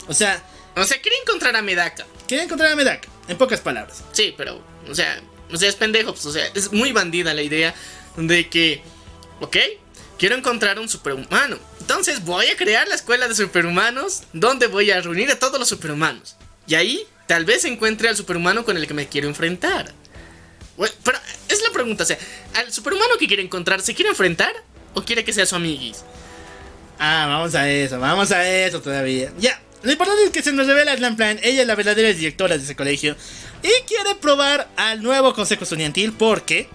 [0.07, 0.43] O sea,
[0.75, 2.05] O sea, quería encontrar a Medaka.
[2.27, 4.03] quiere encontrar a Medaka, en pocas palabras.
[4.13, 7.41] Sí, pero, o sea, o sea, es pendejo, pues, o sea, es muy bandida la
[7.41, 7.73] idea
[8.15, 8.81] de que,
[9.41, 9.57] ok,
[10.17, 11.57] quiero encontrar un superhumano.
[11.79, 15.67] Entonces voy a crear la escuela de superhumanos donde voy a reunir a todos los
[15.67, 16.37] superhumanos.
[16.67, 19.91] Y ahí tal vez encuentre al superhumano con el que me quiero enfrentar.
[20.77, 21.17] Bueno, pero
[21.49, 22.17] es la pregunta, o sea,
[22.55, 24.53] ¿al superhumano que quiere encontrar se quiere enfrentar
[24.93, 26.03] o quiere que sea su amiguis?
[26.97, 29.33] Ah, vamos a eso, vamos a eso todavía.
[29.37, 32.57] Ya, lo importante es que se nos revela en plan, ella es la verdadera directora
[32.57, 33.15] de ese colegio
[33.63, 36.69] y quiere probar al nuevo consejo estudiantil porque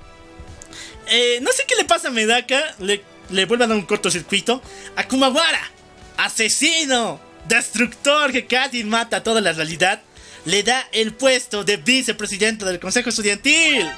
[1.08, 4.60] eh, no sé qué le pasa a Medaka, le, le vuelve a dar un cortocircuito
[4.96, 5.70] a Kumawara,
[6.16, 10.02] asesino, destructor que casi mata toda la realidad,
[10.44, 13.88] le da el puesto de vicepresidente del consejo estudiantil.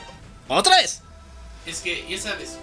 [0.49, 1.01] Otra vez.
[1.67, 2.59] Es que, ya sabes.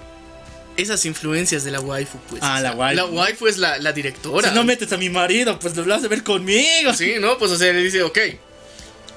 [0.78, 2.42] Esas influencias de la waifu, pues.
[2.44, 2.96] Ah, o la waifu.
[2.98, 4.50] La waifu es la, la directora.
[4.50, 6.94] Si no metes a mi marido, pues lo vas a ver conmigo.
[6.94, 7.38] Sí, ¿no?
[7.38, 8.18] Pues o sea, le dice, ok,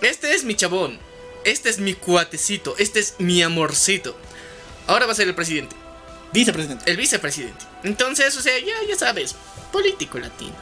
[0.02, 0.98] este es mi chabón,
[1.44, 4.16] este es mi cuatecito, este es mi amorcito.
[4.86, 5.74] Ahora va a ser el presidente,
[6.32, 6.90] Vicepresidente.
[6.90, 7.64] el vicepresidente.
[7.82, 9.34] Entonces, o sea, ya, ya sabes,
[9.72, 10.54] político latino.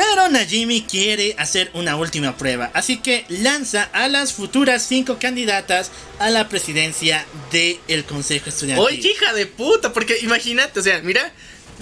[0.00, 5.90] Pero Najimi quiere hacer una última prueba, así que lanza a las futuras cinco candidatas
[6.18, 8.86] a la presidencia del Consejo Estudiantil.
[8.86, 11.30] Oye, hija de puta, porque imagínate, o sea, mira,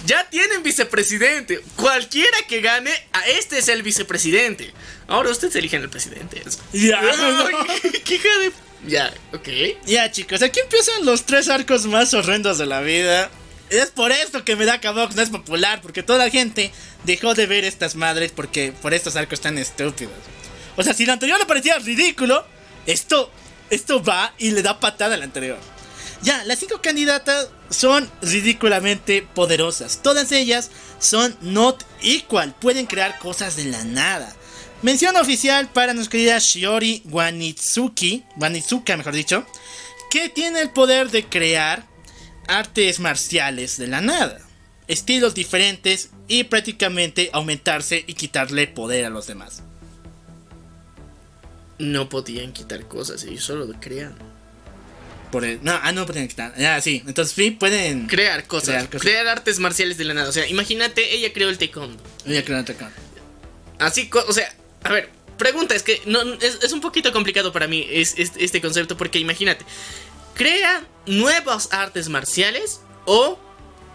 [0.05, 1.61] ya tienen vicepresidente.
[1.77, 4.73] Cualquiera que gane, a este es el vicepresidente.
[5.07, 6.43] Ahora ustedes eligen el presidente.
[6.73, 8.51] Ya, Ay, qué hija de.
[8.85, 9.47] Ya, ok.
[9.85, 13.31] Ya chicos, aquí empiezan los tres arcos más horrendos de la vida.
[13.69, 16.71] Es por esto que Medaka Box no es popular, porque toda la gente
[17.03, 20.13] dejó de ver estas madres porque por estos arcos tan estúpidos.
[20.75, 22.45] O sea, si lo anterior le parecía ridículo,
[22.85, 23.31] esto,
[23.69, 25.59] esto va y le da patada al anterior.
[26.21, 30.01] Ya, las cinco candidatas son ridículamente poderosas.
[30.01, 34.35] Todas ellas son not equal, pueden crear cosas de la nada.
[34.81, 39.45] Mención oficial para nuestra querida Shiori Wanitsuki, Wanitsuka mejor dicho,
[40.09, 41.88] que tiene el poder de crear
[42.49, 44.39] artes marciales de la nada,
[44.87, 49.63] estilos diferentes y prácticamente aumentarse y quitarle poder a los demás.
[51.77, 54.15] No podían quitar cosas, ellos solo crean.
[55.31, 56.53] Por el- no, ah, no pueden quitar.
[56.59, 60.27] Ah, sí, entonces sí pueden Crear cosas, Crear artes marciales de la nada.
[60.29, 62.01] O sea, imagínate, ella creó el taekwondo.
[62.25, 62.91] Voy a crear otra cosa.
[63.77, 64.53] Así, o sea,
[64.83, 68.33] a ver, pregunta, es que no, es, es un poquito complicado para mí es, es-
[68.37, 69.63] este concepto porque imagínate,
[70.39, 73.37] crea nuevas artes marciales o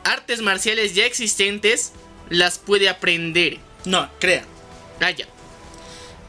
[0.05, 1.93] artes marciales ya existentes
[2.29, 3.57] las puede aprender.
[3.87, 4.45] No, crea.
[5.01, 5.27] Ah, ya.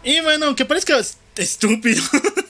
[0.05, 2.01] Y bueno, aunque parezca est- estúpido,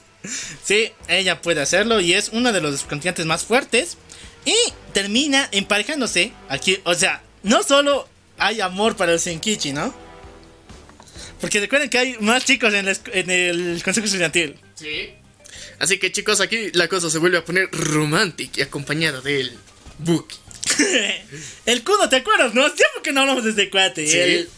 [0.64, 3.98] sí, ella puede hacerlo y es uno de los continentes más fuertes.
[4.46, 4.56] Y
[4.94, 9.92] termina emparejándose aquí, o sea, no solo hay amor para el Senkichi, ¿no?
[11.42, 14.60] Porque recuerden que hay más chicos en, esc- en el consejo estudiantil.
[14.76, 15.16] Sí.
[15.80, 19.52] Así que chicos, aquí la cosa se vuelve a poner romántica y acompañada del
[20.00, 20.36] Buki.
[21.66, 22.54] el Kudo, ¿te acuerdas?
[22.54, 24.08] No, tiempo que no hablamos de este cuate.
[24.08, 24.18] Sí.
[24.18, 24.50] El,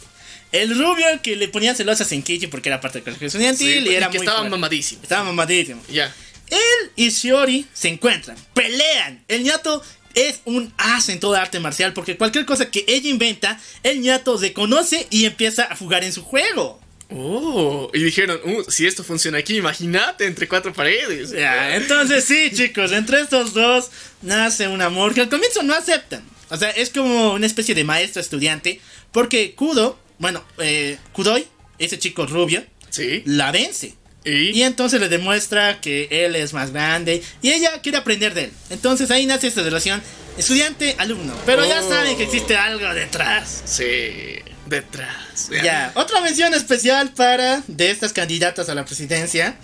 [0.52, 3.90] el rubio que le ponía celosa a Senkichi porque era parte del consejo estudiantil Sí,
[3.92, 4.52] y era que muy estaba fuerte.
[4.52, 5.04] mamadísimo.
[5.04, 5.84] Estaba mamadísimo.
[5.90, 6.14] Ya.
[6.50, 9.24] Él y Shiori se encuentran, pelean.
[9.28, 13.60] El ñato es un as en toda arte marcial porque cualquier cosa que ella inventa,
[13.84, 16.80] el ñato reconoce y empieza a jugar en su juego.
[17.10, 21.32] Oh, y dijeron, uh, si esto funciona aquí, imagínate entre cuatro paredes.
[21.32, 23.90] Ya, entonces sí, chicos, entre estos dos
[24.22, 26.24] nace un amor que al comienzo no aceptan.
[26.50, 31.48] O sea, es como una especie de maestro estudiante porque Kudo, bueno, eh, Kudoi,
[31.80, 33.22] ese chico rubio, Sí.
[33.26, 33.94] la vence.
[34.26, 38.46] Y, Y entonces le demuestra que él es más grande y ella quiere aprender de
[38.46, 38.52] él.
[38.70, 40.02] Entonces ahí nace esta relación
[40.38, 41.34] estudiante-alumno.
[41.46, 41.90] Pero ya Oh.
[41.90, 43.62] saben que existe algo detrás.
[43.66, 45.50] sí, detrás.
[45.64, 49.58] Ya, otra mención especial para de estas candidatas a la presidencia.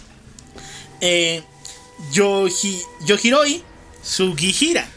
[1.02, 1.44] Eh,
[2.12, 3.64] Yohi, Yohiroi
[4.04, 4.88] Sugihira.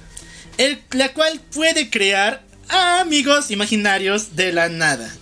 [0.58, 5.12] El, la cual puede crear amigos imaginarios de la nada.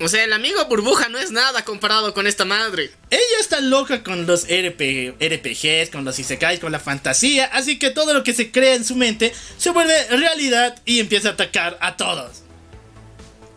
[0.00, 2.92] O sea, el amigo burbuja no es nada comparado con esta madre.
[3.10, 7.90] Ella está loca con los RP, RPGs, con los Isekais, con la fantasía, así que
[7.90, 11.78] todo lo que se crea en su mente se vuelve realidad y empieza a atacar
[11.80, 12.42] a todos.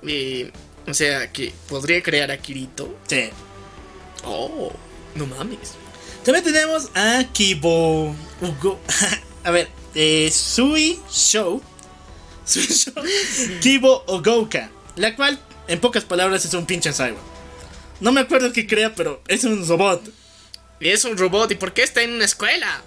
[0.03, 0.47] Y,
[0.87, 2.97] o sea, que podría crear a Kirito.
[3.07, 3.29] Sí.
[4.23, 4.71] Oh,
[5.15, 5.75] no mames.
[6.23, 8.79] También tenemos a Kibo Ugo.
[9.43, 11.61] a ver, eh, Sui Show.
[12.45, 12.93] Sui Show.
[13.61, 14.69] Kibo Ogouka.
[14.95, 17.17] La cual, en pocas palabras, es un pinche cyborg.
[17.99, 20.01] No me acuerdo qué crea, pero es un robot.
[20.79, 22.81] Y es un robot, ¿y por qué está en una escuela?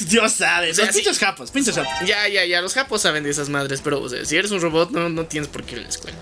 [0.00, 0.70] Dios sabe.
[0.70, 1.00] O sea, los sí.
[1.02, 1.92] pinches japos, pinches japos.
[2.06, 4.60] Ya, ya, ya, los japos saben de esas madres, pero, o sea, si eres un
[4.60, 6.16] robot, no, no tienes por qué ir a la escuela.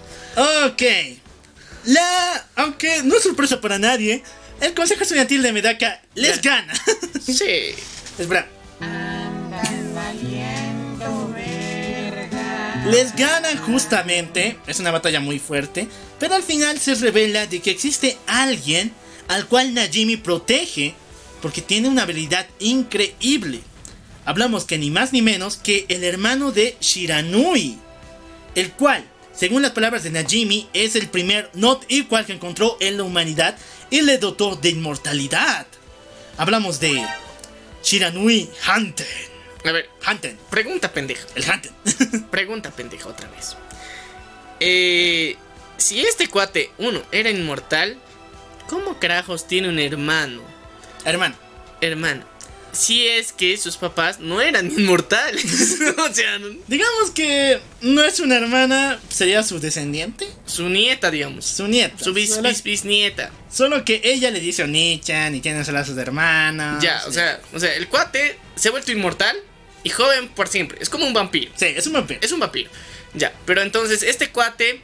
[0.66, 0.82] Ok.
[1.84, 2.46] La.
[2.56, 4.22] Aunque no es sorpresa para nadie,
[4.60, 6.56] el Consejo Estudiantil de Medaka les Ya.
[6.56, 6.74] gana.
[7.26, 7.74] Sí.
[8.18, 8.48] Espera.
[12.90, 15.88] Les ganan justamente, es una batalla muy fuerte,
[16.20, 18.92] pero al final se revela de que existe alguien
[19.26, 20.94] al cual Najimi protege
[21.42, 23.60] porque tiene una habilidad increíble.
[24.24, 27.78] Hablamos que ni más ni menos que el hermano de Shiranui,
[28.54, 32.96] el cual, según las palabras de Najimi, es el primer not equal que encontró en
[32.96, 33.56] la humanidad
[33.90, 35.66] y le dotó de inmortalidad.
[36.38, 37.06] Hablamos de
[37.82, 39.06] Shiranui Hanten.
[39.64, 41.26] A ver, Hanten, pregunta pendeja.
[41.34, 41.72] el Hanten.
[42.30, 43.56] Pregunta pendeja otra vez.
[44.60, 45.36] Eh,
[45.76, 47.96] si este cuate, uno, era inmortal,
[48.68, 50.42] ¿cómo carajos tiene un hermano?
[51.06, 51.34] Hermano,
[51.80, 52.24] Hermano.
[52.72, 55.78] Si es que sus papás no eran inmortales.
[55.98, 61.46] o sea, digamos que no es una hermana, sería su descendiente, su nieta, digamos.
[61.46, 61.96] su nieta.
[62.04, 63.30] Su bis, solo, bis- bisnieta.
[63.50, 66.78] solo que ella le dice Onichan y tiene lazos de hermana.
[66.82, 69.34] Ya, o sea, o sea, el cuate se ha vuelto inmortal
[69.82, 70.76] y joven por siempre.
[70.82, 71.50] Es como un vampiro.
[71.56, 72.20] Sí, es un vampiro.
[72.22, 72.68] Es un vampiro.
[73.14, 74.82] Ya, pero entonces este cuate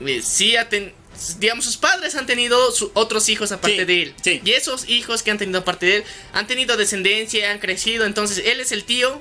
[0.00, 0.92] eh, sí ha tenido...
[1.38, 4.14] Digamos, sus padres han tenido su- otros hijos aparte Sí, de él.
[4.22, 4.40] sí.
[4.44, 8.04] Y esos hijos que han tenido aparte de él han tenido descendencia, han crecido.
[8.06, 9.20] Entonces, él es el tío.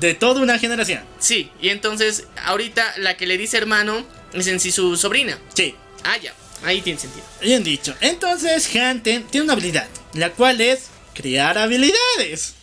[0.00, 1.04] De toda una generación.
[1.18, 5.38] Sí, y entonces, ahorita la que le dice hermano es en sí su sobrina.
[5.54, 5.74] Sí,
[6.04, 6.32] Ah, ya,
[6.64, 7.24] ahí tiene sentido.
[7.42, 7.94] bien dicho.
[8.00, 12.54] Entonces, Hanten tiene una habilidad, la cual es crear habilidades.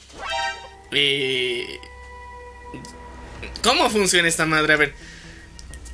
[0.92, 1.80] Eh,
[3.64, 4.74] ¿Cómo funciona esta madre?
[4.74, 4.94] A ver.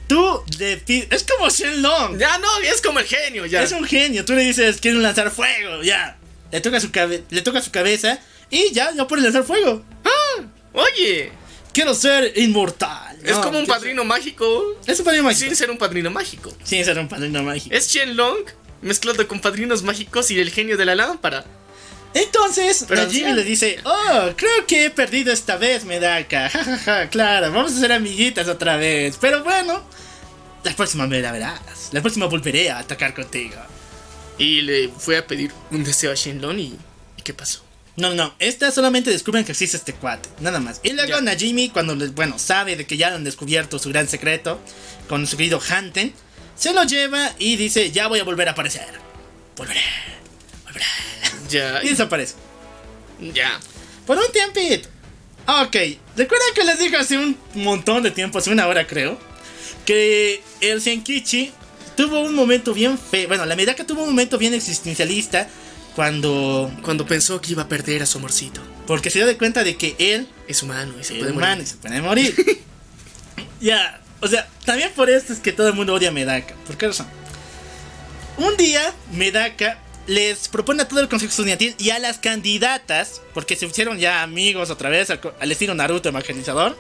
[0.10, 0.44] Tú
[0.86, 2.18] pi- Es como Shenlong.
[2.18, 3.62] Ya no, es como el genio, ya.
[3.64, 4.26] Es un genio.
[4.26, 5.82] Tú le dices, quiero lanzar fuego.
[5.84, 6.18] Ya.
[6.52, 9.86] Le toca su, cabe- le toca su cabeza y ya, ya puede lanzar fuego.
[10.04, 11.32] Ah, oye,
[11.72, 13.16] Quiero ser inmortal.
[13.24, 15.46] es No, como un padrino mágico Es un padrino mágico.
[15.46, 16.52] sin ser un padrino mágico.
[16.64, 17.74] Sin ser un padrino mágico.
[17.76, 18.40] Es Shenlong
[18.82, 21.46] mezclado con padrinos mágicos y el genio de la lámpara.
[22.14, 23.24] Entonces, Pero sí.
[23.24, 26.50] le dice, oh, creo que he perdido esta vez, Medaka.
[26.54, 29.18] Ja, ja, ja, claro, vamos a ser amiguitas otra vez.
[29.22, 29.84] Pero bueno,
[30.64, 31.90] la próxima me la verás.
[31.92, 33.56] La próxima volveré a atacar contigo.
[34.38, 36.78] Y le fue a pedir un deseo a Shenlong y...
[37.18, 37.62] ¿Y qué pasó?
[37.98, 40.80] No, no, esta solamente descubren que existe este cuate, nada más.
[40.84, 41.22] Y luego Ya.
[41.22, 44.62] Najimi, cuando, bueno, sabe de que ya han descubierto su gran secreto
[45.10, 46.14] con su querido Hanten,
[46.56, 48.88] se lo lleva y dice, ya voy a volver a aparecer.
[49.58, 49.82] Volveré.
[51.50, 52.36] Ya, Y desaparece.
[53.34, 53.60] ya.
[54.06, 54.88] Por un tiempito.
[55.48, 55.76] Ok,
[56.16, 59.18] recuerdan que les dije hace un montón de tiempo, hace una hora creo,
[59.86, 61.52] que el Senkichi
[61.98, 63.28] tuvo un momento bien feo.
[63.28, 65.48] Bueno, la Medaka tuvo un momento bien existencialista
[65.96, 66.72] cuando.
[66.84, 68.62] Cuando pensó que iba a perder a su amorcito.
[68.86, 71.54] Porque se dio de cuenta de que él Es humano y se es puede humano
[71.54, 71.68] y morir.
[71.68, 72.62] se puede morir.
[73.62, 76.54] ya, O sea, también por esto es que todo el mundo odia a Medaka.
[76.68, 77.08] ¿Por qué razón?
[78.38, 79.80] Un día, Medaka
[80.10, 84.24] les propone a todo el consejo estudiantil y a las candidatas, porque se hicieron ya
[84.24, 86.76] amigos otra vez al, al estilo Naruto evangelizador,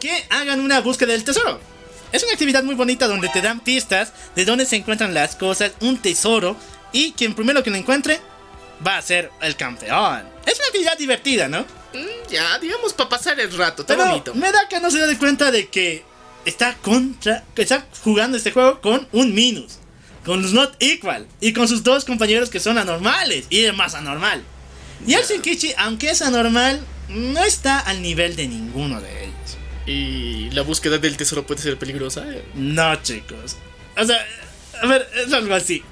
[0.00, 1.60] que hagan una búsqueda del tesoro.
[2.12, 5.72] Es una actividad muy bonita donde te dan pistas de dónde se encuentran las cosas,
[5.80, 6.56] un tesoro,
[6.92, 8.18] y quien primero que lo encuentre
[8.84, 10.26] va a ser el campeón.
[10.46, 11.60] Es una actividad divertida, ¿no?
[11.92, 14.34] Mm, ya, digamos para pasar el rato, está Pero bonito.
[14.34, 16.04] Medaka no se da cuenta de que
[16.46, 19.79] está contra, que está jugando este juego con un minus,
[20.24, 23.94] con los not equal y con sus dos compañeros que son anormales y el más
[23.94, 24.42] anormal.
[25.06, 29.56] Y el Shinkichi, aunque es anormal, no está al nivel de ninguno de ellos.
[29.86, 32.24] Y la búsqueda del tesoro puede ser peligrosa.
[32.54, 33.56] No, chicos.
[33.96, 34.18] O sea,
[34.82, 35.82] a ver, es algo así.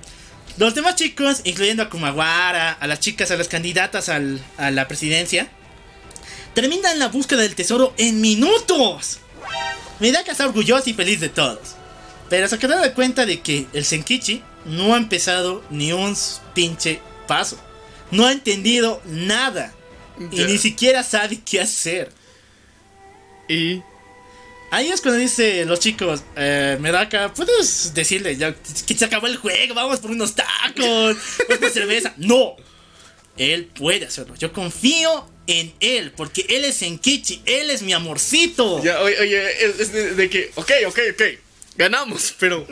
[0.58, 4.86] Los demás chicos, incluyendo a Kumawara, a las chicas, a las candidatas al- a la
[4.89, 5.48] presidencia,
[6.55, 9.20] terminan la búsqueda del tesoro en minutos.
[10.00, 11.76] Midaka está orgullosa y feliz de todos.
[12.28, 16.16] Pero se queda de cuenta de que el Senkichi no ha empezado ni un
[16.55, 17.58] pinche paso.
[18.10, 19.73] No ha entendido nada.
[20.32, 22.10] Y ni siquiera sabe qué hacer.
[23.48, 23.82] Y.
[24.70, 28.55] Ahí es cuando dice los chicos, eh, Medaka, ¿puedes decirle ya
[28.86, 29.73] que se acabó el juego?
[29.74, 31.16] Vamos por unos tacos,
[31.60, 32.12] por cerveza.
[32.18, 32.55] No,
[33.39, 34.34] él puede hacerlo.
[34.34, 38.82] Yo confío en él, porque él es Enkichi, él es mi amorcito.
[38.82, 40.50] Ya, oye, oye, es, es de, de que.
[40.57, 41.23] Ok, ok, ok.
[41.78, 42.66] Ganamos, pero.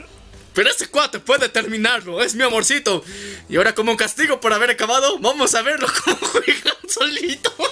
[0.52, 3.04] Pero ese cuate puede terminarlo, es mi amorcito.
[3.48, 7.54] Y ahora, como castigo por haber acabado, vamos a verlo como juegan solito.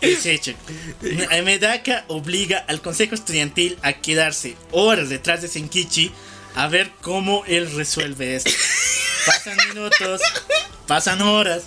[0.00, 0.54] Es hecho.
[1.02, 6.10] Me- Medaka obliga al consejo estudiantil a quedarse horas detrás de Senkichi
[6.54, 8.50] a ver cómo él resuelve esto.
[9.26, 10.22] Pasan minutos,
[10.86, 11.64] pasan horas.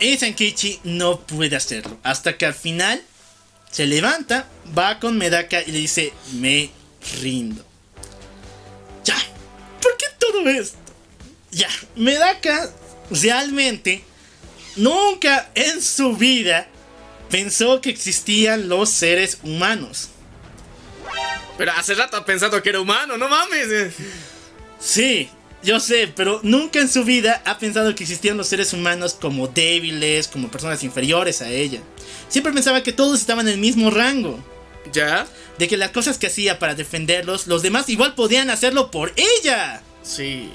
[0.00, 1.98] Y Senkichi no puede hacerlo.
[2.02, 3.02] Hasta que al final
[3.70, 6.70] se levanta, va con Medaka y le dice: Me
[7.20, 7.64] rindo.
[9.04, 9.16] Ya,
[9.80, 10.78] ¿por qué todo esto?
[11.50, 12.70] Ya, Medaka
[13.10, 14.04] realmente
[14.76, 16.66] nunca en su vida
[17.30, 20.08] pensó que existían los seres humanos.
[21.58, 23.94] Pero hace rato ha pensado que era humano, no mames.
[24.80, 25.28] Sí,
[25.62, 29.46] yo sé, pero nunca en su vida ha pensado que existían los seres humanos como
[29.46, 31.80] débiles, como personas inferiores a ella.
[32.28, 34.42] Siempre pensaba que todos estaban en el mismo rango.
[34.92, 35.26] ¿Ya?
[35.58, 39.82] De que las cosas que hacía para defenderlos, los demás igual podían hacerlo por ella.
[40.02, 40.50] Sí.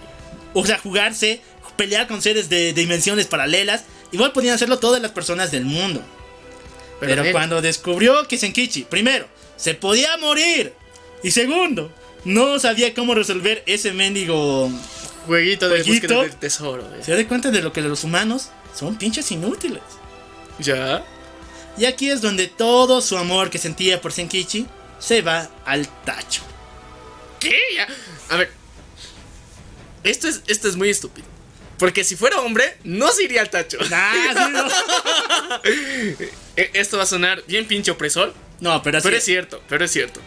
[0.54, 1.42] O sea, jugarse,
[1.78, 6.04] pelear con seres de dimensiones paralelas, igual podían hacerlo todas las personas del mundo.
[7.00, 10.74] Pero, él- cuando descubrió que Senkichi, primero, se podía morir.
[11.24, 11.92] Y segundo,
[12.26, 14.70] no sabía cómo resolver ese mendigo.
[15.26, 16.08] Jueguito de Jueguito.
[16.08, 16.84] búsqueda del tesoro.
[16.96, 17.04] eh.
[17.04, 19.82] Se da cuenta de lo que los humanos son pinches inútiles.
[20.60, 21.04] ¿Ya?
[21.78, 24.68] Y aquí es donde todo su amor que sentía por Senkichi
[25.00, 26.42] se va al tacho.
[27.40, 27.58] ¿Qué?
[27.76, 27.88] Ya.
[28.30, 28.52] A ver.
[30.04, 31.28] Esto es, esto es muy estúpido.
[31.78, 33.78] Porque si fuera hombre, no se iría al tacho.
[33.84, 33.94] Sí,
[36.56, 38.34] Eh, Esto va a sonar bien pinche opresor.
[38.60, 38.74] no.
[38.74, 39.26] no, pero así Pero es es.
[39.26, 40.20] cierto, pero es cierto.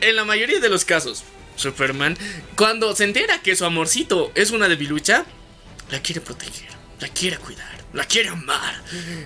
[0.00, 1.24] En la mayoría de los casos,
[1.56, 2.16] Superman,
[2.56, 5.26] cuando se entera que su amorcito es una debilucha,
[5.90, 6.70] la quiere proteger,
[7.02, 8.80] la quiere cuidar, la quiere amar.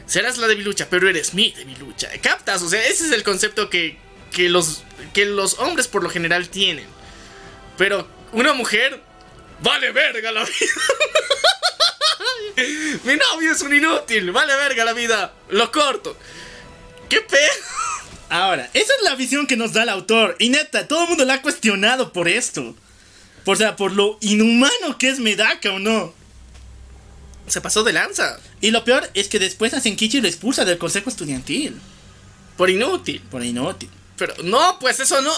[0.07, 2.09] Serás la debilucha, pero eres mi debilucha.
[2.23, 2.63] ¿Captas?
[2.63, 3.99] O sea, ese es el concepto que,
[4.33, 4.83] que, los,
[5.13, 6.87] que los hombres por lo general tienen.
[7.77, 9.03] Pero una mujer,
[9.61, 10.73] vale verga la vida.
[13.05, 16.17] Mi novio es un inútil, vale verga la vida, lo corto.
[17.11, 17.41] ¿Qué pedo?
[18.31, 20.35] Ahora, esa es la visión que nos da el autor.
[20.39, 22.75] Y neta, todo el mundo la ha cuestionado por esto.
[23.45, 26.15] O sea, por lo inhumano que es Medaka o no.
[27.47, 28.39] Se pasó de lanza.
[28.61, 31.77] Y lo peor es que después a Senkichi lo expulsa del consejo estudiantil.
[32.57, 33.23] Por inútil.
[33.31, 33.89] Por inútil.
[34.17, 35.33] Pero no, pues eso no.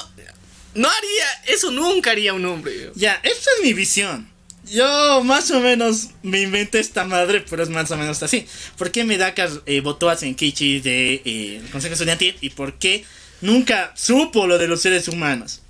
[0.75, 1.55] No haría.
[1.55, 2.91] Eso nunca haría un hombre.
[2.95, 4.29] Ya, esta es mi visión.
[4.71, 8.47] Yo más o menos me inventé esta madre, pero es más o menos así.
[8.77, 13.05] ¿Por qué Medaka eh, votó a Senkichi del de, eh, Consejo Estudiantil y por qué
[13.41, 15.63] nunca supo lo de los seres humanos?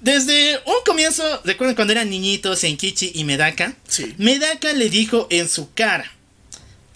[0.00, 4.14] Desde un comienzo, recuerdan cuando eran niñitos Senkichi y Medaka, Sí.
[4.18, 6.12] Medaka le dijo en su cara,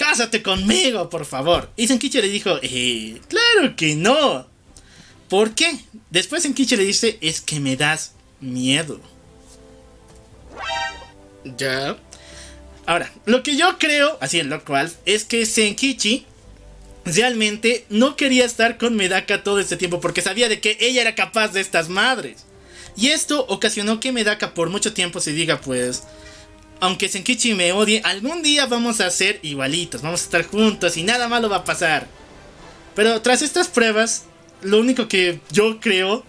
[0.01, 1.71] Cásate conmigo, por favor.
[1.77, 4.49] Y Senkichi le dijo, eh, claro que no.
[5.29, 5.79] ¿Por qué?
[6.09, 8.99] Después Senkichi le dice, es que me das miedo.
[11.59, 11.99] Ya.
[12.87, 16.25] Ahora, lo que yo creo, así en lo cual, es que Senkichi
[17.05, 21.15] realmente no quería estar con Medaka todo este tiempo porque sabía de que ella era
[21.15, 22.47] capaz de estas madres.
[23.01, 26.03] Y esto ocasionó que Medaka por mucho tiempo se diga, pues,
[26.81, 31.03] aunque Senkichi me odie, algún día vamos a ser igualitos, vamos a estar juntos y
[31.03, 32.07] nada malo va a pasar.
[32.95, 34.25] Pero tras estas pruebas,
[34.61, 36.25] lo único que yo creo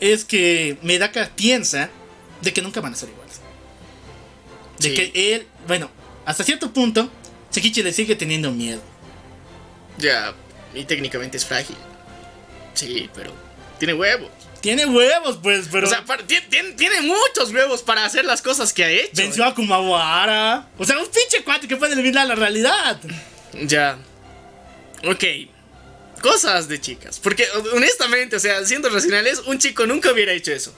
[0.00, 1.88] es que Medaka piensa
[2.42, 3.40] de que nunca van a ser iguales.
[4.78, 4.94] De Sí.
[4.94, 5.90] que él, bueno,
[6.26, 7.10] hasta cierto punto,
[7.50, 8.82] Sekichi le sigue teniendo miedo.
[9.96, 10.34] Ya,
[10.74, 11.76] y técnicamente es frágil.
[12.74, 13.32] Sí, pero
[13.78, 14.30] tiene huevos.
[14.60, 18.42] Tiene huevos, pues, pero O sea, para- ti- tiene, tiene muchos huevos para hacer las
[18.42, 19.12] cosas que ha hecho.
[19.14, 20.68] venció a Kumawara.
[20.78, 23.00] O sea, un pinche cuate que puede eliminar la realidad.
[23.54, 23.98] Ya.
[25.04, 25.24] Ok.
[26.20, 27.18] Cosas de chicas.
[27.18, 30.74] Porque honestamente, o sea, siendo racionales, un chico nunca hubiera hecho eso.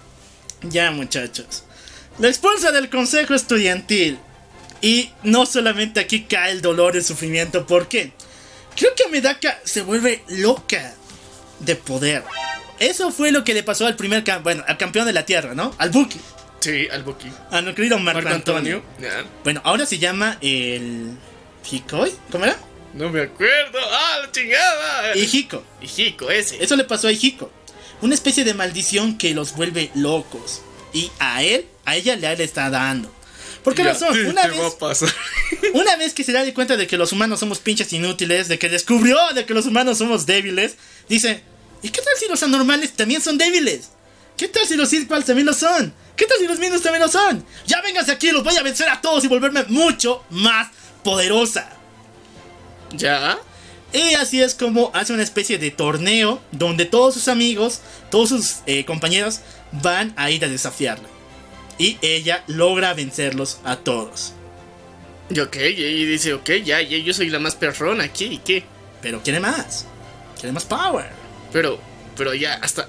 [0.62, 1.64] Ya, muchachos.
[2.18, 4.18] La expulsa del consejo estudiantil.
[4.80, 7.66] Y no solamente aquí cae el dolor y el sufrimiento.
[7.66, 8.12] ¿Por qué?
[8.76, 10.94] Creo que Medaka se vuelve loca
[11.60, 12.22] de poder.
[12.82, 15.72] Eso fue lo que le pasó al primer bueno, al campeón de la tierra, ¿no?
[15.78, 16.18] Al Buki.
[16.58, 17.28] Sí, al Boqui.
[17.50, 18.82] A nuestro querido Marco, Marco Antonio.
[19.44, 21.16] Bueno, ahora se llama el.
[21.70, 22.12] ¿Hikoi?
[22.32, 22.56] ¿Cómo era?
[22.94, 23.78] No me acuerdo.
[23.88, 25.16] ¡Ah, la chingada!
[25.16, 25.64] Hijiko.
[25.80, 26.62] Hijiko, ese.
[26.62, 27.52] Eso le pasó a Hijiko.
[28.00, 30.62] Una especie de maldición que los vuelve locos.
[30.92, 33.12] Y a él, a ella le está dando.
[33.62, 34.26] ¿Por qué razón?
[34.26, 34.58] Una vez,
[35.74, 38.58] una vez que se da de cuenta de que los humanos somos pinches inútiles, de
[38.58, 40.76] que descubrió de que los humanos somos débiles,
[41.08, 41.44] dice,
[41.82, 43.90] ¿y qué tal si los anormales también son débiles?
[44.36, 45.94] ¿Qué tal si los Equals también lo son?
[46.16, 47.44] ¿Qué tal si los Minus también lo son?
[47.66, 50.68] Ya vénganse aquí, los voy a vencer a todos y volverme mucho más
[51.04, 51.68] poderosa.
[52.92, 53.38] ¿Ya?
[53.92, 57.80] Y así es como hace una especie de torneo donde todos sus amigos,
[58.10, 61.08] todos sus eh, compañeros van a ir a desafiarla.
[61.78, 64.32] Y ella logra vencerlos a todos.
[65.30, 68.64] Y ok, y dice, ok, ya, ya, yo soy la más perrona aquí, ¿y qué?
[69.00, 69.86] Pero quiere más.
[70.38, 71.21] Quiere más power.
[71.52, 71.80] Pero,
[72.16, 72.88] pero ya, hasta...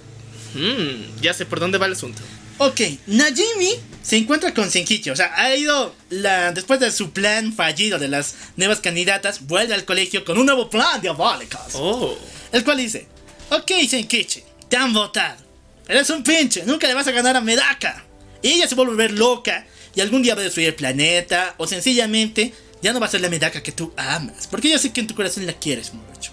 [0.54, 2.22] Hmm, ya sé por dónde va el asunto.
[2.60, 5.10] Ok, Najimi se encuentra con Senkichi.
[5.10, 9.74] O sea, ha ido la, después de su plan fallido de las nuevas candidatas, vuelve
[9.74, 11.58] al colegio con un nuevo plan diabólico.
[11.74, 12.16] Oh.
[12.52, 13.08] El cual dice,
[13.50, 15.42] ok Senkichi, te han votado.
[15.88, 18.06] Eres un pinche, nunca le vas a ganar a Medaka.
[18.42, 21.56] Y ella se vuelve a volver loca y algún día va a destruir el planeta
[21.58, 24.48] o sencillamente ya no va a ser la Medaka que tú amas.
[24.48, 26.32] Porque yo sé que en tu corazón la quieres mucho.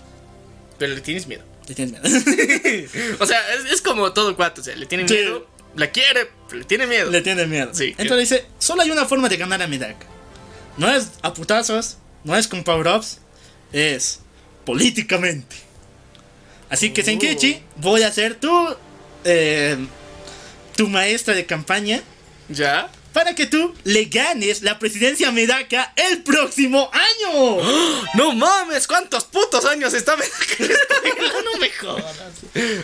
[0.78, 1.49] Pero le tienes miedo.
[1.70, 2.88] ¿Te tienes miedo?
[3.20, 5.14] O sea, es, es como todo cuate, o sea, le tiene Sí.
[5.14, 7.08] miedo, la quiere, pero le tiene miedo.
[7.12, 7.70] le tienes miedo.
[7.72, 7.94] Sí.
[7.96, 10.04] Entonces dice, solo hay una forma de ganar a Medaka.
[10.76, 13.18] No es a putazos, no es con power-ups,
[13.72, 14.18] es
[14.66, 15.54] políticamente.
[16.68, 17.04] Así que Oh.
[17.04, 18.50] Senkichi, voy a ser tu,
[19.24, 19.76] eh,
[20.76, 22.02] tu maestra de campaña
[22.48, 22.90] ¿Ya?
[23.12, 27.58] Para que tú le ganes la presidencia a Medaka el próximo año.
[28.14, 28.86] ¡No mames!
[28.86, 30.16] ¿Cuántos putos años está
[31.44, 32.16] No me jodas.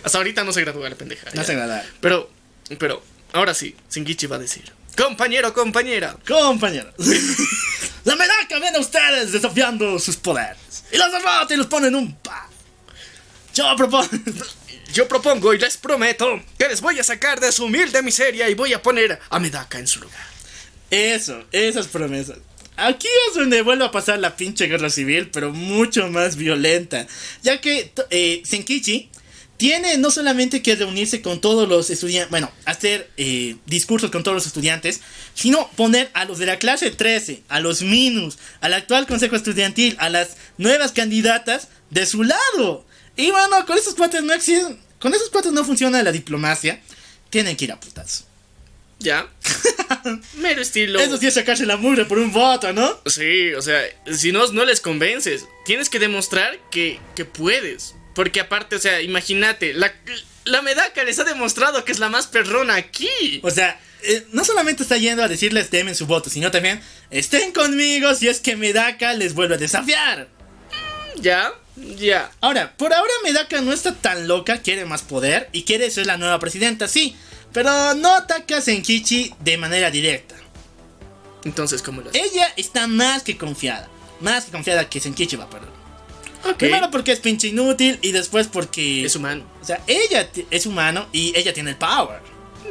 [0.03, 1.27] Hasta ahorita no se gradúa la pendeja.
[1.31, 1.45] No ya.
[1.45, 1.85] se agradar.
[2.01, 2.31] Pero,
[2.79, 6.17] pero, ahora sí, Shingichi va a decir: Compañero, compañera.
[6.27, 6.95] Compañeros.
[8.05, 10.85] la Medaka viene a ustedes desafiando sus poderes.
[10.91, 12.49] Y los derrota y los pone en un pa.
[13.55, 14.09] Yo propongo...
[14.93, 18.55] Yo propongo y les prometo que les voy a sacar de su humilde miseria y
[18.55, 20.27] voy a poner a Medaka en su lugar.
[20.91, 22.39] Eso, esas promesas.
[22.77, 27.07] Aquí es donde vuelve a pasar la pinche guerra civil, pero mucho más violenta.
[27.43, 29.11] Ya que eh, Senkichi
[29.57, 34.35] tiene no solamente que reunirse con todos los estudiantes, bueno, hacer eh, discursos con todos
[34.35, 35.01] los estudiantes,
[35.35, 39.97] sino poner a los de la clase 13, a los Minus, al actual consejo estudiantil,
[39.99, 42.86] a las nuevas candidatas de su lado.
[43.17, 46.81] Y bueno, con esos cuates no existen, con esos cuates no funciona la diplomacia.
[47.31, 48.25] Tienen que ir a putas.
[48.99, 49.29] ¿Ya?
[50.35, 50.99] Mero estilo.
[50.99, 52.99] Eso sí es sacarse la mugre por un voto, ¿no?
[53.07, 55.45] Sí, o sea, si no, no les convences.
[55.65, 57.95] Tienes que demostrar que, que puedes.
[58.15, 59.93] Porque aparte, o sea, imagínate, la,
[60.45, 63.41] la Medaka les ha demostrado que es la más perrona aquí.
[63.43, 66.81] O sea, eh, no solamente está yendo a decirles temen su voto, sino también
[67.11, 70.29] estén conmigo si es que Medaka les vuelve a desafiar.
[71.17, 71.53] ¿Ya?
[71.97, 72.31] Ya.
[72.41, 76.17] Ahora, por ahora Medaka no está tan loca, quiere más poder y quiere ser la
[76.17, 77.17] nueva presidenta, sí,
[77.53, 80.35] pero no ataca a Senkichi de manera directa.
[81.45, 82.23] Entonces, ¿cómo lo haces?
[82.33, 83.89] Ella está más que confiada,
[84.21, 85.69] más que confiada que Senkichi va a perder.
[86.45, 86.57] Ok.
[86.59, 89.05] Primero porque es pinche inútil y después porque...
[89.05, 89.45] Es humano.
[89.61, 92.21] O sea, ella es humano y ella tiene el power.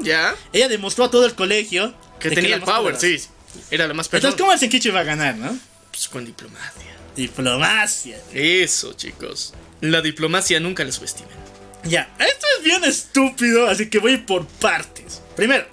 [0.02, 0.36] ¿Ya?
[0.54, 3.26] Ella demostró a todo el colegio Que tenía el power, poderosa.
[3.26, 3.30] sí.
[3.72, 4.28] Era la más perrona.
[4.30, 5.58] Entonces, ¿cómo el Senkichi va a ganar, no?
[5.92, 6.96] Pues con diplomacia.
[7.16, 8.19] Diplomacia.
[8.34, 9.53] Eso, chicos.
[9.82, 11.35] La diplomacia nunca la subestimen.
[11.84, 15.22] Ya, esto es bien estúpido, así que voy por partes.
[15.35, 15.68] Primero,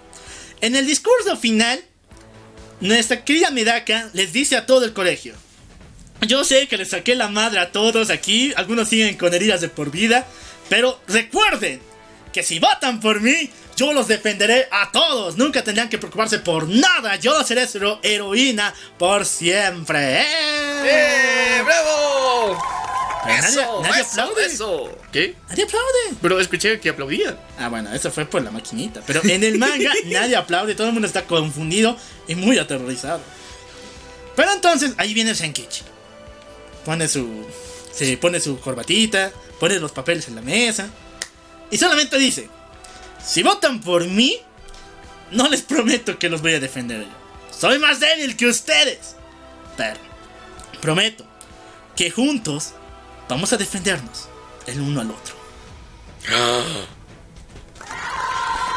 [0.60, 1.82] en el discurso final,
[2.80, 5.34] nuestra querida Medaka les dice a todo el colegio.
[6.20, 9.68] Yo sé que les saqué la madre a todos aquí, algunos siguen con heridas de
[9.68, 10.26] por vida,
[10.68, 11.80] pero recuerden
[12.32, 15.36] que si votan por mí, yo los defenderé a todos.
[15.36, 17.16] Nunca tendrán que preocuparse por nada.
[17.16, 20.20] Yo seré su heroína por siempre.
[20.22, 20.24] ¡Eh!
[20.84, 21.62] ¡Eh!
[21.64, 22.62] ¡Bravo!
[23.24, 24.46] Nadie, Eso, nadie eso, aplaude.
[24.46, 24.98] eso.
[25.12, 25.36] ¿Qué?
[25.48, 26.16] Nadie aplaude.
[26.20, 27.38] Pero escuché que aplaudían.
[27.58, 29.00] Ah, bueno, eso fue por la maquinita.
[29.06, 31.96] Pero en el manga nadie aplaude, todo el mundo está confundido
[32.26, 33.20] y muy aterrorizado.
[34.34, 35.82] Pero entonces ahí viene el Senkichi.
[36.84, 37.46] Pone su.
[37.92, 39.30] Se pone su corbatita,
[39.60, 40.88] pone los papeles en la mesa.
[41.72, 42.48] Y solamente dice:
[43.24, 44.38] Si votan por mí,
[45.32, 47.08] no les prometo que los voy a defender yo.
[47.58, 49.16] Soy más débil que ustedes.
[49.76, 49.98] Pero
[50.80, 51.24] prometo
[51.96, 52.74] que juntos
[53.28, 54.28] vamos a defendernos
[54.66, 55.34] el uno al otro.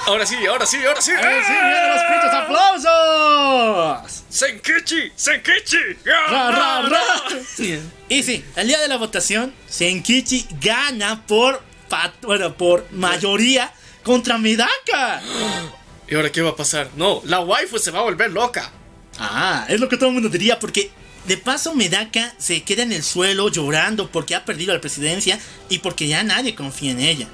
[0.08, 1.12] Ahora sí, ahora sí, ahora sí.
[1.12, 4.24] ¡Eh, sí, vienen los pinches aplausos!
[4.30, 5.78] Senkichi, Senkichi.
[6.06, 7.02] Ra, ra, ra.
[8.08, 11.62] Y sí, el día de la votación, Senkichi gana por,
[12.22, 13.72] bueno, por mayoría
[14.04, 15.22] contra Medaka.
[16.08, 16.90] ¿Y ahora qué va a pasar?
[16.96, 18.72] No, la waifu se va a volver loca.
[19.18, 20.92] Ah, es lo que todo el mundo diría, porque
[21.26, 25.40] de paso Medaka se queda en el suelo llorando porque ha perdido la presidencia
[25.70, 27.28] y porque ya nadie confía en ella.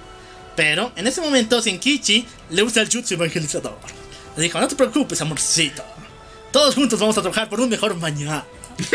[0.55, 3.77] Pero en ese momento Senkichi le usa el jutsu evangelizador.
[4.37, 5.83] Le dijo, no te preocupes, amorcito.
[6.51, 8.45] Todos juntos vamos a trabajar por un mejor mañana.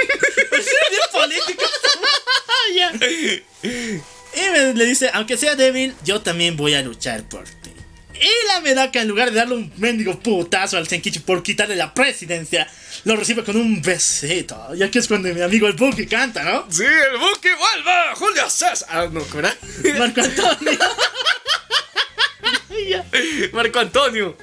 [0.56, 1.64] Es bien político.
[4.36, 7.70] Y le dice, aunque sea débil, yo también voy a luchar por ti.
[8.20, 11.92] Y la Medaka, en lugar de darle un mendigo putazo al Senkichi por quitarle la
[11.92, 12.66] presidencia,
[13.04, 14.74] lo recibe con un besito.
[14.74, 16.66] Y aquí es cuando mi amigo el Buki canta, ¿no?
[16.70, 18.14] Sí, el buque vuelve.
[18.14, 18.88] Julio César.
[18.90, 19.54] Ah, no, ¿cómo era?
[19.98, 20.78] Marco Antonio.
[23.52, 24.38] Marco Antonio.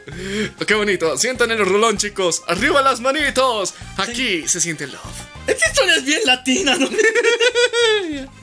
[0.67, 1.17] Qué bonito.
[1.17, 2.43] Sientan el rolón, chicos.
[2.47, 3.73] Arriba las manitos.
[3.97, 5.32] Aquí se siente love.
[5.47, 6.89] Esta historia es bien latina, ¿no?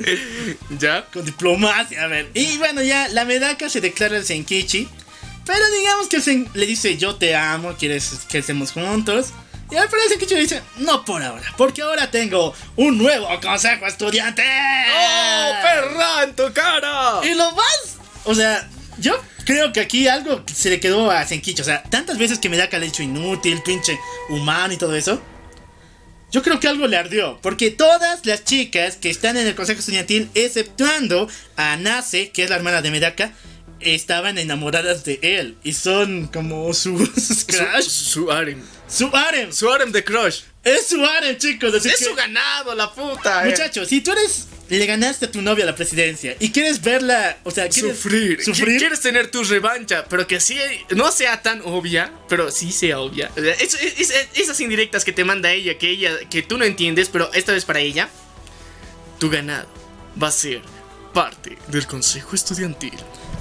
[0.78, 1.04] ¿Ya?
[1.12, 2.30] con diplomacia, a ver.
[2.34, 4.88] Y bueno, ya la Medaka se declara el Senkichi.
[5.46, 9.28] Pero digamos que el Sen- le dice, yo te amo, quieres que estemos juntos.
[9.70, 13.28] Y al final el Senkichi le dice, no por ahora, porque ahora tengo un nuevo
[13.40, 14.42] consejo estudiante.
[14.42, 17.20] ¡Oh, perra en tu cara!
[17.24, 21.62] Y lo más, o sea, yo creo que aquí algo se le quedó a Senkichi.
[21.62, 23.98] O sea, tantas veces que Medaka le ha dicho inútil, pinche
[24.28, 25.20] humano y todo eso.
[26.32, 29.80] Yo creo que algo le ardió, porque todas las chicas que están en el consejo
[29.80, 33.32] estudiantil, exceptuando a Nase, que es la hermana de Medaka,
[33.80, 38.62] estaban enamoradas de él y son como su, sus Su, crush, su harem.
[38.88, 39.52] su harem.
[39.52, 40.42] Su harem de crush.
[40.62, 41.74] Es su harem, chicos.
[41.74, 43.44] así Es que- su ganado, la puta.
[43.46, 43.50] eh.
[43.50, 47.50] Muchachos, si tú eres le ganaste a tu novia la presidencia y quieres verla, o
[47.50, 48.42] sea, quieres Sufrir.
[48.42, 50.56] sufrir, Quieres tener tu revancha, pero que sí
[50.90, 53.30] no sea tan obvia, pero sí sea obvia.
[53.36, 57.08] Es- es- es- esas indirectas que te manda ella, que ella, que tú no entiendes,
[57.08, 58.08] pero esta vez para ella,
[59.18, 59.68] tu ganado
[60.20, 60.62] va a ser
[61.12, 62.92] parte del consejo estudiantil.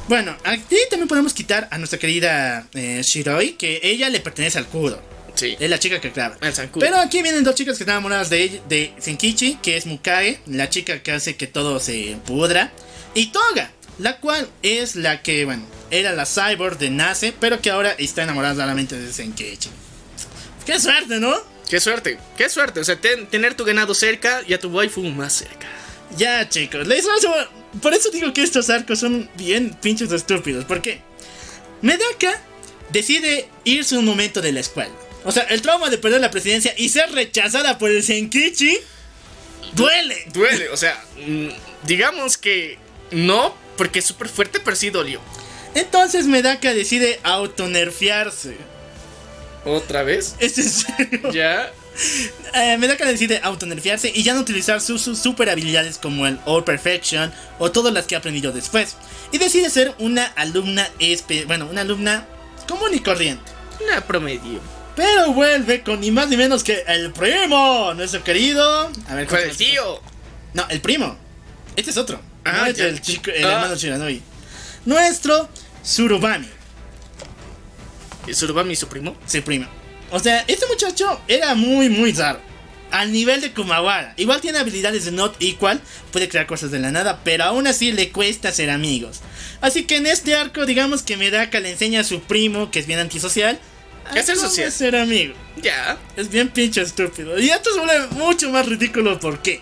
[0.07, 4.65] Bueno, aquí también podemos quitar a nuestra querida eh, Shiroi, que ella le pertenece al
[4.65, 4.99] Kudo.
[5.39, 5.55] Sí.
[5.59, 6.37] Es la chica que clava.
[6.81, 10.41] Pero aquí vienen dos chicas que están enamoradas de, ella- de Senkichi, que es Mukage,
[10.47, 12.71] la chica que hace que todo se pudra.
[13.13, 17.69] Y Toga, la cual es la que, bueno, era la cyborg de Nase, pero que
[17.69, 19.69] ahora está enamorada solamente de Senkichi.
[20.65, 21.35] ¡Qué suerte, ¿no?
[21.69, 22.79] Qué suerte, qué suerte.
[22.81, 25.67] O sea, ten- tener tu ganado cerca y a tu waifu más cerca.
[26.17, 27.05] Ya, chicos, les
[27.81, 30.65] por eso digo que estos arcos son bien pinches estúpidos.
[30.65, 31.01] ¿Por qué?
[31.81, 32.41] Medaka
[32.91, 34.91] decide irse un momento de la escuela.
[35.25, 38.77] O sea, el trauma de perder la presidencia y ser rechazada por el Senkichi
[39.73, 40.25] duele.
[40.33, 41.49] Duele, o sea, mm,
[41.83, 42.77] digamos que
[43.11, 45.19] no, porque es súper fuerte, pero sí dolió.
[45.75, 48.57] Entonces Medaka decide autonerfiarse.
[49.65, 50.35] ¿Otra vez?
[50.39, 51.31] ¿Es en serio?
[51.31, 51.71] ¿Ya?
[52.55, 56.63] Eh, Medaka decide autonerfiarse y ya no utilizar sus, sus super habilidades como el All
[56.63, 58.95] Perfection o todas las que ha aprendido después.
[59.31, 60.89] Y decide ser una alumna,
[61.45, 62.25] bueno, una alumna
[62.67, 63.51] común y corriente.
[63.81, 64.78] Una promedio.
[64.99, 68.91] Pero vuelve con ni más ni menos que el primo, nuestro querido.
[69.07, 70.01] A ver, Con ¿cómo el tío.
[70.53, 71.17] No, el primo.
[71.77, 72.21] Este es otro.
[72.43, 72.85] Ah, no es ya.
[72.87, 73.53] el chico, el Ah.
[73.53, 74.21] hermano Shiranui.
[74.85, 75.47] Nuestro
[75.83, 76.49] Surubami,
[78.27, 79.15] ¿Y Surubami su primo?
[79.25, 79.67] su primo.
[80.11, 82.41] O sea, este muchacho era muy, muy raro.
[82.91, 84.13] Al nivel de Kumawara.
[84.17, 85.79] Igual tiene habilidades de not equal,
[86.11, 89.21] puede crear cosas de la nada, pero aún así le cuesta ser amigos.
[89.61, 92.87] Así que en este arco, digamos que Medaka le enseña a su primo, que es
[92.87, 93.59] bien antisocial,
[94.13, 94.71] ¿Qué cómo social?
[94.71, 95.33] ser amigo.
[95.61, 95.97] Ya.
[96.15, 97.37] Es bien pinche estúpido.
[97.39, 99.19] Y esto se vuelve mucho más ridículo.
[99.19, 99.61] ¿Por qué?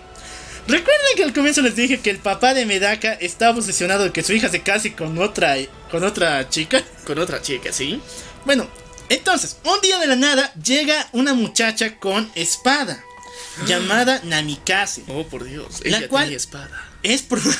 [0.67, 4.21] Recuerden que al comienzo les dije que el papá de Medaka estaba obsesionado de que
[4.23, 5.55] su hija se case con otra,
[5.89, 6.83] con otra chica.
[7.05, 8.01] Con otra chica, ¿sí?
[8.45, 8.69] Bueno,
[9.09, 13.01] entonces, un día de la nada llega una muchacha con espada.
[13.65, 15.03] Llamada Namikaze.
[15.07, 15.79] Oh, por Dios.
[15.85, 16.89] La Ella cual- tenía espada.
[17.03, 17.39] Es pro-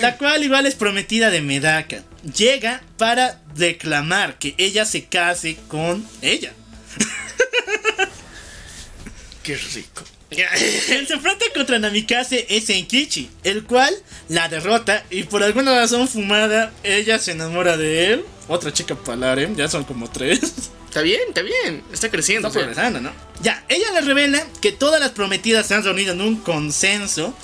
[0.00, 2.02] La cual igual es prometida de Medaka.
[2.36, 6.52] Llega para reclamar que ella se case con ella.
[9.42, 10.04] Qué rico.
[10.30, 13.94] Quien se enfrenta contra Namikaze es Enkichi, el cual
[14.28, 18.24] la derrota y por alguna razón fumada, ella se enamora de él.
[18.48, 20.40] Otra chica Palaren, ya son como tres.
[20.88, 21.82] Está bien, está bien.
[21.92, 22.48] Está creciendo.
[22.48, 23.12] Está progresando, ¿no?
[23.40, 27.34] Ya, ella le revela que todas las prometidas se han reunido en un consenso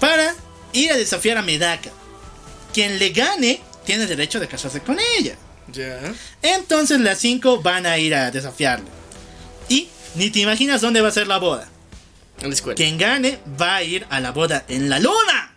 [0.00, 0.34] para
[0.72, 1.90] ir a desafiar a Medaka.
[2.72, 5.34] Quien le gane tiene derecho de casarse con ella.
[5.72, 6.00] Ya.
[6.42, 8.86] Entonces las cinco van a ir a desafiarle.
[9.68, 11.68] Y ni te imaginas dónde va a ser la boda.
[12.40, 12.76] En la escuela.
[12.76, 15.54] Quien gane va a ir a la boda en la luna.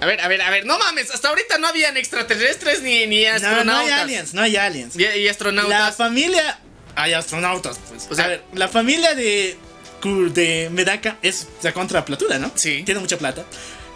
[0.00, 0.64] A ver, a ver, a ver.
[0.64, 1.10] No mames.
[1.10, 3.66] Hasta ahorita no habían extraterrestres ni, ni No, astronautas.
[3.66, 4.96] no hay aliens, no hay aliens.
[4.96, 5.96] Y, y La astronautas.
[5.96, 6.58] familia.
[6.96, 8.08] Hay astronautas, pues.
[8.10, 9.58] O sea- a ver, la familia de.
[10.02, 12.50] De Medaka es la contra Platura, ¿no?
[12.54, 12.82] Sí.
[12.84, 13.44] Tiene mucha plata.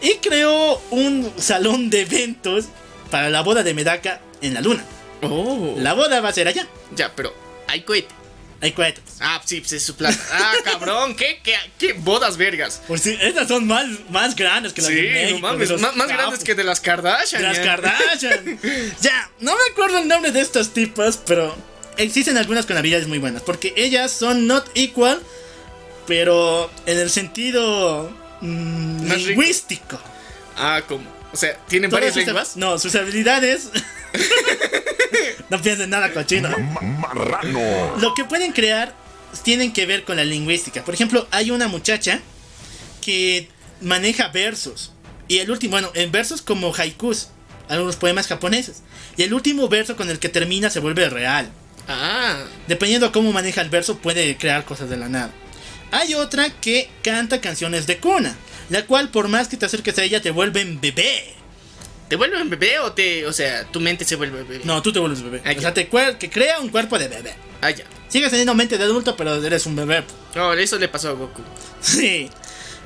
[0.02, 2.66] Y creó un salón de eventos
[3.10, 4.84] para la boda de Medaka en la luna.
[5.22, 5.74] Oh.
[5.78, 6.66] La boda va a ser allá.
[6.94, 7.34] Ya, pero
[7.68, 8.14] hay cohete.
[8.60, 9.02] Hay cohetes.
[9.20, 10.18] Ah, sí, pues es su plata.
[10.32, 11.14] Ah, cabrón.
[11.16, 12.80] ¿Qué, qué, qué bodas vergas?
[12.86, 15.38] Pues sí, estas son más, más grandes que las Sí, de México.
[15.40, 15.68] no mames.
[15.68, 17.42] de Más, más grandes que de las Kardashian.
[17.42, 17.64] de las ya.
[17.64, 18.58] Kardashian.
[19.02, 21.54] ya, no me acuerdo el nombre de estas tipas, pero
[21.98, 23.42] existen algunas con habilidades muy buenas.
[23.42, 25.20] Porque ellas son not equal,
[26.06, 28.10] pero en el sentido
[28.40, 29.16] mm, rico.
[29.28, 29.98] lingüístico.
[30.56, 31.04] Ah, ¿cómo?
[31.32, 32.56] O sea, ¿tienen Todas varias lenguas?
[32.56, 33.70] No, sus habilidades.
[35.50, 36.48] no piensen nada cochino.
[36.48, 37.96] Ma- Marrano.
[37.98, 38.94] Lo que pueden crear
[39.42, 40.84] tienen que ver con la lingüística.
[40.84, 42.20] Por ejemplo, hay una muchacha
[43.02, 43.48] que
[43.80, 44.92] maneja versos.
[45.26, 47.28] Y el último, bueno, en versos como haikus,
[47.68, 48.82] algunos poemas japoneses.
[49.16, 51.50] Y el último verso con el que termina se vuelve real.
[51.88, 52.44] Ah.
[52.68, 55.30] Dependiendo cómo maneja el verso, puede crear cosas de la nada.
[55.94, 58.36] Hay otra que canta canciones de cuna,
[58.68, 61.32] la cual por más que te acerques a ella te vuelven bebé.
[62.08, 63.24] ¿Te vuelven bebé o te.
[63.26, 64.64] O sea, tu mente se vuelve bebé?
[64.64, 65.40] No, tú te vuelves bebé.
[65.44, 67.34] Ah, O sea, te que crea un cuerpo de bebé.
[67.60, 67.84] Ah, ya.
[68.08, 70.02] Sigues teniendo mente de adulto, pero eres un bebé.
[70.34, 71.42] No, eso le pasó a Goku.
[71.80, 72.28] Sí.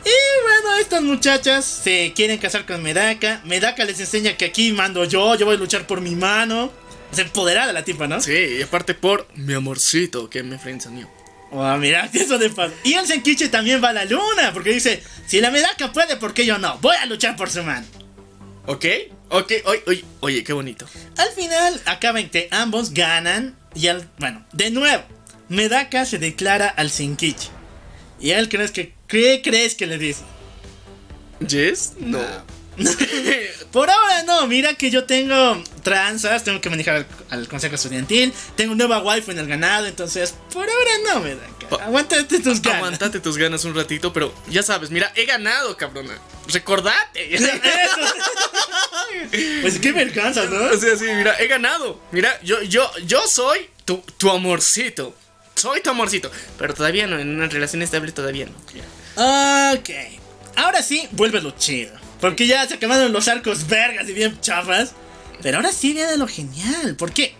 [0.04, 3.40] Y bueno, estas muchachas se quieren casar con Medaka.
[3.44, 6.70] Medaka les enseña que aquí mando yo, yo voy a luchar por mi mano.
[7.10, 8.20] Es empoderada la tipa, ¿no?
[8.20, 11.17] Sí, y aparte por mi amorcito que me frenzoneó.
[11.50, 12.74] Oh, mira, eso de paso.
[12.84, 16.34] Y el Senkichi también va a la luna, porque dice, si la Medaka puede, ¿por
[16.34, 16.78] qué yo no?
[16.78, 17.86] Voy a luchar por su mano.
[18.66, 18.84] ¿Ok?
[19.30, 20.86] Ok, oye, oye, oye, qué bonito.
[21.16, 23.56] Al final, acaba en que ambos ganan.
[23.74, 25.04] Y al, bueno, de nuevo,
[25.48, 27.48] Medaka se declara al Senkichi.
[28.20, 30.22] ¿Y él crees que, qué crees que le dice?
[31.40, 31.94] ¿Yes?
[31.98, 32.20] No.
[33.72, 38.32] Por ahora no, mira que yo tengo tranzas, tengo que manejar al, al consejo estudiantil,
[38.56, 41.84] tengo nueva wifi en el ganado, entonces por ahora no me da.
[41.84, 42.78] Aguántate tus ganas.
[42.78, 46.18] Aguantate tus ganas un ratito, pero ya sabes, mira, he ganado, cabrona.
[46.52, 47.38] Recordate.
[49.62, 50.66] Pues qué vergüenza, ¿no?
[50.66, 52.00] o sea, sí, mira, he ganado.
[52.12, 55.14] Mira, yo, yo, yo soy tu, tu amorcito.
[55.54, 56.30] Soy tu amorcito.
[56.56, 59.72] Pero todavía no, en una relación estable todavía no.
[59.74, 59.90] Ok.
[60.56, 61.92] Ahora sí, vuelve lo chido.
[62.20, 64.92] Porque ya se acabaron los arcos vergas y bien chafas.
[65.42, 66.96] Pero ahora sí viene lo genial.
[66.96, 67.34] ¿Por qué?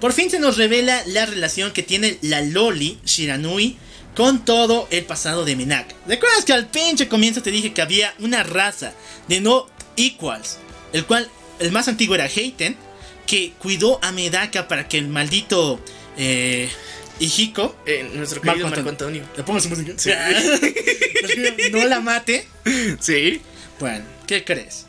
[0.00, 3.76] Por fin se nos revela la relación que tiene la Loli Shiranui
[4.14, 5.94] con todo el pasado de Minak.
[6.06, 8.92] ¿Recuerdas que al pinche comienzo te dije que había una raza
[9.28, 10.58] de no equals?
[10.92, 11.28] El cual,
[11.58, 12.76] el más antiguo era Heiten,
[13.26, 15.80] que cuidó a Medaka para que el maldito
[16.16, 16.68] eh,
[17.20, 19.22] Hijiko Eh, nuestro querido Marco Marco Antonio.
[19.22, 19.36] Antonio.
[19.36, 19.92] ¿Le pongo su música?
[21.72, 22.46] no la mate.
[23.00, 23.40] Sí.
[23.80, 24.86] Bueno, ¿qué crees?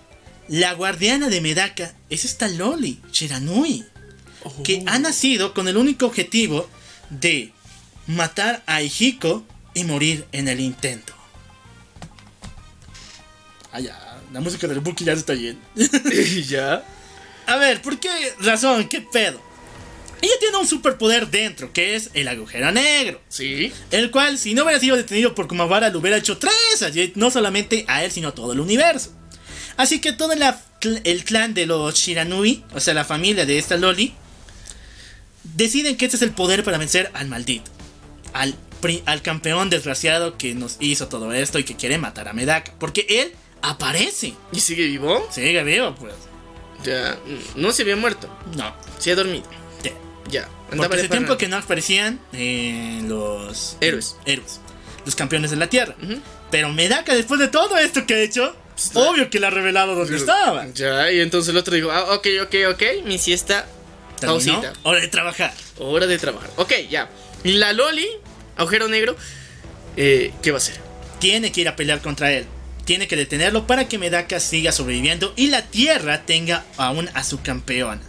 [0.47, 3.85] La guardiana de Medaka es esta Loli, Shiranui,
[4.64, 6.69] que ha nacido con el único objetivo
[7.09, 7.51] de
[8.07, 11.14] matar a Hijiko y morir en el intento.
[13.72, 15.59] Ah, ya, la música del Buki ya está bien.
[15.75, 16.85] ¿Y ya?
[17.47, 18.88] A ver, ¿por qué razón?
[18.88, 19.41] ¿Qué pedo?
[20.22, 23.22] Ella tiene un superpoder dentro, que es el agujero negro.
[23.27, 23.72] Sí.
[23.91, 27.85] El cual, si no hubiera sido detenido por Kumabara, le hubiera hecho tres, no solamente
[27.88, 29.11] a él, sino a todo el universo.
[29.77, 30.61] Así que todo la-
[31.03, 34.13] el clan de los Shiranui, o sea, la familia de esta Loli,
[35.43, 37.71] deciden que este es el poder para vencer al maldito.
[38.33, 38.55] Al,
[39.05, 42.73] al campeón desgraciado que nos hizo todo esto y que quiere matar a Medaka.
[42.79, 43.31] Porque él
[43.61, 44.33] aparece.
[44.51, 45.27] ¿Y sigue vivo?
[45.31, 46.13] Sigue vivo, pues.
[46.83, 47.17] Ya.
[47.55, 48.29] No se había muerto.
[48.55, 48.75] No.
[48.99, 49.45] Se ha dormido.
[49.83, 49.91] ya.
[50.29, 50.49] Ya.
[50.75, 54.17] Porque hace tiempo que no aparecían eh, los Héroes.
[54.25, 54.59] héroes,
[55.05, 55.95] los campeones de la tierra.
[56.51, 58.55] Pero Medaka, después de todo esto que ha hecho,
[58.93, 60.67] obvio que le ha revelado dónde estaba.
[60.73, 63.65] Ya, y entonces el otro dijo, ah, ok, ok, ok, mi siesta,
[64.19, 65.53] Terminó, pausita, Hora de trabajar.
[65.79, 66.49] hora de trabajar.
[66.57, 67.09] Ok, ya.
[67.43, 68.07] Y la Loli,
[68.57, 69.15] agujero negro,
[69.97, 70.75] eh, ¿qué va a hacer?
[71.19, 72.45] Tiene que ir a pelear contra él.
[72.85, 77.41] Tiene que detenerlo para que Medaka siga sobreviviendo y la tierra tenga aún a su
[77.41, 78.01] campeona.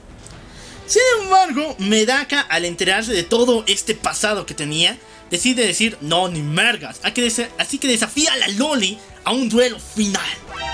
[0.87, 4.97] Sin embargo, Medaka, al enterarse de todo este pasado que tenía,
[5.31, 7.01] decide decir, no, ni mergas.
[7.03, 10.23] Hay que desa- Así que desafía a la Loli a un duelo final.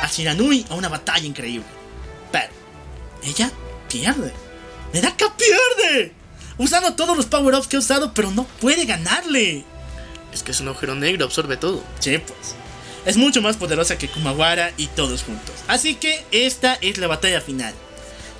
[0.02, 1.66] A Shiranui a una batalla increíble.
[2.30, 2.52] Pero,
[3.24, 3.50] ella
[3.88, 4.32] pierde.
[4.92, 6.12] Medaka pierde.
[6.58, 9.64] Usando todos los power-ups que ha usado, pero no puede ganarle.
[10.32, 11.82] Es que es un agujero negro, absorbe todo.
[11.98, 12.54] Sí, pues.
[13.06, 15.54] Es mucho más poderosa que Kumawara y todos juntos.
[15.66, 17.74] Así que esta es la batalla final.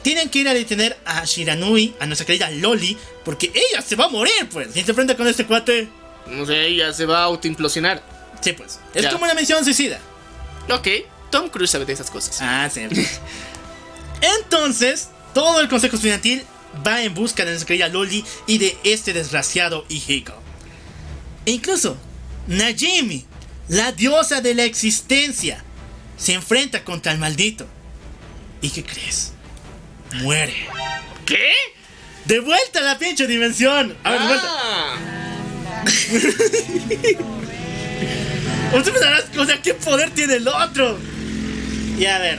[0.02, 4.04] Tienen que ir a detener a Shiranui, a nuestra querida Loli, porque ella se va
[4.04, 4.68] a morir, pues.
[4.74, 5.88] Si se enfrenta con este cuate,
[6.26, 8.11] No sé, ella se va a autoimplosionar.
[8.42, 8.78] Sí, pues.
[8.94, 9.10] Es Ya.
[9.10, 9.98] como una misión suicida.
[10.70, 10.88] Ok,
[11.30, 12.38] Tom Cruise sabe de esas cosas.
[12.40, 12.82] Ah, sí.
[14.38, 16.44] Entonces, todo el consejo estudiantil
[16.86, 20.34] va en busca de nuestra querida Loli y de este desgraciado Hihiko.
[21.46, 21.96] E incluso,
[22.46, 23.24] Najimi,
[23.68, 25.64] la diosa de la existencia,
[26.16, 27.66] se enfrenta contra el maldito.
[28.60, 29.32] ¿Y qué crees?
[30.20, 30.68] Muere.
[31.26, 31.52] ¿Qué?
[32.26, 33.96] ¡De vuelta a la pinche dimensión!
[34.04, 34.48] A ver, de vuelta.
[34.48, 34.96] Ah,
[38.74, 40.98] Usted pensará, o sea, ¿qué poder tiene el otro?
[41.98, 42.38] Y a ver,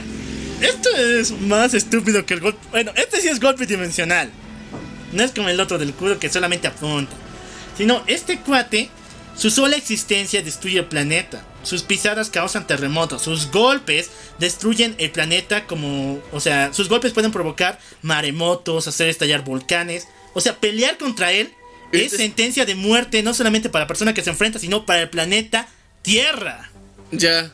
[0.60, 2.58] esto es más estúpido que el golpe.
[2.70, 4.30] Bueno, este sí es golpe dimensional.
[5.12, 7.14] No es como el otro del culo que solamente apunta.
[7.76, 8.90] Sino, este cuate,
[9.36, 11.44] su sola existencia destruye el planeta.
[11.62, 13.22] Sus pisadas causan terremotos.
[13.22, 16.20] Sus golpes destruyen el planeta como...
[16.32, 20.08] O sea, sus golpes pueden provocar maremotos, hacer estallar volcanes.
[20.34, 21.52] O sea, pelear contra él
[22.02, 25.10] es sentencia de muerte no solamente para la persona que se enfrenta, sino para el
[25.10, 25.68] planeta
[26.02, 26.70] Tierra.
[27.12, 27.50] ya.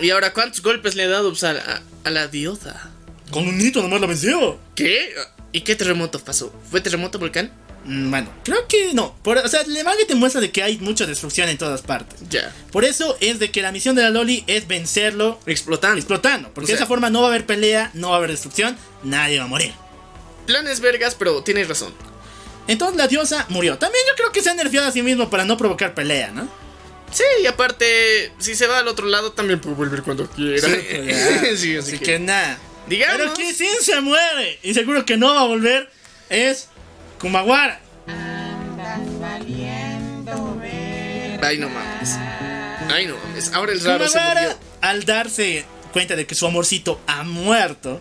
[0.00, 2.90] ¿Y ahora cuántos golpes le ha dado pues, a, la- a la diosa?
[3.30, 4.58] Con un hito nomás lo venció.
[4.76, 5.12] ¿Qué?
[5.52, 6.54] ¿Y qué terremoto pasó?
[6.70, 7.50] ¿Fue terremoto volcán?
[7.84, 9.16] Mm, Bueno, creo que no.
[9.22, 12.20] Por- o sea, el manga te muestra de que hay mucha destrucción en todas partes.
[12.30, 12.54] Ya.
[12.70, 15.96] Por eso es de que la misión de la Loli es vencerlo Explotando.
[15.96, 16.48] explotando.
[16.54, 18.30] Porque O sea- de esa forma no va a haber pelea, no va a haber
[18.30, 19.72] destrucción, nadie va a morir.
[20.46, 21.92] Planes vergas, pero tienes razón.
[22.68, 23.76] Entonces la diosa murió.
[23.78, 26.48] También yo creo que se ha nerfeado a sí mismo para no provocar pelea, ¿no?
[27.10, 30.68] Sí, y aparte, si se va al otro lado, también puede volver cuando quiera.
[30.68, 30.76] sí,
[31.54, 32.18] Así así que, que.
[32.20, 32.58] nada.
[32.86, 33.16] Digamos.
[33.16, 34.58] Pero que sí se muere.
[34.62, 35.90] Y seguro que no va a volver.
[36.28, 36.68] Es
[37.18, 37.80] Kumawara.
[41.40, 42.16] Ay, no mames.
[42.90, 43.52] Ay, no mames.
[43.52, 44.58] Ahora el raro se Kumawara, murió.
[44.82, 48.00] al darse cuenta de que su amorcito ha muerto,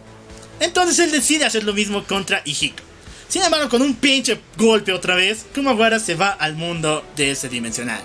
[0.60, 2.84] entonces él decide hacer lo mismo contra Hihiko.
[3.28, 7.50] Sin embargo, con un pinche golpe otra vez, Kumawara se va al mundo de ese
[7.50, 8.02] dimensional.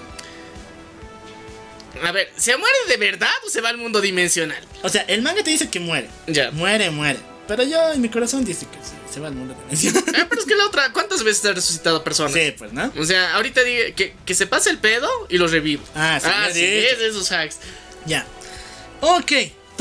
[2.02, 4.58] A ver, ¿se muere de verdad o se va al mundo dimensional?
[4.82, 6.08] O sea, el manga te dice que muere.
[6.26, 6.50] Ya.
[6.50, 7.20] Muere, muere.
[7.46, 10.02] Pero yo en mi corazón dice que sí, se va al mundo dimensional.
[10.16, 12.32] Ah, pero es que la otra, ¿cuántas veces ha resucitado personas?
[12.32, 12.92] sí, pues, ¿no?
[12.98, 15.84] O sea, ahorita diga que, que se pase el pedo y lo revivo.
[15.94, 17.58] Ah, sí, ya sí, es de esos hacks.
[18.06, 18.26] Ya.
[19.00, 19.32] Ok.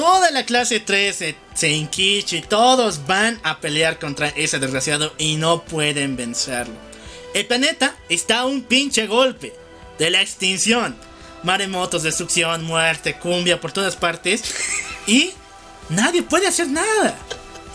[0.02, 6.16] Toda la clase 13, Senkichi, todos van a pelear contra ese desgraciado y no pueden
[6.16, 6.74] vencerlo.
[7.36, 9.54] El planeta está a un pinche golpe
[10.00, 10.96] de la extinción.
[11.44, 14.44] Maremotos, destrucción, muerte, cumbia por todas partes.
[15.06, 15.34] Y
[15.90, 17.16] nadie puede hacer nada.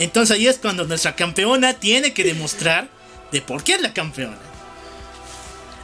[0.00, 2.88] Entonces ahí es cuando nuestra campeona tiene que demostrar
[3.30, 4.36] de por qué es la campeona.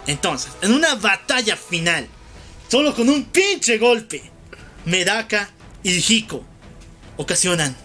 [0.09, 2.09] Entonces, en una batalla final,
[2.67, 4.25] solo con un pinche golpe,
[4.87, 5.49] Medaka
[5.83, 6.45] y Hiko
[7.17, 7.77] ocasionan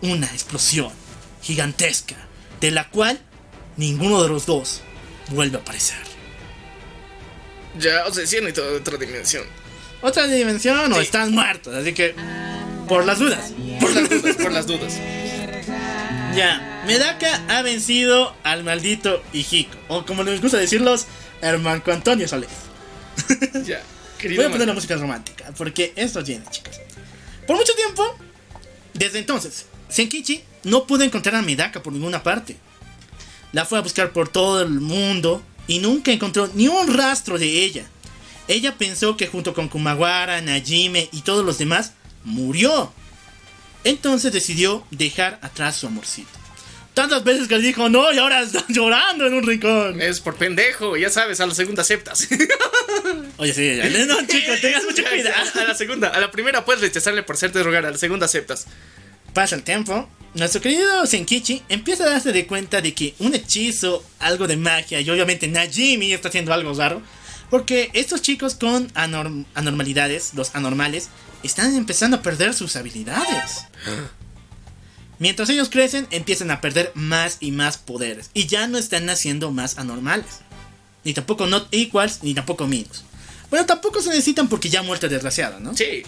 [0.00, 0.90] una explosión
[1.42, 2.16] gigantesca,
[2.60, 3.18] de la cual
[3.76, 4.80] ninguno de los dos
[5.30, 5.98] vuelve a aparecer.
[7.78, 9.44] Ya, o sea, sí han ido a otra dimensión.
[10.02, 11.02] Otra dimensión o Sí.
[11.02, 12.14] están muertos, así que
[12.88, 13.52] por las dudas.
[13.80, 14.98] Por las dudas, por las dudas.
[16.34, 21.06] Ya, Medaka ha vencido al maldito Hiko, o como les gusta decirlos,
[21.40, 22.50] Hermanco Antonio Solés.
[23.64, 23.80] Ya,
[24.16, 24.46] Voy querido.
[24.48, 26.80] a poner la música romántica, porque esto tiene, chicos.
[27.46, 28.16] Por mucho tiempo,
[28.94, 32.56] desde entonces, Senkichi no pudo encontrar a Medaka por ninguna parte.
[33.52, 37.64] La fue a buscar por todo el mundo y nunca encontró ni un rastro de
[37.64, 37.86] ella.
[38.48, 41.92] Ella pensó que junto con Kumawara, Najime y todos los demás,
[42.24, 42.92] murió.
[43.84, 46.41] Entonces decidió dejar atrás su amorcito.
[46.94, 50.00] Tantas veces que le dijo no y ahora está llorando en un rincón.
[50.00, 52.28] Es por pendejo, ya sabes, a la segunda aceptas.
[53.38, 55.34] Oye, sí, ya, no, chicos, tengas mucho cuidado.
[55.60, 58.66] A la segunda, a la primera puedes rechazarle por serte rogar, a la segunda aceptas.
[59.32, 60.08] Pasa el tiempo.
[60.34, 65.00] Nuestro querido Senkichi empieza a darse de cuenta de que un hechizo, algo de magia
[65.00, 67.02] y obviamente Najimi está haciendo algo raro.
[67.50, 71.08] Porque estos chicos con anorm- anormalidades, los anormales,
[71.42, 73.66] están empezando a perder sus habilidades.
[75.22, 78.30] Mientras ellos crecen, empiezan a perder más y más poderes.
[78.34, 80.40] Y ya no están naciendo más anormales.
[81.04, 83.04] Ni tampoco not equals, ni tampoco minus.
[83.48, 85.76] Pero tampoco se necesitan porque ya el desgraciado, ¿no?
[85.76, 86.02] Sí.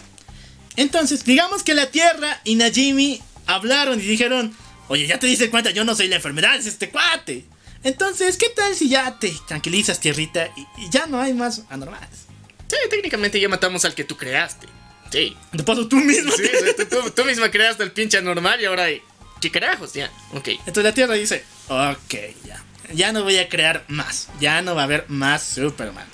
[0.75, 4.53] Entonces, digamos que la Tierra y Najimi hablaron y dijeron,
[4.89, 7.45] Oye, ya te diste cuenta, yo no soy la enfermedad, es este cuate.
[7.85, 12.27] Entonces, ¿qué tal si ya te tranquilizas, tierrita, y, y ya no hay más anormales?
[12.67, 14.74] Sí, técnicamente ya matamos al que tú creaste.
[15.11, 15.37] Sí.
[15.53, 16.33] De paso, tú mismo.
[16.33, 16.43] Sí,
[16.77, 19.03] tú, tú, tú misma creaste el pinche anormal y ahora hay.
[19.41, 19.93] ¿Qué carajos?
[19.93, 20.49] Ya, ok.
[20.49, 22.15] Entonces la Tierra dice, ok,
[22.47, 22.63] ya.
[22.93, 24.29] Ya no voy a crear más.
[24.41, 26.07] Ya no va a haber más Superman.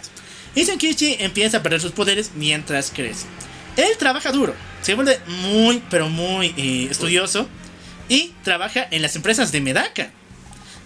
[0.54, 3.26] Y Senkichi empieza a perder sus poderes mientras crece.
[3.76, 4.54] Él trabaja duro.
[4.82, 7.48] Se vuelve muy, pero muy eh, estudioso.
[8.08, 10.10] Y trabaja en las empresas de Medaka.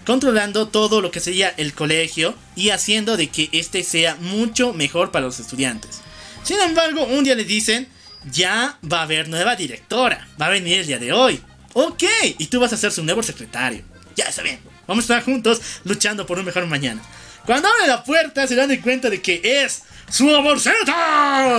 [0.04, 5.10] Controlando todo lo que sería el colegio y haciendo de que este sea mucho mejor
[5.10, 6.02] para los estudiantes.
[6.42, 7.88] Sin embargo, un día le dicen,
[8.30, 10.26] ya va a haber nueva directora.
[10.40, 11.40] Va a venir el día de hoy.
[11.72, 12.04] Ok,
[12.38, 13.82] y tú vas a ser su nuevo secretario.
[14.16, 14.60] Ya está bien.
[14.86, 17.02] Vamos a estar juntos luchando por un mejor mañana.
[17.46, 21.52] Cuando abre la puerta se dan cuenta de que es su amorceta.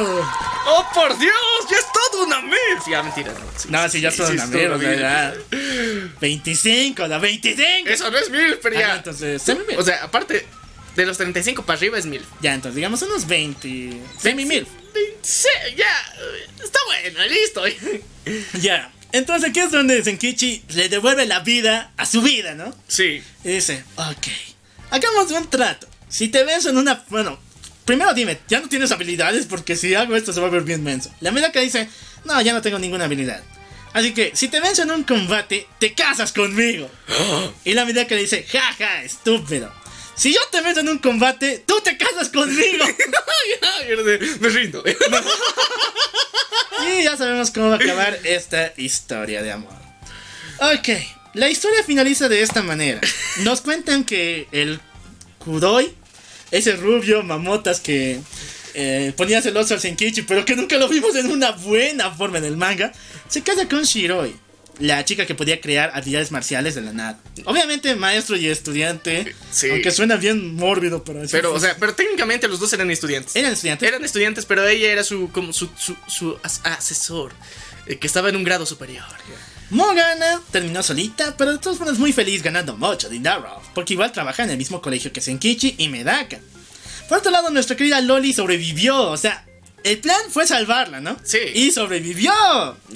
[0.67, 1.33] ¡Oh, por Dios!
[1.69, 2.87] ¡Ya es todo una MILF!
[2.89, 3.33] Ya, mentira.
[3.33, 4.89] No, sí, No, sí, ya son una es mierda, todo MILF.
[4.99, 5.35] ¿verdad?
[6.21, 7.89] 25, la 25.
[7.89, 8.87] Eso no es MILF, pero Ah, ya.
[8.89, 9.79] no, entonces, semi-milf.
[9.79, 10.45] O sea, aparte
[10.95, 12.25] de los 35 para arriba es MILF.
[12.41, 14.01] Ya, entonces, digamos unos 20.
[14.19, 14.67] Semi-milf.
[15.21, 16.13] Sí, ya.
[16.63, 17.63] Está bueno, listo.
[18.59, 18.91] Ya.
[19.11, 22.75] Entonces aquí es donde Senkichi le devuelve la vida a su vida, ¿no?
[22.87, 23.23] Sí.
[23.43, 24.27] Y dice, ok,
[24.89, 25.87] hagamos un trato.
[26.09, 27.03] Si te ves en una...
[27.09, 27.39] Bueno,
[27.85, 30.83] primero dime, ya no tienes habilidades porque si hago esto se va a ver bien
[30.83, 31.13] menso.
[31.21, 31.87] La Medaka dice,
[32.25, 33.41] no, ya no tengo ninguna habilidad.
[33.93, 36.89] Así que, si te venzo en un combate, te casas conmigo.
[37.63, 39.71] Y la Medaka le dice, jaja, estúpido.
[40.15, 42.85] Si yo te venzo en un combate, tú te casas conmigo.
[44.39, 44.83] Me rindo.
[46.87, 49.73] Y ya sabemos cómo va a acabar esta historia de amor.
[50.59, 50.89] Ok,
[51.33, 53.01] la historia finaliza de esta manera.
[53.43, 54.79] Nos cuentan que el
[55.39, 55.93] Kudoi,
[56.51, 58.19] ese rubio mamotas que
[58.73, 62.45] eh, ponía celoso al Senkichi, pero que nunca lo vimos en una buena forma en
[62.45, 62.91] el manga,
[63.27, 64.35] se casa con Shiroi,
[64.79, 67.19] la chica que podía crear habilidades marciales de la nada.
[67.45, 69.69] Obviamente maestro y estudiante, Sí.
[69.69, 71.21] aunque suena bien mórbido, pero...
[71.21, 73.35] así Pero, o sea, pero técnicamente los dos eran estudiantes.
[73.35, 73.87] eran estudiantes.
[73.87, 77.31] Eran estudiantes, pero ella era su, como su, su, su as- asesor,
[77.87, 79.05] eh, que estaba en un grado superior.
[79.71, 84.43] Mogana terminó solita, pero de todas formas muy feliz ganando mucho dinero, porque igual trabaja
[84.43, 86.39] en el mismo colegio que Senkichi y Medaka.
[87.09, 89.45] Por otro lado, nuestra querida Loli sobrevivió, o sea,
[89.83, 91.17] el plan fue salvarla, ¿no?
[91.23, 91.39] Sí.
[91.53, 92.31] Y sobrevivió.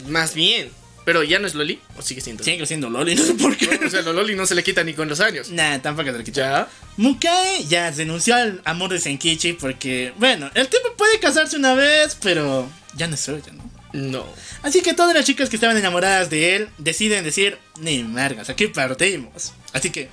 [0.07, 0.71] Más bien.
[1.05, 2.43] Pero ya no es Loli, o sigue siendo.
[2.43, 3.79] Sigue siendo Loli, no sé por qué.
[3.85, 5.49] O sea, lo Loli no se le quita ni con los años.
[5.49, 6.41] Nah, tampoco se lo quitó.
[6.41, 6.67] Ya.
[6.97, 12.17] Mukae ya denunció al amor de Senkichi porque, bueno, el tipo puede casarse una vez,
[12.21, 13.69] pero ya no es suyo, ¿no?
[13.91, 14.25] No.
[14.61, 18.67] Así que todas las chicas que estaban enamoradas de él deciden decir, ni margas, aquí
[18.67, 19.53] partimos.
[19.73, 20.09] Así que,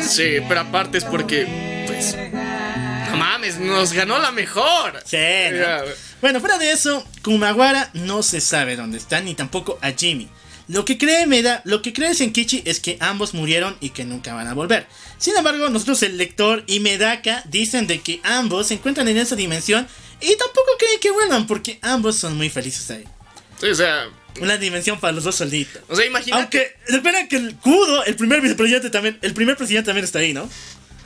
[0.00, 1.46] Sí, pero aparte es porque,
[1.86, 2.16] pues.
[3.10, 5.02] No mames, nos ganó la mejor.
[5.04, 5.16] Sí.
[6.20, 10.28] Bueno, fuera de eso, Kumawara no se sabe dónde está, ni tampoco a Jimmy.
[10.68, 14.34] Lo que cree Meda, lo que cree Senkichi es que ambos murieron y que nunca
[14.34, 14.86] van a volver.
[15.16, 19.34] Sin embargo, nosotros el lector y Medaka dicen de que ambos se encuentran en esa
[19.34, 19.88] dimensión
[20.20, 23.04] y tampoco creen que vuelvan porque ambos son muy felices ahí.
[23.58, 24.08] Sí, o sea.
[24.40, 25.82] Una dimensión para los dos solitos.
[25.88, 26.40] O sea, imagínate.
[26.40, 30.34] Aunque, recuerda que el Kudo, el primer vicepresidente también, el primer presidente también está ahí,
[30.34, 30.48] ¿no?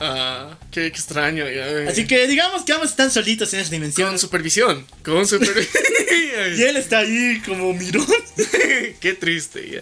[0.05, 1.45] Ah, qué, extraño.
[1.89, 4.09] Así que digamos que ambos están solitos en esa dimensión.
[4.09, 4.87] Con supervisión.
[5.05, 5.83] Con supervisión.
[6.57, 8.07] Y él está ahí como mirón.
[9.01, 9.81] Qué triste.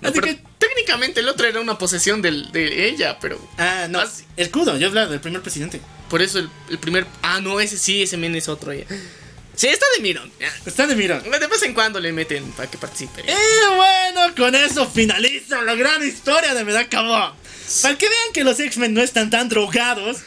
[0.00, 3.38] No, Así pero que- técnicamente el otro era una posesión del- de ella, pero.
[3.58, 4.00] Ah, no.
[4.00, 4.24] Ah, sí.
[4.36, 5.80] El Kudo, yo hablaba del primer presidente.
[6.08, 7.06] Por eso el, el primer.
[7.22, 8.84] Ah, no, ese sí, ese men es otro ya.
[9.54, 10.32] Sí, está de Miron.
[10.64, 11.22] Está de mirón.
[11.22, 13.20] De vez en cuando le meten para que participe.
[13.22, 17.34] Y bueno, con eso finaliza la gran historia de Medaka Bob.
[17.82, 20.18] Para que vean que los X-Men no están tan drogados,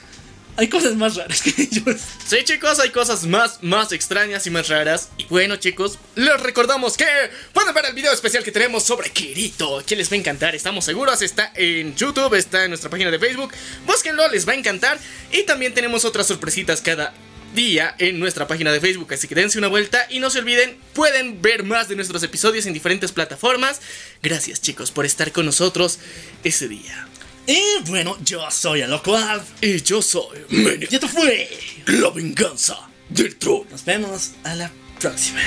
[0.56, 2.02] hay cosas más raras que ellos.
[2.26, 5.10] Sí, chicos, hay cosas más, más extrañas y más raras.
[5.18, 7.06] Y bueno, chicos, les recordamos que
[7.54, 10.86] pueden ver el video especial que tenemos sobre Kirito, que les va a encantar, estamos
[10.86, 11.22] seguros.
[11.22, 13.52] Está en YouTube, está en nuestra página de Facebook.
[13.86, 15.00] Búsquenlo, les va a encantar.
[15.32, 17.14] Y también tenemos otras sorpresitas cada
[17.56, 20.76] día en nuestra página de Facebook, así que dense una vuelta y no se olviden,
[20.94, 23.80] pueden ver más de nuestros episodios en diferentes plataformas.
[24.22, 26.00] Gracias, chicos, por estar con nosotros
[26.44, 27.08] ese día.
[27.48, 29.44] Y bueno, yo soy el Loco Alf.
[29.62, 31.50] Y yo soy Menia, Y esto fue.
[31.88, 32.78] la venganza
[33.10, 33.66] del trono.
[33.70, 35.42] Nos vemos a la próxima.